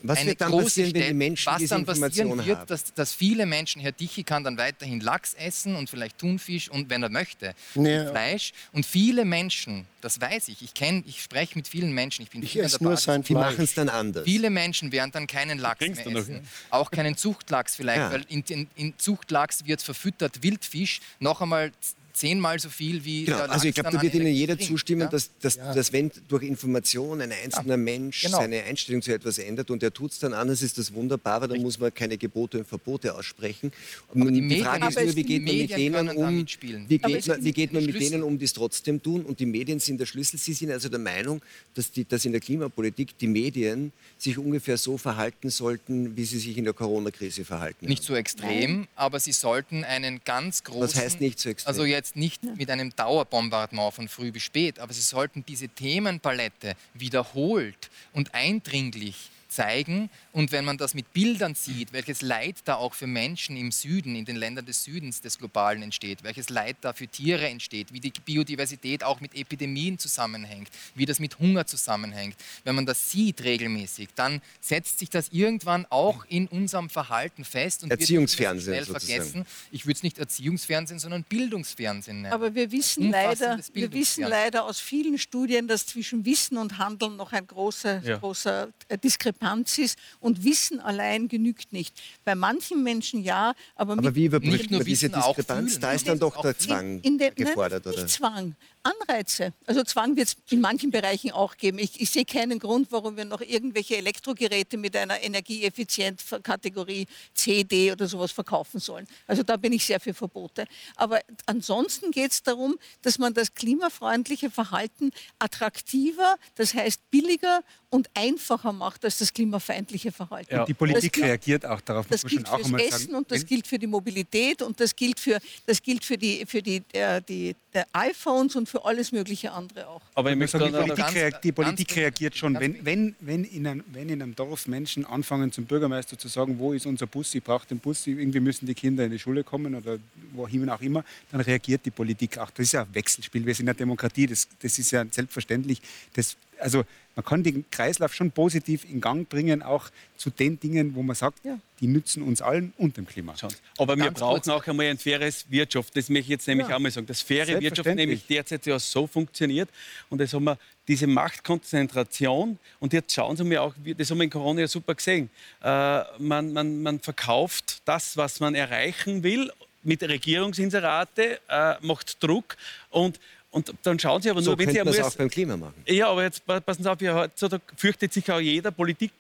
was 0.03 0.25
wird 0.25 0.41
dann 0.41 0.53
passieren, 0.53 0.95
wenn 0.95 1.03
die 1.03 1.15
Menschen 1.15 1.53
was 1.53 1.59
diese 1.59 1.75
dann 1.75 1.85
passieren 1.85 2.45
wird, 2.45 2.59
haben? 2.59 2.67
Dass, 2.67 2.93
dass 2.95 3.13
viele 3.13 3.47
Menschen, 3.47 3.81
Herr 3.81 3.93
Dichi 3.93 4.25
kann 4.25 4.45
dann 4.45 4.57
weiterhin 4.59 5.01
Lachs 5.01 5.35
essen 5.35 5.77
und 5.77 5.89
vielleicht 5.89 6.19
Thunfisch 6.19 6.69
und 6.69 6.91
wenn 6.91 7.03
er 7.03 7.09
möchte, 7.09 7.55
ja. 7.75 8.11
Fleisch. 8.11 8.53
Und 8.73 8.87
viele 8.87 9.25
Menschen, 9.25 9.87
das 10.01 10.21
weiß 10.21 10.49
ich, 10.49 10.63
ich 10.63 10.75
kenne, 10.75 11.03
ich 11.07 11.23
spreche 11.23 11.57
mit 11.57 11.69
vielen 11.69 11.93
Menschen, 11.93 12.23
ich 12.23 12.31
bin 12.31 12.43
ich 12.43 12.59
esse 12.59 12.83
nur 12.83 12.97
sein 12.97 13.23
Die 13.23 13.35
machen 13.35 13.65
es 13.65 13.75
dann 13.75 13.89
anders. 13.89 14.25
Viele 14.25 14.51
Menschen 14.51 14.93
werden 14.93 15.13
dann 15.13 15.27
keinen 15.27 15.59
Lachs 15.59 15.81
mehr 15.81 16.07
essen, 16.07 16.47
auch 16.71 16.91
keinen 16.91 17.17
Zuchtlachs 17.17 17.77
vielleicht, 17.77 17.99
ja. 17.99 18.13
weil 18.13 18.25
in, 18.29 18.43
in, 18.49 18.69
in 18.75 18.99
Zuchtlachs 18.99 19.65
wird 19.67 19.83
verfüttert 19.83 20.43
Wildfisch, 20.43 21.01
noch 21.19 21.41
einmal 21.41 21.73
zehnmal 22.13 22.59
so 22.59 22.69
viel 22.69 23.05
wie. 23.05 23.25
Genau, 23.25 23.39
also 23.39 23.69
ich 23.69 23.75
glaube, 23.75 23.91
da 23.91 24.03
wird 24.03 24.15
Ihnen 24.15 24.33
jeder 24.33 24.57
bringt, 24.57 24.69
zustimmen, 24.69 25.03
ja? 25.03 25.09
dass, 25.09 25.31
dass, 25.41 25.57
ja. 25.57 25.75
dass, 25.75 25.93
wenn 25.93 26.11
durch 26.29 26.43
Information 26.43 27.21
ein 27.21 27.33
einzelner 27.33 27.75
ja, 27.75 27.77
Mensch 27.77 28.23
genau. 28.23 28.39
seine 28.39 28.63
Einstellung 28.65 29.03
zu 29.03 29.13
etwas 29.13 29.39
ändert 29.39 29.71
und 29.71 29.83
er 29.83 29.93
tut 29.93 30.13
es 30.13 30.19
dann 30.19 30.33
anders, 30.33 30.63
ist 30.63 30.79
das 30.79 30.93
wunderbar, 30.93 31.41
weil 31.41 31.49
dann 31.49 31.51
Richtig. 31.53 31.65
muss 31.65 31.79
man 31.79 31.95
keine 31.95 32.19
Gebote 32.19 32.59
und 32.59 32.67
Verbote 32.67 33.15
aussprechen. 33.15 33.73
Aber 34.11 34.31
die, 34.31 34.47
die 34.47 34.61
Frage 34.61 34.89
ist 34.89 35.01
nur, 35.01 35.17
wie 35.17 35.25
geht 35.25 35.45
man 35.45 35.57
mit 35.57 35.71
denen 35.71 36.09
um, 36.11 36.47
wie 36.89 36.99
geht 36.99 37.27
man, 37.27 37.45
wie 37.45 37.53
geht 37.53 37.73
man 37.73 37.87
mit 37.87 38.01
denen 38.01 38.23
um, 38.23 38.39
die 38.39 38.45
es 38.45 38.53
trotzdem 38.53 39.03
tun? 39.03 39.23
Und 39.23 39.41
die 39.41 39.47
Medien 39.47 39.81
sind 39.81 39.99
der 39.99 40.07
Schlüssel. 40.07 40.39
Sie 40.39 40.53
sind 40.53 40.71
also 40.71 40.89
der 40.89 40.99
Meinung, 40.99 41.41
dass, 41.75 41.91
die, 41.91 42.07
dass 42.07 42.25
in 42.25 42.33
der 42.33 42.41
Klimapolitik 42.41 43.17
die 43.19 43.27
Medien 43.27 43.93
sich 44.19 44.39
ungefähr 44.39 44.77
so 44.77 44.99
verhalten 44.99 45.51
sollten, 45.51 46.17
wie 46.17 46.25
sie 46.25 46.39
sich 46.39 46.57
in 46.57 46.65
der 46.65 46.75
Corona-Krise 46.75 47.45
verhalten. 47.45 47.87
Nicht 47.87 48.03
haben. 48.03 48.07
so 48.07 48.15
extrem, 48.15 48.77
Nein. 48.81 48.89
aber 48.97 49.21
sie 49.21 49.33
sollten 49.33 49.85
einen 49.85 50.21
ganz 50.25 50.65
großen. 50.65 50.83
Was 50.83 50.97
heißt 50.97 51.21
nicht 51.21 51.39
so 51.39 51.49
extrem? 51.49 51.69
Also 51.69 51.85
jetzt 51.85 52.02
nicht 52.15 52.43
mit 52.43 52.71
einem 52.71 52.95
Dauerbombardement 52.95 53.95
von 53.95 54.09
früh 54.09 54.33
bis 54.33 54.43
spät, 54.43 54.79
aber 54.79 54.93
sie 54.93 55.03
sollten 55.03 55.45
diese 55.47 55.69
Themenpalette 55.69 56.75
wiederholt 56.95 57.91
und 58.13 58.35
eindringlich 58.35 59.31
zeigen. 59.53 60.11
Und 60.33 60.51
wenn 60.51 60.65
man 60.65 60.79
das 60.79 60.95
mit 60.95 61.13
Bildern 61.13 61.55
sieht, 61.55 61.93
welches 61.93 62.23
Leid 62.23 62.57
da 62.65 62.77
auch 62.77 62.95
für 62.95 63.07
Menschen 63.07 63.57
im 63.57 63.71
Süden, 63.71 64.17
in 64.17 64.25
den 64.25 64.37
Ländern 64.37 64.65
des 64.65 64.85
Südens 64.85 65.21
des 65.21 65.39
Globalen 65.39 65.83
entsteht, 65.83 66.23
welches 66.23 66.49
Leid 66.49 66.77
da 66.81 66.93
für 66.93 67.07
Tiere 67.07 67.49
entsteht, 67.49 67.93
wie 67.93 68.01
die 68.01 68.11
Biodiversität 68.11 69.05
auch 69.05 69.21
mit 69.21 69.35
Epidemien 69.35 69.99
zusammenhängt, 69.99 70.69
wie 70.95 71.05
das 71.05 71.21
mit 71.21 71.39
Hunger 71.39 71.67
zusammenhängt, 71.67 72.37
wenn 72.65 72.75
man 72.75 72.87
das 72.87 73.11
sieht 73.11 73.43
regelmäßig, 73.45 74.09
dann 74.15 74.41
setzt 74.61 74.99
sich 74.99 75.11
das 75.11 75.29
irgendwann 75.31 75.87
auch 75.91 76.25
in 76.29 76.47
unserem 76.49 76.89
Verhalten 76.89 77.45
fest 77.45 77.83
und 77.83 77.91
Erziehungsfernsehen 77.91 78.77
wird 78.77 78.87
schnell 78.87 79.01
vergessen. 79.01 79.47
Ich 79.71 79.85
würde 79.85 79.97
es 79.99 80.03
nicht 80.03 80.19
Erziehungsfernsehen, 80.19 80.99
sondern 80.99 81.25
Bildungsfernsehen 81.25 82.23
nennen. 82.23 82.33
Aber 82.33 82.55
wir 82.55 82.73
wissen, 82.73 83.11
leider, 83.11 83.59
wir 83.75 83.93
wissen 83.93 84.25
leider 84.25 84.65
aus 84.65 84.81
vielen 84.81 85.19
Studien, 85.19 85.69
dass 85.69 85.87
zwischen 85.87 86.25
Wissen 86.25 86.57
und 86.57 86.79
Handeln 86.79 87.17
noch 87.17 87.33
ein 87.33 87.47
großer, 87.47 88.03
ja. 88.03 88.19
großer 88.19 88.69
äh, 88.89 88.97
Diskrepanz 88.99 89.42
Diskrepanz 89.43 89.79
ist 89.79 89.99
und 90.21 90.45
Wissen 90.45 90.81
allein 90.81 91.29
genügt 91.29 91.73
nicht. 91.73 92.01
Bei 92.25 92.35
manchen 92.35 92.83
Menschen 92.83 93.23
ja, 93.23 93.55
aber, 93.77 93.95
aber 93.95 94.15
wie 94.15 94.27
überbrückt 94.27 94.71
man 94.71 94.85
diese 94.85 95.09
Diskrepanz? 95.09 95.79
Da 95.79 95.93
ist 95.93 96.09
dann 96.09 96.19
doch 96.19 96.41
der 96.41 96.57
Zwang 96.57 97.01
in, 97.01 97.13
in 97.13 97.19
der, 97.19 97.33
gefordert, 97.33 97.85
nein, 97.85 97.95
oder? 97.95 98.03
Nicht 98.05 98.15
Zwang, 98.15 98.55
Anreize. 98.83 99.53
Also 99.67 99.85
Zwang 99.85 100.17
wird 100.17 100.29
es 100.29 100.37
in 100.51 100.61
manchen 100.61 100.91
Bereichen 100.91 101.31
auch 101.31 101.57
geben. 101.57 101.79
Ich, 101.79 102.01
ich, 102.01 102.11
sehe 102.11 102.25
keinen 102.25 102.59
Grund, 102.59 102.91
warum 102.91 103.17
wir 103.17 103.25
noch 103.25 103.41
irgendwelche 103.41 103.97
Elektrogeräte 103.97 104.77
mit 104.77 104.97
einer 104.97 105.23
Energieeffizienzkategorie 105.23 107.07
C, 107.35 107.65
D 107.65 107.93
oder 107.93 108.09
sowas 108.09 108.33
verkaufen 108.33 108.81
sollen. 108.81 109.07
Also 109.27 109.43
da 109.43 109.57
bin 109.57 109.73
ich 109.73 109.87
sehr 109.87 110.01
für 110.01 110.15
Verbote. 110.15 110.67
Aber 110.97 111.21
ansonsten 111.47 112.11
geht 112.11 112.33
es 112.33 112.43
darum, 112.43 112.77
dass 113.03 113.19
man 113.19 113.35
das 113.35 113.55
klimafreundliche 113.55 114.51
Verhalten 114.51 115.13
attraktiver, 115.39 116.37
das 116.57 116.75
heißt 116.75 117.11
billiger 117.11 117.63
und 117.91 118.09
einfacher 118.15 118.73
macht 118.73 119.05
als 119.05 119.19
das 119.19 119.33
klimafeindliche 119.33 120.11
Verhalten. 120.11 120.55
Ja. 120.55 120.65
Die 120.65 120.75
Politik 120.75 121.13
gilt, 121.13 121.27
reagiert 121.27 121.67
auch 121.67 121.81
darauf. 121.83 122.07
Das 122.09 122.25
gilt 122.25 122.49
fürs 122.49 122.73
Essen 122.73 122.91
sagen. 122.91 123.15
und 123.15 123.31
das 123.31 123.45
gilt 123.45 123.67
für 123.67 123.79
die 123.79 123.87
Mobilität 123.87 124.63
und 124.63 124.81
das 124.81 124.97
gilt 124.97 125.21
für, 125.21 125.39
das 125.67 125.83
gilt 125.83 126.05
für, 126.05 126.17
die, 126.17 126.45
für 126.47 126.63
die, 126.63 126.83
äh, 126.93 127.21
die, 127.21 127.55
die 127.75 127.83
iPhones 127.93 128.57
und 128.57 128.72
für 128.73 128.87
alles 128.87 129.13
mögliche 129.13 129.53
andere 129.53 129.87
auch. 129.87 130.01
Aber 130.15 130.31
ich 130.31 130.37
möchte 130.37 130.59
sagen, 130.59 130.73
die 130.73 130.79
Politik, 130.79 130.97
ganz, 130.97 131.15
reagiert, 131.15 131.45
die 131.45 131.53
Politik 131.53 131.97
reagiert 131.97 132.37
schon. 132.37 132.59
Wenn, 132.59 132.83
wenn, 132.87 133.15
wenn, 133.21 133.45
in 133.45 133.67
einem, 133.67 133.85
wenn 133.93 134.09
in 134.09 134.23
einem 134.23 134.35
Dorf 134.35 134.67
Menschen 134.67 135.05
anfangen, 135.05 135.53
zum 135.53 135.67
Bürgermeister 135.67 136.19
zu 136.19 136.29
sagen, 136.29 136.59
wo 136.59 136.73
ist 136.73 136.87
unser 136.87 137.07
Bus, 137.07 137.35
ich 137.35 137.45
brauche 137.45 137.67
den 137.67 137.79
Bus, 137.79 138.07
irgendwie 138.07 138.41
müssen 138.41 138.65
die 138.65 138.75
Kinder 138.75 139.05
in 139.05 139.11
die 139.11 139.19
Schule 139.19 139.45
kommen 139.45 139.75
oder 139.75 139.99
wohin 140.33 140.71
auch 140.71 140.81
immer, 140.81 141.05
dann 141.31 141.43
reagiert 141.43 141.85
die 141.85 141.91
Politik 141.91 142.39
auch. 142.39 142.51
Das 142.51 142.65
ist 142.65 142.73
ja 142.73 142.83
ein 142.83 142.95
Wechselspiel. 142.95 143.45
Wir 143.45 143.55
sind 143.55 143.69
eine 143.69 143.77
Demokratie, 143.77 144.27
das, 144.27 144.49
das 144.63 144.79
ist 144.79 144.91
ja 144.91 145.05
selbstverständlich. 145.11 145.83
Das 146.15 146.35
also 146.63 146.85
man 147.15 147.25
kann 147.25 147.43
den 147.43 147.69
Kreislauf 147.71 148.15
schon 148.15 148.31
positiv 148.31 148.85
in 148.85 149.01
Gang 149.01 149.29
bringen, 149.29 149.63
auch 149.63 149.91
zu 150.17 150.31
den 150.31 150.59
Dingen, 150.59 150.95
wo 150.95 151.03
man 151.03 151.15
sagt, 151.15 151.45
ja. 151.45 151.59
die 151.81 151.87
nützen 151.87 152.23
uns 152.23 152.41
allen 152.41 152.73
und 152.79 152.97
dem 152.97 153.07
Klima. 153.07 153.35
Aber 153.77 153.97
wir 153.99 154.11
brauchen 154.11 154.51
auch 154.51 154.67
einmal 154.67 154.87
ein 154.87 154.97
faires 154.97 155.45
Wirtschaft. 155.51 155.95
Das 155.95 156.09
möchte 156.09 156.23
ich 156.23 156.29
jetzt 156.29 156.49
nämlich 156.49 156.69
ja. 156.69 156.77
auch 156.77 156.81
mal 156.81 156.91
sagen. 156.91 157.07
Das 157.07 157.21
faire 157.21 157.61
Wirtschaft 157.61 157.95
nämlich 157.95 158.27
derzeit 158.27 158.65
ja 158.65 158.79
so 158.79 159.07
funktioniert. 159.07 159.69
Und 160.09 160.21
das 160.23 160.33
haben 160.33 160.45
wir 160.45 160.57
diese 160.89 161.07
Machtkonzentration. 161.07 162.59
Und 162.81 162.93
jetzt 162.95 163.13
schauen 163.13 163.37
Sie 163.37 163.45
mir 163.45 163.63
auch, 163.63 163.75
das 163.97 164.11
haben 164.11 164.19
wir 164.19 164.25
in 164.25 164.31
Corona 164.31 164.61
ja 164.63 164.69
super 164.69 164.95
gesehen. 164.95 165.29
Äh, 165.63 166.03
man, 166.19 166.53
man, 166.53 166.83
man 166.83 167.01
verkauft 167.01 167.83
das, 167.85 168.17
was 168.17 168.41
man 168.41 168.55
erreichen 168.55 169.23
will 169.23 169.53
mit 169.83 170.03
Regierungsinserate, 170.03 171.41
äh, 171.49 171.75
macht 171.83 172.23
Druck 172.23 172.57
und 172.91 173.21
und 173.53 173.73
dann 173.83 173.99
schauen 173.99 174.21
Sie 174.21 174.31
aber 174.31 174.41
nur, 174.41 174.53
so 174.53 174.59
wenn 174.59 174.71
Sie 174.71 174.81
einmal. 174.81 175.01
auch 175.03 175.15
beim 175.15 175.31
Klima 175.31 175.57
machen. 175.57 175.75
Ja, 175.87 176.09
aber 176.09 176.25
jetzt 176.25 176.45
passen 176.45 176.83
Sie 176.83 176.91
auf, 176.91 177.01
ja, 177.01 177.29
da 177.29 177.61
fürchtet 177.77 178.13
sich 178.13 178.31
auch 178.33 178.41
jeder 178.41 178.71
Politiker 178.71 179.13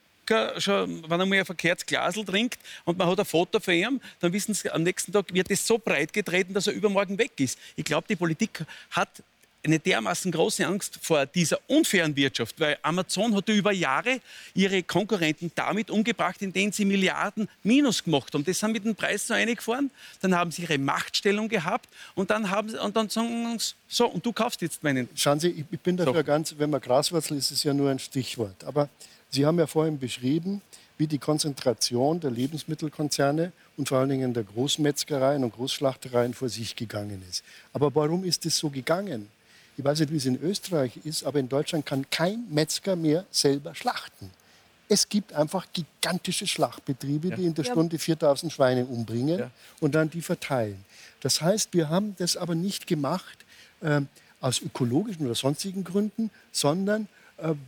schon, 0.58 1.08
wenn 1.08 1.20
er 1.20 1.26
mal 1.26 1.38
ein 1.38 1.44
verkehrtes 1.44 1.84
Glasel 1.84 2.24
trinkt 2.24 2.58
und 2.84 2.96
man 2.96 3.08
hat 3.08 3.18
ein 3.18 3.26
Foto 3.26 3.60
von 3.60 3.74
ihm, 3.74 4.00
dann 4.20 4.32
wissen 4.32 4.54
Sie, 4.54 4.70
am 4.70 4.82
nächsten 4.82 5.12
Tag 5.12 5.32
wird 5.34 5.50
es 5.50 5.66
so 5.66 5.78
breit 5.78 6.12
getreten, 6.12 6.54
dass 6.54 6.66
er 6.66 6.72
übermorgen 6.72 7.18
weg 7.18 7.32
ist. 7.38 7.58
Ich 7.76 7.84
glaube, 7.84 8.06
die 8.08 8.16
Politik 8.16 8.64
hat 8.90 9.22
eine 9.64 9.78
dermaßen 9.78 10.32
große 10.32 10.66
Angst 10.66 10.98
vor 11.00 11.24
dieser 11.26 11.58
unfairen 11.68 12.16
Wirtschaft, 12.16 12.58
weil 12.58 12.78
Amazon 12.82 13.34
hat 13.34 13.48
über 13.48 13.72
Jahre 13.72 14.20
ihre 14.54 14.82
Konkurrenten 14.82 15.52
damit 15.54 15.90
umgebracht, 15.90 16.42
indem 16.42 16.72
sie 16.72 16.84
Milliarden 16.84 17.48
Minus 17.62 18.02
gemacht 18.02 18.34
haben. 18.34 18.44
Das 18.44 18.62
haben 18.62 18.72
mit 18.72 18.84
dem 18.84 18.94
Preis 18.94 19.26
so 19.26 19.34
eingefahren, 19.34 19.90
dann 20.20 20.34
haben 20.34 20.50
sie 20.50 20.62
ihre 20.62 20.78
Machtstellung 20.78 21.48
gehabt 21.48 21.88
und 22.14 22.30
dann 22.30 22.50
haben 22.50 22.70
sie, 22.70 22.82
und 22.82 22.96
dann 22.96 23.08
sagen 23.08 23.58
sie, 23.58 23.74
so, 23.86 24.06
und 24.08 24.24
du 24.24 24.32
kaufst 24.32 24.62
jetzt 24.62 24.82
meinen. 24.82 25.08
Schauen 25.14 25.38
Sie, 25.38 25.64
ich 25.70 25.80
bin 25.80 25.96
dafür 25.96 26.14
so. 26.14 26.24
ganz, 26.24 26.54
wenn 26.58 26.70
man 26.70 26.80
Graswurzel 26.80 27.36
ist, 27.36 27.50
ist 27.50 27.58
es 27.58 27.64
ja 27.64 27.74
nur 27.74 27.90
ein 27.90 27.98
Stichwort. 27.98 28.64
Aber 28.64 28.88
Sie 29.30 29.46
haben 29.46 29.58
ja 29.58 29.66
vorhin 29.66 29.98
beschrieben, 29.98 30.60
wie 30.98 31.06
die 31.06 31.18
Konzentration 31.18 32.20
der 32.20 32.30
Lebensmittelkonzerne 32.30 33.52
und 33.76 33.88
vor 33.88 33.98
allen 33.98 34.10
Dingen 34.10 34.34
der 34.34 34.44
Großmetzgereien 34.44 35.42
und 35.42 35.54
Großschlachtereien 35.54 36.34
vor 36.34 36.48
sich 36.48 36.76
gegangen 36.76 37.22
ist. 37.28 37.42
Aber 37.72 37.94
warum 37.94 38.24
ist 38.24 38.44
es 38.46 38.58
so 38.58 38.70
gegangen? 38.70 39.28
Ich 39.82 39.84
weiß 39.84 39.98
nicht, 39.98 40.12
wie 40.12 40.16
es 40.16 40.26
in 40.26 40.40
Österreich 40.40 41.00
ist, 41.02 41.24
aber 41.24 41.40
in 41.40 41.48
Deutschland 41.48 41.84
kann 41.84 42.08
kein 42.08 42.44
Metzger 42.48 42.94
mehr 42.94 43.26
selber 43.32 43.74
schlachten. 43.74 44.30
Es 44.88 45.08
gibt 45.08 45.32
einfach 45.32 45.66
gigantische 45.72 46.46
Schlachtbetriebe, 46.46 47.30
ja. 47.30 47.34
die 47.36 47.46
in 47.46 47.54
der 47.54 47.64
Stunde 47.64 47.98
4000 47.98 48.52
Schweine 48.52 48.86
umbringen 48.86 49.40
ja. 49.40 49.50
und 49.80 49.96
dann 49.96 50.08
die 50.08 50.22
verteilen. 50.22 50.84
Das 51.18 51.42
heißt, 51.42 51.74
wir 51.74 51.88
haben 51.88 52.14
das 52.16 52.36
aber 52.36 52.54
nicht 52.54 52.86
gemacht 52.86 53.44
äh, 53.80 54.02
aus 54.40 54.62
ökologischen 54.62 55.26
oder 55.26 55.34
sonstigen 55.34 55.82
Gründen, 55.82 56.30
sondern 56.52 57.08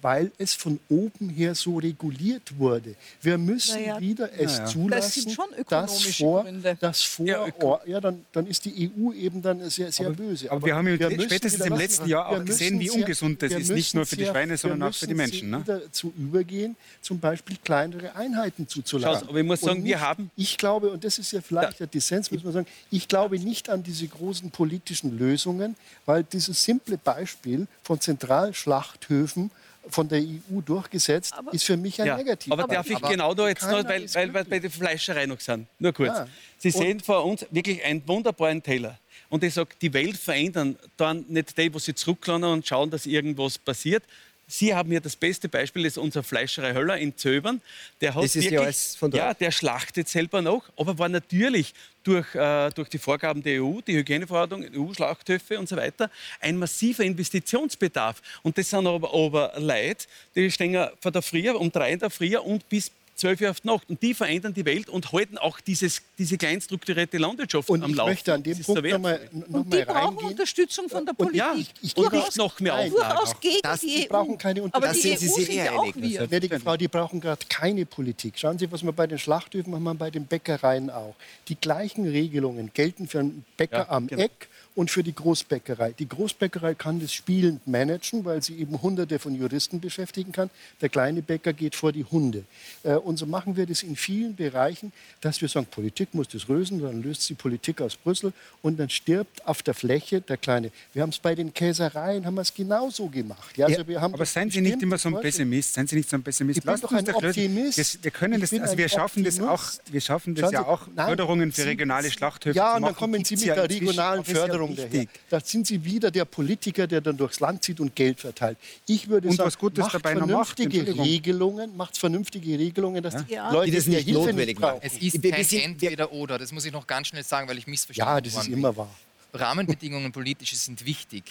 weil 0.03 0.31
es 0.39 0.55
von 0.55 0.79
oben 0.89 1.29
her 1.29 1.55
so 1.55 1.79
reguliert 1.79 2.59
wurde. 2.59 2.95
Wir 3.21 3.39
müssen 3.39 3.81
naja, 3.81 4.01
wieder 4.01 4.31
es 4.33 4.59
naja. 4.59 4.67
zulassen, 4.67 5.37
das 5.37 5.67
dass 5.67 6.17
vor, 6.17 6.47
dass 6.81 7.03
vor 7.03 7.27
ja, 7.27 7.47
oh, 7.61 7.79
ja, 7.87 8.01
dann, 8.01 8.25
dann 8.33 8.47
ist 8.47 8.65
die 8.65 8.91
EU 8.99 9.13
eben 9.13 9.43
dann 9.43 9.69
sehr, 9.69 9.91
sehr 9.91 10.07
aber, 10.07 10.17
böse. 10.17 10.47
Aber, 10.47 10.57
aber 10.57 10.67
wir 10.67 10.75
haben 10.77 10.87
wir 10.87 11.21
spätestens 11.23 11.67
im 11.67 11.77
letzten 11.77 12.09
Jahr 12.09 12.29
auch 12.29 12.45
gesehen, 12.45 12.79
wie 12.81 12.91
ungesund 12.91 13.43
das 13.43 13.53
ist, 13.53 13.71
nicht 13.71 13.95
nur 13.95 14.07
für 14.07 14.17
die 14.17 14.27
Schweine, 14.27 14.57
sondern 14.57 14.83
auch 14.85 14.95
für 14.95 15.07
die 15.07 15.15
Menschen. 15.15 15.51
Ne? 15.51 15.63
dazu 15.67 16.13
übergehen, 16.17 16.77
zum 17.01 17.19
Beispiel 17.19 17.57
kleinere 17.63 18.15
Einheiten 18.15 18.69
zuzulassen. 18.69 19.29
aber 19.29 19.39
ich 19.39 19.47
muss 19.47 19.61
sagen, 19.61 19.83
nicht, 19.83 19.89
wir 19.89 20.01
haben... 20.01 20.31
Ich 20.37 20.57
glaube, 20.57 20.91
und 20.91 21.05
das 21.05 21.19
ist 21.19 21.33
ja 21.33 21.41
vielleicht 21.41 21.81
der 21.81 21.87
Dissens, 21.87 22.31
muss 22.31 22.45
man 22.45 22.53
sagen, 22.53 22.67
ich 22.91 23.09
glaube 23.09 23.39
nicht 23.39 23.69
an 23.69 23.83
diese 23.83 24.07
großen 24.07 24.51
politischen 24.51 25.19
Lösungen, 25.19 25.77
weil 26.07 26.25
dieses 26.25 26.63
simple 26.63 26.99
Beispiel 26.99 27.67
von 27.83 28.01
Zentralschlachthöfen 28.01 29.51
von 29.89 30.09
der 30.09 30.21
EU 30.21 30.61
durchgesetzt, 30.65 31.35
aber, 31.35 31.53
ist 31.53 31.65
für 31.65 31.77
mich 31.77 32.01
ein 32.01 32.07
ja, 32.07 32.17
Negativ. 32.17 32.53
Aber, 32.53 32.67
darf 32.67 32.89
ich 32.89 32.97
aber 32.97 33.11
genau 33.11 33.35
da 33.35 33.49
jetzt 33.49 33.63
noch, 33.63 33.85
weil, 33.85 34.13
weil 34.15 34.35
wir 34.35 34.45
bei 34.45 34.59
der 34.59 34.71
Fleischerei 34.71 35.27
noch 35.27 35.41
sind, 35.41 35.67
nur 35.79 35.93
kurz. 35.93 36.17
Ja. 36.17 36.27
Sie 36.59 36.69
Und 36.69 36.75
sehen 36.75 37.01
vor 37.01 37.25
uns 37.25 37.47
wirklich 37.51 37.85
einen 37.85 38.07
wunderbaren 38.07 38.63
Teller. 38.63 38.99
Und 39.29 39.43
ich 39.45 39.55
sage, 39.55 39.71
die 39.81 39.93
Welt 39.93 40.17
verändern 40.17 40.77
dann 40.97 41.25
nicht 41.29 41.57
die, 41.59 41.73
wo 41.73 41.79
sie 41.79 41.95
zurücklassen 41.95 42.45
und 42.45 42.67
schauen, 42.67 42.91
dass 42.91 43.07
irgendwas 43.07 43.59
passiert, 43.59 44.05
Sie 44.47 44.75
haben 44.75 44.93
ja 44.93 45.01
das 45.01 45.17
beste 45.17 45.49
Beispiel, 45.49 45.85
das 45.85 45.95
ist 45.95 45.99
unser 45.99 46.23
Fleischerei 46.23 46.75
Höller 46.75 46.99
in 46.99 47.17
Zöbern. 47.17 47.61
Der 48.01 48.15
hat 48.15 48.25
das 48.25 48.37
ist 48.37 48.51
wirklich, 48.51 48.93
ja, 48.93 48.99
von 48.99 49.11
ja, 49.13 49.35
der 49.35 49.51
schlachtet 49.51 50.09
selber 50.09 50.43
noch, 50.43 50.65
aber 50.77 50.99
war 50.99 51.09
natürlich 51.09 51.73
durch, 52.05 52.35
äh, 52.35 52.71
durch 52.71 52.89
die 52.89 52.99
Vorgaben 52.99 53.43
der 53.43 53.63
EU, 53.63 53.81
die 53.81 53.97
Hygieneverordnung, 53.97 54.65
EU-Schlachthöfe 54.75 55.59
und 55.59 55.69
so 55.69 55.77
weiter, 55.77 56.11
ein 56.41 56.57
massiver 56.57 57.03
Investitionsbedarf. 57.03 58.23
Und 58.43 58.57
das 58.57 58.71
sind 58.71 58.87
aber, 58.87 59.13
aber 59.13 59.53
Leute, 59.59 60.07
die 60.35 60.51
stehen 60.51 60.89
von 61.01 61.13
der 61.13 61.23
Früh, 61.23 61.51
um 61.51 61.73
drei 61.73 61.93
in 61.93 61.99
der 61.99 62.11
Früh 62.11 62.37
und 62.37 62.69
bis 62.69 62.91
zwölf 63.15 63.41
Uhr 63.41 63.51
auf 63.51 63.61
die 63.61 63.69
Nacht. 63.69 63.89
Und 63.89 64.03
die 64.03 64.15
verändern 64.15 64.55
die 64.55 64.65
Welt 64.65 64.89
und 64.89 65.13
halten 65.13 65.39
auch 65.39 65.61
dieses, 65.61 66.03
diese 66.19 66.37
kleinstrukturierte 66.37 67.19
Landwirtschaft 67.19 67.69
und 67.71 67.83
am 67.83 67.95
Laufen. 67.95 68.13
Ich 68.13 68.17
möchte 68.17 68.35
an 68.35 68.43
dem 68.43 68.59
Punkt 68.59 68.91
nochmal 68.91 69.31
noch 69.33 69.59
Und 69.59 69.73
die 69.73 69.77
mal 69.77 69.87
brauchen 69.87 70.27
Unterstützung 70.27 70.89
von 70.89 71.07
der 71.07 71.13
Politik. 71.13 71.43
Und, 71.43 71.57
ja, 71.57 71.67
ich, 71.83 71.97
und 71.97 72.13
nicht 72.13 72.37
noch 72.37 72.61
mehr 72.61 72.75
Auflagen. 72.75 73.41
Gegen 73.41 73.59
das, 73.63 73.81
die, 73.81 73.87
die 73.87 74.07
brauchen 74.07 74.39
keine 74.39 74.63
Unterstützung. 74.63 75.13
Aber 75.13 75.19
die 75.19 75.31
EU 75.31 75.45
sind 75.45 75.55
ja 75.55 75.73
auch 75.73 75.97
wir. 75.97 76.27
Gnädige 76.27 76.61
Frau, 76.61 76.77
die 76.77 76.89
brauchen 76.89 77.21
gerade 77.21 77.45
keine 77.49 77.87
Politik. 77.87 78.35
Schauen 78.39 78.59
Sie, 78.59 78.71
was 78.71 78.83
wir 78.83 78.93
bei 78.93 79.07
den 79.07 79.19
Schlachthöfen 79.19 79.83
machen, 79.83 79.99
bei 79.99 80.11
den 80.11 80.27
Bäckereien 80.27 80.91
auch. 80.91 81.15
Die 81.49 81.57
gleichen 81.57 82.07
Regelungen 82.07 82.71
gelten 82.75 83.07
für 83.07 83.21
einen 83.21 83.45
Bäcker 83.57 83.79
ja, 83.79 83.89
am 83.91 84.07
genau. 84.07 84.23
Eck 84.23 84.49
und 84.75 84.91
für 84.91 85.03
die 85.03 85.15
Großbäckerei. 85.15 85.93
Die 85.99 86.09
Großbäckerei 86.09 86.75
kann 86.75 87.01
das 87.01 87.13
spielend 87.13 87.67
managen, 87.67 88.25
weil 88.25 88.43
sie 88.43 88.57
eben 88.59 88.81
Hunderte 88.83 89.19
von 89.19 89.35
Juristen 89.35 89.81
beschäftigen 89.81 90.33
kann. 90.33 90.51
Der 90.81 90.89
kleine 90.89 91.23
Bäcker 91.23 91.53
geht 91.53 91.75
vor 91.75 91.93
die 91.93 92.05
Hunde. 92.05 92.45
Äh, 92.83 92.95
und 92.95 93.17
so 93.17 93.27
machen 93.27 93.57
wir 93.57 93.67
das 93.67 93.83
in 93.83 93.97
vielen 93.97 94.35
Bereichen, 94.35 94.93
dass 95.21 95.41
wir 95.41 95.49
sagen, 95.49 95.67
Politik 95.67 96.13
muss 96.15 96.29
das 96.29 96.49
lösen, 96.49 96.81
dann 96.83 97.03
löst 97.03 97.29
die 97.29 97.35
Politik 97.35 97.81
aus 97.81 97.97
Brüssel 97.97 98.33
und 98.63 98.79
dann 98.79 98.91
stirbt 98.91 99.47
auf 99.47 99.63
der 99.63 99.75
Fläche 99.75 100.21
der 100.21 100.37
Kleine. 100.37 100.71
Wir 100.93 101.03
haben 101.03 101.11
es 101.11 101.19
bei 101.19 101.35
den 101.35 101.55
Käsereien, 101.55 102.27
haben 102.27 102.35
wir 102.35 102.43
es 102.43 102.53
genauso 102.53 103.09
gemacht. 103.09 103.57
Ja, 103.57 103.67
also 103.67 103.83
Ja, 103.83 104.01
aber 104.01 104.19
das 104.19 104.33
seien 104.33 104.51
Sie 104.51 104.61
nicht 104.61 104.83
immer 104.83 104.99
so 104.99 105.09
ein. 105.09 105.21
Pessimist. 105.21 105.75
Seien 105.75 105.87
Sie 105.87 105.97
nicht 105.97 106.11
so 106.11 106.17
ein 106.17 106.23
Pessimist. 106.23 106.59
Ich 106.59 106.65
bin 106.65 106.73
Lasst 106.73 106.85
doch 106.85 106.93
ein. 106.93 107.09
Optimist. 107.15 107.79
Wir, 107.79 108.05
wir 108.05 108.11
können 108.11 108.41
das, 108.41 108.51
bin 108.51 108.63
also 108.63 108.77
wir 108.77 108.89
schaffen 108.89 109.25
das 109.25 109.41
auch. 109.41 109.53
Optimist. 109.53 109.93
Wir 109.93 110.01
schaffen 110.01 110.35
das 110.35 110.43
Schauen 110.43 110.53
ja 110.53 110.67
auch. 110.67 110.87
nein, 110.95 111.07
Förderungen 111.07 111.53
für 111.53 111.65
regionale 111.65 112.11
Schlachthöfe 112.11 112.57
Ja, 112.57 112.77
und 112.77 112.83
dann 112.83 112.95
kommen 112.95 113.25
Sie 113.25 113.37
mit 113.37 113.47
der 113.47 113.69
regionalen 113.69 114.21
Aber 114.21 114.25
ja 114.71 114.77
Förderung 114.77 114.93
daher. 114.93 115.07
Da 115.31 115.41
sind 115.41 115.67
Sie 115.67 115.85
wieder 115.85 116.11
der 116.11 116.25
Politiker, 116.25 116.87
der 116.87 117.01
dann 117.01 117.17
durchs 117.17 117.41
Land 117.41 117.63
zieht 117.65 117.81
und 117.81 117.95
Geld 117.95 118.21
verteilt. 118.21 118.59
Ich 118.87 119.09
würde 119.09 119.29
Und 119.29 119.37
sagen, 119.37 119.47
was 119.47 119.59
Gutes 119.59 119.85
macht 119.85 119.95
dabei 119.95 120.15
macht, 120.15 120.27
vernünftige 120.29 120.79
Entschuldigung. 120.79 121.05
Regelungen, 121.07 121.77
macht 121.77 121.99
vernünftige 121.99 122.59
Regelungen, 122.59 123.03
dass 123.03 123.25
die 123.27 123.35
Ja. 123.35 123.51
Leute 123.51 123.71
Die 123.71 123.77
das 123.77 123.85
hier 123.87 123.97
nicht 123.99 124.09
notwendig 124.13 124.47
nicht 124.47 124.61
machen. 124.61 124.81
brauchen. 124.81 124.87
Es 124.87 124.99
ist 125.03 125.23
kein 125.23 125.51
wir- 125.51 125.65
Entweder-Oder. 125.65 126.39
Das 126.39 126.53
muss 126.53 126.65
ich 126.65 126.73
noch 126.73 126.87
ganz 126.87 127.09
schnell 127.09 127.23
sagen, 127.25 127.49
weil 127.49 127.59
ich 127.59 127.67
missverstanden 127.67 128.15
Ja, 128.15 128.21
das 128.21 128.35
ist 128.35 128.45
bin. 128.45 128.55
immer 128.59 128.77
wahr. 128.77 128.91
Rahmenbedingungen 129.33 130.13
politische 130.13 130.55
sind 130.57 130.85
wichtig. 130.87 131.25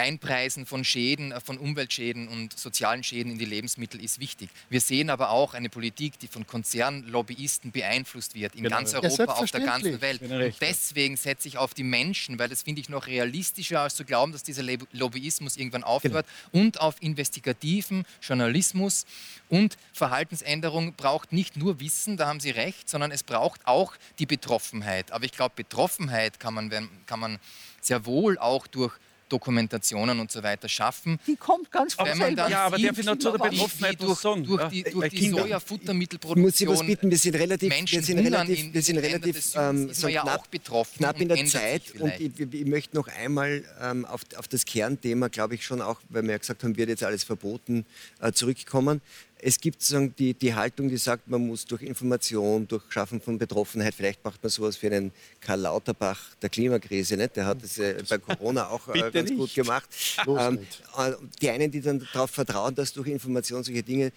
Einpreisen 0.00 0.66
von 0.66 0.84
Schäden, 0.84 1.32
äh, 1.32 1.40
von 1.40 1.58
Umweltschäden 1.58 2.28
und 2.28 2.58
sozialen 2.58 3.04
Schäden 3.04 3.32
in 3.32 3.38
die 3.38 3.44
Lebensmittel 3.44 4.02
ist 4.02 4.18
wichtig. 4.20 4.50
Wir 4.68 4.80
sehen 4.80 5.10
aber 5.10 5.30
auch 5.30 5.54
eine 5.54 5.68
Politik, 5.68 6.18
die 6.18 6.26
von 6.26 6.46
Konzernlobbyisten 6.46 7.70
beeinflusst 7.70 8.34
wird, 8.34 8.54
in 8.54 8.64
ganz 8.64 8.92
Ja, 8.92 9.02
Europa, 9.02 9.34
auf 9.34 9.50
der 9.50 9.60
ganzen. 9.60 10.00
Welt. 10.00 10.22
Und 10.22 10.54
deswegen 10.60 11.16
setze 11.16 11.48
ich 11.48 11.58
auf 11.58 11.74
die 11.74 11.82
Menschen, 11.82 12.38
weil 12.38 12.48
das 12.48 12.62
finde 12.62 12.80
ich 12.80 12.88
noch 12.88 13.06
realistischer, 13.06 13.80
als 13.80 13.94
zu 13.96 14.04
glauben, 14.04 14.32
dass 14.32 14.42
dieser 14.42 14.62
Lobbyismus 14.92 15.56
irgendwann 15.56 15.84
aufhört. 15.84 16.26
Und 16.52 16.80
auf 16.80 16.96
investigativen 17.00 18.04
Journalismus 18.22 19.04
und 19.48 19.76
Verhaltensänderung 19.92 20.94
braucht 20.94 21.32
nicht 21.32 21.56
nur 21.56 21.80
Wissen, 21.80 22.16
da 22.16 22.26
haben 22.26 22.40
Sie 22.40 22.50
recht, 22.50 22.88
sondern 22.88 23.10
es 23.10 23.22
braucht 23.22 23.66
auch 23.66 23.94
die 24.18 24.26
Betroffenheit. 24.26 25.12
Aber 25.12 25.24
ich 25.24 25.32
glaube, 25.32 25.54
Betroffenheit 25.56 26.40
kann 26.40 26.54
man, 26.54 26.70
kann 27.06 27.20
man 27.20 27.38
sehr 27.80 28.06
wohl 28.06 28.38
auch 28.38 28.66
durch 28.66 28.94
Dokumentationen 29.30 30.20
und 30.20 30.30
so 30.30 30.42
weiter 30.42 30.68
schaffen. 30.68 31.18
Die 31.26 31.36
kommt 31.36 31.70
ganz 31.70 31.94
von 31.94 32.06
selber. 32.14 32.48
Ja, 32.48 32.66
aber 32.66 32.78
darf 32.78 32.98
ich 32.98 33.06
noch 33.06 33.18
zu 33.18 33.30
der 33.30 33.38
Betroffenheit 33.38 34.02
durch, 34.02 34.20
sagen? 34.20 34.44
durch 34.44 34.68
die, 34.68 34.82
durch 34.82 35.10
die. 35.10 35.16
Ich 35.16 35.30
muss 35.30 35.30
Sie 35.30 35.32
was 35.32 35.42
Sojafuttermittelproduktion 35.42 36.86
bitten, 36.86 37.10
wir 37.10 37.18
sind 37.18 37.36
relativ, 37.36 37.70
wir 37.70 37.76
Menschen 37.76 38.02
sind 38.02 38.18
relativ, 38.18 38.72
wir 38.72 38.82
sind 38.82 38.98
relativ 38.98 39.54
ähm, 39.56 39.92
so 39.92 40.06
man 40.06 40.12
ja 40.12 40.22
knapp, 40.22 40.40
auch 40.40 40.46
betroffen 40.46 40.98
knapp 40.98 41.20
in 41.20 41.28
der 41.28 41.44
Zeit. 41.46 41.82
Und 41.98 42.12
ich, 42.18 42.38
ich, 42.38 42.54
ich 42.54 42.66
möchte 42.66 42.96
noch 42.96 43.08
einmal 43.08 43.64
ähm, 43.80 44.04
auf, 44.04 44.22
auf 44.36 44.48
das 44.48 44.64
Kernthema, 44.64 45.28
glaube 45.28 45.54
ich 45.54 45.64
schon 45.64 45.80
auch, 45.80 46.00
weil 46.08 46.22
wir 46.22 46.32
ja 46.32 46.38
gesagt 46.38 46.62
haben, 46.64 46.76
wird 46.76 46.88
jetzt 46.88 47.04
alles 47.04 47.24
verboten, 47.24 47.86
äh, 48.20 48.32
zurückkommen. 48.32 49.00
Es 49.42 49.60
gibt 49.60 49.80
sozusagen 49.80 50.14
die, 50.16 50.34
die 50.34 50.54
Haltung, 50.54 50.88
die 50.88 50.96
sagt, 50.96 51.28
man 51.28 51.46
muss 51.46 51.64
durch 51.64 51.82
Information, 51.82 52.68
durch 52.68 52.82
Schaffen 52.90 53.20
von 53.20 53.38
Betroffenheit, 53.38 53.94
vielleicht 53.94 54.24
macht 54.24 54.42
man 54.42 54.50
sowas 54.50 54.76
für 54.76 54.88
einen 54.88 55.12
Karl 55.40 55.60
Lauterbach 55.60 56.34
der 56.42 56.50
Klimakrise, 56.50 57.16
nicht? 57.16 57.36
der 57.36 57.46
hat 57.46 57.62
es 57.62 57.78
äh, 57.78 58.02
bei 58.08 58.18
Corona 58.18 58.68
auch 58.68 58.88
äh, 58.88 59.10
ganz 59.12 59.30
gut 59.30 59.40
nicht. 59.40 59.54
gemacht. 59.54 59.88
Los 60.26 60.40
Ähm, 60.40 60.58
äh, 60.98 61.12
die 61.40 61.50
einen, 61.50 61.70
die 61.70 61.80
dann 61.80 62.06
darauf 62.12 62.30
vertrauen, 62.30 62.74
dass 62.74 62.92
durch 62.92 63.08
Information 63.08 63.64
solche 63.64 63.82
Dinge 63.82 64.12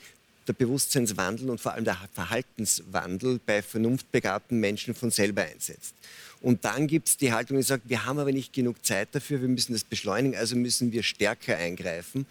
der 0.47 0.53
Bewusstseinswandel 0.53 1.49
und 1.49 1.61
vor 1.61 1.73
allem 1.73 1.85
der 1.85 1.97
Verhaltenswandel 2.13 3.39
bei 3.45 3.61
vernunftbegabten 3.61 4.59
Menschen 4.59 4.93
von 4.93 5.09
selber 5.09 5.43
einsetzt. 5.43 5.95
Und 6.43 6.65
dann 6.65 6.87
gibt 6.87 7.07
es 7.07 7.15
die 7.15 7.31
Haltung, 7.31 7.55
die 7.55 7.63
sagt, 7.63 7.87
wir 7.87 8.05
haben 8.05 8.19
aber 8.19 8.33
nicht 8.33 8.51
genug 8.51 8.85
Zeit 8.85 9.07
dafür, 9.13 9.41
wir 9.41 9.47
müssen 9.47 9.71
das 9.71 9.85
beschleunigen, 9.85 10.37
also 10.37 10.57
müssen 10.57 10.91
wir 10.91 11.01
stärker 11.01 11.55
eingreifen. 11.55 12.25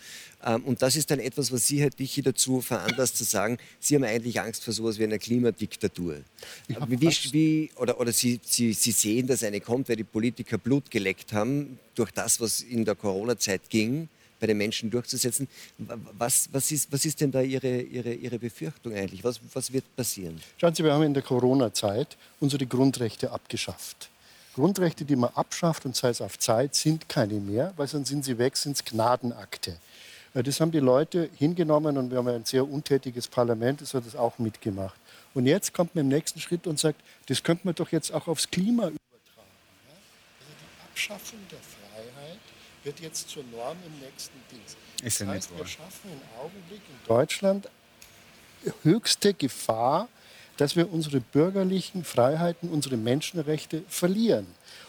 Ähm, 0.45 0.63
Und 0.65 0.83
das 0.83 0.97
ist 0.97 1.11
dann 1.11 1.19
etwas, 1.19 1.51
was 1.51 1.67
Sie, 1.67 1.81
Herr 1.81 1.91
Tichy, 1.91 2.21
dazu 2.21 2.61
veranlasst 2.61 3.17
zu 3.17 3.25
sagen, 3.25 3.57
Sie 3.81 3.95
haben 3.95 4.05
eigentlich 4.05 4.39
Angst 4.39 4.65
vor 4.65 4.75
sowas 4.75 4.99
wie 4.99 5.05
einer 5.05 5.19
Klimadiktatur. 5.19 6.21
hab 6.75 6.91
Wie, 6.91 7.01
wie, 7.01 7.71
oder 7.77 7.99
oder 7.99 8.13
Sie, 8.13 8.39
Sie, 8.45 8.75
Sie 8.75 8.93
sehen, 8.93 9.27
dass 9.27 9.43
eine 9.43 9.63
kommt, 9.63 9.89
weil 9.89 9.97
die 9.97 10.05
Politiker 10.05 10.59
Blut 10.59 10.91
geleckt 10.91 11.33
haben 11.33 11.79
durch 11.95 12.11
das, 12.11 12.39
was 12.39 12.61
in 12.61 12.85
der 12.85 12.95
Corona-Zeit 12.95 13.71
ging 13.71 14.09
bei 14.43 14.49
den 14.49 14.59
Menschen 14.59 14.91
durchzusetzen. 14.91 15.47
Wa- 15.79 15.97
Was, 16.19 16.49
was, 16.53 16.71
ist, 16.73 16.91
was 16.93 17.05
ist 17.05 17.21
denn 17.21 17.31
da 17.31 17.41
Ihre, 17.41 17.81
Ihre, 17.81 18.13
Ihre 18.13 18.39
Befürchtung 18.41 18.93
eigentlich? 18.93 19.23
Was, 19.23 19.39
was 19.55 19.73
wird 19.73 19.85
passieren? 19.95 20.41
Schauen 20.61 20.75
Sie, 20.75 20.83
wir 20.83 20.93
haben 20.93 21.05
in 21.05 21.15
der 21.15 21.23
Corona-Zeit 21.23 22.17
unsere 22.41 22.67
Grundrechte 22.67 23.31
abgeschafft. 23.31 24.11
Grundrechte, 24.55 25.05
die 25.05 25.15
man 25.17 25.31
abschafft, 25.35 25.87
und 25.87 25.95
sei 25.95 26.09
es 26.11 26.21
auf 26.21 26.39
Zeit, 26.41 26.75
sind 26.75 27.09
keine 27.09 27.35
mehr, 27.35 27.73
weil 27.77 27.87
sonst 27.87 28.09
sind 28.09 28.25
sie 28.25 28.37
weg, 28.37 28.57
sind 28.57 28.73
es 28.77 28.85
Gnadenakte. 28.85 29.79
Äh, 30.35 30.43
Das 30.43 30.61
haben 30.61 30.73
die 30.73 30.81
Leute 30.81 31.31
hingenommen 31.39 31.97
und 31.97 32.11
wir 32.11 32.19
haben 32.19 32.29
ein 32.29 32.45
sehr 32.45 32.69
untätiges 32.69 33.29
Parlament, 33.29 33.81
das 33.81 33.95
hat 33.95 34.05
das 34.05 34.17
auch 34.17 34.39
mitgemacht. 34.41 34.99
Und 35.35 35.47
jetzt 35.47 35.73
kommt 35.73 35.95
man 35.95 36.03
im 36.05 36.09
nächsten 36.09 36.41
Schritt 36.41 36.67
und 36.67 36.81
sagt, 36.81 37.01
das 37.27 37.43
könnte 37.45 37.65
man 37.65 37.77
doch 37.77 37.93
jetzt 37.93 38.13
auch 38.13 38.27
aufs 38.27 38.51
Klima 38.51 38.89
übertragen. 38.89 38.99
Also 40.41 40.51
die 40.51 40.91
Abschaffung 40.91 41.39
der 41.51 41.59
Freiheit 41.61 41.82
wird 42.85 43.01
jetzt 43.01 43.29
zur 43.29 43.45
Norm 43.45 43.77
im 43.87 43.99
nächsten 44.01 44.37
Dings. 44.51 44.77
Ist 45.03 45.21
das 45.21 45.29
heißt, 45.29 45.57
wir 45.57 45.67
schaffen 45.67 46.11
im 46.13 46.41
Augenblick 46.41 46.81
in 46.89 47.07
Deutschland 47.07 47.69
höchste 48.83 49.35
Gefahr, 49.35 50.09
dass 50.57 50.77
wir 50.77 50.93
unsere 50.93 51.21
bürgerlichen 51.21 52.05
Freiheiten, 52.05 52.71
unsere 52.71 52.97
Menschenrechte 52.97 53.83
verlieren. 53.89 54.47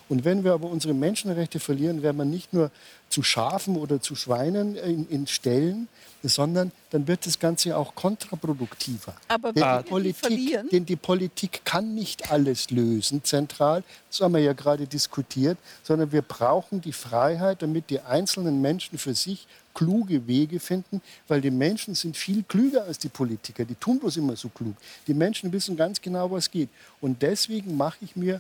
Und 0.10 0.26
wenn 0.26 0.44
wir 0.44 0.54
aber 0.54 0.70
unsere 0.70 0.94
Menschenrechte 0.94 1.60
verlieren, 1.60 2.02
werden 2.04 2.18
wir 2.18 2.26
nicht 2.26 2.54
nur 2.54 2.72
zu 3.10 3.24
Schafen 3.24 3.78
oder 3.78 4.02
zu 4.02 4.16
Schweinen 4.16 4.76
in, 4.76 5.08
in 5.08 5.28
Stellen, 5.28 5.88
sondern 6.24 6.72
dann 6.90 7.08
wird 7.08 7.26
das 7.26 7.38
Ganze 7.40 7.78
auch 7.78 7.96
kontraproduktiver. 7.96 9.14
Aber 9.28 9.54
denn, 9.54 9.64
die 9.84 9.90
Politik, 9.90 10.26
verlieren- 10.26 10.70
denn 10.72 10.86
die 10.86 10.96
Politik 10.96 11.62
kann 11.64 11.94
nicht 11.96 12.32
alles 12.32 12.70
lösen 12.72 13.24
zentral, 13.24 13.84
das 14.10 14.22
haben 14.22 14.34
wir 14.34 14.42
ja 14.42 14.54
gerade 14.54 14.88
diskutiert, 14.88 15.58
sondern 15.84 16.12
wir 16.12 16.22
brauchen 16.22 16.82
die 16.82 16.94
Freiheit, 16.94 17.62
damit 17.62 17.90
die 17.90 18.00
einzelnen 18.00 18.62
Menschen 18.62 18.98
für 18.98 19.14
sich 19.14 19.48
kluge 19.74 20.28
Wege 20.28 20.60
finden, 20.60 21.02
weil 21.28 21.42
die 21.42 21.52
Menschen 21.52 21.96
sind 21.96 22.16
viel 22.16 22.44
klüger 22.44 22.84
als 22.84 23.00
die 23.00 23.10
Politiker. 23.10 23.66
Die 23.66 23.76
tun 23.76 24.00
bloß 24.00 24.18
immer 24.18 24.36
so 24.36 24.50
klug. 24.50 24.76
Die 25.08 25.14
Menschen 25.14 25.52
wissen 25.52 25.76
ganz 25.76 26.00
genau, 26.00 26.30
was 26.30 26.50
geht. 26.50 26.70
Und 27.02 27.22
deswegen 27.22 27.76
mache 27.76 27.98
ich 28.02 28.16
mir, 28.16 28.40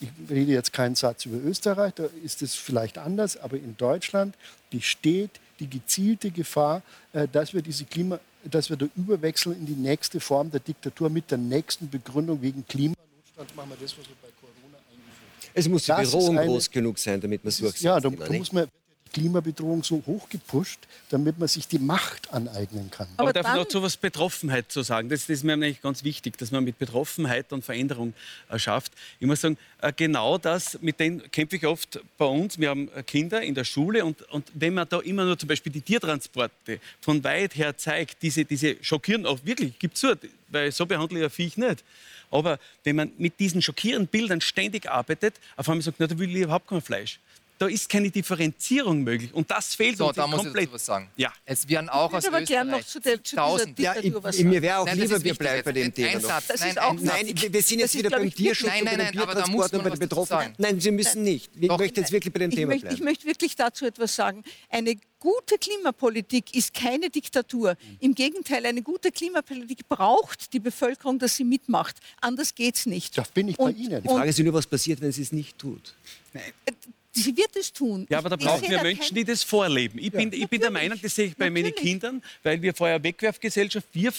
ich 0.00 0.08
rede 0.30 0.52
jetzt 0.52 0.72
keinen 0.72 0.94
Satz 0.94 1.26
über 1.26 1.36
Österreich, 1.36 1.94
da 1.94 2.08
ist 2.24 2.42
es 2.42 2.54
vielleicht 2.54 2.98
anders, 2.98 3.36
aber 3.36 3.56
in 3.56 3.76
Deutschland 3.76 4.34
besteht 4.70 5.30
die 5.58 5.68
gezielte 5.68 6.30
Gefahr, 6.30 6.82
äh, 7.12 7.28
dass 7.28 7.52
wir 7.52 7.62
diese 7.62 7.84
Klima, 7.84 8.18
dass 8.44 8.70
wir 8.70 8.76
da 8.76 8.86
überwechseln 8.96 9.56
in 9.56 9.66
die 9.66 9.74
nächste 9.74 10.18
Form 10.20 10.50
der 10.50 10.60
Diktatur 10.60 11.10
mit 11.10 11.30
der 11.30 11.38
nächsten 11.38 11.88
Begründung 11.88 12.40
wegen 12.40 12.66
Klimanotstand 12.66 13.54
machen 13.54 13.70
wir 13.70 13.76
das, 13.76 13.96
was 13.98 14.08
wir 14.08 14.16
bei 14.22 14.28
Corona 14.40 14.78
eingeführt 14.90 15.42
haben. 15.42 15.50
Es 15.54 15.68
muss 15.68 15.84
die 15.84 15.92
Bedrohung 15.92 16.36
groß 16.36 16.70
genug 16.70 16.98
sein, 16.98 17.20
damit 17.20 17.44
man 17.44 17.48
es 17.50 17.58
durchsetzt. 17.58 17.82
Ja, 17.82 18.00
da, 18.00 18.08
da 18.08 18.32
muss 18.32 18.52
man 18.52 18.68
Klimabedrohung 19.12 19.82
so 19.82 20.02
hoch 20.06 20.28
gepusht, 20.28 20.80
damit 21.10 21.38
man 21.38 21.48
sich 21.48 21.68
die 21.68 21.78
Macht 21.78 22.32
aneignen 22.32 22.90
kann. 22.90 23.08
Aber, 23.16 23.30
Aber 23.30 23.32
darf 23.32 23.48
ich 23.48 23.54
noch 23.54 23.68
zu 23.68 23.82
was 23.82 23.96
Betroffenheit 23.96 24.70
zu 24.70 24.82
sagen? 24.82 25.08
Das, 25.08 25.22
das 25.22 25.38
ist 25.38 25.44
mir 25.44 25.56
nämlich 25.56 25.82
ganz 25.82 26.04
wichtig, 26.04 26.38
dass 26.38 26.50
man 26.50 26.64
mit 26.64 26.78
Betroffenheit 26.78 27.52
und 27.52 27.64
Veränderung 27.64 28.14
äh, 28.48 28.58
schafft. 28.58 28.92
Ich 29.18 29.26
muss 29.26 29.40
sagen, 29.40 29.56
äh, 29.80 29.92
genau 29.94 30.38
das, 30.38 30.80
mit 30.80 31.00
denen 31.00 31.30
kämpfe 31.30 31.56
ich 31.56 31.66
oft 31.66 32.00
bei 32.18 32.24
uns. 32.24 32.58
Wir 32.58 32.70
haben 32.70 32.90
äh, 32.94 33.02
Kinder 33.02 33.42
in 33.42 33.54
der 33.54 33.64
Schule 33.64 34.04
und, 34.04 34.22
und 34.30 34.46
wenn 34.54 34.74
man 34.74 34.88
da 34.88 35.00
immer 35.00 35.24
nur 35.24 35.38
zum 35.38 35.48
Beispiel 35.48 35.72
die 35.72 35.82
Tiertransporte 35.82 36.80
von 37.00 37.22
weit 37.24 37.56
her 37.56 37.76
zeigt, 37.76 38.22
diese, 38.22 38.44
diese 38.44 38.76
schockieren 38.82 39.26
auch 39.26 39.38
wirklich, 39.44 39.78
gibt 39.78 39.96
zu, 39.96 40.16
weil 40.48 40.72
so 40.72 40.86
behandle 40.86 41.18
ich 41.18 41.24
ein 41.24 41.30
Viech 41.30 41.56
nicht. 41.56 41.84
Aber 42.30 42.58
wenn 42.84 42.96
man 42.96 43.12
mit 43.18 43.40
diesen 43.40 43.60
schockierenden 43.60 44.06
Bildern 44.06 44.40
ständig 44.40 44.88
arbeitet, 44.88 45.34
auf 45.56 45.68
einmal 45.68 45.82
sagt, 45.82 45.98
na, 45.98 46.06
da 46.06 46.18
will 46.18 46.30
ich 46.30 46.42
überhaupt 46.42 46.68
kein 46.68 46.80
Fleisch. 46.80 47.18
Da 47.60 47.66
ist 47.66 47.90
keine 47.90 48.10
Differenzierung 48.10 49.02
möglich. 49.02 49.34
Und 49.34 49.50
das 49.50 49.74
fehlt 49.74 49.98
So, 49.98 50.06
uns 50.08 50.16
da 50.16 50.26
muss 50.26 50.38
ich 50.38 50.44
komplett. 50.44 50.64
dazu 50.68 50.74
was 50.76 50.86
sagen. 50.86 51.10
Ja. 51.16 51.30
Es 51.44 51.68
werden 51.68 51.90
auch 51.90 52.08
Ich 52.10 52.16
aus 52.16 52.24
aber 52.24 52.40
gern 52.40 52.68
noch 52.70 52.78
Österreich 52.78 52.86
zu, 52.90 53.00
der, 53.00 53.22
zu 53.22 53.36
Ja, 53.82 53.96
ich, 54.00 54.14
was 54.22 54.38
ich, 54.38 54.44
mir 54.46 54.62
wäre 54.62 54.78
auch 54.78 54.86
Nein, 54.86 54.98
lieber, 54.98 55.22
wir 55.22 55.34
bleiben 55.34 55.62
bei 55.62 55.72
dem 55.72 55.84
Ein 55.84 55.94
Thema. 55.94 56.12
noch. 56.14 56.20
Satz. 56.22 56.46
Das 56.46 56.60
Nein, 56.60 56.70
ist 56.70 56.80
auch 56.80 56.90
ein 56.92 56.98
Satz. 57.00 57.22
Nein, 57.22 57.52
wir 57.52 57.62
sind 57.62 57.78
jetzt 57.80 57.94
wieder 57.98 58.08
beim 58.08 58.28
ich, 58.28 58.34
Tierschutz 58.34 58.66
Nein, 58.70 58.78
und 58.78 58.84
nein, 58.86 58.96
bei 58.96 59.04
den 59.04 59.14
nein, 59.14 59.22
aber 59.24 59.34
da 59.34 59.40
muss 59.40 59.70
Biertransporten 59.70 59.78
und 59.78 59.84
bei 59.84 59.90
den 59.90 59.98
Betroffenen. 59.98 60.54
Nein, 60.56 60.80
Sie 60.80 60.90
müssen 60.90 61.22
nicht. 61.22 61.50
Ich 61.60 61.68
möchte 61.68 62.00
jetzt 62.00 62.12
wirklich 62.12 62.32
bei 62.32 62.38
dem 62.38 62.48
ich 62.50 62.56
Thema 62.56 62.78
bleiben. 62.78 62.94
ich 62.94 63.00
möchte 63.02 63.26
wirklich 63.26 63.54
dazu 63.56 63.84
etwas 63.84 64.16
sagen. 64.16 64.42
Eine 64.70 64.94
gute 65.18 65.58
Klimapolitik 65.58 66.54
ist 66.56 66.72
keine 66.72 67.10
Diktatur. 67.10 67.76
Im 67.98 68.14
Gegenteil, 68.14 68.64
eine 68.64 68.80
gute 68.80 69.12
Klimapolitik 69.12 69.86
braucht 69.86 70.54
die 70.54 70.60
Bevölkerung, 70.60 71.18
dass 71.18 71.36
sie 71.36 71.44
mitmacht. 71.44 71.96
Anders 72.22 72.54
geht 72.54 72.76
es 72.76 72.86
nicht. 72.86 73.18
Da 73.18 73.24
bin 73.34 73.48
ich 73.48 73.58
bei 73.58 73.64
Und- 73.64 73.76
Ihnen. 73.76 74.02
Die 74.02 74.08
Frage 74.08 74.30
ist 74.30 74.38
nur, 74.38 74.54
was 74.54 74.66
passiert, 74.66 75.02
wenn 75.02 75.12
sie 75.12 75.20
es 75.20 75.32
nicht 75.32 75.58
tut. 75.58 75.94
die 76.34 76.40
Sie 77.20 77.36
wird 77.36 77.54
es 77.56 77.72
tun. 77.72 78.06
Ja, 78.08 78.18
aber 78.18 78.28
da 78.30 78.36
brauchen 78.36 78.68
wir 78.68 78.82
Menschen, 78.82 79.14
die 79.14 79.24
das 79.24 79.42
vorleben. 79.42 79.98
Ich, 79.98 80.10
bin, 80.12 80.32
ich 80.32 80.48
bin 80.48 80.60
der 80.60 80.70
Meinung, 80.70 80.98
das 81.02 81.14
sehe 81.14 81.26
ich 81.26 81.36
bei 81.36 81.50
meinen 81.50 81.64
Natürlich. 81.64 81.80
Kindern, 81.80 82.22
weil 82.42 82.60
wir 82.62 82.74
vorher 82.74 83.02
Wegwerfgesellschaft, 83.02 83.86
wir 83.92 84.12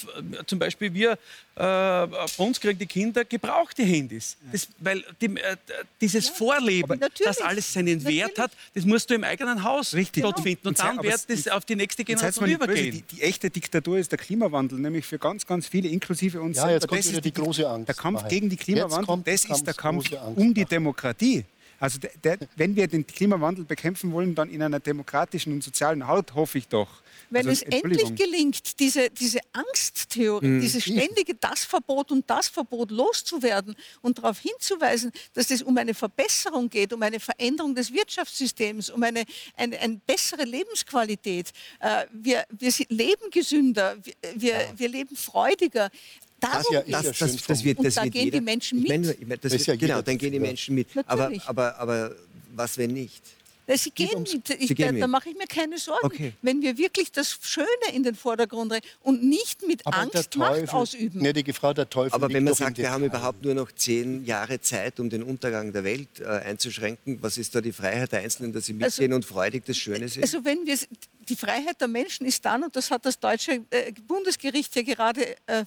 zum 0.46 0.58
Beispiel, 0.58 0.92
wir, 0.94 1.18
äh, 1.56 2.06
uns 2.38 2.60
kriegen 2.60 2.78
die 2.78 2.86
Kinder 2.86 3.24
gebrauchte 3.24 3.82
Handys. 3.82 4.36
Das, 4.50 4.68
weil 4.78 5.04
die, 5.20 5.26
äh, 5.36 5.56
dieses 6.00 6.28
Vorleben, 6.28 6.98
natürlich. 6.98 7.24
das 7.24 7.40
alles 7.40 7.72
seinen 7.72 8.02
Wert 8.04 8.28
Natürlich. 8.36 8.38
hat, 8.38 8.52
das 8.74 8.84
musst 8.84 9.10
du 9.10 9.14
im 9.14 9.24
eigenen 9.24 9.62
Haus 9.62 9.94
Richtig. 9.94 10.24
stattfinden. 10.24 10.68
Und 10.68 10.78
dann 10.78 11.02
wird 11.02 11.14
es- 11.14 11.26
das 11.44 11.48
auf 11.48 11.64
die 11.64 11.76
nächste 11.76 12.04
Generation 12.04 12.48
übergehen. 12.48 12.92
die, 13.10 13.16
die 13.16 13.22
echte 13.22 13.50
Diktatur 13.50 13.98
ist 13.98 14.10
der 14.12 14.18
Klimawandel, 14.18 14.78
nämlich 14.78 15.04
für 15.04 15.18
ganz, 15.18 15.46
ganz 15.46 15.66
viele, 15.66 15.88
inklusive 15.88 16.40
uns 16.40 16.56
Ja, 16.56 16.70
jetzt 16.70 16.88
kommt 16.88 17.00
Das 17.00 17.08
wieder 17.08 17.18
ist 17.18 17.24
die 17.24 17.32
große 17.32 17.68
Angst, 17.68 17.88
Der 17.88 17.94
Kampf 17.94 18.26
gegen 18.28 18.48
die 18.48 18.56
Klimawandel, 18.56 19.22
das 19.24 19.44
ist 19.44 19.66
der 19.66 19.74
Kampf 19.74 20.06
um 20.36 20.54
die. 20.54 20.64
Demokratie. 20.64 21.44
Also 21.82 21.98
der, 21.98 22.12
der, 22.22 22.38
wenn 22.54 22.76
wir 22.76 22.86
den 22.86 23.04
Klimawandel 23.04 23.64
bekämpfen 23.64 24.12
wollen, 24.12 24.36
dann 24.36 24.48
in 24.48 24.62
einer 24.62 24.78
demokratischen 24.78 25.52
und 25.52 25.64
sozialen 25.64 26.06
Haut, 26.06 26.32
hoffe 26.36 26.58
ich 26.58 26.68
doch. 26.68 27.02
Wenn 27.28 27.48
Also, 27.48 27.60
es 27.60 27.62
endlich 27.62 28.14
gelingt, 28.14 28.78
diese, 28.78 29.10
diese 29.10 29.40
Angsttheorie, 29.52 30.46
Mhm. 30.46 30.60
dieses 30.60 30.84
ständige 30.84 31.34
das 31.34 31.64
Verbot 31.64 32.12
und 32.12 32.30
das 32.30 32.46
Verbot 32.46 32.92
loszuwerden 32.92 33.74
und 34.00 34.18
darauf 34.18 34.38
hinzuweisen, 34.38 35.10
dass 35.32 35.50
es 35.50 35.60
um 35.60 35.76
eine 35.76 35.92
Verbesserung 35.94 36.70
geht, 36.70 36.92
um 36.92 37.02
eine 37.02 37.18
Veränderung 37.18 37.74
des 37.74 37.92
Wirtschaftssystems, 37.92 38.88
um 38.90 39.02
eine, 39.02 39.24
eine, 39.56 39.76
eine 39.80 40.00
bessere 40.06 40.44
Lebensqualität. 40.44 41.50
Äh, 41.80 42.06
wir, 42.12 42.44
wir 42.50 42.72
leben 42.90 43.28
gesünder, 43.32 43.96
wir, 44.04 44.14
wir, 44.36 44.72
wir 44.76 44.88
leben 44.88 45.16
freudiger. 45.16 45.90
Das 46.42 46.66
ja- 46.70 46.82
Das, 46.82 47.16
schön 47.16 47.28
das, 47.28 47.46
das 47.46 47.64
wird, 47.64 47.78
Und 47.78 47.84
das 47.86 47.94
da 47.94 48.02
wird 48.04 48.12
gehen 48.14 48.24
jeder, 48.24 48.38
die 48.38 48.44
Menschen 48.44 48.78
Ich 48.78 48.88
mit. 48.88 49.00
meine, 49.00 49.12
ich 49.12 49.20
meine, 49.26 49.38
das 49.38 49.52
Ist 49.52 49.66
wird, 49.66 49.80
ja 49.80 49.86
genau, 49.88 50.02
dann 50.02 50.18
gehen 50.18 50.32
die. 50.32 50.40
Menschen 50.40 50.74
mit. 50.74 50.88
Aber, 51.06 51.30
aber, 51.46 51.78
aber 51.78 52.14
was, 52.54 52.76
wenn 52.78 52.92
nicht? 52.92 53.22
Sie 53.74 53.90
gehen 53.92 54.22
mit. 54.22 54.50
Ich, 54.50 54.68
Sie 54.68 54.74
gehen 54.74 54.96
da, 54.96 55.00
da 55.02 55.06
mache 55.06 55.30
ich 55.30 55.36
mir 55.38 55.46
keine 55.46 55.78
Sorgen. 55.78 56.04
Okay. 56.04 56.32
Wenn 56.42 56.60
wir 56.60 56.76
wirklich 56.76 57.10
das 57.12 57.38
Schöne 57.40 57.66
in 57.94 58.02
den 58.02 58.14
Vordergrund 58.16 58.72
reden 58.72 58.84
und 59.02 59.22
nicht 59.24 59.66
mit 59.66 59.86
Aber 59.86 59.94
der 59.96 60.02
Angst 60.20 60.36
Macht 60.36 60.56
Teufel, 60.58 60.68
ausüben. 60.68 61.20
gnädige 61.20 61.54
Frau, 61.54 61.72
der 61.72 61.88
Teufel 61.88 62.12
Aber 62.12 62.28
wenn 62.30 62.42
man 62.44 62.54
sagt, 62.54 62.76
wir 62.76 62.90
haben 62.90 63.04
überhaupt 63.04 63.42
nur 63.44 63.54
noch 63.54 63.70
zehn 63.72 64.26
Jahre 64.26 64.60
Zeit, 64.60 64.98
um 65.00 65.08
den 65.08 65.22
Untergang 65.22 65.72
der 65.72 65.84
Welt 65.84 66.08
äh, 66.20 66.24
einzuschränken, 66.26 67.18
was 67.22 67.38
ist 67.38 67.54
da 67.54 67.60
die 67.60 67.72
Freiheit 67.72 68.10
der 68.12 68.20
Einzelnen, 68.20 68.52
dass 68.52 68.66
sie 68.66 68.72
Also- 68.74 68.84
mitgehen 69.00 69.12
und 69.14 69.24
freudig 69.24 69.64
das 69.64 69.76
Schöne 69.78 70.08
sehen? 70.08 70.22
Also 70.24 70.44
wenn 70.44 70.66
wir 70.66 70.76
die 71.28 71.36
Freiheit 71.36 71.80
der 71.80 71.88
Menschen 71.88 72.26
ist 72.26 72.44
dann 72.44 72.64
und 72.64 72.74
das 72.76 72.90
hat 72.90 73.06
das 73.06 73.18
deutsche 73.18 73.62
äh, 73.70 73.92
Bundesgericht 74.06 74.74
ja 74.76 74.82
gerade 74.82 75.24
äh, 75.46 75.64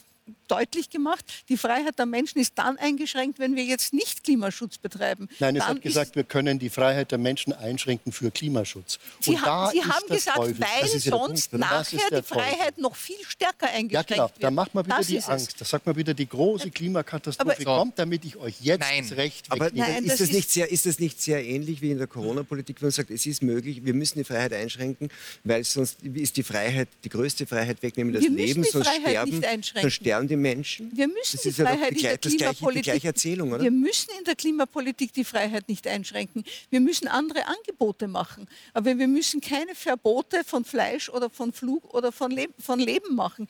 deutlich 0.48 0.90
gemacht, 0.90 1.26
die 1.50 1.58
Freiheit 1.58 1.98
der 2.00 2.06
Menschen 2.06 2.40
ist 2.40 2.54
dann 2.56 2.78
eingeschränkt, 2.78 3.40
wenn 3.40 3.56
wir 3.56 3.64
jetzt 3.64 3.94
nicht 3.94 4.24
Klimaschutz 4.24 4.78
betreiben. 4.78 5.28
Nein, 5.40 5.56
es 5.56 5.64
dann 5.66 5.76
hat 5.76 5.82
gesagt, 5.82 6.16
wir 6.16 6.24
können 6.24 6.60
die 6.60 6.70
Freiheit 6.70 7.12
der 7.12 7.18
Menschen 7.18 7.54
einschränken 7.54 8.12
für 8.12 8.32
Klimaschutz. 8.32 9.00
Sie, 9.20 9.32
Und 9.32 9.42
ha 9.46 9.66
da 9.66 9.72
Sie 9.72 9.80
ist 9.80 9.86
haben 9.88 10.08
gesagt, 10.08 10.38
Teufel. 10.38 10.60
weil 10.60 10.90
ja 10.92 11.00
sonst 11.00 11.54
nachher 11.54 12.10
die 12.22 12.24
Freiheit 12.24 12.78
noch 12.78 12.96
viel 12.96 13.16
stärker 13.28 13.68
Ja, 13.68 13.74
eingeschränkt 13.74 14.08
genau. 14.10 14.24
wird. 14.24 14.44
Da 14.44 14.52
macht 14.52 14.74
man 14.76 14.86
wieder 14.86 14.98
das 14.98 15.08
die. 15.08 15.20
Angst. 15.22 15.56
Da 15.62 15.66
sagt 15.66 15.86
man 15.86 15.96
wieder, 15.96 16.14
die 16.14 16.28
große 16.28 16.72
Klimakatastrophe 16.72 17.52
Aber- 17.62 17.64
kommt, 17.80 18.00
damit 18.00 18.26
ich 18.26 18.36
euch 18.38 18.56
jetzt 18.62 18.82
Nein. 18.82 19.08
das 19.08 19.18
Recht 19.18 19.52
Aber 19.52 19.66
wegnehme. 19.66 19.88
Nein, 19.88 20.06
ist, 20.06 20.20
das 20.22 20.32
nicht 20.32 20.50
sehr, 20.52 20.72
ist 20.72 20.86
das 20.86 21.00
nicht 21.00 21.22
sehr 21.22 21.44
ähnlich 21.46 21.82
wie 21.82 21.92
in 21.92 21.98
der 21.98 22.08
Corona-Politik, 22.08 22.82
wenn 22.82 22.88
man 22.88 22.92
sagt, 22.92 23.10
es 23.12 23.26
ist 23.26 23.44
möglich, 23.44 23.84
wir 23.86 23.94
müssen 23.94 24.18
die 24.20 24.24
Freiheit 24.24 24.54
einschränken, 24.54 25.10
weil 25.44 25.64
sonst 25.64 26.02
ist 26.04 26.38
die 26.38 26.44
Freiheit, 26.44 26.88
die 27.04 27.10
größte 27.10 27.46
Freiheit 27.46 27.82
wegnehmen, 27.84 28.14
das 28.14 28.24
Wir 28.24 28.30
Leben, 28.32 28.64
sonst 28.64 28.88
sterben, 28.88 29.30
nicht 29.32 29.46
einschränken. 29.46 29.82
sonst 29.82 29.94
sterben 29.96 30.15
die 30.22 30.36
Menschen. 30.36 30.96
Wir 30.96 31.08
müssen 31.08 31.34
das 31.34 31.42
die 31.42 31.50
ist 31.50 31.60
ja 31.60 31.66
Freiheit 31.66 31.92
die, 31.92 31.96
in 31.98 32.02
der 32.04 32.18
Klimapolitik. 32.18 33.02
gleiche? 33.02 33.62
Wir 33.62 33.72
müssen 33.72 34.10
in 34.18 34.24
der 34.24 34.36
Klimapolitik 34.36 35.14
die 35.14 35.24
Freiheit 35.24 35.68
nicht 35.70 35.88
einschränken. 35.88 36.44
Wir 36.70 36.80
müssen 36.80 37.08
andere 37.08 37.46
Angebote 37.48 38.08
machen. 38.08 38.48
Aber 38.74 38.98
wir 38.98 39.08
müssen 39.08 39.42
keine 39.42 39.76
Verbote 39.76 40.44
von 40.44 40.66
Fleisch 40.66 41.10
oder 41.10 41.30
von 41.30 41.54
Flug 41.54 41.94
oder 41.94 42.12
von, 42.12 42.32
Leb 42.32 42.54
von 42.60 42.80
Leben 42.80 43.16
machen. 43.16 43.48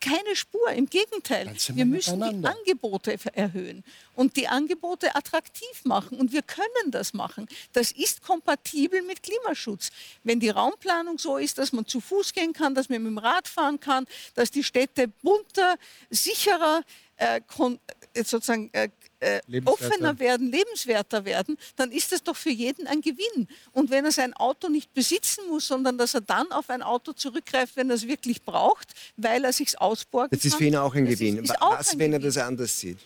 Keine 0.00 0.34
Spur. 0.34 0.70
Im 0.70 0.88
Gegenteil. 0.88 1.54
Wir 1.74 1.86
müssen 1.86 2.20
die. 2.20 2.46
Angebote 2.46 3.16
erhöhen 3.34 3.84
und 4.14 4.36
die 4.36 4.48
Angebote 4.48 5.14
attraktiv 5.14 5.84
machen. 5.84 6.18
Und 6.18 6.32
wir 6.32 6.42
können 6.42 6.90
das 6.90 7.14
machen. 7.14 7.46
Das 7.72 7.92
ist 7.92 8.22
kompatibel 8.22 9.02
mit 9.02 9.22
Klimaschutz. 9.22 9.90
Wenn 10.24 10.40
die 10.40 10.50
Raumplanung 10.50 11.18
so 11.18 11.36
ist, 11.36 11.58
dass 11.58 11.72
man 11.72 11.86
zu 11.86 12.00
Fuß 12.00 12.32
gehen 12.32 12.52
kann, 12.52 12.74
dass 12.74 12.88
man 12.88 13.02
mit 13.02 13.10
dem 13.10 13.18
Rad 13.18 13.48
fahren 13.48 13.80
kann, 13.80 14.06
dass 14.34 14.50
die 14.50 14.64
Städte 14.64 15.08
bunter, 15.08 15.76
sicherer, 16.10 16.82
äh, 17.16 17.40
äh, 18.14 18.24
sozusagen 18.24 18.70
äh, 18.72 18.88
äh, 19.20 19.40
offener 19.64 20.18
werden, 20.18 20.50
lebenswerter 20.50 21.24
werden, 21.24 21.56
dann 21.76 21.92
ist 21.92 22.12
das 22.12 22.22
doch 22.22 22.36
für 22.36 22.50
jeden 22.50 22.86
ein 22.86 23.00
Gewinn. 23.00 23.48
Und 23.72 23.90
wenn 23.90 24.04
er 24.04 24.12
sein 24.12 24.34
Auto 24.34 24.68
nicht 24.68 24.92
besitzen 24.92 25.42
muss, 25.48 25.68
sondern 25.68 25.98
dass 25.98 26.14
er 26.14 26.20
dann 26.20 26.50
auf 26.52 26.68
ein 26.70 26.82
Auto 26.82 27.12
zurückgreift, 27.12 27.76
wenn 27.76 27.90
er 27.90 27.96
es 27.96 28.06
wirklich 28.06 28.42
braucht, 28.42 28.92
weil 29.16 29.44
er 29.44 29.52
sich 29.52 29.80
ausborgen 29.80 30.30
Das 30.30 30.44
ist 30.44 30.52
kann, 30.52 30.58
für 30.58 30.64
ihn 30.64 30.76
auch 30.76 30.94
ein 30.94 31.06
das 31.06 31.14
Gewinn. 31.18 31.38
Ist, 31.38 31.50
ist 31.50 31.62
auch 31.62 31.78
Was, 31.78 31.90
ein 31.92 31.98
wenn 31.98 32.12
er 32.12 32.18
Gewinn. 32.18 32.34
das 32.34 32.42
anders 32.42 32.78
sieht? 32.78 32.98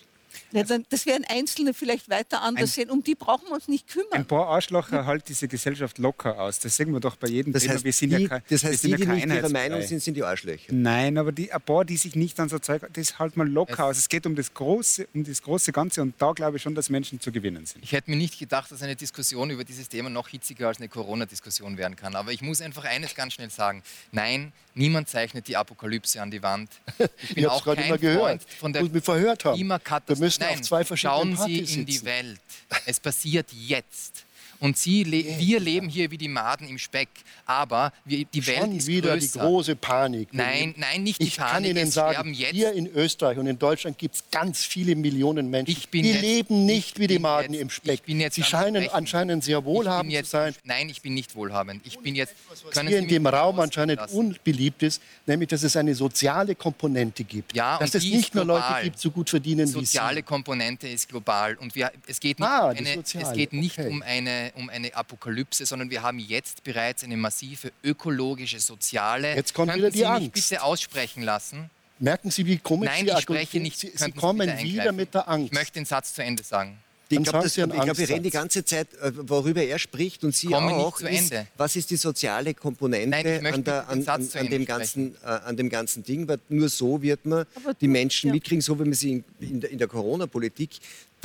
Ja, 0.52 0.62
dann, 0.62 0.84
das 0.90 1.06
werden 1.06 1.24
Einzelne 1.28 1.74
vielleicht 1.74 2.08
weiter 2.08 2.42
anders 2.42 2.70
Ein- 2.70 2.74
sehen. 2.74 2.90
Um 2.90 3.02
die 3.02 3.14
brauchen 3.14 3.46
wir 3.48 3.54
uns 3.54 3.68
nicht 3.68 3.86
Ein 3.88 3.92
kümmern. 4.02 4.26
paar 4.26 4.46
Arschlocher 4.48 5.04
halten 5.06 5.24
diese 5.28 5.48
Gesellschaft 5.48 5.98
locker 5.98 6.40
aus. 6.40 6.58
Das 6.60 6.76
sehen 6.76 6.92
wir 6.92 7.00
doch 7.00 7.16
bei 7.16 7.28
jedem 7.28 7.52
Das 7.52 7.62
Thema. 7.62 7.74
heißt, 7.74 7.84
wir 7.84 7.92
sind 7.92 8.10
die, 8.10 8.22
ja 8.22 8.28
kein, 8.28 8.42
das 8.48 8.64
heißt 8.64 8.80
sind 8.82 8.96
die, 8.98 9.04
ja 9.04 9.14
die 9.14 9.20
nicht 9.26 9.34
ihrer 9.34 9.48
Meinung 9.48 9.82
sind, 9.82 10.00
sind 10.02 10.14
die 10.14 10.22
Arschlöcher. 10.22 10.72
Nein, 10.72 11.18
aber 11.18 11.32
die, 11.32 11.52
ein 11.52 11.60
paar, 11.60 11.84
die 11.84 11.96
sich 11.96 12.14
nicht 12.14 12.38
an 12.40 12.48
so 12.48 12.58
Zeug, 12.58 12.82
das 12.92 13.18
halt 13.18 13.36
mal 13.36 13.48
locker 13.48 13.72
Es- 13.74 13.80
aus. 13.80 13.98
Es 13.98 14.08
geht 14.08 14.24
um 14.26 14.36
das 14.36 14.54
große, 14.54 15.08
um 15.14 15.24
das 15.24 15.42
große 15.42 15.72
Ganze 15.72 16.02
und 16.02 16.14
da 16.18 16.32
glaube 16.32 16.56
ich 16.58 16.62
schon, 16.62 16.74
dass 16.74 16.90
Menschen 16.90 17.20
zu 17.20 17.32
gewinnen 17.32 17.66
sind. 17.66 17.82
Ich 17.82 17.92
hätte 17.92 18.10
mir 18.10 18.16
nicht 18.16 18.38
gedacht, 18.38 18.70
dass 18.70 18.82
eine 18.82 18.96
Diskussion 18.96 19.50
über 19.50 19.64
dieses 19.64 19.88
Thema 19.88 20.10
noch 20.10 20.28
hitziger 20.28 20.68
als 20.68 20.78
eine 20.78 20.88
Corona-Diskussion 20.88 21.76
werden 21.76 21.96
kann. 21.96 22.14
Aber 22.14 22.32
ich 22.32 22.42
muss 22.42 22.60
einfach 22.60 22.84
eines 22.84 23.14
ganz 23.14 23.32
schnell 23.34 23.50
sagen. 23.50 23.82
Nein, 24.12 24.52
niemand 24.76 25.08
zeichnet 25.08 25.48
die 25.48 25.56
Apokalypse 25.56 26.20
an 26.20 26.30
die 26.30 26.42
Wand. 26.42 26.70
Ich 27.22 27.34
bin 27.34 27.44
Ich 27.44 27.46
auch 27.48 27.64
gerade 27.64 27.76
kein 27.80 27.88
immer 27.88 27.98
gehört. 27.98 28.42
Freund 28.42 28.42
von 28.60 28.72
der 28.72 28.82
mich 28.84 29.04
verhört 29.04 29.44
haben. 29.44 29.54
Klimakatastrophe. 29.56 30.20
Wir 30.20 30.24
müssen 30.26 30.42
auf 30.44 30.50
Nein, 30.50 30.62
zwei 30.62 30.84
verschiedenen 30.84 31.36
Schauen 31.36 31.48
Sie 31.48 31.56
Partys 31.58 31.76
in 31.76 31.86
die 31.86 31.92
sitzen. 31.94 32.06
Welt. 32.06 32.40
Es 32.86 33.00
passiert 33.00 33.52
jetzt. 33.52 34.25
Und 34.60 34.76
Sie 34.76 35.04
le 35.04 35.24
wir 35.38 35.60
leben 35.60 35.88
hier 35.88 36.10
wie 36.10 36.18
die 36.18 36.28
Maden 36.28 36.68
im 36.68 36.78
Speck. 36.78 37.08
Aber 37.44 37.92
wir, 38.04 38.24
die 38.24 38.46
Welt 38.46 38.58
Schon 38.58 38.76
ist 38.76 38.86
wieder 38.86 39.12
größer. 39.12 39.32
die 39.32 39.38
große 39.38 39.76
Panik. 39.76 40.28
Nein, 40.32 40.74
nein, 40.76 41.02
nicht 41.02 41.20
die 41.20 41.26
ich 41.28 41.36
kann 41.36 41.48
Panik. 41.62 41.70
Ihnen 41.70 41.90
sagen, 41.90 42.34
jetzt 42.34 42.52
hier 42.54 42.72
in 42.72 42.86
Österreich 42.86 43.38
und 43.38 43.46
in 43.46 43.58
Deutschland 43.58 43.98
gibt 43.98 44.14
es 44.16 44.24
ganz 44.30 44.64
viele 44.64 44.96
Millionen 44.96 45.50
Menschen, 45.50 45.70
Ich 45.72 45.88
die 45.88 46.00
jetzt- 46.00 46.20
leben 46.20 46.66
nicht 46.66 46.94
ich 46.96 46.98
wie 47.00 47.06
die 47.06 47.18
Maden 47.18 47.52
jetzt- 47.52 47.62
im 47.62 47.70
Speck. 47.70 48.00
ich 48.06 48.32
Sie 48.34 48.42
scheinen 48.42 48.82
Sprechen. 48.84 48.94
anscheinend 48.94 49.44
sehr 49.44 49.58
Ich 49.58 49.64
wohlhabend 49.64 50.12
jetzt, 50.12 50.26
zu 50.30 50.36
sein. 50.38 50.54
Nein, 50.64 50.88
ich 50.88 51.02
bin 51.02 51.14
nicht 51.14 51.34
wohlhabend. 51.34 51.82
Ich 51.86 51.98
bin 51.98 52.14
jetzt. 52.14 52.34
Können 52.72 52.88
hier 52.88 52.98
in 52.98 53.08
dem 53.08 53.26
Raum 53.26 53.60
anscheinend 53.60 54.00
unbeliebt 54.12 54.82
ist, 54.82 55.00
nämlich 55.26 55.48
dass 55.50 55.62
es 55.62 55.76
eine 55.76 55.94
soziale 55.94 56.54
Komponente 56.54 57.24
gibt. 57.24 57.54
Ja, 57.54 57.78
dass 57.78 57.94
es 57.94 58.02
die 58.02 58.14
nicht 58.16 58.34
nur 58.34 58.44
Leute 58.44 58.64
gibt, 58.82 58.96
die 58.96 59.00
so 59.00 59.10
gut 59.10 59.30
verdienen 59.30 59.66
Die 59.66 59.74
wie 59.74 59.78
soziale 59.80 60.16
Sie. 60.16 60.22
Komponente 60.22 60.88
ist 60.88 61.08
global 61.08 61.56
und 61.56 61.74
wir, 61.74 61.90
es 62.06 62.20
geht 62.20 62.38
nicht, 62.40 62.48
Ah, 62.48 62.68
um, 62.70 62.74
die 62.76 62.84
eine, 62.86 62.94
soziale, 62.96 63.26
es 63.26 63.32
geht 63.32 63.52
nicht 63.52 63.78
okay. 63.78 63.88
um, 63.88 64.02
eine, 64.02 64.45
um 64.54 64.68
eine 64.70 64.94
Apokalypse, 64.94 65.66
sondern 65.66 65.90
wir 65.90 66.02
haben 66.02 66.18
jetzt 66.18 66.62
bereits 66.64 67.04
eine 67.04 67.16
massive 67.16 67.72
ökologische, 67.82 68.60
soziale. 68.60 69.34
Jetzt 69.34 69.54
kommt 69.54 69.70
Könnten 69.70 69.82
wieder 69.82 69.90
die 69.90 69.98
Sie 69.98 70.06
Angst. 70.06 70.20
mich 70.22 70.32
bitte 70.32 70.62
aussprechen 70.62 71.22
lassen? 71.22 71.70
Merken 71.98 72.30
Sie, 72.30 72.44
wie 72.46 72.58
komisch 72.58 72.88
Nein, 72.90 73.06
Sie 73.06 73.12
ich 73.12 73.20
spreche 73.20 73.58
nicht. 73.60 73.78
Sie, 73.78 73.90
Sie 73.94 74.12
kommen 74.12 74.48
wieder 74.58 74.92
mit 74.92 75.14
der 75.14 75.28
Angst. 75.28 75.46
Ich 75.46 75.52
möchte 75.58 75.74
den 75.74 75.86
Satz 75.86 76.14
zu 76.14 76.22
Ende 76.22 76.42
sagen. 76.42 76.78
Ich 77.08 77.22
glaube, 77.22 77.48
glaub, 77.48 77.98
wir 77.98 78.08
reden 78.08 78.24
die 78.24 78.30
ganze 78.30 78.64
Zeit, 78.64 78.92
äh, 78.94 79.12
worüber 79.28 79.62
er 79.62 79.78
spricht 79.78 80.24
und 80.24 80.34
Sie 80.34 80.48
Komme 80.48 80.72
nicht 80.72 80.74
auch. 80.74 81.00
ist, 81.00 81.32
was 81.56 81.76
ist 81.76 81.88
die 81.88 81.96
soziale 81.96 82.52
Komponente 82.52 83.08
Nein, 83.40 83.46
an, 83.54 83.62
der, 83.62 83.88
an, 83.88 84.04
an, 84.08 84.28
an, 84.34 84.48
dem 84.50 84.64
ganzen, 84.64 85.14
äh, 85.22 85.26
an 85.28 85.56
dem 85.56 85.68
ganzen 85.68 86.02
Ding? 86.02 86.26
Weil 86.26 86.40
nur 86.48 86.68
so 86.68 87.00
wird 87.00 87.24
man 87.24 87.46
Aber 87.54 87.74
die 87.74 87.86
du- 87.86 87.92
Menschen 87.92 88.26
ja. 88.28 88.34
mitkriegen, 88.34 88.60
so 88.60 88.76
wie 88.80 88.82
man 88.82 88.92
sie 88.94 89.12
in, 89.12 89.24
in 89.38 89.60
der, 89.60 89.70
in 89.70 89.78
der 89.78 89.86
Corona-Politik 89.86 90.70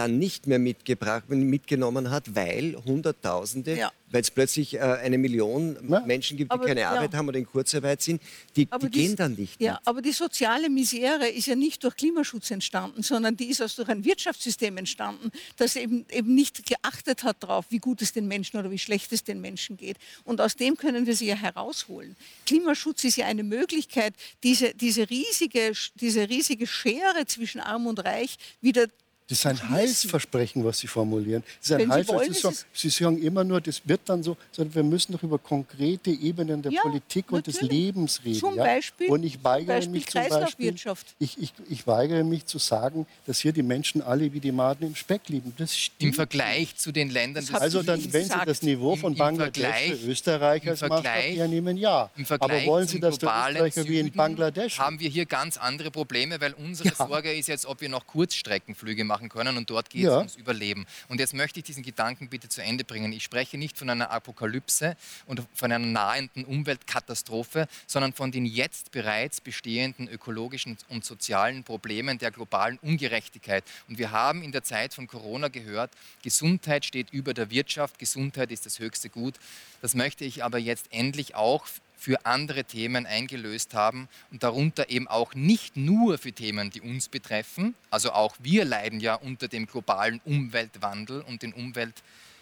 dann 0.01 0.19
nicht 0.19 0.47
mehr 0.47 0.59
mitgebracht, 0.59 1.29
mitgenommen 1.29 2.09
hat, 2.11 2.35
weil 2.35 2.75
Hunderttausende, 2.85 3.75
Ja. 3.77 3.91
weil 4.09 4.21
es 4.21 4.31
plötzlich 4.31 4.73
äh, 4.75 4.79
eine 4.79 5.17
Million 5.17 5.77
Ja. 5.89 6.01
Menschen 6.01 6.37
gibt, 6.37 6.51
die 6.51 6.55
Aber, 6.55 6.65
keine 6.65 6.81
ja. 6.81 6.91
Arbeit 6.91 7.13
haben 7.13 7.27
oder 7.27 7.37
in 7.37 7.45
Kurzarbeit 7.45 8.01
sind, 8.01 8.21
die, 8.55 8.67
Aber 8.69 8.89
die 8.89 8.99
gehen 8.99 9.15
dann 9.15 9.35
nicht 9.35 9.61
Ja, 9.61 9.73
mit. 9.73 9.81
aber 9.87 10.01
die 10.01 10.11
soziale 10.11 10.69
Misere 10.69 11.27
ist 11.29 11.47
ja 11.47 11.55
nicht 11.55 11.83
durch 11.83 11.95
Klimaschutz 11.95 12.51
entstanden, 12.51 13.03
sondern 13.03 13.37
die 13.37 13.45
ist 13.45 13.61
aus 13.61 13.75
durch 13.75 13.89
ein 13.89 14.03
Wirtschaftssystem 14.03 14.77
entstanden, 14.77 15.31
das 15.57 15.75
eben, 15.75 16.05
eben 16.11 16.33
nicht 16.35 16.65
geachtet 16.65 17.23
hat 17.23 17.37
darauf, 17.43 17.65
wie 17.69 17.79
gut 17.79 18.01
es 18.01 18.11
den 18.13 18.27
Menschen 18.27 18.59
oder 18.59 18.71
wie 18.71 18.79
schlecht 18.79 19.11
es 19.13 19.23
den 19.23 19.39
Menschen 19.41 19.77
geht. 19.77 19.97
Und 20.23 20.41
aus 20.41 20.55
dem 20.55 20.77
können 20.77 21.05
wir 21.07 21.15
sie 21.15 21.27
ja 21.27 21.35
herausholen. 21.35 22.15
Klimaschutz 22.45 23.03
ist 23.03 23.17
ja 23.17 23.25
eine 23.27 23.43
Möglichkeit, 23.43 24.13
diese, 24.43 24.73
diese, 24.73 25.09
riesige, 25.09 25.71
diese 25.95 26.27
riesige 26.29 26.67
Schere 26.67 27.25
zwischen 27.27 27.61
Arm 27.61 27.87
und 27.87 27.99
Reich 28.03 28.37
wieder 28.61 28.87
Das 29.31 29.39
ist 29.39 29.45
ein 29.45 29.69
Heilsversprechen, 29.69 30.65
was 30.65 30.79
Sie 30.79 30.87
formulieren. 30.87 31.41
Das 31.61 31.69
ist 31.69 31.71
ein 31.71 31.89
Wenn 31.89 32.03
Sie 32.03 32.07
wollen, 32.09 32.33
Sie, 32.33 32.39
sagen, 32.41 32.57
Sie 32.73 32.89
sagen 32.89 33.21
immer 33.23 33.45
nur, 33.45 33.61
das 33.61 33.81
wird 33.85 34.01
dann 34.05 34.21
so, 34.23 34.35
sondern 34.51 34.75
wir 34.75 34.83
müssen 34.83 35.13
doch 35.13 35.23
über 35.23 35.37
konkrete 35.37 36.09
Ebenen 36.11 36.61
der 36.61 36.73
Ja, 36.73 36.81
Politik 36.81 37.31
und 37.31 37.47
des 37.47 37.61
natürlich. 37.61 37.71
Lebens 37.85 38.21
reden. 38.25 38.39
Zum 38.39 38.55
ja? 38.57 38.63
Beispiel- 38.65 39.09
und 39.09 39.23
ich 39.23 39.41
weigere 39.41 39.75
Beispiel 39.75 39.91
mich 39.93 40.07
zum 40.07 40.27
Beispiel, 40.27 40.75
ich, 41.19 41.37
ich, 41.41 41.53
ich 41.69 41.87
weigere 41.87 42.25
mich 42.25 42.45
zu 42.45 42.57
sagen, 42.57 43.07
dass 43.25 43.39
hier 43.39 43.53
die 43.53 43.63
Menschen 43.63 44.01
alle 44.01 44.33
wie 44.33 44.41
die 44.41 44.51
Maden 44.51 44.87
im 44.87 44.95
Speck 44.95 45.29
leben. 45.29 45.53
Das 45.57 45.77
stimmt. 45.77 46.01
Im 46.09 46.13
Vergleich 46.13 46.75
zu 46.75 46.91
den 46.91 47.09
Ländern 47.09 47.45
des 47.45 47.55
Also 47.55 47.83
dann, 47.83 48.01
wenn 48.11 48.25
Sie 48.25 48.35
das 48.45 48.61
Niveau 48.63 48.97
von 48.97 49.13
Im- 49.13 49.17
im 49.17 49.17
Bangladesch 49.17 49.91
für 50.01 50.11
Österreich 50.11 50.67
als 50.67 50.81
Maßstab 50.81 51.05
hernehmen, 51.15 51.77
ja. 51.77 52.09
Im 52.17 52.25
Vergleich 52.25 52.63
Aber 52.63 52.65
wollen 52.69 52.87
Sie, 52.89 52.99
dass 52.99 53.17
der 53.17 53.29
Österreicher 53.29 53.87
wie 53.87 53.99
in 53.99 54.11
Bangladesch 54.11 54.77
haben 54.77 54.99
wir 54.99 55.09
hier 55.09 55.25
ganz 55.25 55.55
andere 55.55 55.89
Probleme, 55.89 56.41
weil 56.41 56.51
unsere 56.53 56.89
Ja. 56.89 56.95
Sorge 56.95 57.31
ist 57.33 57.47
jetzt, 57.47 57.65
ob 57.65 57.79
wir 57.79 57.87
noch 57.87 58.05
Kurzstreckenflüge 58.07 59.05
machen 59.05 59.20
können 59.29 59.57
und 59.57 59.69
dort 59.69 59.89
geht 59.89 60.01
es 60.03 60.07
Ja. 60.07 60.17
ums 60.17 60.35
Überleben. 60.35 60.85
Und 61.09 61.19
jetzt 61.19 61.33
möchte 61.33 61.59
ich 61.59 61.65
diesen 61.65 61.83
Gedanken 61.83 62.29
bitte 62.29 62.49
zu 62.49 62.61
Ende 62.63 62.83
bringen. 62.83 63.11
Ich 63.13 63.23
spreche 63.23 63.57
nicht 63.57 63.77
von 63.77 63.89
einer 63.89 64.11
Apokalypse 64.11 64.95
und 65.25 65.41
von 65.53 65.71
einer 65.71 65.85
nahenden 65.85 66.45
Umweltkatastrophe, 66.45 67.67
sondern 67.87 68.13
von 68.13 68.31
den 68.31 68.45
jetzt 68.45 68.91
bereits 68.91 69.41
bestehenden 69.41 70.07
ökologischen 70.07 70.77
und 70.89 71.05
sozialen 71.05 71.63
Problemen 71.63 72.17
der 72.17 72.31
globalen 72.31 72.77
Ungerechtigkeit. 72.79 73.63
Und 73.87 73.97
wir 73.97 74.11
haben 74.11 74.43
in 74.43 74.51
der 74.51 74.63
Zeit 74.63 74.93
von 74.93 75.07
Corona 75.07 75.47
gehört, 75.47 75.91
Gesundheit 76.23 76.85
steht 76.85 77.11
über 77.11 77.33
der 77.33 77.49
Wirtschaft, 77.49 77.99
Gesundheit 77.99 78.51
ist 78.51 78.65
das 78.65 78.79
höchste 78.79 79.09
Gut. 79.09 79.35
Das 79.81 79.95
möchte 79.95 80.25
ich 80.25 80.43
aber 80.43 80.57
jetzt 80.57 80.87
endlich 80.91 81.35
auch 81.35 81.65
für 82.01 82.25
andere 82.25 82.63
Themen 82.63 83.05
eingelöst 83.05 83.75
haben 83.75 84.09
und 84.31 84.41
darunter 84.41 84.89
eben 84.89 85.07
auch 85.07 85.35
nicht 85.35 85.77
nur 85.77 86.17
für 86.17 86.33
Themen, 86.33 86.71
die 86.71 86.81
uns 86.81 87.09
betreffen. 87.09 87.75
Also 87.91 88.11
auch 88.11 88.35
wir 88.39 88.65
leiden 88.65 88.99
ja 88.99 89.13
unter 89.13 89.47
dem 89.47 89.67
globalen 89.67 90.19
Umweltwandel 90.25 91.21
und 91.21 91.43
den 91.43 91.53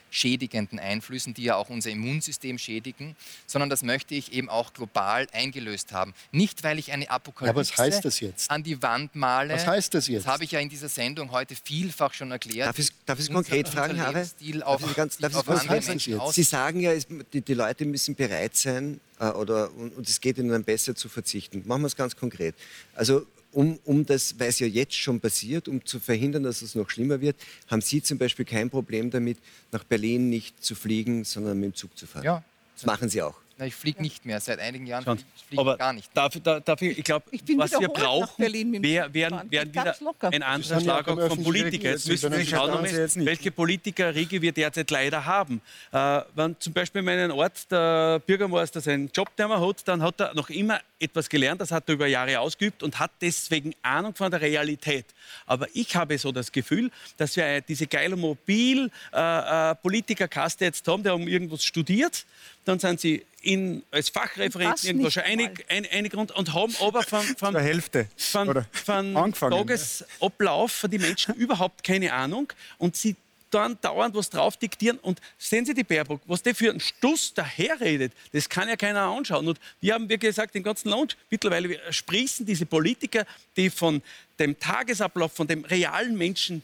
umweltschädigenden 0.10 0.80
Einflüssen, 0.80 1.34
die 1.34 1.44
ja 1.44 1.56
auch 1.56 1.69
unser 1.69 1.90
Immunsystem 1.91 2.57
schädigen, 2.57 3.15
sondern 3.45 3.69
das 3.69 3.84
möchte 3.84 4.15
ich 4.15 4.34
eben 4.34 4.49
auch 4.49 4.73
global 4.73 5.27
eingelöst 5.31 5.91
haben. 5.94 6.14
Nicht, 6.31 6.64
weil 6.64 6.80
ich 6.80 6.91
eine 6.91 7.10
Apokalypse 7.10 7.56
was 7.73 7.77
heißt 7.77 8.06
das 8.06 8.19
jetzt? 8.19 8.49
an 8.49 8.64
die 8.64 8.81
Wand 8.81 9.15
male. 9.15 9.53
Was 9.53 9.68
heißt 9.68 9.94
das 9.94 10.07
jetzt? 10.07 10.26
Das 10.26 10.34
habe 10.34 10.44
ich 10.44 10.52
ja 10.52 10.60
in 10.60 10.69
dieser 10.69 10.90
Sendung 10.90 11.31
heute 11.31 11.56
vielfach 11.56 12.14
schon 12.14 12.31
erklärt. 12.31 12.68
Darf 12.69 12.80
ich, 12.80 12.90
darf 13.06 13.19
ich 13.19 13.30
Unser- 13.30 13.34
konkret 13.36 13.65
unser 13.68 13.77
fragen? 13.77 13.98
Lebensstil 13.98 14.60
Darf 14.60 14.68
auf- 14.84 14.90
ich 14.90 14.95
ganz, 14.95 15.18
darf 15.18 15.31
ich 15.31 15.48
Was 15.48 15.68
heißt 15.69 15.90
das 15.90 16.06
jetzt? 16.06 16.19
aus- 16.19 16.36
Sie 16.36 16.44
sagen 16.44 16.80
ja, 16.80 16.91
es, 16.91 17.07
die, 17.34 17.41
die 17.41 17.53
Leute 17.53 17.86
müssen 17.86 18.15
bereit 18.15 18.56
sein 18.56 18.99
äh, 19.19 19.27
oder, 19.30 19.72
und, 19.73 19.95
und 19.95 20.07
es 20.10 20.19
geht 20.19 20.38
ihnen 20.38 20.49
dann 20.49 20.64
besser 20.64 20.95
zu 20.95 21.10
verzichten. 21.10 21.64
Machen 21.65 21.81
wir 21.84 21.88
es 21.88 21.95
ganz 21.95 22.15
konkret. 22.15 22.56
Also 22.95 23.26
um, 23.51 23.80
um 23.85 24.05
das, 24.05 24.39
weil 24.39 24.49
es 24.49 24.59
ja 24.59 24.67
jetzt 24.67 24.95
schon 24.95 25.19
passiert, 25.19 25.67
um 25.67 25.84
zu 25.85 25.99
verhindern, 25.99 26.43
dass 26.43 26.61
es 26.61 26.76
noch 26.76 26.89
schlimmer 26.89 27.21
wird, 27.21 27.35
haben 27.67 27.81
Sie 27.81 28.01
zum 28.01 28.17
Beispiel 28.17 28.45
kein 28.45 28.69
Problem 28.69 29.09
damit, 29.09 29.38
nach 29.71 29.84
Berlin 29.84 30.30
nicht 30.30 30.63
zu 30.63 30.76
fliegen, 30.76 31.23
sondern 31.23 31.59
mit 31.59 31.73
dem 31.73 31.76
Zug 31.76 31.97
zu 31.97 32.07
fahren. 32.07 32.23
Ja. 32.23 32.43
Das 32.76 32.85
machen 32.85 33.09
Sie 33.09 33.21
auch. 33.21 33.35
Na, 33.59 33.65
ich 33.65 33.76
fliege 33.76 34.01
nicht 34.01 34.26
mehr. 34.26 34.39
Seit 34.39 34.59
einigen 34.59 34.85
Jahren 34.85 35.03
fliege 35.03 35.59
aber 35.59 35.73
ich 35.73 35.80
gar 35.80 35.91
nicht. 35.91 36.09
Dafür, 36.13 36.39
da, 36.39 36.61
dafür, 36.61 36.91
ich 36.97 37.03
glaube, 37.03 37.26
was 37.57 37.71
wir 37.77 37.89
brauchen, 37.89 38.41
wär, 38.81 39.13
wären, 39.13 39.51
wären 39.51 39.69
wieder 39.69 39.95
ein 40.21 40.43
anderer 40.43 40.71
ja 40.71 40.77
auch 40.77 40.81
Schlag 40.81 41.07
im 41.07 41.19
auch 41.19 41.27
von 41.27 41.43
Politikern. 41.43 41.91
Jetzt 41.91 42.07
müssen 42.07 42.31
wir 42.31 42.39
Sie 42.39 42.45
schauen, 42.47 42.81
welche 43.26 43.51
Politikerriege 43.51 44.41
wir 44.41 44.53
derzeit 44.53 44.89
leider 44.91 45.26
haben. 45.26 45.59
Äh, 45.91 46.21
wenn 46.35 46.55
zum 46.57 46.71
Beispiel 46.71 46.99
in 46.99 47.05
meinem 47.05 47.31
Ort 47.31 47.69
der 47.69 48.19
Bürgermeister 48.26 48.80
seinen 48.80 49.09
Job 49.13 49.27
nicht 49.38 49.47
mehr 49.49 49.59
hat, 49.59 49.85
dann 49.89 50.03
hat 50.03 50.21
er 50.21 50.34
noch 50.35 50.49
immer 50.49 50.80
etwas 50.99 51.30
gelernt, 51.30 51.61
das 51.61 51.71
hat 51.71 51.88
er 51.88 51.93
über 51.93 52.07
Jahre 52.07 52.39
ausgeübt 52.39 52.81
und 52.84 52.99
hat 52.99 53.11
deswegen 53.21 53.73
Ahnung 53.81 54.13
von 54.15 54.30
der 54.31 54.41
Realität. 54.41 55.05
Aber 55.45 55.67
ich 55.73 55.95
habe 55.95 56.17
so 56.17 56.31
das 56.31 56.51
Gefühl, 56.51 56.89
dass 57.17 57.35
wir 57.35 57.45
äh, 57.45 57.61
diese 57.67 57.85
geile 57.88 58.15
Mobil-Politikerkaste 58.15 60.65
jetzt 60.65 60.88
haben, 60.88 61.03
der 61.03 61.13
um 61.15 61.27
irgendwas 61.27 61.63
studiert, 61.63 62.26
dann 62.65 62.80
sind 62.80 62.99
sie 62.99 63.23
in, 63.41 63.84
als 63.91 64.09
Fachreferenten 64.09 64.88
irgendwo 64.88 65.09
schon 65.09 65.23
einig, 65.23 65.65
ein, 65.69 65.88
einig 65.91 66.13
und, 66.13 66.31
und 66.31 66.53
haben 66.53 66.76
aber 66.81 67.01
von, 67.03 67.21
von, 67.21 67.53
Zur 67.53 67.61
Hälfte. 67.61 68.07
von, 68.17 68.49
Oder 68.49 68.65
von? 68.73 69.15
Tagesablauf 69.51 70.71
von 70.71 70.91
die 70.91 70.99
Menschen 70.99 71.35
überhaupt 71.35 71.81
keine 71.84 72.11
Ahnung 72.13 72.51
und 72.77 72.97
sie 72.97 73.15
dann 73.51 73.77
dauernd 73.81 74.15
was 74.15 74.30
drauf 74.30 74.57
diktieren 74.57 74.97
und 74.99 75.19
sehen 75.38 75.65
Sie 75.65 75.73
die 75.73 75.84
Baerbock, 75.84 76.21
was 76.26 76.41
der 76.43 76.55
für 76.55 76.69
einen 76.69 76.80
Stuss 76.80 77.34
daherredet, 77.34 78.13
das 78.31 78.47
kann 78.49 78.69
ja 78.69 78.76
keiner 78.76 79.01
anschauen. 79.01 79.47
Und 79.47 79.59
wir 79.81 79.93
haben, 79.93 80.09
wie 80.09 80.17
gesagt, 80.17 80.55
den 80.55 80.63
ganzen 80.63 80.89
Launch, 80.89 81.15
mittlerweile 81.30 81.80
sprießen 81.91 82.45
diese 82.45 82.65
Politiker, 82.65 83.26
die 83.55 83.69
von 83.69 84.01
dem 84.38 84.59
Tagesablauf, 84.59 85.34
von 85.34 85.47
dem 85.47 85.65
realen 85.65 86.17
Menschen 86.17 86.63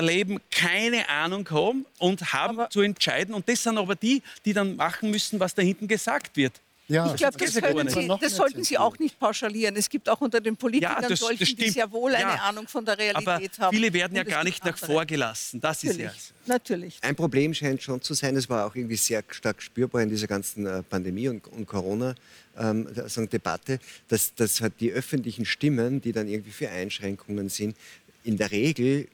Leben 0.00 0.40
keine 0.50 1.08
Ahnung 1.08 1.48
haben 1.50 1.84
und 1.98 2.32
haben 2.32 2.58
Aber- 2.60 2.70
zu 2.70 2.80
entscheiden. 2.80 3.34
Und 3.34 3.48
das 3.48 3.62
sind 3.62 3.76
aber 3.76 3.94
die, 3.94 4.22
die 4.44 4.52
dann 4.52 4.76
machen 4.76 5.10
müssen, 5.10 5.38
was 5.38 5.54
da 5.54 5.62
hinten 5.62 5.86
gesagt 5.86 6.36
wird. 6.36 6.52
Ja, 6.88 7.06
Ich 7.06 7.14
glaube, 7.16 7.38
das 7.38 7.54
das, 7.54 8.20
das 8.20 8.36
sollten 8.36 8.64
Sie 8.64 8.76
auch 8.76 8.98
nicht 8.98 9.18
pauschalieren. 9.18 9.76
Es 9.76 9.88
gibt 9.88 10.08
auch 10.08 10.20
unter 10.20 10.40
den 10.40 10.56
Politikern 10.56 10.94
Ja, 10.96 11.00
das- 11.00 11.10
das 11.10 11.20
solche, 11.20 11.54
die 11.54 11.70
sehr 11.70 11.90
wohl 11.92 12.12
eine 12.14 12.22
Ja. 12.34 12.42
Ahnung 12.42 12.66
von 12.68 12.84
der 12.84 12.98
Realität 12.98 13.26
Aber 13.26 13.40
haben. 13.66 13.74
viele 13.76 13.92
werden 13.92 14.16
ja 14.16 14.22
es 14.22 14.28
gar 14.28 14.42
nicht 14.44 14.64
nach 14.64 14.76
vorgelassen. 14.76 15.60
Das 15.60 15.84
ist 15.84 15.96
ja. 15.96 16.06
Natürlich, 16.06 16.32
natürlich. 16.46 16.98
Ein 17.02 17.14
Problem 17.16 17.54
scheint 17.54 17.82
schon 17.82 18.02
zu 18.02 18.14
sein, 18.14 18.34
das 18.34 18.48
war 18.50 18.66
auch 18.66 18.74
irgendwie 18.74 18.96
sehr 18.96 19.22
stark 19.30 19.62
spürbar 19.62 20.02
in 20.02 20.08
dieser 20.10 20.26
ganzen 20.26 20.66
äh, 20.66 20.82
Pandemie- 20.82 21.28
und, 21.28 21.46
und 21.48 21.66
Corona-Debatte, 21.66 23.78
dass, 24.08 24.34
dass 24.34 24.60
halt 24.60 24.74
die 24.80 24.90
öffentlichen 24.92 25.44
Stimmen, 25.44 26.00
die 26.00 26.12
dann 26.12 26.28
irgendwie 26.28 26.50
für 26.50 26.68
Einschränkungen 26.68 27.48
sind, 27.48 27.76
in 28.24 28.36
der 28.36 28.50
Regel 28.50 29.08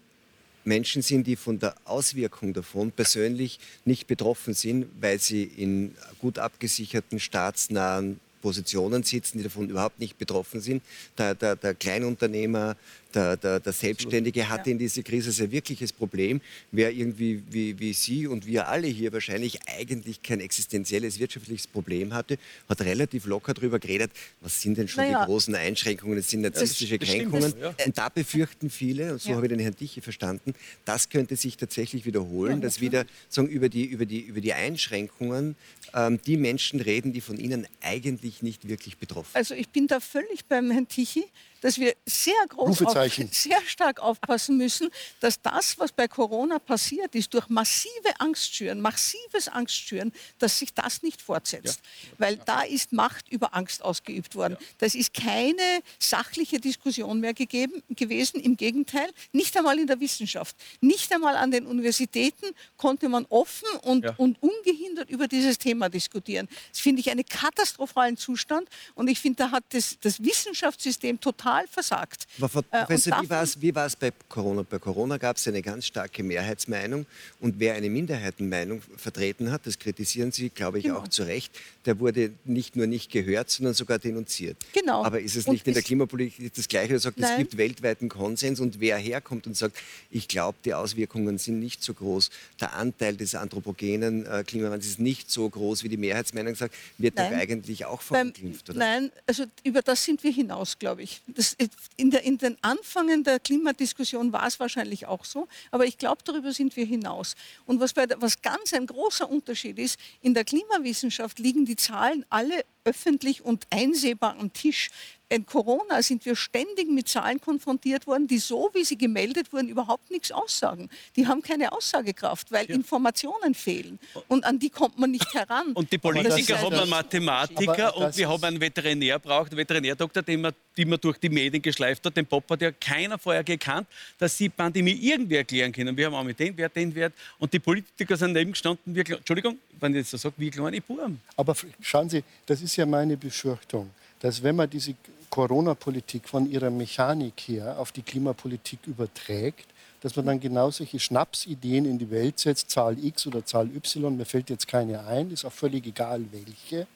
Menschen 0.68 1.02
sind, 1.02 1.26
die 1.26 1.34
von 1.34 1.58
der 1.58 1.74
Auswirkung 1.84 2.52
davon 2.52 2.92
persönlich 2.92 3.58
nicht 3.84 4.06
betroffen 4.06 4.54
sind, 4.54 4.86
weil 5.00 5.18
sie 5.18 5.42
in 5.42 5.94
gut 6.20 6.38
abgesicherten, 6.38 7.18
staatsnahen 7.18 8.20
Positionen 8.40 9.02
sitzen, 9.02 9.38
die 9.38 9.44
davon 9.44 9.68
überhaupt 9.68 9.98
nicht 9.98 10.18
betroffen 10.18 10.60
sind. 10.60 10.82
Der, 11.16 11.34
der, 11.34 11.56
der 11.56 11.74
Kleinunternehmer, 11.74 12.76
der, 13.14 13.36
der, 13.36 13.60
der 13.60 13.72
Selbstständige 13.72 14.48
hatte 14.48 14.70
in 14.70 14.78
dieser 14.78 15.02
Krise 15.02 15.32
sehr 15.32 15.50
wirkliches 15.50 15.92
Problem. 15.92 16.40
Wer 16.72 16.92
irgendwie 16.92 17.42
wie, 17.50 17.78
wie 17.78 17.92
Sie 17.92 18.26
und 18.26 18.46
wir 18.46 18.68
alle 18.68 18.86
hier 18.86 19.12
wahrscheinlich 19.12 19.58
eigentlich 19.66 20.22
kein 20.22 20.40
existenzielles 20.40 21.18
wirtschaftliches 21.18 21.66
Problem 21.66 22.12
hatte, 22.12 22.38
hat 22.68 22.80
relativ 22.82 23.24
locker 23.26 23.54
darüber 23.54 23.78
geredet, 23.78 24.10
was 24.40 24.60
sind 24.60 24.76
denn 24.78 24.88
schon 24.88 25.04
Naja. 25.04 25.20
die 25.20 25.26
großen 25.26 25.54
Einschränkungen, 25.54 26.16
das 26.16 26.28
sind 26.28 26.42
narzisstische 26.42 26.98
das 26.98 27.08
Kränkungen. 27.08 27.54
ja. 27.60 27.74
Und 27.84 27.96
da 27.96 28.08
befürchten 28.08 28.68
viele, 28.70 29.12
und 29.12 29.22
so 29.22 29.30
Ja. 29.30 29.36
habe 29.36 29.46
ich 29.46 29.50
den 29.50 29.60
Herrn 29.60 29.76
Diche 29.76 30.02
verstanden, 30.02 30.54
das 30.84 31.08
könnte 31.08 31.36
sich 31.36 31.56
tatsächlich 31.56 32.04
wiederholen, 32.04 32.60
dass 32.60 32.80
wieder 32.80 33.04
sagen, 33.28 33.48
über, 33.48 33.68
die, 33.68 33.84
über, 33.84 34.04
die, 34.06 34.20
über 34.20 34.40
die 34.40 34.52
Einschränkungen 34.52 35.56
ähm, 35.94 36.20
die 36.26 36.36
Menschen 36.36 36.80
reden, 36.80 37.12
die 37.12 37.20
von 37.20 37.38
ihnen 37.38 37.66
eigentlich 37.80 38.42
nicht 38.42 38.68
wirklich 38.68 38.98
betroffen 38.98 39.30
sind. 39.32 39.36
Also 39.36 39.54
ich 39.54 39.68
bin 39.70 39.86
da 39.86 40.00
völlig 40.00 40.44
beim 40.46 40.70
Herrn 40.70 40.88
Tichy, 40.88 41.24
dass 41.60 41.78
wir 41.78 41.94
sehr 42.06 42.34
groß, 42.48 42.82
auf, 42.82 43.12
sehr 43.32 43.60
stark 43.66 44.00
aufpassen 44.00 44.56
müssen, 44.56 44.90
dass 45.20 45.40
das, 45.40 45.78
was 45.78 45.92
bei 45.92 46.08
Corona 46.08 46.58
passiert 46.58 47.14
ist, 47.14 47.34
durch 47.34 47.48
massive 47.48 48.18
Angstschüren, 48.18 48.80
massives 48.80 49.48
Angstschüren, 49.48 50.12
dass 50.38 50.58
sich 50.58 50.72
das 50.72 51.02
nicht 51.02 51.20
fortsetzt. 51.20 51.80
Weil 52.18 52.36
da 52.36 52.62
ist 52.62 52.92
Macht 52.92 53.28
über 53.28 53.54
Angst 53.54 53.82
ausgeübt 53.82 54.34
worden. 54.34 54.56
Das 54.78 54.94
ist 54.94 55.14
keine 55.14 55.62
sachliche 55.98 56.60
Diskussion 56.60 57.20
mehr 57.20 57.34
gegeben, 57.34 57.82
gewesen. 57.90 58.40
Im 58.40 58.56
Gegenteil, 58.56 59.08
nicht 59.32 59.56
einmal 59.56 59.78
in 59.78 59.86
der 59.86 60.00
Wissenschaft, 60.00 60.56
nicht 60.80 61.12
einmal 61.12 61.36
an 61.36 61.50
den 61.50 61.66
Universitäten 61.66 62.46
konnte 62.76 63.08
man 63.08 63.26
offen 63.28 63.68
und, 63.82 64.04
Ja. 64.04 64.14
und 64.16 64.40
ungehindert 64.42 65.10
über 65.10 65.28
dieses 65.28 65.58
Thema 65.58 65.88
diskutieren. 65.88 66.48
Das 66.70 66.80
finde 66.80 67.00
ich 67.00 67.10
einen 67.10 67.26
katastrophalen 67.26 68.16
Zustand 68.16 68.68
und 68.94 69.08
ich 69.08 69.18
finde, 69.20 69.36
da 69.44 69.50
hat 69.50 69.64
das, 69.70 69.96
das 70.00 70.22
Wissenschaftssystem 70.22 71.20
total 71.20 71.47
versagt. 71.70 72.26
Aber 72.38 72.48
Frau 72.48 72.60
Äh, 72.60 72.62
und 72.62 72.86
Professor, 72.86 73.22
wie 73.22 73.30
war 73.30 73.42
es 73.42 73.60
wie 73.60 73.74
war's 73.74 73.96
bei 73.96 74.12
Corona? 74.28 74.62
Bei 74.68 74.78
Corona 74.78 75.16
gab 75.16 75.36
es 75.36 75.46
eine 75.48 75.62
ganz 75.62 75.86
starke 75.86 76.22
Mehrheitsmeinung 76.22 77.06
und 77.40 77.58
wer 77.58 77.74
eine 77.74 77.88
Minderheitenmeinung 77.90 78.82
vertreten 78.96 79.50
hat, 79.50 79.66
das 79.66 79.78
kritisieren 79.78 80.32
Sie, 80.32 80.50
glaube 80.50 80.78
ich, 80.78 80.84
Genau. 80.84 80.98
auch 81.00 81.08
zu 81.08 81.22
Recht, 81.24 81.52
der 81.84 81.98
wurde 82.00 82.32
nicht 82.44 82.76
nur 82.76 82.86
nicht 82.86 83.10
gehört, 83.10 83.50
sondern 83.50 83.74
sogar 83.74 83.98
denunziert. 83.98 84.56
Genau. 84.72 85.04
Aber 85.04 85.20
ist 85.20 85.36
es 85.36 85.46
Und 85.46 85.54
nicht 85.54 85.66
in 85.66 85.74
der 85.74 85.80
es- 85.82 85.86
Klimapolitik 85.86 86.52
das 86.54 86.68
Gleiche? 86.68 86.94
Er 86.94 86.98
sagt, 87.00 87.18
es 87.18 87.22
Nein. 87.22 87.38
gibt 87.38 87.56
weltweiten 87.56 88.08
Konsens 88.08 88.60
und 88.60 88.80
wer 88.80 88.96
herkommt 88.98 89.46
und 89.46 89.56
sagt, 89.56 89.76
ich 90.10 90.28
glaube, 90.28 90.58
die 90.64 90.74
Auswirkungen 90.74 91.38
sind 91.38 91.58
nicht 91.60 91.82
so 91.82 91.94
groß, 91.94 92.30
der 92.60 92.74
Anteil 92.74 93.16
des 93.16 93.34
anthropogenen 93.34 94.26
äh, 94.26 94.44
Klimawandels 94.46 94.86
ist 94.86 94.98
nicht 95.00 95.30
so 95.30 95.48
groß, 95.48 95.82
wie 95.84 95.88
die 95.88 95.96
Mehrheitsmeinung 95.96 96.54
sagt, 96.54 96.74
wird 96.98 97.18
doch 97.18 97.24
eigentlich 97.24 97.84
auch 97.84 98.02
verunglimpft, 98.02 98.70
oder? 98.70 98.78
nein, 98.78 99.10
also 99.26 99.44
über 99.64 99.82
das 99.82 100.04
sind 100.04 100.22
wir 100.22 100.32
hinaus, 100.32 100.78
glaube 100.78 101.02
ich. 101.02 101.20
Das, 101.38 101.56
in, 101.96 102.10
der, 102.10 102.24
in 102.24 102.36
den 102.36 102.56
Anfängen 102.62 103.22
der 103.22 103.38
Klimadiskussion 103.38 104.32
war 104.32 104.44
es 104.48 104.58
wahrscheinlich 104.58 105.06
auch 105.06 105.24
so, 105.24 105.46
aber 105.70 105.86
ich 105.86 105.96
glaube, 105.96 106.20
darüber 106.24 106.52
sind 106.52 106.74
wir 106.74 106.84
hinaus. 106.84 107.36
Und 107.64 107.78
was, 107.78 107.94
der, 107.94 108.20
was 108.20 108.42
ganz 108.42 108.72
ein 108.74 108.86
großer 108.86 109.30
Unterschied 109.30 109.78
ist, 109.78 110.00
in 110.20 110.34
der 110.34 110.44
Klimawissenschaft 110.44 111.38
liegen 111.38 111.64
die 111.64 111.76
Zahlen 111.76 112.26
alle 112.28 112.64
öffentlich 112.82 113.44
und 113.44 113.68
einsehbar 113.70 114.36
am 114.36 114.52
Tisch. 114.52 114.90
In 115.30 115.44
Corona 115.44 116.02
sind 116.02 116.24
wir 116.24 116.34
ständig 116.34 116.88
mit 116.88 117.08
Zahlen 117.08 117.40
konfrontiert 117.40 118.06
worden, 118.06 118.26
die 118.26 118.38
so, 118.38 118.70
wie 118.72 118.84
sie 118.84 118.96
gemeldet 118.96 119.52
wurden, 119.52 119.68
überhaupt 119.68 120.10
nichts 120.10 120.32
aussagen. 120.32 120.88
Die 121.16 121.26
haben 121.26 121.42
keine 121.42 121.72
Aussagekraft, 121.72 122.50
weil 122.50 122.66
ja. 122.66 122.74
Informationen 122.74 123.54
fehlen. 123.54 123.98
Und 124.28 124.44
an 124.44 124.58
die 124.58 124.70
kommt 124.70 124.98
man 124.98 125.10
nicht 125.10 125.32
heran. 125.34 125.72
Und 125.74 125.92
die 125.92 125.98
Politiker 125.98 126.60
haben 126.60 126.74
einen 126.74 126.88
Mathematiker 126.88 127.96
und 127.96 128.16
wir 128.16 128.28
haben 128.28 128.44
einen 128.44 128.60
Veterinär 128.60 129.18
braucht, 129.18 129.50
einen 129.50 129.58
Veterinärdoktor, 129.58 130.22
den 130.22 130.40
man, 130.40 130.52
den 130.76 130.88
man 130.88 131.00
durch 131.00 131.18
die 131.18 131.28
Medien 131.28 131.62
geschleift 131.62 132.04
hat. 132.04 132.16
Den 132.16 132.26
Pop 132.26 132.48
hat 132.50 132.62
ja 132.62 132.72
keiner 132.72 133.18
vorher 133.18 133.44
gekannt, 133.44 133.86
dass 134.18 134.36
sie 134.36 134.48
Pandemie 134.48 134.92
irgendwie 134.92 135.36
erklären 135.36 135.72
können. 135.72 135.96
Wir 135.96 136.06
haben 136.06 136.14
auch 136.14 136.24
mit 136.24 136.38
den 136.38 136.56
Wert, 136.56 136.74
den 136.74 136.94
Wert. 136.94 137.12
Und 137.38 137.52
die 137.52 137.58
Politiker 137.58 138.16
sind 138.16 138.32
neben 138.32 138.52
gestanden, 138.52 138.94
wir, 138.94 139.08
Entschuldigung, 139.08 139.58
wenn 139.78 139.92
ich 139.92 139.98
jetzt 139.98 140.10
so 140.10 140.16
sage, 140.16 140.34
wie 140.38 140.50
kleine 140.50 140.80
Buben. 140.80 141.20
Aber 141.36 141.54
schauen 141.80 142.08
Sie, 142.08 142.22
das 142.46 142.60
ist 142.62 142.76
ja 142.76 142.86
meine 142.86 143.16
Befürchtung, 143.16 143.90
dass 144.20 144.42
wenn 144.42 144.56
man 144.56 144.68
diese 144.68 144.94
Corona-Politik 145.30 146.28
von 146.28 146.50
ihrer 146.50 146.70
Mechanik 146.70 147.40
her 147.46 147.78
auf 147.78 147.92
die 147.92 148.02
Klimapolitik 148.02 148.80
überträgt, 148.86 149.66
dass 150.00 150.14
man 150.16 150.26
dann 150.26 150.40
genau 150.40 150.70
solche 150.70 150.98
Schnapsideen 150.98 151.84
in 151.84 151.98
die 151.98 152.10
Welt 152.10 152.38
setzt, 152.38 152.70
Zahl 152.70 153.02
X 153.02 153.26
oder 153.26 153.44
Zahl 153.44 153.68
Y, 153.74 154.16
mir 154.16 154.24
fällt 154.24 154.50
jetzt 154.50 154.68
keine 154.68 155.04
ein, 155.06 155.30
ist 155.30 155.44
auch 155.44 155.52
völlig 155.52 155.86
egal 155.86 156.24
welche, 156.30 156.86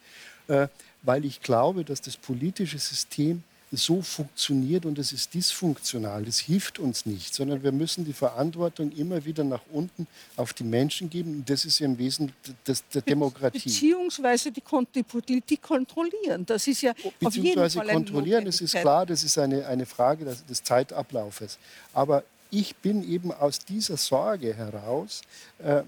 äh, 0.47 0.67
weil 1.01 1.25
ich 1.25 1.41
glaube, 1.41 1.83
dass 1.83 2.01
das 2.01 2.15
politische 2.15 2.79
System 2.79 3.43
so 3.77 4.01
funktioniert 4.01 4.85
und 4.85 4.97
es 4.99 5.11
ist 5.13 5.33
dysfunktional. 5.33 6.23
Das 6.25 6.39
hilft 6.39 6.79
uns 6.79 7.05
nicht, 7.05 7.33
sondern 7.33 7.63
wir 7.63 7.71
müssen 7.71 8.05
die 8.05 8.13
Verantwortung 8.13 8.91
immer 8.91 9.25
wieder 9.25 9.43
nach 9.43 9.61
unten 9.71 10.07
auf 10.35 10.53
die 10.53 10.63
Menschen 10.63 11.09
geben. 11.09 11.43
Das 11.45 11.65
ist 11.65 11.79
ja 11.79 11.85
im 11.85 11.97
Wesen 11.97 12.31
das, 12.63 12.87
der 12.89 13.01
Demokratie. 13.01 13.59
Beziehungsweise 13.59 14.51
die, 14.51 14.63
die, 14.95 15.03
Politik 15.03 15.61
kontrollieren. 15.61 16.45
Das 16.45 16.67
ist 16.67 16.81
ja 16.81 16.93
Beziehungsweise 16.93 17.27
auf 17.27 17.35
jeden 17.35 17.71
Fall 17.71 17.87
kontrollieren, 17.87 18.45
das 18.45 18.61
ist 18.61 18.75
klar, 18.75 19.05
das 19.05 19.23
ist 19.23 19.37
eine, 19.37 19.65
eine 19.65 19.85
Frage 19.85 20.25
des, 20.25 20.45
des 20.45 20.63
Zeitablaufes. 20.63 21.57
Aber 21.93 22.23
ich 22.51 22.75
bin 22.75 23.09
eben 23.09 23.31
aus 23.31 23.59
dieser 23.59 23.97
Sorge 23.97 24.53
heraus 24.53 25.21
äh, 25.59 25.81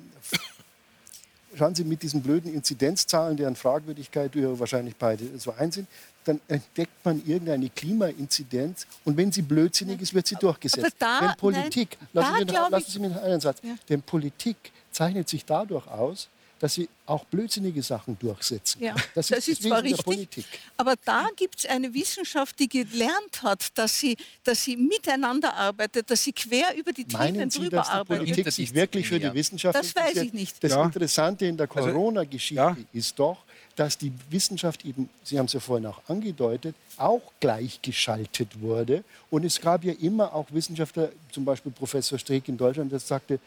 schauen 1.58 1.76
Sie, 1.76 1.84
mit 1.84 2.04
diesen 2.04 2.22
blöden 2.22 2.54
Inzidenzzahlen, 2.54 3.38
deren 3.38 3.56
Fragwürdigkeit 3.56 4.36
wir 4.36 4.60
wahrscheinlich 4.60 4.96
beide 4.96 5.38
so 5.38 5.52
einsehen, 5.52 5.88
dann 6.26 6.42
entdeckt 6.48 7.06
man 7.06 7.22
irgendeine 7.26 7.70
Klimainzidenz 7.70 8.86
und 9.06 9.16
wenn 9.16 9.32
sie 9.32 9.44
blödsinnig 9.44 10.02
ist, 10.02 10.14
wird 10.14 10.28
sie 10.28 10.36
durchgesetzt. 10.36 10.96
Da, 11.00 11.20
Denn 11.20 11.38
Politik, 11.38 11.98
nein, 12.00 12.10
lassen, 12.14 12.48
da, 12.48 12.54
wir, 12.54 12.70
lassen 12.72 12.92
Sie 12.92 13.00
mich 13.00 13.16
einen 13.16 13.40
Satz, 13.40 13.60
ja. 13.64 13.76
denn 13.88 14.02
Politik 14.02 14.58
zeichnet 14.92 15.30
sich 15.30 15.46
dadurch 15.46 15.88
aus, 15.88 16.30
dass 16.60 16.74
sie 16.74 16.90
auch 17.06 17.26
blödsinnige 17.26 17.84
Sachen 17.84 18.18
durchsetzen. 18.18 18.82
Ja, 18.82 18.96
das, 19.14 19.28
das 19.28 19.40
ist, 19.40 19.50
ist 19.50 19.64
zwar 19.64 19.84
richtig, 19.84 20.46
aber 20.78 20.96
da 21.04 21.28
gibt 21.36 21.60
es 21.60 21.66
eine 21.66 21.94
Wissenschaft, 21.94 22.58
die 22.60 22.70
gelernt 22.70 23.44
hat, 23.44 23.78
dass 23.78 24.00
sie, 24.00 24.18
dass 24.44 24.64
sie 24.64 24.78
miteinander 24.78 25.54
arbeitet, 25.54 26.10
dass 26.10 26.24
sie 26.24 26.32
quer 26.32 26.76
über 26.76 26.92
die 26.94 27.06
Themen 27.06 27.50
sie, 27.50 27.60
drüber 27.60 27.78
dass 27.78 27.88
die 27.88 27.94
arbeitet. 27.94 28.26
Politik 28.26 28.52
sich 28.52 28.74
wirklich 28.74 29.08
für 29.08 29.20
die 29.20 29.34
Wissenschaft 29.34 29.78
Das 29.78 29.96
weiß 29.96 30.16
ich 30.18 30.34
nicht. 30.34 30.64
Das 30.64 30.72
ja. 30.72 30.84
Interessante 30.84 31.46
in 31.46 31.58
der 31.58 31.70
also, 31.70 31.90
Corona-Geschichte 31.90 32.56
ja. 32.56 32.78
ist 32.94 33.20
doch, 33.20 33.44
dass 33.76 33.98
die 33.98 34.12
Wissenschaft 34.30 34.86
eben, 34.86 35.10
Sie 35.24 35.38
haben 35.38 35.48
es 35.48 35.54
ja 35.54 35.60
vorhin 35.60 35.86
auch 35.86 36.02
angedeutet, 36.08 36.76
auch 36.98 37.22
gleichgeschaltet 37.40 38.62
wurde. 38.62 39.04
Und 39.30 39.44
es 39.44 39.60
gab 39.60 39.84
ja 39.84 39.94
immer 40.00 40.34
auch 40.34 40.48
Wissenschaftler, 40.52 41.10
zum 41.32 41.44
Beispiel 41.46 41.72
Professor 41.72 42.18
Streeck 42.18 42.48
in 42.48 42.58
Deutschland, 42.58 42.92
der 42.92 43.00
sagte, 43.00 43.40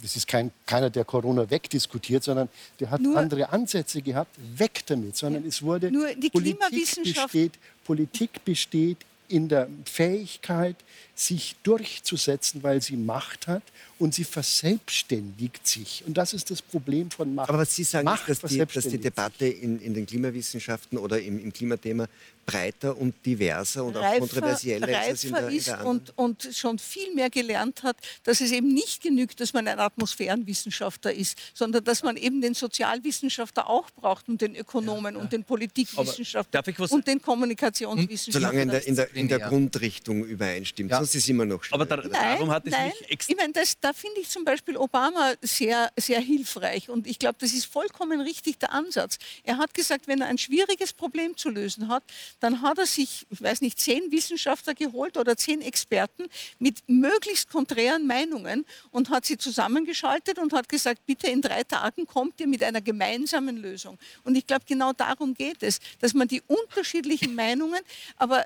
das 0.00 0.16
ist 0.16 0.26
kein, 0.26 0.50
keiner, 0.66 0.90
der 0.90 1.04
Corona 1.04 1.48
wegdiskutiert, 1.48 2.24
sondern 2.24 2.48
der 2.80 2.90
hat 2.90 3.00
Nur 3.00 3.16
andere 3.16 3.48
Ansätze 3.50 4.02
gehabt, 4.02 4.36
weg 4.56 4.82
damit, 4.86 5.16
sondern 5.16 5.46
es 5.46 5.62
wurde 5.62 5.90
Nur 5.90 6.12
die 6.14 6.30
Politik 6.30 7.04
besteht, 7.04 7.52
Politik 7.84 8.44
besteht 8.44 8.98
in 9.28 9.48
der 9.48 9.68
Fähigkeit, 9.84 10.76
sich 11.14 11.56
durchzusetzen, 11.62 12.62
weil 12.62 12.82
sie 12.82 12.96
Macht 12.96 13.46
hat 13.46 13.62
und 13.98 14.14
sie 14.14 14.24
verselbstständigt 14.24 15.66
sich. 15.66 16.02
Und 16.06 16.16
das 16.18 16.32
ist 16.32 16.50
das 16.50 16.60
Problem 16.60 17.10
von 17.10 17.34
Macht. 17.34 17.48
Aber 17.48 17.58
was 17.58 17.74
Sie 17.74 17.84
sagen, 17.84 18.04
Macht 18.04 18.28
ist, 18.28 18.42
dass 18.42 18.50
die, 18.50 18.58
dass 18.58 18.88
die 18.88 18.98
Debatte 18.98 19.46
in, 19.46 19.80
in, 19.80 19.94
den 19.94 20.06
Klimawissenschaften 20.06 20.98
oder 20.98 21.20
im, 21.20 21.38
im, 21.38 21.52
Klimathema 21.52 22.08
breiter 22.46 22.96
und 22.96 23.14
diverser 23.24 23.84
und 23.84 23.96
reifer, 23.96 24.14
auch 24.14 24.18
kontroversieller 24.18 24.88
ist 24.88 25.08
als 25.08 25.24
in 25.24 25.32
der, 25.32 25.48
in 25.48 25.64
der 25.64 25.86
und, 25.86 26.18
und 26.18 26.48
schon 26.52 26.78
viel 26.78 27.14
mehr 27.14 27.30
gelernt 27.30 27.82
hat, 27.82 27.96
dass 28.24 28.40
es 28.40 28.52
eben 28.52 28.68
nicht 28.68 29.02
genügt, 29.02 29.40
dass 29.40 29.52
man 29.52 29.68
ein 29.68 29.78
Atmosphärenwissenschaftler 29.78 31.12
ist, 31.12 31.38
sondern 31.54 31.84
dass 31.84 32.02
man 32.02 32.16
eben 32.16 32.40
den 32.40 32.54
Sozialwissenschaftler 32.54 33.68
auch 33.68 33.90
braucht 33.90 34.28
und 34.28 34.40
den 34.40 34.56
Ökonomen 34.56 35.14
ja, 35.14 35.18
ja. 35.18 35.24
und 35.24 35.32
den 35.32 35.44
Politikwissenschaftler 35.44 36.62
und 36.90 37.06
den 37.06 37.22
Kommunikationswissenschaftler. 37.22 38.48
Solange 38.48 38.62
in 38.62 38.68
der, 38.68 38.86
in 38.86 38.96
der, 38.96 39.14
in 39.14 39.28
der 39.28 39.38
Grundrichtung 39.40 40.24
übereinstimmt, 40.24 40.90
ja. 40.90 40.98
sonst 40.98 41.14
ist 41.14 41.28
immer 41.28 41.44
noch 41.44 41.62
schwierig. 41.62 41.90
Aber 41.90 42.08
darum 42.08 42.50
hat 42.50 42.66
es 42.66 42.72
nein, 42.72 42.92
mich 43.08 43.20
Ich 43.28 43.36
meine, 43.36 43.52
das, 43.52 43.78
da 43.80 43.92
finde 43.92 44.20
ich 44.20 44.28
zum 44.28 44.44
Beispiel 44.44 44.76
Obama 44.76 45.34
sehr, 45.42 45.90
sehr 45.96 46.20
hilfreich 46.20 46.88
und 46.88 47.06
ich 47.06 47.18
glaube, 47.18 47.36
das 47.38 47.52
ist 47.52 47.66
vollkommen 47.66 48.20
richtig 48.20 48.58
der 48.58 48.72
Ansatz. 48.72 49.18
Er 49.44 49.58
hat 49.58 49.74
gesagt, 49.74 50.08
wenn 50.08 50.20
er 50.20 50.26
ein 50.26 50.38
schwieriges 50.38 50.92
Problem 50.92 51.36
zu 51.36 51.50
lösen 51.50 51.88
hat, 51.88 52.02
dann 52.42 52.60
hat 52.60 52.78
er 52.78 52.86
sich, 52.86 53.26
ich 53.30 53.40
weiß 53.40 53.60
nicht, 53.60 53.78
zehn 53.78 54.10
Wissenschaftler 54.10 54.74
geholt 54.74 55.16
oder 55.16 55.36
zehn 55.36 55.62
Experten 55.62 56.24
mit 56.58 56.82
möglichst 56.88 57.48
konträren 57.50 58.06
Meinungen 58.06 58.66
und 58.90 59.10
hat 59.10 59.24
sie 59.24 59.38
zusammengeschaltet 59.38 60.38
und 60.38 60.52
hat 60.52 60.68
gesagt, 60.68 61.06
bitte 61.06 61.28
in 61.28 61.40
drei 61.40 61.62
Tagen 61.62 62.04
kommt 62.06 62.40
ihr 62.40 62.48
mit 62.48 62.64
einer 62.64 62.80
gemeinsamen 62.80 63.56
Lösung. 63.56 63.96
Und 64.24 64.34
ich 64.34 64.46
glaube, 64.46 64.64
genau 64.66 64.92
darum 64.92 65.34
geht 65.34 65.62
es, 65.62 65.78
dass 66.00 66.14
man 66.14 66.26
die 66.26 66.42
unterschiedlichen 66.48 67.36
Meinungen, 67.36 67.80
aber 68.16 68.44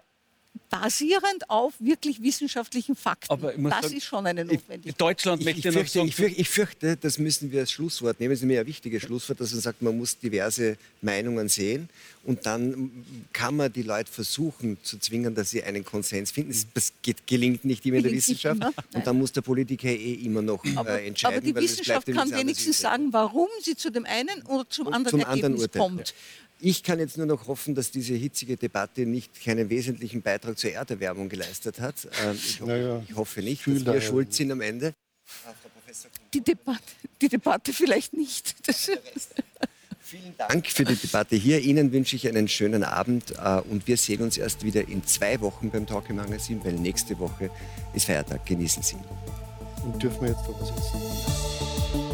basierend 0.70 1.48
auf 1.48 1.74
wirklich 1.78 2.22
wissenschaftlichen 2.22 2.96
Fakten. 2.96 3.30
Aber 3.30 3.52
das 3.52 3.82
sagen, 3.82 3.96
ist 3.96 4.04
schon 4.04 4.26
eine 4.26 4.44
Notwendigkeit. 4.44 5.00
Deutschland 5.00 5.42
ich, 5.42 5.64
ich, 5.64 5.72
fürchte, 5.72 6.00
ich, 6.00 6.14
fürchte, 6.14 6.40
ich, 6.40 6.48
fürchte, 6.48 6.96
das 6.96 7.18
müssen 7.18 7.52
wir 7.52 7.60
als 7.60 7.70
Schlusswort 7.70 8.20
nehmen. 8.20 8.32
Das 8.32 8.40
ist 8.40 8.46
mir 8.46 8.60
ein 8.60 8.66
wichtiges 8.66 9.02
Schlusswort, 9.02 9.40
dass 9.40 9.52
man 9.52 9.60
sagt, 9.60 9.82
man 9.82 9.96
muss 9.96 10.18
diverse 10.18 10.76
Meinungen 11.00 11.48
sehen 11.48 11.88
und 12.26 12.44
dann 12.44 12.90
kann 13.32 13.56
man 13.56 13.72
die 13.72 13.82
Leute 13.82 14.10
versuchen 14.10 14.78
zu 14.82 14.98
zwingen, 14.98 15.34
dass 15.34 15.50
sie 15.50 15.62
einen 15.62 15.84
Konsens 15.84 16.32
finden. 16.32 16.54
Das 16.74 16.92
geht, 17.00 17.26
gelingt 17.26 17.64
nicht 17.64 17.86
immer 17.86 17.98
in 17.98 18.02
der 18.02 18.12
Wissenschaft 18.12 18.60
und 18.94 19.06
dann 19.06 19.16
muss 19.16 19.32
der 19.32 19.42
Politiker 19.42 19.88
eh 19.88 20.14
immer 20.14 20.42
noch 20.42 20.64
aber, 20.74 21.00
äh, 21.00 21.06
entscheiden. 21.06 21.36
Aber 21.36 21.46
die 21.46 21.54
Wissenschaft 21.54 22.06
kann 22.08 22.30
wenigstens 22.32 22.80
sagen, 22.80 23.12
warum 23.12 23.48
sie 23.62 23.76
zu 23.76 23.90
dem 23.90 24.04
einen 24.04 24.42
oder 24.46 24.68
zum 24.68 24.88
anderen 24.88 25.10
zum 25.10 25.20
Ergebnis 25.20 25.42
anderen 25.44 25.70
kommt. 25.70 26.08
Ja. 26.08 26.14
Ich 26.60 26.82
kann 26.82 26.98
jetzt 26.98 27.18
nur 27.18 27.26
noch 27.26 27.48
hoffen, 27.48 27.74
dass 27.74 27.90
diese 27.90 28.14
hitzige 28.14 28.56
Debatte 28.56 29.04
nicht 29.04 29.42
keinen 29.42 29.68
wesentlichen 29.68 30.22
Beitrag 30.22 30.58
zur 30.58 30.70
Erderwärmung 30.72 31.28
geleistet 31.28 31.80
hat. 31.80 32.08
Ähm, 32.24 32.34
ich, 32.34 32.60
hoffe, 32.60 32.70
naja, 32.70 33.02
ich 33.06 33.16
hoffe 33.16 33.42
nicht, 33.42 33.66
dass 33.66 33.94
wir 33.94 34.00
schuld 34.00 34.32
sind 34.32 34.50
am 34.52 34.62
Ende. 34.62 34.94
Die 36.32 36.40
Debatte, 36.40 36.82
die 37.20 37.28
Debatte 37.28 37.72
vielleicht 37.72 38.12
nicht. 38.14 38.54
Vielen 40.00 40.36
Dank 40.38 40.66
für 40.68 40.84
die 40.84 40.94
Debatte 40.94 41.34
hier. 41.34 41.60
Ihnen 41.60 41.90
wünsche 41.92 42.14
ich 42.14 42.28
einen 42.28 42.46
schönen 42.46 42.84
Abend 42.84 43.32
äh, 43.32 43.60
und 43.68 43.88
wir 43.88 43.96
sehen 43.96 44.22
uns 44.22 44.38
erst 44.38 44.64
wieder 44.64 44.86
in 44.86 45.04
zwei 45.04 45.40
Wochen 45.40 45.70
beim 45.70 45.86
Talk 45.86 46.08
im 46.10 46.16
Magazin, 46.16 46.64
weil 46.64 46.74
nächste 46.74 47.18
Woche 47.18 47.50
ist 47.92 48.06
Feiertag. 48.06 48.46
Genießen 48.46 48.82
Sie. 48.82 48.96
Und 49.84 50.00
dürfen 50.00 50.22
wir 50.22 50.28
jetzt 50.28 50.46
noch 50.46 50.60
was 50.60 50.70
essen? 50.70 52.05